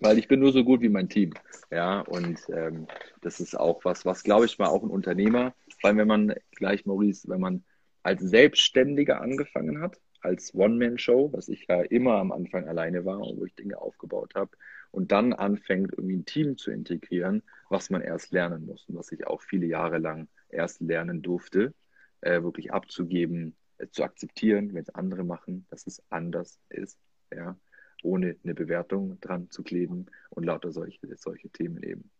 Weil 0.00 0.18
ich 0.18 0.28
bin 0.28 0.38
nur 0.38 0.52
so 0.52 0.62
gut 0.62 0.80
wie 0.80 0.88
mein 0.88 1.08
Team, 1.08 1.34
ja 1.70 2.00
und 2.00 2.38
ähm, 2.50 2.86
das 3.20 3.40
ist 3.40 3.58
auch 3.58 3.84
was, 3.84 4.06
was 4.06 4.22
glaube 4.22 4.46
ich 4.46 4.58
mal 4.58 4.68
auch 4.68 4.82
ein 4.82 4.90
Unternehmer, 4.90 5.54
weil 5.82 5.96
wenn 5.96 6.08
man 6.08 6.34
gleich 6.52 6.86
Maurice, 6.86 7.28
wenn 7.28 7.40
man 7.40 7.64
als 8.02 8.22
Selbstständiger 8.22 9.20
angefangen 9.20 9.80
hat, 9.80 9.98
als 10.20 10.54
One-Man-Show, 10.54 11.32
was 11.32 11.48
ich 11.48 11.66
ja 11.68 11.82
immer 11.82 12.14
am 12.14 12.32
Anfang 12.32 12.68
alleine 12.68 13.04
war 13.04 13.20
und 13.20 13.38
wo 13.38 13.44
ich 13.44 13.54
Dinge 13.54 13.80
aufgebaut 13.80 14.34
habe, 14.34 14.50
und 14.90 15.12
dann 15.12 15.32
anfängt, 15.32 15.92
irgendwie 15.92 16.16
ein 16.16 16.24
Team 16.24 16.56
zu 16.56 16.70
integrieren, 16.70 17.42
was 17.68 17.90
man 17.90 18.02
erst 18.02 18.32
lernen 18.32 18.66
muss 18.66 18.88
und 18.88 18.96
was 18.96 19.12
ich 19.12 19.26
auch 19.26 19.42
viele 19.42 19.66
Jahre 19.66 19.98
lang 19.98 20.28
erst 20.48 20.80
lernen 20.80 21.22
durfte, 21.22 21.74
äh, 22.20 22.42
wirklich 22.42 22.72
abzugeben, 22.72 23.56
äh, 23.78 23.88
zu 23.90 24.02
akzeptieren, 24.02 24.74
wenn 24.74 24.82
es 24.82 24.94
andere 24.94 25.24
machen, 25.24 25.66
dass 25.70 25.86
es 25.86 26.02
anders 26.10 26.58
ist, 26.68 26.98
ja, 27.34 27.56
ohne 28.02 28.36
eine 28.44 28.54
Bewertung 28.54 29.20
dran 29.20 29.50
zu 29.50 29.62
kleben 29.62 30.06
und 30.30 30.44
lauter 30.44 30.72
solche, 30.72 31.00
solche 31.16 31.48
Themen 31.50 31.82
eben. 31.82 32.10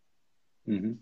Mhm. 0.64 0.98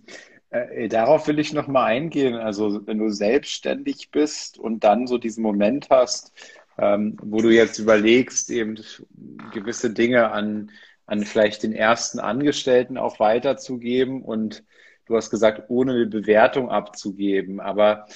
Äh, 0.50 0.88
darauf 0.88 1.26
will 1.26 1.38
ich 1.38 1.52
nochmal 1.52 1.86
eingehen. 1.86 2.34
Also 2.34 2.86
wenn 2.86 2.98
du 2.98 3.10
selbstständig 3.10 4.10
bist 4.10 4.58
und 4.58 4.84
dann 4.84 5.06
so 5.06 5.18
diesen 5.18 5.42
Moment 5.42 5.90
hast, 5.90 6.32
ähm, 6.78 7.16
wo 7.20 7.40
du 7.40 7.50
jetzt 7.50 7.78
überlegst, 7.78 8.50
eben 8.50 8.76
gewisse 9.52 9.92
Dinge 9.92 10.30
an, 10.30 10.70
an 11.06 11.24
vielleicht 11.24 11.62
den 11.62 11.72
ersten 11.72 12.18
Angestellten 12.18 12.98
auch 12.98 13.20
weiterzugeben 13.20 14.22
und 14.22 14.64
du 15.06 15.16
hast 15.16 15.30
gesagt, 15.30 15.64
ohne 15.68 15.92
eine 15.92 16.06
Bewertung 16.06 16.68
abzugeben. 16.68 17.60
Aber 17.60 18.06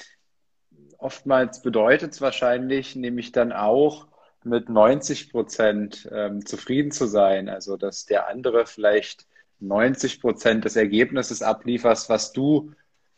oftmals 0.99 1.62
bedeutet 1.62 2.12
es 2.12 2.21
wahrscheinlich, 2.21 2.97
nämlich 2.97 3.33
dann 3.33 3.53
auch 3.53 4.09
mit 4.43 4.69
90 4.69 5.31
Prozent 5.31 6.09
ähm, 6.12 6.45
zufrieden 6.45 6.91
zu 6.91 7.07
sein. 7.07 7.49
Also 7.49 7.77
dass 7.77 8.07
der 8.07 8.29
andere 8.29 8.67
vielleicht 8.67 9.27
90 9.61 10.21
Prozent 10.21 10.65
des 10.65 10.77
Ergebnisses 10.77 11.43
ablieferst, 11.43 12.09
was 12.09 12.33
du 12.33 12.73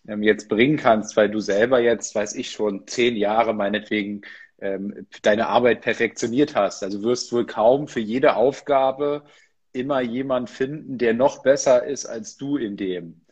ähm, 0.07 0.23
jetzt 0.23 0.49
bringen 0.49 0.77
kannst, 0.77 1.16
weil 1.16 1.31
du 1.31 1.40
selber 1.40 1.81
jetzt, 1.81 2.15
weiß 2.15 2.35
ich 2.35 2.51
schon, 2.51 2.86
zehn 2.86 3.16
Jahre 3.16 3.55
meinetwegen 3.55 4.23
ähm, 4.59 5.07
deine 5.23 5.49
Arbeit 5.49 5.81
perfektioniert 5.81 6.55
hast. 6.55 6.82
Also 6.82 7.03
wirst 7.03 7.32
wohl 7.32 7.47
kaum 7.47 7.89
für 7.89 8.01
jede 8.01 8.36
Aufgabe 8.36 9.24
immer 9.73 10.01
jemand 10.01 10.51
finden, 10.51 10.99
der 10.99 11.15
noch 11.15 11.43
besser 11.43 11.85
ist 11.85 12.07
als 12.07 12.36
du 12.36 12.57
in 12.57 12.77
dem. 12.77 13.23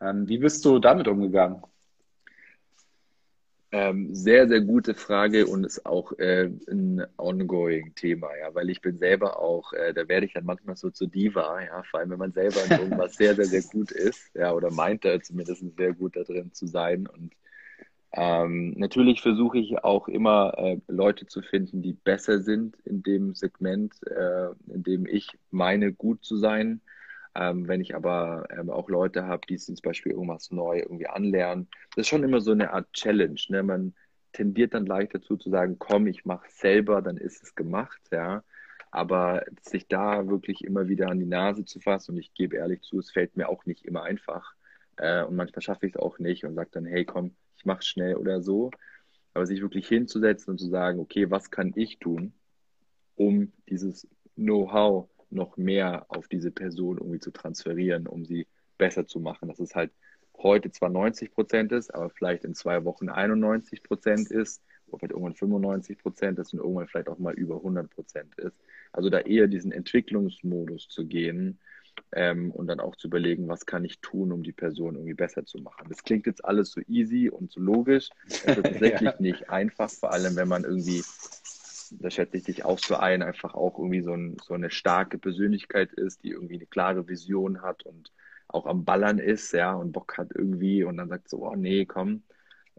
Ähm, 0.00 0.28
wie 0.28 0.38
bist 0.38 0.64
du 0.64 0.78
damit 0.78 1.08
umgegangen? 1.08 1.62
Ähm, 3.72 4.12
sehr, 4.12 4.48
sehr 4.48 4.62
gute 4.62 4.94
Frage 4.94 5.46
und 5.46 5.64
ist 5.64 5.86
auch 5.86 6.18
äh, 6.18 6.50
ein 6.68 7.06
ongoing 7.16 7.94
Thema, 7.94 8.28
ja, 8.36 8.52
weil 8.52 8.68
ich 8.68 8.80
bin 8.80 8.98
selber 8.98 9.38
auch, 9.38 9.72
äh, 9.72 9.94
da 9.94 10.08
werde 10.08 10.26
ich 10.26 10.32
dann 10.32 10.44
manchmal 10.44 10.76
so 10.76 10.90
zur 10.90 11.06
Diva, 11.06 11.62
ja, 11.62 11.80
vor 11.84 12.00
allem 12.00 12.10
wenn 12.10 12.18
man 12.18 12.32
selber 12.32 12.64
in 12.64 12.70
irgendwas 12.72 13.14
sehr, 13.16 13.36
sehr, 13.36 13.44
sehr 13.44 13.62
gut 13.62 13.92
ist, 13.92 14.34
ja, 14.34 14.52
oder 14.52 14.72
meint 14.72 15.04
da 15.04 15.20
zumindest 15.20 15.62
sehr 15.76 15.92
gut 15.92 16.16
da 16.16 16.24
drin 16.24 16.52
zu 16.52 16.66
sein 16.66 17.06
und 17.06 17.32
ähm, 18.12 18.72
natürlich 18.76 19.20
versuche 19.22 19.58
ich 19.58 19.84
auch 19.84 20.08
immer 20.08 20.54
äh, 20.58 20.78
Leute 20.88 21.26
zu 21.26 21.42
finden, 21.42 21.82
die 21.82 21.92
besser 21.92 22.40
sind 22.40 22.76
in 22.84 23.02
dem 23.02 23.34
Segment, 23.34 23.94
äh, 24.06 24.48
in 24.66 24.82
dem 24.82 25.06
ich 25.06 25.38
meine, 25.50 25.92
gut 25.92 26.24
zu 26.24 26.36
sein. 26.36 26.80
Ähm, 27.36 27.68
wenn 27.68 27.80
ich 27.80 27.94
aber 27.94 28.48
ähm, 28.50 28.70
auch 28.70 28.88
Leute 28.88 29.26
habe, 29.26 29.46
die 29.48 29.56
zum 29.56 29.76
Beispiel 29.82 30.12
irgendwas 30.12 30.50
neu 30.50 30.80
irgendwie 30.80 31.06
anlernen, 31.06 31.68
das 31.94 32.02
ist 32.02 32.08
schon 32.08 32.24
immer 32.24 32.40
so 32.40 32.50
eine 32.50 32.72
Art 32.72 32.92
Challenge. 32.92 33.40
Ne? 33.48 33.62
Man 33.62 33.94
tendiert 34.32 34.74
dann 34.74 34.86
leicht 34.86 35.14
dazu 35.14 35.36
zu 35.36 35.50
sagen, 35.50 35.76
komm, 35.78 36.08
ich 36.08 36.24
mache 36.24 36.48
selber, 36.50 37.02
dann 37.02 37.16
ist 37.16 37.42
es 37.42 37.54
gemacht, 37.54 38.00
ja. 38.10 38.42
Aber 38.90 39.44
sich 39.62 39.86
da 39.86 40.26
wirklich 40.28 40.64
immer 40.64 40.88
wieder 40.88 41.08
an 41.08 41.20
die 41.20 41.26
Nase 41.26 41.64
zu 41.64 41.78
fassen, 41.78 42.12
und 42.12 42.18
ich 42.18 42.34
gebe 42.34 42.56
ehrlich 42.56 42.82
zu, 42.82 42.98
es 42.98 43.12
fällt 43.12 43.36
mir 43.36 43.48
auch 43.48 43.64
nicht 43.66 43.84
immer 43.84 44.02
einfach. 44.02 44.54
Äh, 44.96 45.22
und 45.24 45.36
manchmal 45.36 45.62
schaffe 45.62 45.86
ich 45.86 45.94
es 45.94 46.00
auch 46.00 46.18
nicht 46.18 46.44
und 46.44 46.56
sage 46.56 46.70
dann, 46.72 46.86
hey, 46.86 47.04
komm, 47.04 47.36
ich 47.60 47.66
mache 47.66 47.82
schnell 47.82 48.16
oder 48.16 48.40
so. 48.40 48.70
Aber 49.34 49.46
sich 49.46 49.60
wirklich 49.60 49.86
hinzusetzen 49.86 50.52
und 50.52 50.58
zu 50.58 50.68
sagen, 50.68 50.98
okay, 50.98 51.30
was 51.30 51.50
kann 51.50 51.72
ich 51.76 51.98
tun, 51.98 52.32
um 53.14 53.52
dieses 53.68 54.08
Know-how 54.34 55.08
noch 55.30 55.56
mehr 55.56 56.06
auf 56.08 56.26
diese 56.26 56.50
Person 56.50 56.98
irgendwie 56.98 57.20
zu 57.20 57.30
transferieren, 57.30 58.06
um 58.06 58.24
sie 58.24 58.46
besser 58.78 59.06
zu 59.06 59.20
machen. 59.20 59.48
Dass 59.48 59.60
es 59.60 59.74
halt 59.74 59.92
heute 60.36 60.72
zwar 60.72 60.88
90 60.88 61.32
Prozent 61.32 61.70
ist, 61.70 61.94
aber 61.94 62.10
vielleicht 62.10 62.44
in 62.44 62.54
zwei 62.54 62.84
Wochen 62.84 63.08
91 63.10 63.82
Prozent 63.82 64.30
ist, 64.30 64.62
oder 64.88 64.98
vielleicht 64.98 65.12
irgendwann 65.12 65.34
95 65.34 65.98
Prozent 65.98 66.38
ist 66.38 66.52
und 66.54 66.60
irgendwann 66.60 66.88
vielleicht 66.88 67.08
auch 67.08 67.18
mal 67.18 67.34
über 67.34 67.56
100 67.56 67.90
Prozent 67.90 68.34
ist. 68.36 68.56
Also 68.90 69.10
da 69.10 69.20
eher 69.20 69.46
diesen 69.46 69.70
Entwicklungsmodus 69.70 70.88
zu 70.88 71.06
gehen 71.06 71.60
ähm, 72.12 72.50
und 72.50 72.66
dann 72.66 72.80
auch 72.80 72.96
zu 72.96 73.08
überlegen, 73.08 73.48
was 73.48 73.66
kann 73.66 73.84
ich 73.84 74.00
tun, 74.00 74.32
um 74.32 74.42
die 74.42 74.52
Person 74.52 74.94
irgendwie 74.94 75.14
besser 75.14 75.44
zu 75.44 75.58
machen. 75.58 75.86
Das 75.88 76.02
klingt 76.02 76.26
jetzt 76.26 76.44
alles 76.44 76.70
so 76.70 76.80
easy 76.86 77.30
und 77.30 77.50
so 77.50 77.60
logisch. 77.60 78.10
Es 78.26 78.44
ist 78.44 78.44
tatsächlich 78.62 79.00
ja. 79.00 79.14
nicht 79.18 79.50
einfach, 79.50 79.90
vor 79.90 80.12
allem 80.12 80.36
wenn 80.36 80.48
man 80.48 80.64
irgendwie 80.64 81.02
da 81.98 82.10
schätze 82.10 82.36
ich 82.36 82.44
dich 82.44 82.64
auch 82.64 82.78
so 82.78 82.96
ein, 82.96 83.22
einfach 83.22 83.54
auch 83.54 83.78
irgendwie 83.78 84.02
so, 84.02 84.12
ein, 84.12 84.36
so 84.42 84.54
eine 84.54 84.70
starke 84.70 85.18
Persönlichkeit 85.18 85.92
ist, 85.92 86.22
die 86.22 86.30
irgendwie 86.30 86.54
eine 86.54 86.66
klare 86.66 87.08
Vision 87.08 87.62
hat 87.62 87.84
und 87.84 88.12
auch 88.48 88.66
am 88.66 88.84
Ballern 88.84 89.18
ist, 89.18 89.52
ja, 89.52 89.72
und 89.74 89.92
Bock 89.92 90.18
hat 90.18 90.30
irgendwie 90.34 90.84
und 90.84 90.96
dann 90.96 91.08
sagt 91.08 91.28
so, 91.28 91.46
oh 91.46 91.56
nee, 91.56 91.86
komm. 91.86 92.22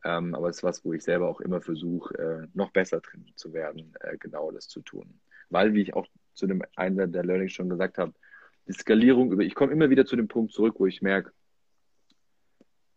Ähm, 0.03 0.33
aber 0.33 0.49
es 0.49 0.57
ist 0.57 0.63
was, 0.63 0.83
wo 0.83 0.93
ich 0.93 1.03
selber 1.03 1.29
auch 1.29 1.41
immer 1.41 1.61
versuche, 1.61 2.17
äh, 2.17 2.47
noch 2.53 2.71
besser 2.71 3.01
drin 3.01 3.25
zu 3.35 3.53
werden, 3.53 3.93
äh, 3.99 4.17
genau 4.17 4.51
das 4.51 4.67
zu 4.67 4.81
tun. 4.81 5.19
Weil, 5.49 5.73
wie 5.73 5.81
ich 5.81 5.93
auch 5.93 6.07
zu 6.33 6.47
dem 6.47 6.63
einen 6.75 7.11
der 7.11 7.23
Learnings 7.23 7.53
schon 7.53 7.69
gesagt 7.69 7.97
habe, 7.97 8.13
die 8.67 8.73
Skalierung 8.73 9.31
über, 9.31 9.43
ich 9.43 9.55
komme 9.55 9.71
immer 9.71 9.89
wieder 9.89 10.05
zu 10.05 10.15
dem 10.15 10.27
Punkt 10.27 10.53
zurück, 10.53 10.75
wo 10.79 10.85
ich 10.85 11.01
merke, 11.01 11.31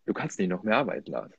du 0.06 0.12
kannst 0.12 0.38
nicht 0.38 0.48
noch 0.48 0.62
mehr 0.62 0.76
arbeiten, 0.76 1.10
Lars. 1.10 1.32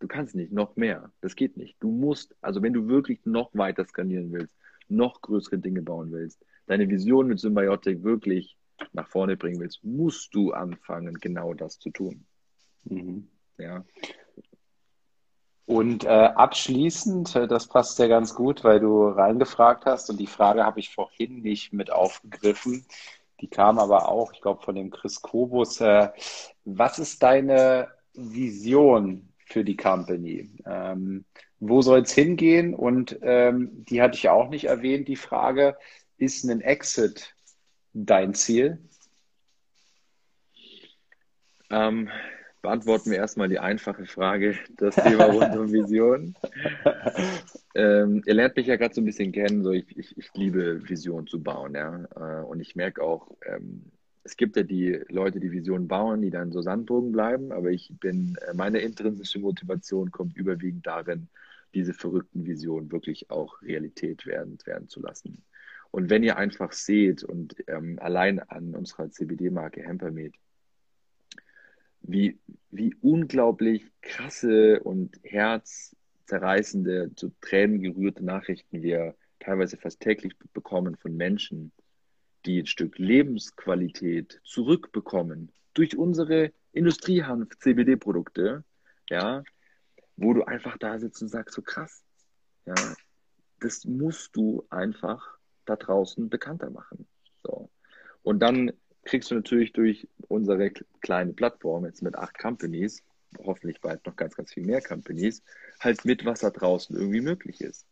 Du 0.00 0.06
kannst 0.06 0.34
nicht 0.34 0.52
noch 0.52 0.76
mehr. 0.76 1.10
Das 1.20 1.34
geht 1.34 1.56
nicht. 1.56 1.76
Du 1.80 1.90
musst, 1.90 2.36
also 2.40 2.62
wenn 2.62 2.72
du 2.72 2.86
wirklich 2.86 3.24
noch 3.24 3.50
weiter 3.54 3.84
skalieren 3.84 4.32
willst, 4.32 4.56
noch 4.88 5.20
größere 5.20 5.58
Dinge 5.58 5.82
bauen 5.82 6.12
willst, 6.12 6.44
deine 6.66 6.88
Vision 6.88 7.26
mit 7.26 7.40
Symbiotic 7.40 8.04
wirklich 8.04 8.56
nach 8.92 9.08
vorne 9.08 9.36
bringen 9.36 9.60
willst, 9.60 9.82
musst 9.82 10.34
du 10.34 10.52
anfangen, 10.52 11.14
genau 11.14 11.52
das 11.52 11.78
zu 11.78 11.90
tun. 11.90 12.24
Mhm. 12.84 13.28
Ja. 13.58 13.84
Und 15.66 16.04
äh, 16.04 16.08
abschließend, 16.08 17.36
äh, 17.36 17.46
das 17.46 17.68
passt 17.68 17.98
ja 17.98 18.06
ganz 18.06 18.34
gut, 18.34 18.64
weil 18.64 18.80
du 18.80 19.06
reingefragt 19.08 19.84
hast 19.84 20.08
und 20.08 20.18
die 20.18 20.26
Frage 20.26 20.64
habe 20.64 20.80
ich 20.80 20.94
vorhin 20.94 21.42
nicht 21.42 21.74
mit 21.74 21.92
aufgegriffen. 21.92 22.86
Die 23.40 23.48
kam 23.48 23.78
aber 23.78 24.08
auch, 24.08 24.32
ich 24.32 24.40
glaube, 24.40 24.62
von 24.62 24.74
dem 24.74 24.90
Chris 24.90 25.22
Kobus. 25.22 25.80
Äh, 25.80 26.10
was 26.64 26.98
ist 26.98 27.22
deine 27.22 27.88
Vision 28.14 29.32
für 29.46 29.64
die 29.64 29.76
Company. 29.76 30.50
Ähm, 30.66 31.24
wo 31.58 31.82
soll 31.82 32.02
es 32.02 32.12
hingehen? 32.12 32.74
Und 32.74 33.18
ähm, 33.22 33.84
die 33.88 34.02
hatte 34.02 34.16
ich 34.16 34.28
auch 34.28 34.48
nicht 34.48 34.64
erwähnt, 34.64 35.08
die 35.08 35.16
Frage, 35.16 35.76
ist 36.16 36.44
ein 36.44 36.60
Exit 36.60 37.34
dein 37.92 38.34
Ziel? 38.34 38.78
Ähm, 41.70 42.10
beantworten 42.62 43.10
wir 43.10 43.18
erstmal 43.18 43.48
die 43.48 43.58
einfache 43.58 44.06
Frage, 44.06 44.56
das 44.76 44.96
Thema 44.96 45.26
rund 45.26 45.56
um 45.56 45.72
Vision. 45.72 46.34
ähm, 47.74 48.22
ihr 48.26 48.34
lernt 48.34 48.56
mich 48.56 48.66
ja 48.66 48.76
gerade 48.76 48.94
so 48.94 49.00
ein 49.00 49.04
bisschen 49.04 49.32
kennen, 49.32 49.62
so 49.62 49.72
ich, 49.72 49.96
ich, 49.96 50.16
ich 50.18 50.30
liebe 50.34 50.88
Vision 50.88 51.26
zu 51.26 51.42
bauen, 51.42 51.74
ja. 51.74 52.04
Äh, 52.16 52.44
und 52.44 52.60
ich 52.60 52.76
merke 52.76 53.02
auch, 53.02 53.30
ähm, 53.46 53.84
es 54.24 54.36
gibt 54.36 54.56
ja 54.56 54.62
die 54.62 55.00
Leute, 55.08 55.40
die 55.40 55.52
Visionen 55.52 55.88
bauen, 55.88 56.20
die 56.20 56.30
dann 56.30 56.52
so 56.52 56.60
Sandbogen 56.60 57.12
bleiben, 57.12 57.52
aber 57.52 57.70
ich 57.70 57.92
bin, 58.00 58.36
äh, 58.46 58.54
meine 58.54 58.80
intrinsische 58.80 59.38
Motivation 59.38 60.10
kommt 60.10 60.36
überwiegend 60.36 60.86
darin, 60.86 61.28
diese 61.74 61.94
verrückten 61.94 62.44
Visionen 62.44 62.90
wirklich 62.92 63.30
auch 63.30 63.62
Realität 63.62 64.26
werden, 64.26 64.58
werden 64.64 64.88
zu 64.88 65.00
lassen. 65.00 65.44
Und 65.90 66.10
wenn 66.10 66.22
ihr 66.22 66.36
einfach 66.36 66.72
seht 66.72 67.22
und 67.22 67.56
ähm, 67.66 67.98
allein 68.00 68.40
an 68.40 68.74
unserer 68.74 69.10
CBD-Marke 69.10 69.82
Hempermed, 69.82 70.34
wie, 72.08 72.38
wie 72.70 72.94
unglaublich 73.02 73.84
krasse 74.00 74.80
und 74.80 75.20
herzzerreißende, 75.22 77.12
zu 77.14 77.30
Tränen 77.40 77.82
gerührte 77.82 78.24
Nachrichten 78.24 78.82
wir 78.82 79.14
teilweise 79.40 79.76
fast 79.76 80.00
täglich 80.00 80.32
bekommen 80.52 80.96
von 80.96 81.16
Menschen, 81.16 81.70
die 82.46 82.60
ein 82.60 82.66
Stück 82.66 82.98
Lebensqualität 82.98 84.40
zurückbekommen 84.42 85.52
durch 85.74 85.96
unsere 85.96 86.52
Industriehanf-CBD-Produkte, 86.72 88.64
ja, 89.10 89.44
wo 90.16 90.32
du 90.32 90.44
einfach 90.44 90.78
da 90.78 90.98
sitzt 90.98 91.22
und 91.22 91.28
sagst, 91.28 91.54
so 91.54 91.62
krass, 91.62 92.02
ja, 92.64 92.74
das 93.60 93.84
musst 93.84 94.34
du 94.34 94.66
einfach 94.70 95.38
da 95.66 95.76
draußen 95.76 96.30
bekannter 96.30 96.70
machen. 96.70 97.06
So. 97.42 97.70
Und 98.22 98.40
dann 98.40 98.72
kriegst 99.08 99.30
du 99.30 99.34
natürlich 99.34 99.72
durch 99.72 100.06
unsere 100.28 100.70
kleine 101.00 101.32
Plattform 101.32 101.86
jetzt 101.86 102.02
mit 102.02 102.14
acht 102.14 102.38
Companies, 102.38 103.02
hoffentlich 103.38 103.80
bald 103.80 104.04
noch 104.06 104.16
ganz, 104.16 104.36
ganz 104.36 104.52
viel 104.52 104.64
mehr 104.64 104.82
Companies, 104.82 105.42
halt 105.80 106.04
mit, 106.04 106.24
was 106.26 106.40
da 106.40 106.50
draußen 106.50 106.94
irgendwie 106.94 107.22
möglich 107.22 107.60
ist. 107.62 107.86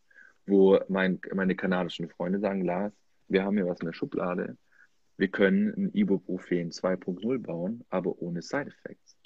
Wo 0.47 0.78
mein, 0.88 1.18
meine 1.34 1.56
kanadischen 1.56 2.09
Freunde 2.10 2.38
sagen, 2.38 2.64
Lars, 2.64 2.93
wir 3.28 3.44
haben 3.44 3.56
hier 3.56 3.66
was 3.66 3.80
in 3.80 3.86
der 3.86 3.94
Schublade. 3.94 4.59
Wir 5.16 5.28
können 5.28 5.72
ein 5.76 5.90
Ibuprofen 5.94 6.70
2.0 6.70 7.38
bauen, 7.38 7.84
aber 7.88 8.20
ohne 8.20 8.43
Side 8.43 8.68
Effects. 8.68 9.16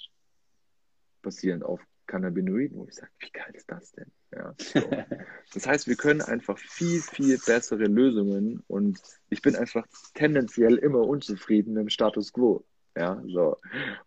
Basierend 1.21 1.63
auf 1.63 1.85
Cannabinoiden, 2.11 2.77
wo 2.77 2.85
ich 2.87 2.95
sage, 2.95 3.11
wie 3.19 3.31
geil 3.31 3.51
ist 3.53 3.71
das 3.71 3.93
denn? 3.93 4.11
Ja, 4.35 4.53
so. 4.57 4.81
Das 5.53 5.67
heißt, 5.67 5.87
wir 5.87 5.95
können 5.95 6.21
einfach 6.21 6.57
viel, 6.57 7.01
viel 7.01 7.39
bessere 7.45 7.85
Lösungen 7.85 8.63
und 8.67 8.99
ich 9.29 9.41
bin 9.41 9.55
einfach 9.55 9.87
tendenziell 10.13 10.75
immer 10.75 11.07
unzufrieden 11.07 11.73
mit 11.73 11.83
dem 11.83 11.89
Status 11.89 12.33
quo. 12.33 12.65
Ja, 12.97 13.23
so. 13.25 13.55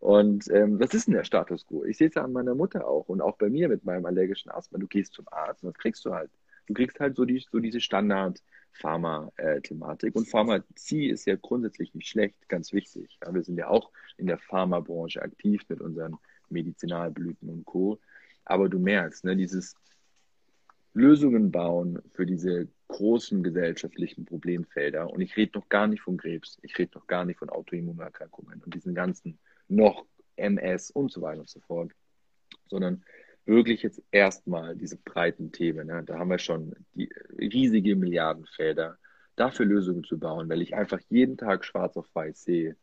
Und 0.01 0.51
ähm, 0.51 0.79
was 0.79 0.93
ist 0.93 1.07
denn 1.07 1.15
der 1.15 1.25
Status 1.25 1.67
quo? 1.67 1.85
Ich 1.85 1.97
sehe 1.97 2.09
es 2.09 2.15
ja 2.15 2.25
an 2.25 2.33
meiner 2.33 2.55
Mutter 2.55 2.87
auch 2.87 3.09
und 3.09 3.23
auch 3.23 3.39
bei 3.39 3.49
mir 3.49 3.69
mit 3.69 3.85
meinem 3.85 4.05
allergischen 4.05 4.51
Asthma. 4.51 4.79
Du 4.79 4.87
gehst 4.87 5.15
zum 5.15 5.27
Arzt 5.31 5.63
und 5.63 5.75
das 5.75 5.79
kriegst 5.79 6.05
du 6.05 6.13
halt. 6.13 6.31
Du 6.67 6.75
kriegst 6.75 7.01
halt 7.01 7.17
so, 7.17 7.25
die, 7.25 7.43
so 7.51 7.59
diese 7.59 7.81
Standard-Pharma-Thematik. 7.81 10.15
Und 10.15 10.29
Pharmazie 10.29 11.09
ist 11.09 11.27
ja 11.27 11.37
grundsätzlich 11.37 11.95
nicht 11.95 12.09
schlecht, 12.09 12.47
ganz 12.49 12.73
wichtig. 12.73 13.19
Ja, 13.23 13.35
wir 13.35 13.43
sind 13.43 13.59
ja 13.59 13.69
auch 13.69 13.91
in 14.17 14.27
der 14.27 14.39
Pharmabranche 14.39 15.23
aktiv 15.23 15.63
mit 15.69 15.81
unseren 15.81 16.19
Medizinalblüten 16.51 17.49
und 17.49 17.65
Co. 17.65 17.99
Aber 18.45 18.69
du 18.69 18.79
merkst, 18.79 19.25
ne, 19.25 19.37
dieses 19.37 19.75
Lösungen 20.95 21.51
bauen 21.51 22.01
für 22.13 22.25
diese 22.25 22.69
großen 22.89 23.43
gesellschaftlichen 23.43 24.25
Problemfelder. 24.25 25.11
Und 25.11 25.21
ich 25.21 25.37
rede 25.37 25.59
noch 25.59 25.69
gar 25.69 25.89
nicht 25.89 26.03
von 26.03 26.17
Krebs, 26.17 26.59
ich 26.63 26.79
rede 26.79 26.93
noch 26.95 27.07
gar 27.07 27.25
nicht 27.25 27.39
von 27.39 27.51
Autoimmunerkrankungen 27.51 28.63
und 28.63 28.75
diesen 28.75 28.95
ganzen 28.95 29.39
noch 29.69 30.07
MS 30.37 30.91
und 30.91 31.11
so 31.11 31.21
weiter 31.21 31.41
und 31.41 31.49
so 31.49 31.61
fort, 31.61 31.93
sondern 32.69 33.03
wirklich 33.45 33.83
jetzt 33.83 34.03
erstmal 34.11 34.77
diese 34.77 34.97
breiten 34.97 35.53
Themen. 35.53 35.89
Ne? 35.89 36.03
Da 36.05 36.19
haben 36.19 36.31
wir 36.31 36.39
schon 36.39 36.75
die 36.95 37.11
riesige 37.39 37.97
Milliardenfelder, 37.97 38.99
dafür 39.37 39.67
Lösungen 39.67 40.05
zu 40.05 40.19
bauen, 40.19 40.49
weil 40.49 40.63
ich 40.63 40.75
einfach 40.75 41.01
jeden 41.09 41.37
Tag 41.37 41.65
schwarz 41.65 41.97
auf 41.97 42.07
weiß 42.15 42.45
sehe, 42.45 42.77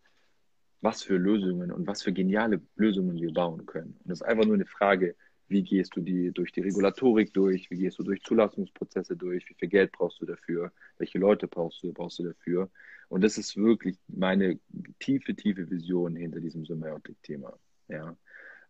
was 0.81 1.03
für 1.03 1.17
Lösungen 1.17 1.71
und 1.71 1.87
was 1.87 2.01
für 2.01 2.11
geniale 2.11 2.61
Lösungen 2.75 3.15
wir 3.19 3.33
bauen 3.33 3.65
können. 3.65 3.95
Und 3.99 4.09
das 4.09 4.21
ist 4.21 4.27
einfach 4.27 4.45
nur 4.45 4.55
eine 4.55 4.65
Frage, 4.65 5.15
wie 5.47 5.63
gehst 5.63 5.95
du 5.95 6.01
die 6.01 6.31
durch 6.31 6.51
die 6.51 6.61
Regulatorik 6.61 7.33
durch, 7.33 7.69
wie 7.69 7.77
gehst 7.77 7.99
du 7.99 8.03
durch 8.03 8.21
Zulassungsprozesse 8.23 9.15
durch, 9.15 9.47
wie 9.49 9.53
viel 9.53 9.67
Geld 9.67 9.91
brauchst 9.91 10.21
du 10.21 10.25
dafür, 10.25 10.71
welche 10.97 11.19
Leute 11.19 11.47
brauchst 11.47 11.83
du, 11.83 11.93
brauchst 11.93 12.19
du 12.19 12.23
dafür. 12.23 12.69
Und 13.09 13.23
das 13.23 13.37
ist 13.37 13.57
wirklich 13.57 13.97
meine 14.07 14.59
tiefe, 14.99 15.35
tiefe 15.35 15.69
Vision 15.69 16.15
hinter 16.15 16.39
diesem 16.39 16.65
Symbiotik-Thema. 16.65 17.59
Ja. 17.89 18.15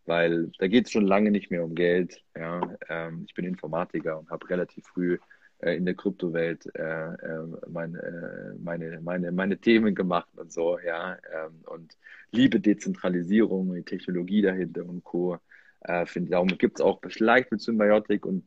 Weil 0.06 0.52
da 0.58 0.68
geht 0.68 0.88
es 0.88 0.92
schon 0.92 1.06
lange 1.06 1.30
nicht 1.30 1.52
mehr 1.52 1.64
um 1.64 1.76
Geld. 1.76 2.24
Ja. 2.36 2.76
Ähm, 2.90 3.26
ich 3.28 3.36
bin 3.36 3.46
Informatiker 3.46 4.20
und 4.20 4.30
habe 4.32 4.50
relativ 4.50 4.86
früh 4.88 5.20
in 5.62 5.86
der 5.86 5.94
Kryptowelt 5.94 6.66
äh, 6.76 7.14
äh, 7.14 7.48
meine, 7.70 8.56
meine, 8.60 9.02
meine, 9.02 9.32
meine 9.32 9.58
Themen 9.58 9.94
gemacht 9.96 10.30
und 10.36 10.52
so, 10.52 10.80
ja, 10.80 11.18
ähm, 11.34 11.62
und 11.66 11.98
liebe 12.32 12.60
Dezentralisierung, 12.60 13.74
die 13.76 13.84
Technologie 13.84 14.42
dahinter 14.42 14.86
und 14.86 15.04
Co. 15.04 15.38
Äh, 15.82 16.06
finde, 16.06 16.32
darum 16.32 16.48
gibt 16.48 16.80
es 16.80 16.86
auch 16.86 17.00
vielleicht 17.08 17.52
mit 17.52 17.62
Symbiotik 17.62 18.26
und, 18.26 18.46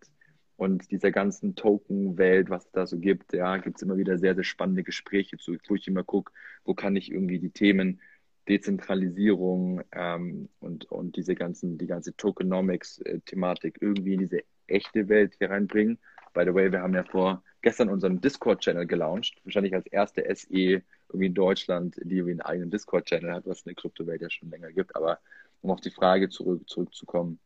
und 0.57 0.91
dieser 0.91 1.11
ganzen 1.11 1.55
Token-Welt, 1.55 2.51
was 2.51 2.67
es 2.67 2.73
da 2.73 2.87
so 2.87 2.99
gibt, 2.99 3.33
ja, 3.33 3.57
gibt 3.59 3.77
es 3.77 3.83
immer 3.83 3.97
wieder 3.97 4.19
sehr, 4.19 4.35
sehr 4.35 4.45
spannende 4.45 4.83
Gespräche 4.83 5.37
zu, 5.37 5.57
wo 5.69 5.75
ich 5.75 5.87
immer 5.89 6.05
gucke, 6.05 6.33
wo 6.65 6.75
kann 6.75 6.97
ich 6.97 7.11
irgendwie 7.11 7.39
die 7.39 7.51
Themen 7.51 8.01
Dezentralisierung 8.49 9.83
ähm, 9.93 10.49
und, 10.61 10.85
und 10.91 11.17
diese 11.17 11.35
ganzen, 11.35 11.79
die 11.79 11.87
ganze 11.87 12.15
Tokenomics-Thematik 12.17 13.79
irgendwie 13.81 14.15
in 14.15 14.21
diese 14.21 14.43
echte 14.67 15.09
Welt 15.09 15.35
hier 15.39 15.51
reinbringen 15.51 15.99
By 16.35 16.45
the 16.45 16.53
way, 16.53 16.71
wir 16.71 16.83
haben 16.83 16.95
ja 16.95 17.05
vor 17.05 17.43
gestern 17.63 17.89
unseren 17.89 18.21
Discord-Channel 18.21 18.87
gelauncht. 18.87 19.41
Wahrscheinlich 19.45 19.75
als 19.75 19.87
erste 19.87 20.23
SE 20.35 20.49
irgendwie 20.51 21.27
in 21.27 21.35
Deutschland, 21.35 21.97
die 22.03 22.17
irgendwie 22.17 22.33
einen 22.33 22.41
eigenen 22.43 22.71
Discord-Channel 22.71 23.33
hat, 23.33 23.47
was 23.47 23.61
in 23.61 23.71
der 23.71 23.77
Kryptowelt 23.77 24.21
ja 24.21 24.29
schon 24.29 24.51
länger 24.51 24.73
gibt. 24.73 24.95
Aber 24.97 25.21
um 25.63 25.71
auf 25.71 25.81
die 25.81 25.91
Frage 25.91 26.29
zurück, 26.29 26.69
zurückzukommen, 26.69 27.39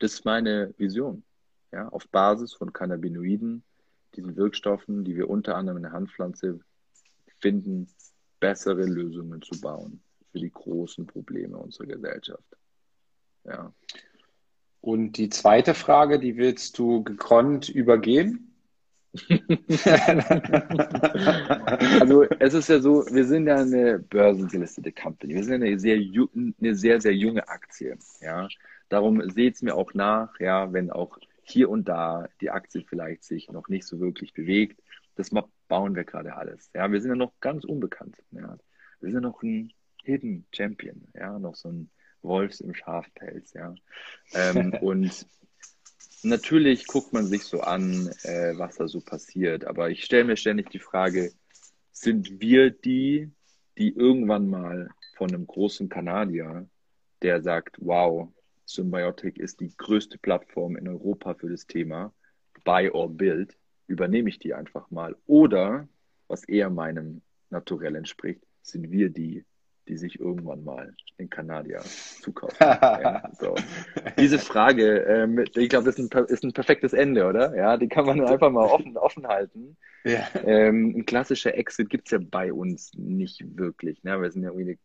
das 0.00 0.14
ist 0.14 0.24
meine 0.24 0.74
Vision. 0.76 1.24
Ja, 1.72 1.88
auf 1.88 2.08
Basis 2.08 2.52
von 2.52 2.72
Cannabinoiden, 2.72 3.64
diesen 4.14 4.36
Wirkstoffen, 4.36 5.04
die 5.04 5.16
wir 5.16 5.30
unter 5.30 5.56
anderem 5.56 5.78
in 5.78 5.82
der 5.84 5.92
Handpflanze 5.92 6.60
finden, 7.38 7.88
bessere 8.40 8.84
Lösungen 8.84 9.40
zu 9.42 9.60
bauen 9.60 10.02
für 10.30 10.38
die 10.38 10.50
großen 10.50 11.06
Probleme 11.06 11.56
unserer 11.56 11.86
Gesellschaft. 11.86 12.56
Ja. 13.44 13.72
Und 14.84 15.12
die 15.16 15.30
zweite 15.30 15.72
Frage, 15.72 16.18
die 16.18 16.36
willst 16.36 16.78
du 16.78 17.02
gekonnt 17.02 17.70
übergehen? 17.70 18.54
also 22.00 22.24
es 22.38 22.52
ist 22.52 22.68
ja 22.68 22.80
so, 22.80 23.06
wir 23.06 23.24
sind 23.24 23.46
ja 23.46 23.56
eine 23.56 23.98
börsengelistete 23.98 24.92
Company. 24.92 25.36
Wir 25.36 25.44
sind 25.44 25.62
eine 25.62 25.78
sehr, 25.78 25.96
eine 25.96 26.74
sehr, 26.74 27.00
sehr 27.00 27.14
junge 27.14 27.48
Aktie. 27.48 27.96
Ja? 28.20 28.46
Darum 28.90 29.26
seht 29.30 29.54
es 29.54 29.62
mir 29.62 29.74
auch 29.74 29.94
nach, 29.94 30.38
ja, 30.38 30.70
wenn 30.74 30.90
auch 30.90 31.16
hier 31.44 31.70
und 31.70 31.88
da 31.88 32.28
die 32.42 32.50
Aktie 32.50 32.84
vielleicht 32.86 33.24
sich 33.24 33.50
noch 33.50 33.70
nicht 33.70 33.86
so 33.86 34.00
wirklich 34.00 34.34
bewegt. 34.34 34.82
Das 35.14 35.30
bauen 35.66 35.96
wir 35.96 36.04
gerade 36.04 36.36
alles. 36.36 36.68
Ja? 36.74 36.92
Wir 36.92 37.00
sind 37.00 37.12
ja 37.12 37.16
noch 37.16 37.32
ganz 37.40 37.64
unbekannt. 37.64 38.18
Ja? 38.32 38.58
Wir 39.00 39.12
sind 39.12 39.22
noch 39.22 39.42
ein 39.42 39.72
Hidden 40.02 40.44
Champion, 40.52 41.08
ja, 41.14 41.38
noch 41.38 41.54
so 41.54 41.70
ein 41.70 41.88
Wolfs 42.24 42.60
im 42.60 42.74
Schafpelz, 42.74 43.52
ja. 43.52 43.74
Ähm, 44.32 44.72
und 44.80 45.26
natürlich 46.22 46.86
guckt 46.86 47.12
man 47.12 47.26
sich 47.26 47.44
so 47.44 47.60
an, 47.60 48.08
äh, 48.22 48.56
was 48.56 48.76
da 48.76 48.88
so 48.88 49.00
passiert. 49.00 49.66
Aber 49.66 49.90
ich 49.90 50.04
stelle 50.04 50.24
mir 50.24 50.36
ständig 50.36 50.70
die 50.70 50.78
Frage, 50.78 51.32
sind 51.92 52.40
wir 52.40 52.70
die, 52.70 53.30
die 53.78 53.90
irgendwann 53.94 54.48
mal 54.48 54.90
von 55.16 55.28
einem 55.28 55.46
großen 55.46 55.88
Kanadier, 55.88 56.68
der 57.22 57.42
sagt, 57.42 57.76
wow, 57.78 58.28
Symbiotic 58.66 59.38
ist 59.38 59.60
die 59.60 59.72
größte 59.76 60.18
Plattform 60.18 60.76
in 60.76 60.88
Europa 60.88 61.34
für 61.34 61.50
das 61.50 61.66
Thema, 61.66 62.12
buy 62.64 62.90
or 62.90 63.08
build, 63.08 63.56
übernehme 63.86 64.28
ich 64.28 64.38
die 64.38 64.54
einfach 64.54 64.90
mal. 64.90 65.16
Oder, 65.26 65.88
was 66.28 66.44
eher 66.44 66.70
meinem 66.70 67.22
Naturell 67.50 67.94
entspricht, 67.96 68.42
sind 68.62 68.90
wir 68.90 69.10
die, 69.10 69.44
die 69.88 69.96
sich 69.96 70.18
irgendwann 70.18 70.64
mal 70.64 70.94
in 71.18 71.28
Kanadier 71.28 71.80
zukaufen. 71.80 72.56
ja, 72.60 73.30
so. 73.38 73.54
Diese 74.18 74.38
Frage, 74.38 74.98
ähm, 75.00 75.38
ich 75.54 75.68
glaube, 75.68 75.86
das 75.86 75.98
ist 75.98 76.14
ein, 76.14 76.24
ist 76.26 76.44
ein, 76.44 76.52
perfektes 76.52 76.92
Ende, 76.92 77.26
oder? 77.26 77.54
Ja, 77.56 77.76
die 77.76 77.88
kann 77.88 78.06
man 78.06 78.20
einfach 78.20 78.50
mal 78.50 78.66
offen, 78.66 78.96
offen 78.96 79.26
halten. 79.26 79.76
Ja. 80.04 80.26
Ähm, 80.44 80.94
ein 80.96 81.06
klassischer 81.06 81.56
Exit 81.56 81.90
gibt 81.90 82.06
es 82.06 82.12
ja 82.12 82.18
bei 82.20 82.52
uns 82.52 82.92
nicht 82.94 83.44
wirklich. 83.58 84.02
Ne? 84.04 84.20
Wir 84.20 84.30
sind 84.30 84.42
ja 84.42 84.50
irgendwie 84.50 84.78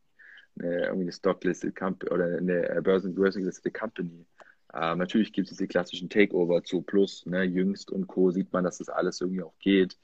eine, 0.57 0.67
eine, 0.67 0.83
irgendwie 0.85 1.03
eine 1.03 1.11
Stocklisted 1.11 1.75
Company 1.75 2.11
oder 2.11 2.37
eine 2.37 2.81
börsengelistete 2.81 3.71
Company. 3.71 4.25
Ähm, 4.73 4.99
natürlich 4.99 5.33
gibt 5.33 5.47
es 5.47 5.57
diese 5.57 5.67
klassischen 5.67 6.09
Takeover 6.09 6.63
zu 6.63 6.81
Plus, 6.81 7.25
ne, 7.25 7.43
Jüngst 7.43 7.91
und 7.91 8.07
Co. 8.07 8.31
sieht 8.31 8.53
man, 8.53 8.63
dass 8.63 8.77
das 8.77 8.89
alles 8.89 9.19
irgendwie 9.19 9.43
auch 9.43 9.57
geht. 9.59 9.97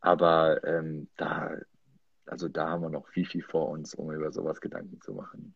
Aber 0.00 0.64
ähm, 0.64 1.08
da 1.16 1.56
also 2.28 2.48
da 2.48 2.68
haben 2.68 2.82
wir 2.82 2.90
noch 2.90 3.08
viel, 3.08 3.26
viel 3.26 3.42
vor 3.42 3.68
uns, 3.68 3.94
um 3.94 4.12
über 4.12 4.30
sowas 4.32 4.60
Gedanken 4.60 5.00
zu 5.00 5.12
machen. 5.12 5.54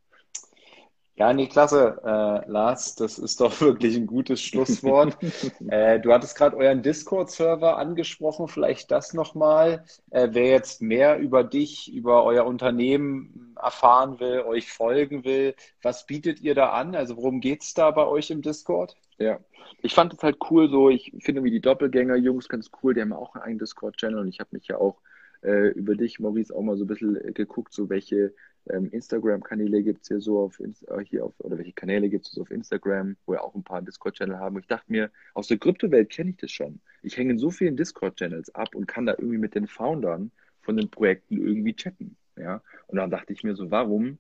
Ja, 1.15 1.35
nee, 1.35 1.47
klasse, 1.47 2.01
äh, 2.05 2.51
Lars. 2.51 2.94
Das 2.94 3.19
ist 3.19 3.40
doch 3.40 3.53
wirklich 3.61 3.97
ein 3.97 4.07
gutes 4.07 4.40
Schlusswort. 4.40 5.16
äh, 5.69 6.01
du 6.01 6.12
hattest 6.12 6.36
gerade 6.36 6.57
euren 6.57 6.82
Discord-Server 6.82 7.77
angesprochen. 7.77 8.49
Vielleicht 8.49 8.90
das 8.90 9.12
nochmal. 9.12 9.85
Äh, 10.11 10.28
wer 10.32 10.47
jetzt 10.47 10.81
mehr 10.81 11.19
über 11.19 11.44
dich, 11.44 11.93
über 11.93 12.24
euer 12.24 12.47
Unternehmen 12.47 13.55
erfahren 13.61 14.20
will, 14.20 14.40
euch 14.40 14.73
folgen 14.73 15.24
will, 15.24 15.55
was 15.82 16.07
bietet 16.07 16.40
ihr 16.40 16.55
da 16.55 16.70
an? 16.70 16.94
Also 16.94 17.16
worum 17.16 17.40
geht 17.40 17.62
es 17.62 17.74
da 17.74 17.90
bei 17.90 18.07
euch 18.07 18.31
im 18.31 18.40
Discord? 18.40 18.97
Ja, 19.19 19.39
ich 19.82 19.94
fand 19.94 20.15
es 20.15 20.23
halt 20.23 20.39
cool 20.51 20.70
so. 20.70 20.89
Ich 20.89 21.12
finde 21.20 21.44
wie 21.44 21.51
die 21.51 21.61
Doppelgänger-Jungs 21.61 22.49
ganz 22.49 22.70
cool. 22.82 22.94
Die 22.94 23.03
haben 23.03 23.12
auch 23.12 23.36
einen 23.36 23.59
Discord-Channel 23.59 24.19
und 24.19 24.28
ich 24.28 24.40
habe 24.40 24.51
mich 24.53 24.66
ja 24.66 24.78
auch 24.78 24.97
äh, 25.43 25.69
über 25.70 25.94
dich, 25.94 26.20
Maurice, 26.20 26.55
auch 26.55 26.62
mal 26.62 26.77
so 26.77 26.85
ein 26.85 26.89
bisschen 26.89 27.35
geguckt, 27.35 27.73
so 27.73 27.89
welche 27.89 28.35
ähm, 28.70 28.90
Instagram-Kanäle 28.90 29.82
gibt 29.82 30.02
es 30.02 30.09
hier 30.09 30.20
so 30.20 30.40
auf, 30.40 30.60
äh, 30.60 31.05
hier 31.05 31.24
auf, 31.24 31.35
oder 31.39 31.59
welche 31.59 31.73
Kanäle 31.73 32.09
gibt 32.09 32.27
es 32.27 32.32
so 32.32 32.43
auf 32.43 32.51
Instagram, 32.51 33.16
wo 33.27 33.32
wir 33.32 33.43
auch 33.43 33.55
ein 33.55 33.64
paar 33.64 33.82
Discord-Channel 33.82 34.39
haben. 34.39 34.59
ich 34.59 34.66
dachte 34.66 34.90
mir, 34.90 35.10
aus 35.35 35.48
der 35.48 35.59
Kryptowelt 35.59 36.10
kenne 36.10 36.31
ich 36.31 36.36
das 36.36 36.51
schon. 36.51 36.81
Ich 37.02 37.16
hänge 37.16 37.32
in 37.32 37.39
so 37.39 37.51
vielen 37.51 37.77
Discord-Channels 37.77 38.55
ab 38.55 38.74
und 38.74 38.86
kann 38.86 39.06
da 39.06 39.12
irgendwie 39.19 39.39
mit 39.39 39.55
den 39.55 39.66
Foundern 39.66 40.31
von 40.60 40.77
den 40.77 40.90
Projekten 40.90 41.39
irgendwie 41.39 41.74
chatten. 41.74 42.16
Ja? 42.36 42.62
Und 42.86 42.97
dann 42.98 43.10
dachte 43.10 43.32
ich 43.32 43.43
mir 43.43 43.56
so, 43.56 43.70
warum 43.70 44.19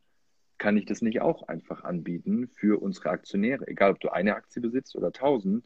kann 0.58 0.76
ich 0.76 0.86
das 0.86 1.02
nicht 1.02 1.20
auch 1.20 1.48
einfach 1.48 1.84
anbieten 1.84 2.48
für 2.48 2.80
unsere 2.80 3.10
Aktionäre? 3.10 3.66
Egal, 3.68 3.92
ob 3.92 4.00
du 4.00 4.12
eine 4.12 4.34
Aktie 4.34 4.60
besitzt 4.60 4.96
oder 4.96 5.12
tausend. 5.12 5.64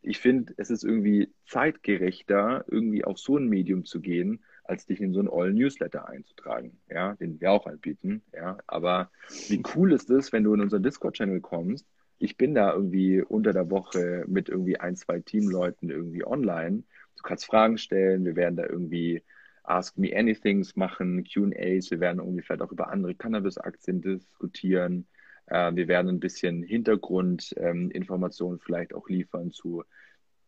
Ich 0.00 0.18
finde, 0.18 0.52
es 0.56 0.70
ist 0.70 0.82
irgendwie 0.82 1.32
zeitgerechter, 1.46 2.64
irgendwie 2.68 3.04
auf 3.04 3.18
so 3.18 3.36
ein 3.36 3.48
Medium 3.48 3.84
zu 3.84 4.00
gehen, 4.00 4.42
als 4.64 4.86
dich 4.86 5.00
in 5.00 5.12
so 5.12 5.20
einen 5.20 5.28
All-Newsletter 5.28 6.08
einzutragen, 6.08 6.78
ja, 6.88 7.14
den 7.14 7.40
wir 7.40 7.50
auch 7.52 7.66
anbieten, 7.66 8.22
ja. 8.32 8.58
Aber 8.66 9.10
wie 9.48 9.62
cool 9.74 9.92
ist 9.92 10.10
es, 10.10 10.32
wenn 10.32 10.44
du 10.44 10.54
in 10.54 10.60
unseren 10.60 10.82
Discord-Channel 10.82 11.40
kommst? 11.40 11.86
Ich 12.18 12.36
bin 12.36 12.54
da 12.54 12.72
irgendwie 12.72 13.20
unter 13.20 13.52
der 13.52 13.70
Woche 13.70 14.24
mit 14.28 14.48
irgendwie 14.48 14.78
ein, 14.78 14.96
zwei 14.96 15.20
Teamleuten 15.20 15.90
irgendwie 15.90 16.24
online. 16.24 16.84
Du 17.16 17.22
kannst 17.22 17.46
Fragen 17.46 17.78
stellen, 17.78 18.24
wir 18.24 18.36
werden 18.36 18.56
da 18.56 18.64
irgendwie 18.64 19.22
Ask 19.64 19.98
Me 19.98 20.16
Anythings 20.16 20.76
machen, 20.76 21.24
QAs, 21.24 21.90
wir 21.90 22.00
werden 22.00 22.18
irgendwie 22.18 22.42
vielleicht 22.42 22.62
auch 22.62 22.72
über 22.72 22.90
andere 22.90 23.14
Cannabis-Aktien 23.14 24.00
diskutieren. 24.00 25.06
Äh, 25.46 25.74
wir 25.74 25.88
werden 25.88 26.08
ein 26.08 26.20
bisschen 26.20 26.62
Hintergrundinformationen 26.62 28.58
ähm, 28.58 28.64
vielleicht 28.64 28.94
auch 28.94 29.08
liefern 29.08 29.50
zu 29.50 29.84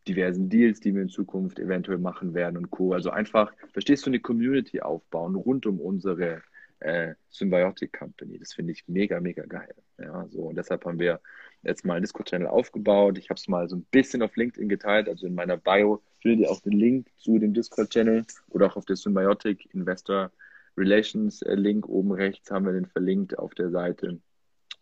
diversen 0.04 0.48
Deals, 0.48 0.80
die 0.80 0.94
wir 0.94 1.02
in 1.02 1.08
Zukunft 1.08 1.58
eventuell 1.58 1.98
machen 1.98 2.34
werden 2.34 2.56
und 2.56 2.70
Co. 2.70 2.92
Also 2.92 3.10
einfach, 3.10 3.52
verstehst 3.72 4.06
du, 4.06 4.10
eine 4.10 4.20
Community 4.20 4.80
aufbauen 4.80 5.34
rund 5.34 5.66
um 5.66 5.80
unsere 5.80 6.42
äh, 6.80 7.14
Symbiotic 7.30 7.92
Company. 7.92 8.38
Das 8.38 8.52
finde 8.52 8.72
ich 8.72 8.86
mega, 8.86 9.20
mega 9.20 9.44
geil. 9.46 9.74
Ja, 9.98 10.26
so 10.30 10.42
und 10.42 10.56
deshalb 10.56 10.84
haben 10.84 10.98
wir 10.98 11.20
jetzt 11.62 11.84
mal 11.84 11.94
einen 11.94 12.02
Discord-Channel 12.02 12.46
aufgebaut. 12.46 13.16
Ich 13.18 13.30
habe 13.30 13.38
es 13.38 13.48
mal 13.48 13.68
so 13.68 13.76
ein 13.76 13.86
bisschen 13.90 14.22
auf 14.22 14.36
LinkedIn 14.36 14.68
geteilt, 14.68 15.08
also 15.08 15.26
in 15.26 15.34
meiner 15.34 15.56
Bio 15.56 16.02
findet 16.20 16.40
ihr 16.40 16.50
auch 16.50 16.60
den 16.60 16.72
Link 16.72 17.08
zu 17.16 17.38
dem 17.38 17.54
Discord-Channel 17.54 18.24
oder 18.50 18.66
auch 18.66 18.76
auf 18.76 18.84
der 18.84 18.96
Symbiotic 18.96 19.72
Investor 19.72 20.30
Relations 20.76 21.42
äh, 21.42 21.54
Link 21.54 21.88
oben 21.88 22.12
rechts 22.12 22.50
haben 22.50 22.66
wir 22.66 22.72
den 22.72 22.86
verlinkt 22.86 23.38
auf 23.38 23.54
der 23.54 23.70
Seite 23.70 24.20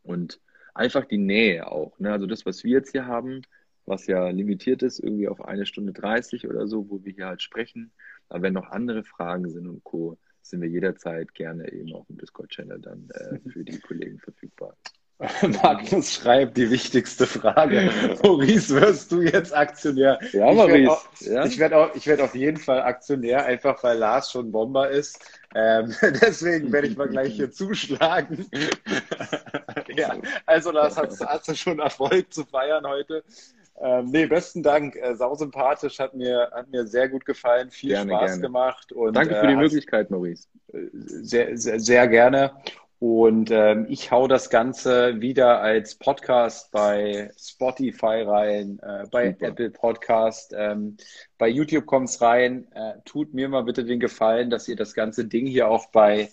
und 0.02 0.40
einfach 0.74 1.04
die 1.04 1.18
Nähe 1.18 1.70
auch. 1.70 1.98
Ne? 1.98 2.10
Also 2.10 2.26
das, 2.26 2.46
was 2.46 2.64
wir 2.64 2.72
jetzt 2.72 2.92
hier 2.92 3.06
haben, 3.06 3.42
was 3.86 4.06
ja 4.06 4.28
limitiert 4.28 4.82
ist, 4.82 5.00
irgendwie 5.00 5.28
auf 5.28 5.44
eine 5.44 5.66
Stunde 5.66 5.92
30 5.92 6.48
oder 6.48 6.66
so, 6.66 6.88
wo 6.88 7.04
wir 7.04 7.12
hier 7.12 7.26
halt 7.26 7.42
sprechen. 7.42 7.92
Aber 8.28 8.42
wenn 8.42 8.54
noch 8.54 8.70
andere 8.70 9.04
Fragen 9.04 9.50
sind 9.50 9.66
und 9.66 9.84
Co., 9.84 10.18
sind 10.42 10.60
wir 10.60 10.68
jederzeit 10.68 11.34
gerne 11.34 11.72
eben 11.72 11.94
auch 11.94 12.08
im 12.08 12.18
Discord-Channel 12.18 12.80
dann 12.80 13.08
äh, 13.10 13.38
für 13.50 13.64
die 13.64 13.78
Kollegen 13.78 14.18
verfügbar. 14.18 14.76
Magnus 15.62 16.14
schreibt 16.14 16.56
die 16.56 16.68
wichtigste 16.70 17.26
Frage. 17.26 17.90
Maurice, 18.22 18.80
wirst 18.80 19.12
du 19.12 19.22
jetzt 19.22 19.54
Aktionär? 19.54 20.18
Ja, 20.32 20.52
Maurice. 20.52 20.98
Ich 21.20 21.28
werde 21.28 21.54
ja. 21.54 21.58
werd 21.60 21.72
auch, 21.74 21.94
ich 21.94 22.06
werd 22.06 22.20
auf 22.20 22.34
jeden 22.34 22.56
Fall 22.56 22.82
Aktionär, 22.82 23.44
einfach 23.44 23.82
weil 23.84 23.98
Lars 23.98 24.32
schon 24.32 24.50
Bomber 24.50 24.90
ist. 24.90 25.20
Ähm, 25.54 25.94
deswegen 26.02 26.72
werde 26.72 26.88
ich 26.88 26.96
mal 26.96 27.08
gleich 27.08 27.34
hier 27.34 27.52
zuschlagen. 27.52 28.46
ja, 29.94 30.16
also 30.46 30.72
Lars, 30.72 30.96
hast, 30.96 31.24
hast 31.24 31.48
du 31.48 31.54
schon 31.54 31.78
Erfolg 31.78 32.32
zu 32.32 32.44
feiern 32.44 32.84
heute? 32.86 33.22
Ähm, 33.80 34.06
nee, 34.10 34.26
besten 34.26 34.62
Dank. 34.62 34.96
Äh, 34.96 35.14
sau 35.14 35.34
sympathisch, 35.34 35.98
hat 35.98 36.14
mir, 36.14 36.50
hat 36.52 36.70
mir 36.70 36.86
sehr 36.86 37.08
gut 37.08 37.24
gefallen, 37.24 37.70
viel 37.70 37.90
gerne, 37.90 38.12
Spaß 38.12 38.30
gerne. 38.30 38.42
gemacht. 38.42 38.92
Und, 38.92 39.16
Danke 39.16 39.34
für 39.34 39.46
die 39.46 39.54
äh, 39.54 39.56
Möglichkeit, 39.56 40.10
Maurice. 40.10 40.48
Sehr, 40.92 41.56
sehr, 41.56 41.80
sehr 41.80 42.08
gerne. 42.08 42.52
Und 43.02 43.50
ähm, 43.50 43.86
ich 43.88 44.12
hau 44.12 44.28
das 44.28 44.48
Ganze 44.48 45.20
wieder 45.20 45.60
als 45.60 45.96
Podcast 45.96 46.70
bei 46.70 47.32
Spotify 47.36 48.22
rein, 48.22 48.78
äh, 48.80 49.08
bei 49.10 49.32
Super. 49.32 49.46
Apple 49.48 49.70
Podcast, 49.70 50.54
ähm, 50.56 50.96
bei 51.36 51.48
YouTube 51.48 51.86
kommt's 51.86 52.20
rein. 52.20 52.68
Äh, 52.76 53.00
tut 53.04 53.34
mir 53.34 53.48
mal 53.48 53.64
bitte 53.64 53.84
den 53.84 53.98
Gefallen, 53.98 54.50
dass 54.50 54.68
ihr 54.68 54.76
das 54.76 54.94
ganze 54.94 55.24
Ding 55.24 55.46
hier 55.46 55.66
auch 55.68 55.86
bei 55.86 56.30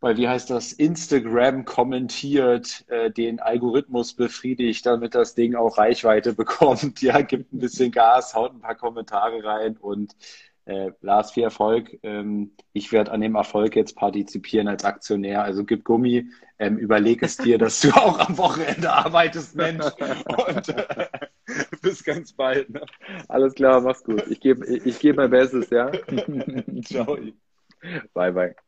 bei, 0.00 0.16
wie 0.16 0.28
heißt 0.28 0.50
das, 0.50 0.72
Instagram 0.72 1.64
kommentiert, 1.64 2.84
äh, 2.88 3.10
den 3.10 3.40
Algorithmus 3.40 4.14
befriedigt, 4.14 4.86
damit 4.86 5.14
das 5.14 5.34
Ding 5.34 5.54
auch 5.54 5.78
Reichweite 5.78 6.32
bekommt. 6.34 7.02
Ja, 7.02 7.20
gibt 7.22 7.52
ein 7.52 7.58
bisschen 7.58 7.90
Gas, 7.90 8.34
haut 8.34 8.54
ein 8.54 8.60
paar 8.60 8.76
Kommentare 8.76 9.42
rein 9.44 9.76
und 9.76 10.14
äh, 10.66 10.92
Lars, 11.00 11.32
viel 11.32 11.44
Erfolg. 11.44 11.98
Ähm, 12.02 12.52
ich 12.72 12.92
werde 12.92 13.10
an 13.10 13.22
dem 13.22 13.34
Erfolg 13.34 13.74
jetzt 13.74 13.96
partizipieren 13.96 14.68
als 14.68 14.84
Aktionär. 14.84 15.42
Also 15.42 15.64
gib 15.64 15.84
Gummi, 15.84 16.26
ähm, 16.58 16.76
überleg 16.76 17.22
es 17.22 17.38
dir, 17.38 17.58
dass 17.58 17.80
du 17.80 17.90
auch 17.94 18.18
am 18.18 18.36
Wochenende 18.38 18.92
arbeitest, 18.92 19.56
Mensch. 19.56 19.86
Und 20.26 20.68
äh, 20.68 21.06
bis 21.82 22.04
ganz 22.04 22.32
bald. 22.32 22.70
Ne? 22.70 22.82
Alles 23.28 23.54
klar, 23.54 23.80
mach's 23.80 24.04
gut. 24.04 24.26
Ich 24.28 24.40
gebe 24.40 24.66
ich 24.66 24.98
geb 24.98 25.16
mein 25.16 25.30
Bestes, 25.30 25.70
ja? 25.70 25.90
Ciao. 26.84 27.16
Bye, 28.12 28.32
bye. 28.32 28.67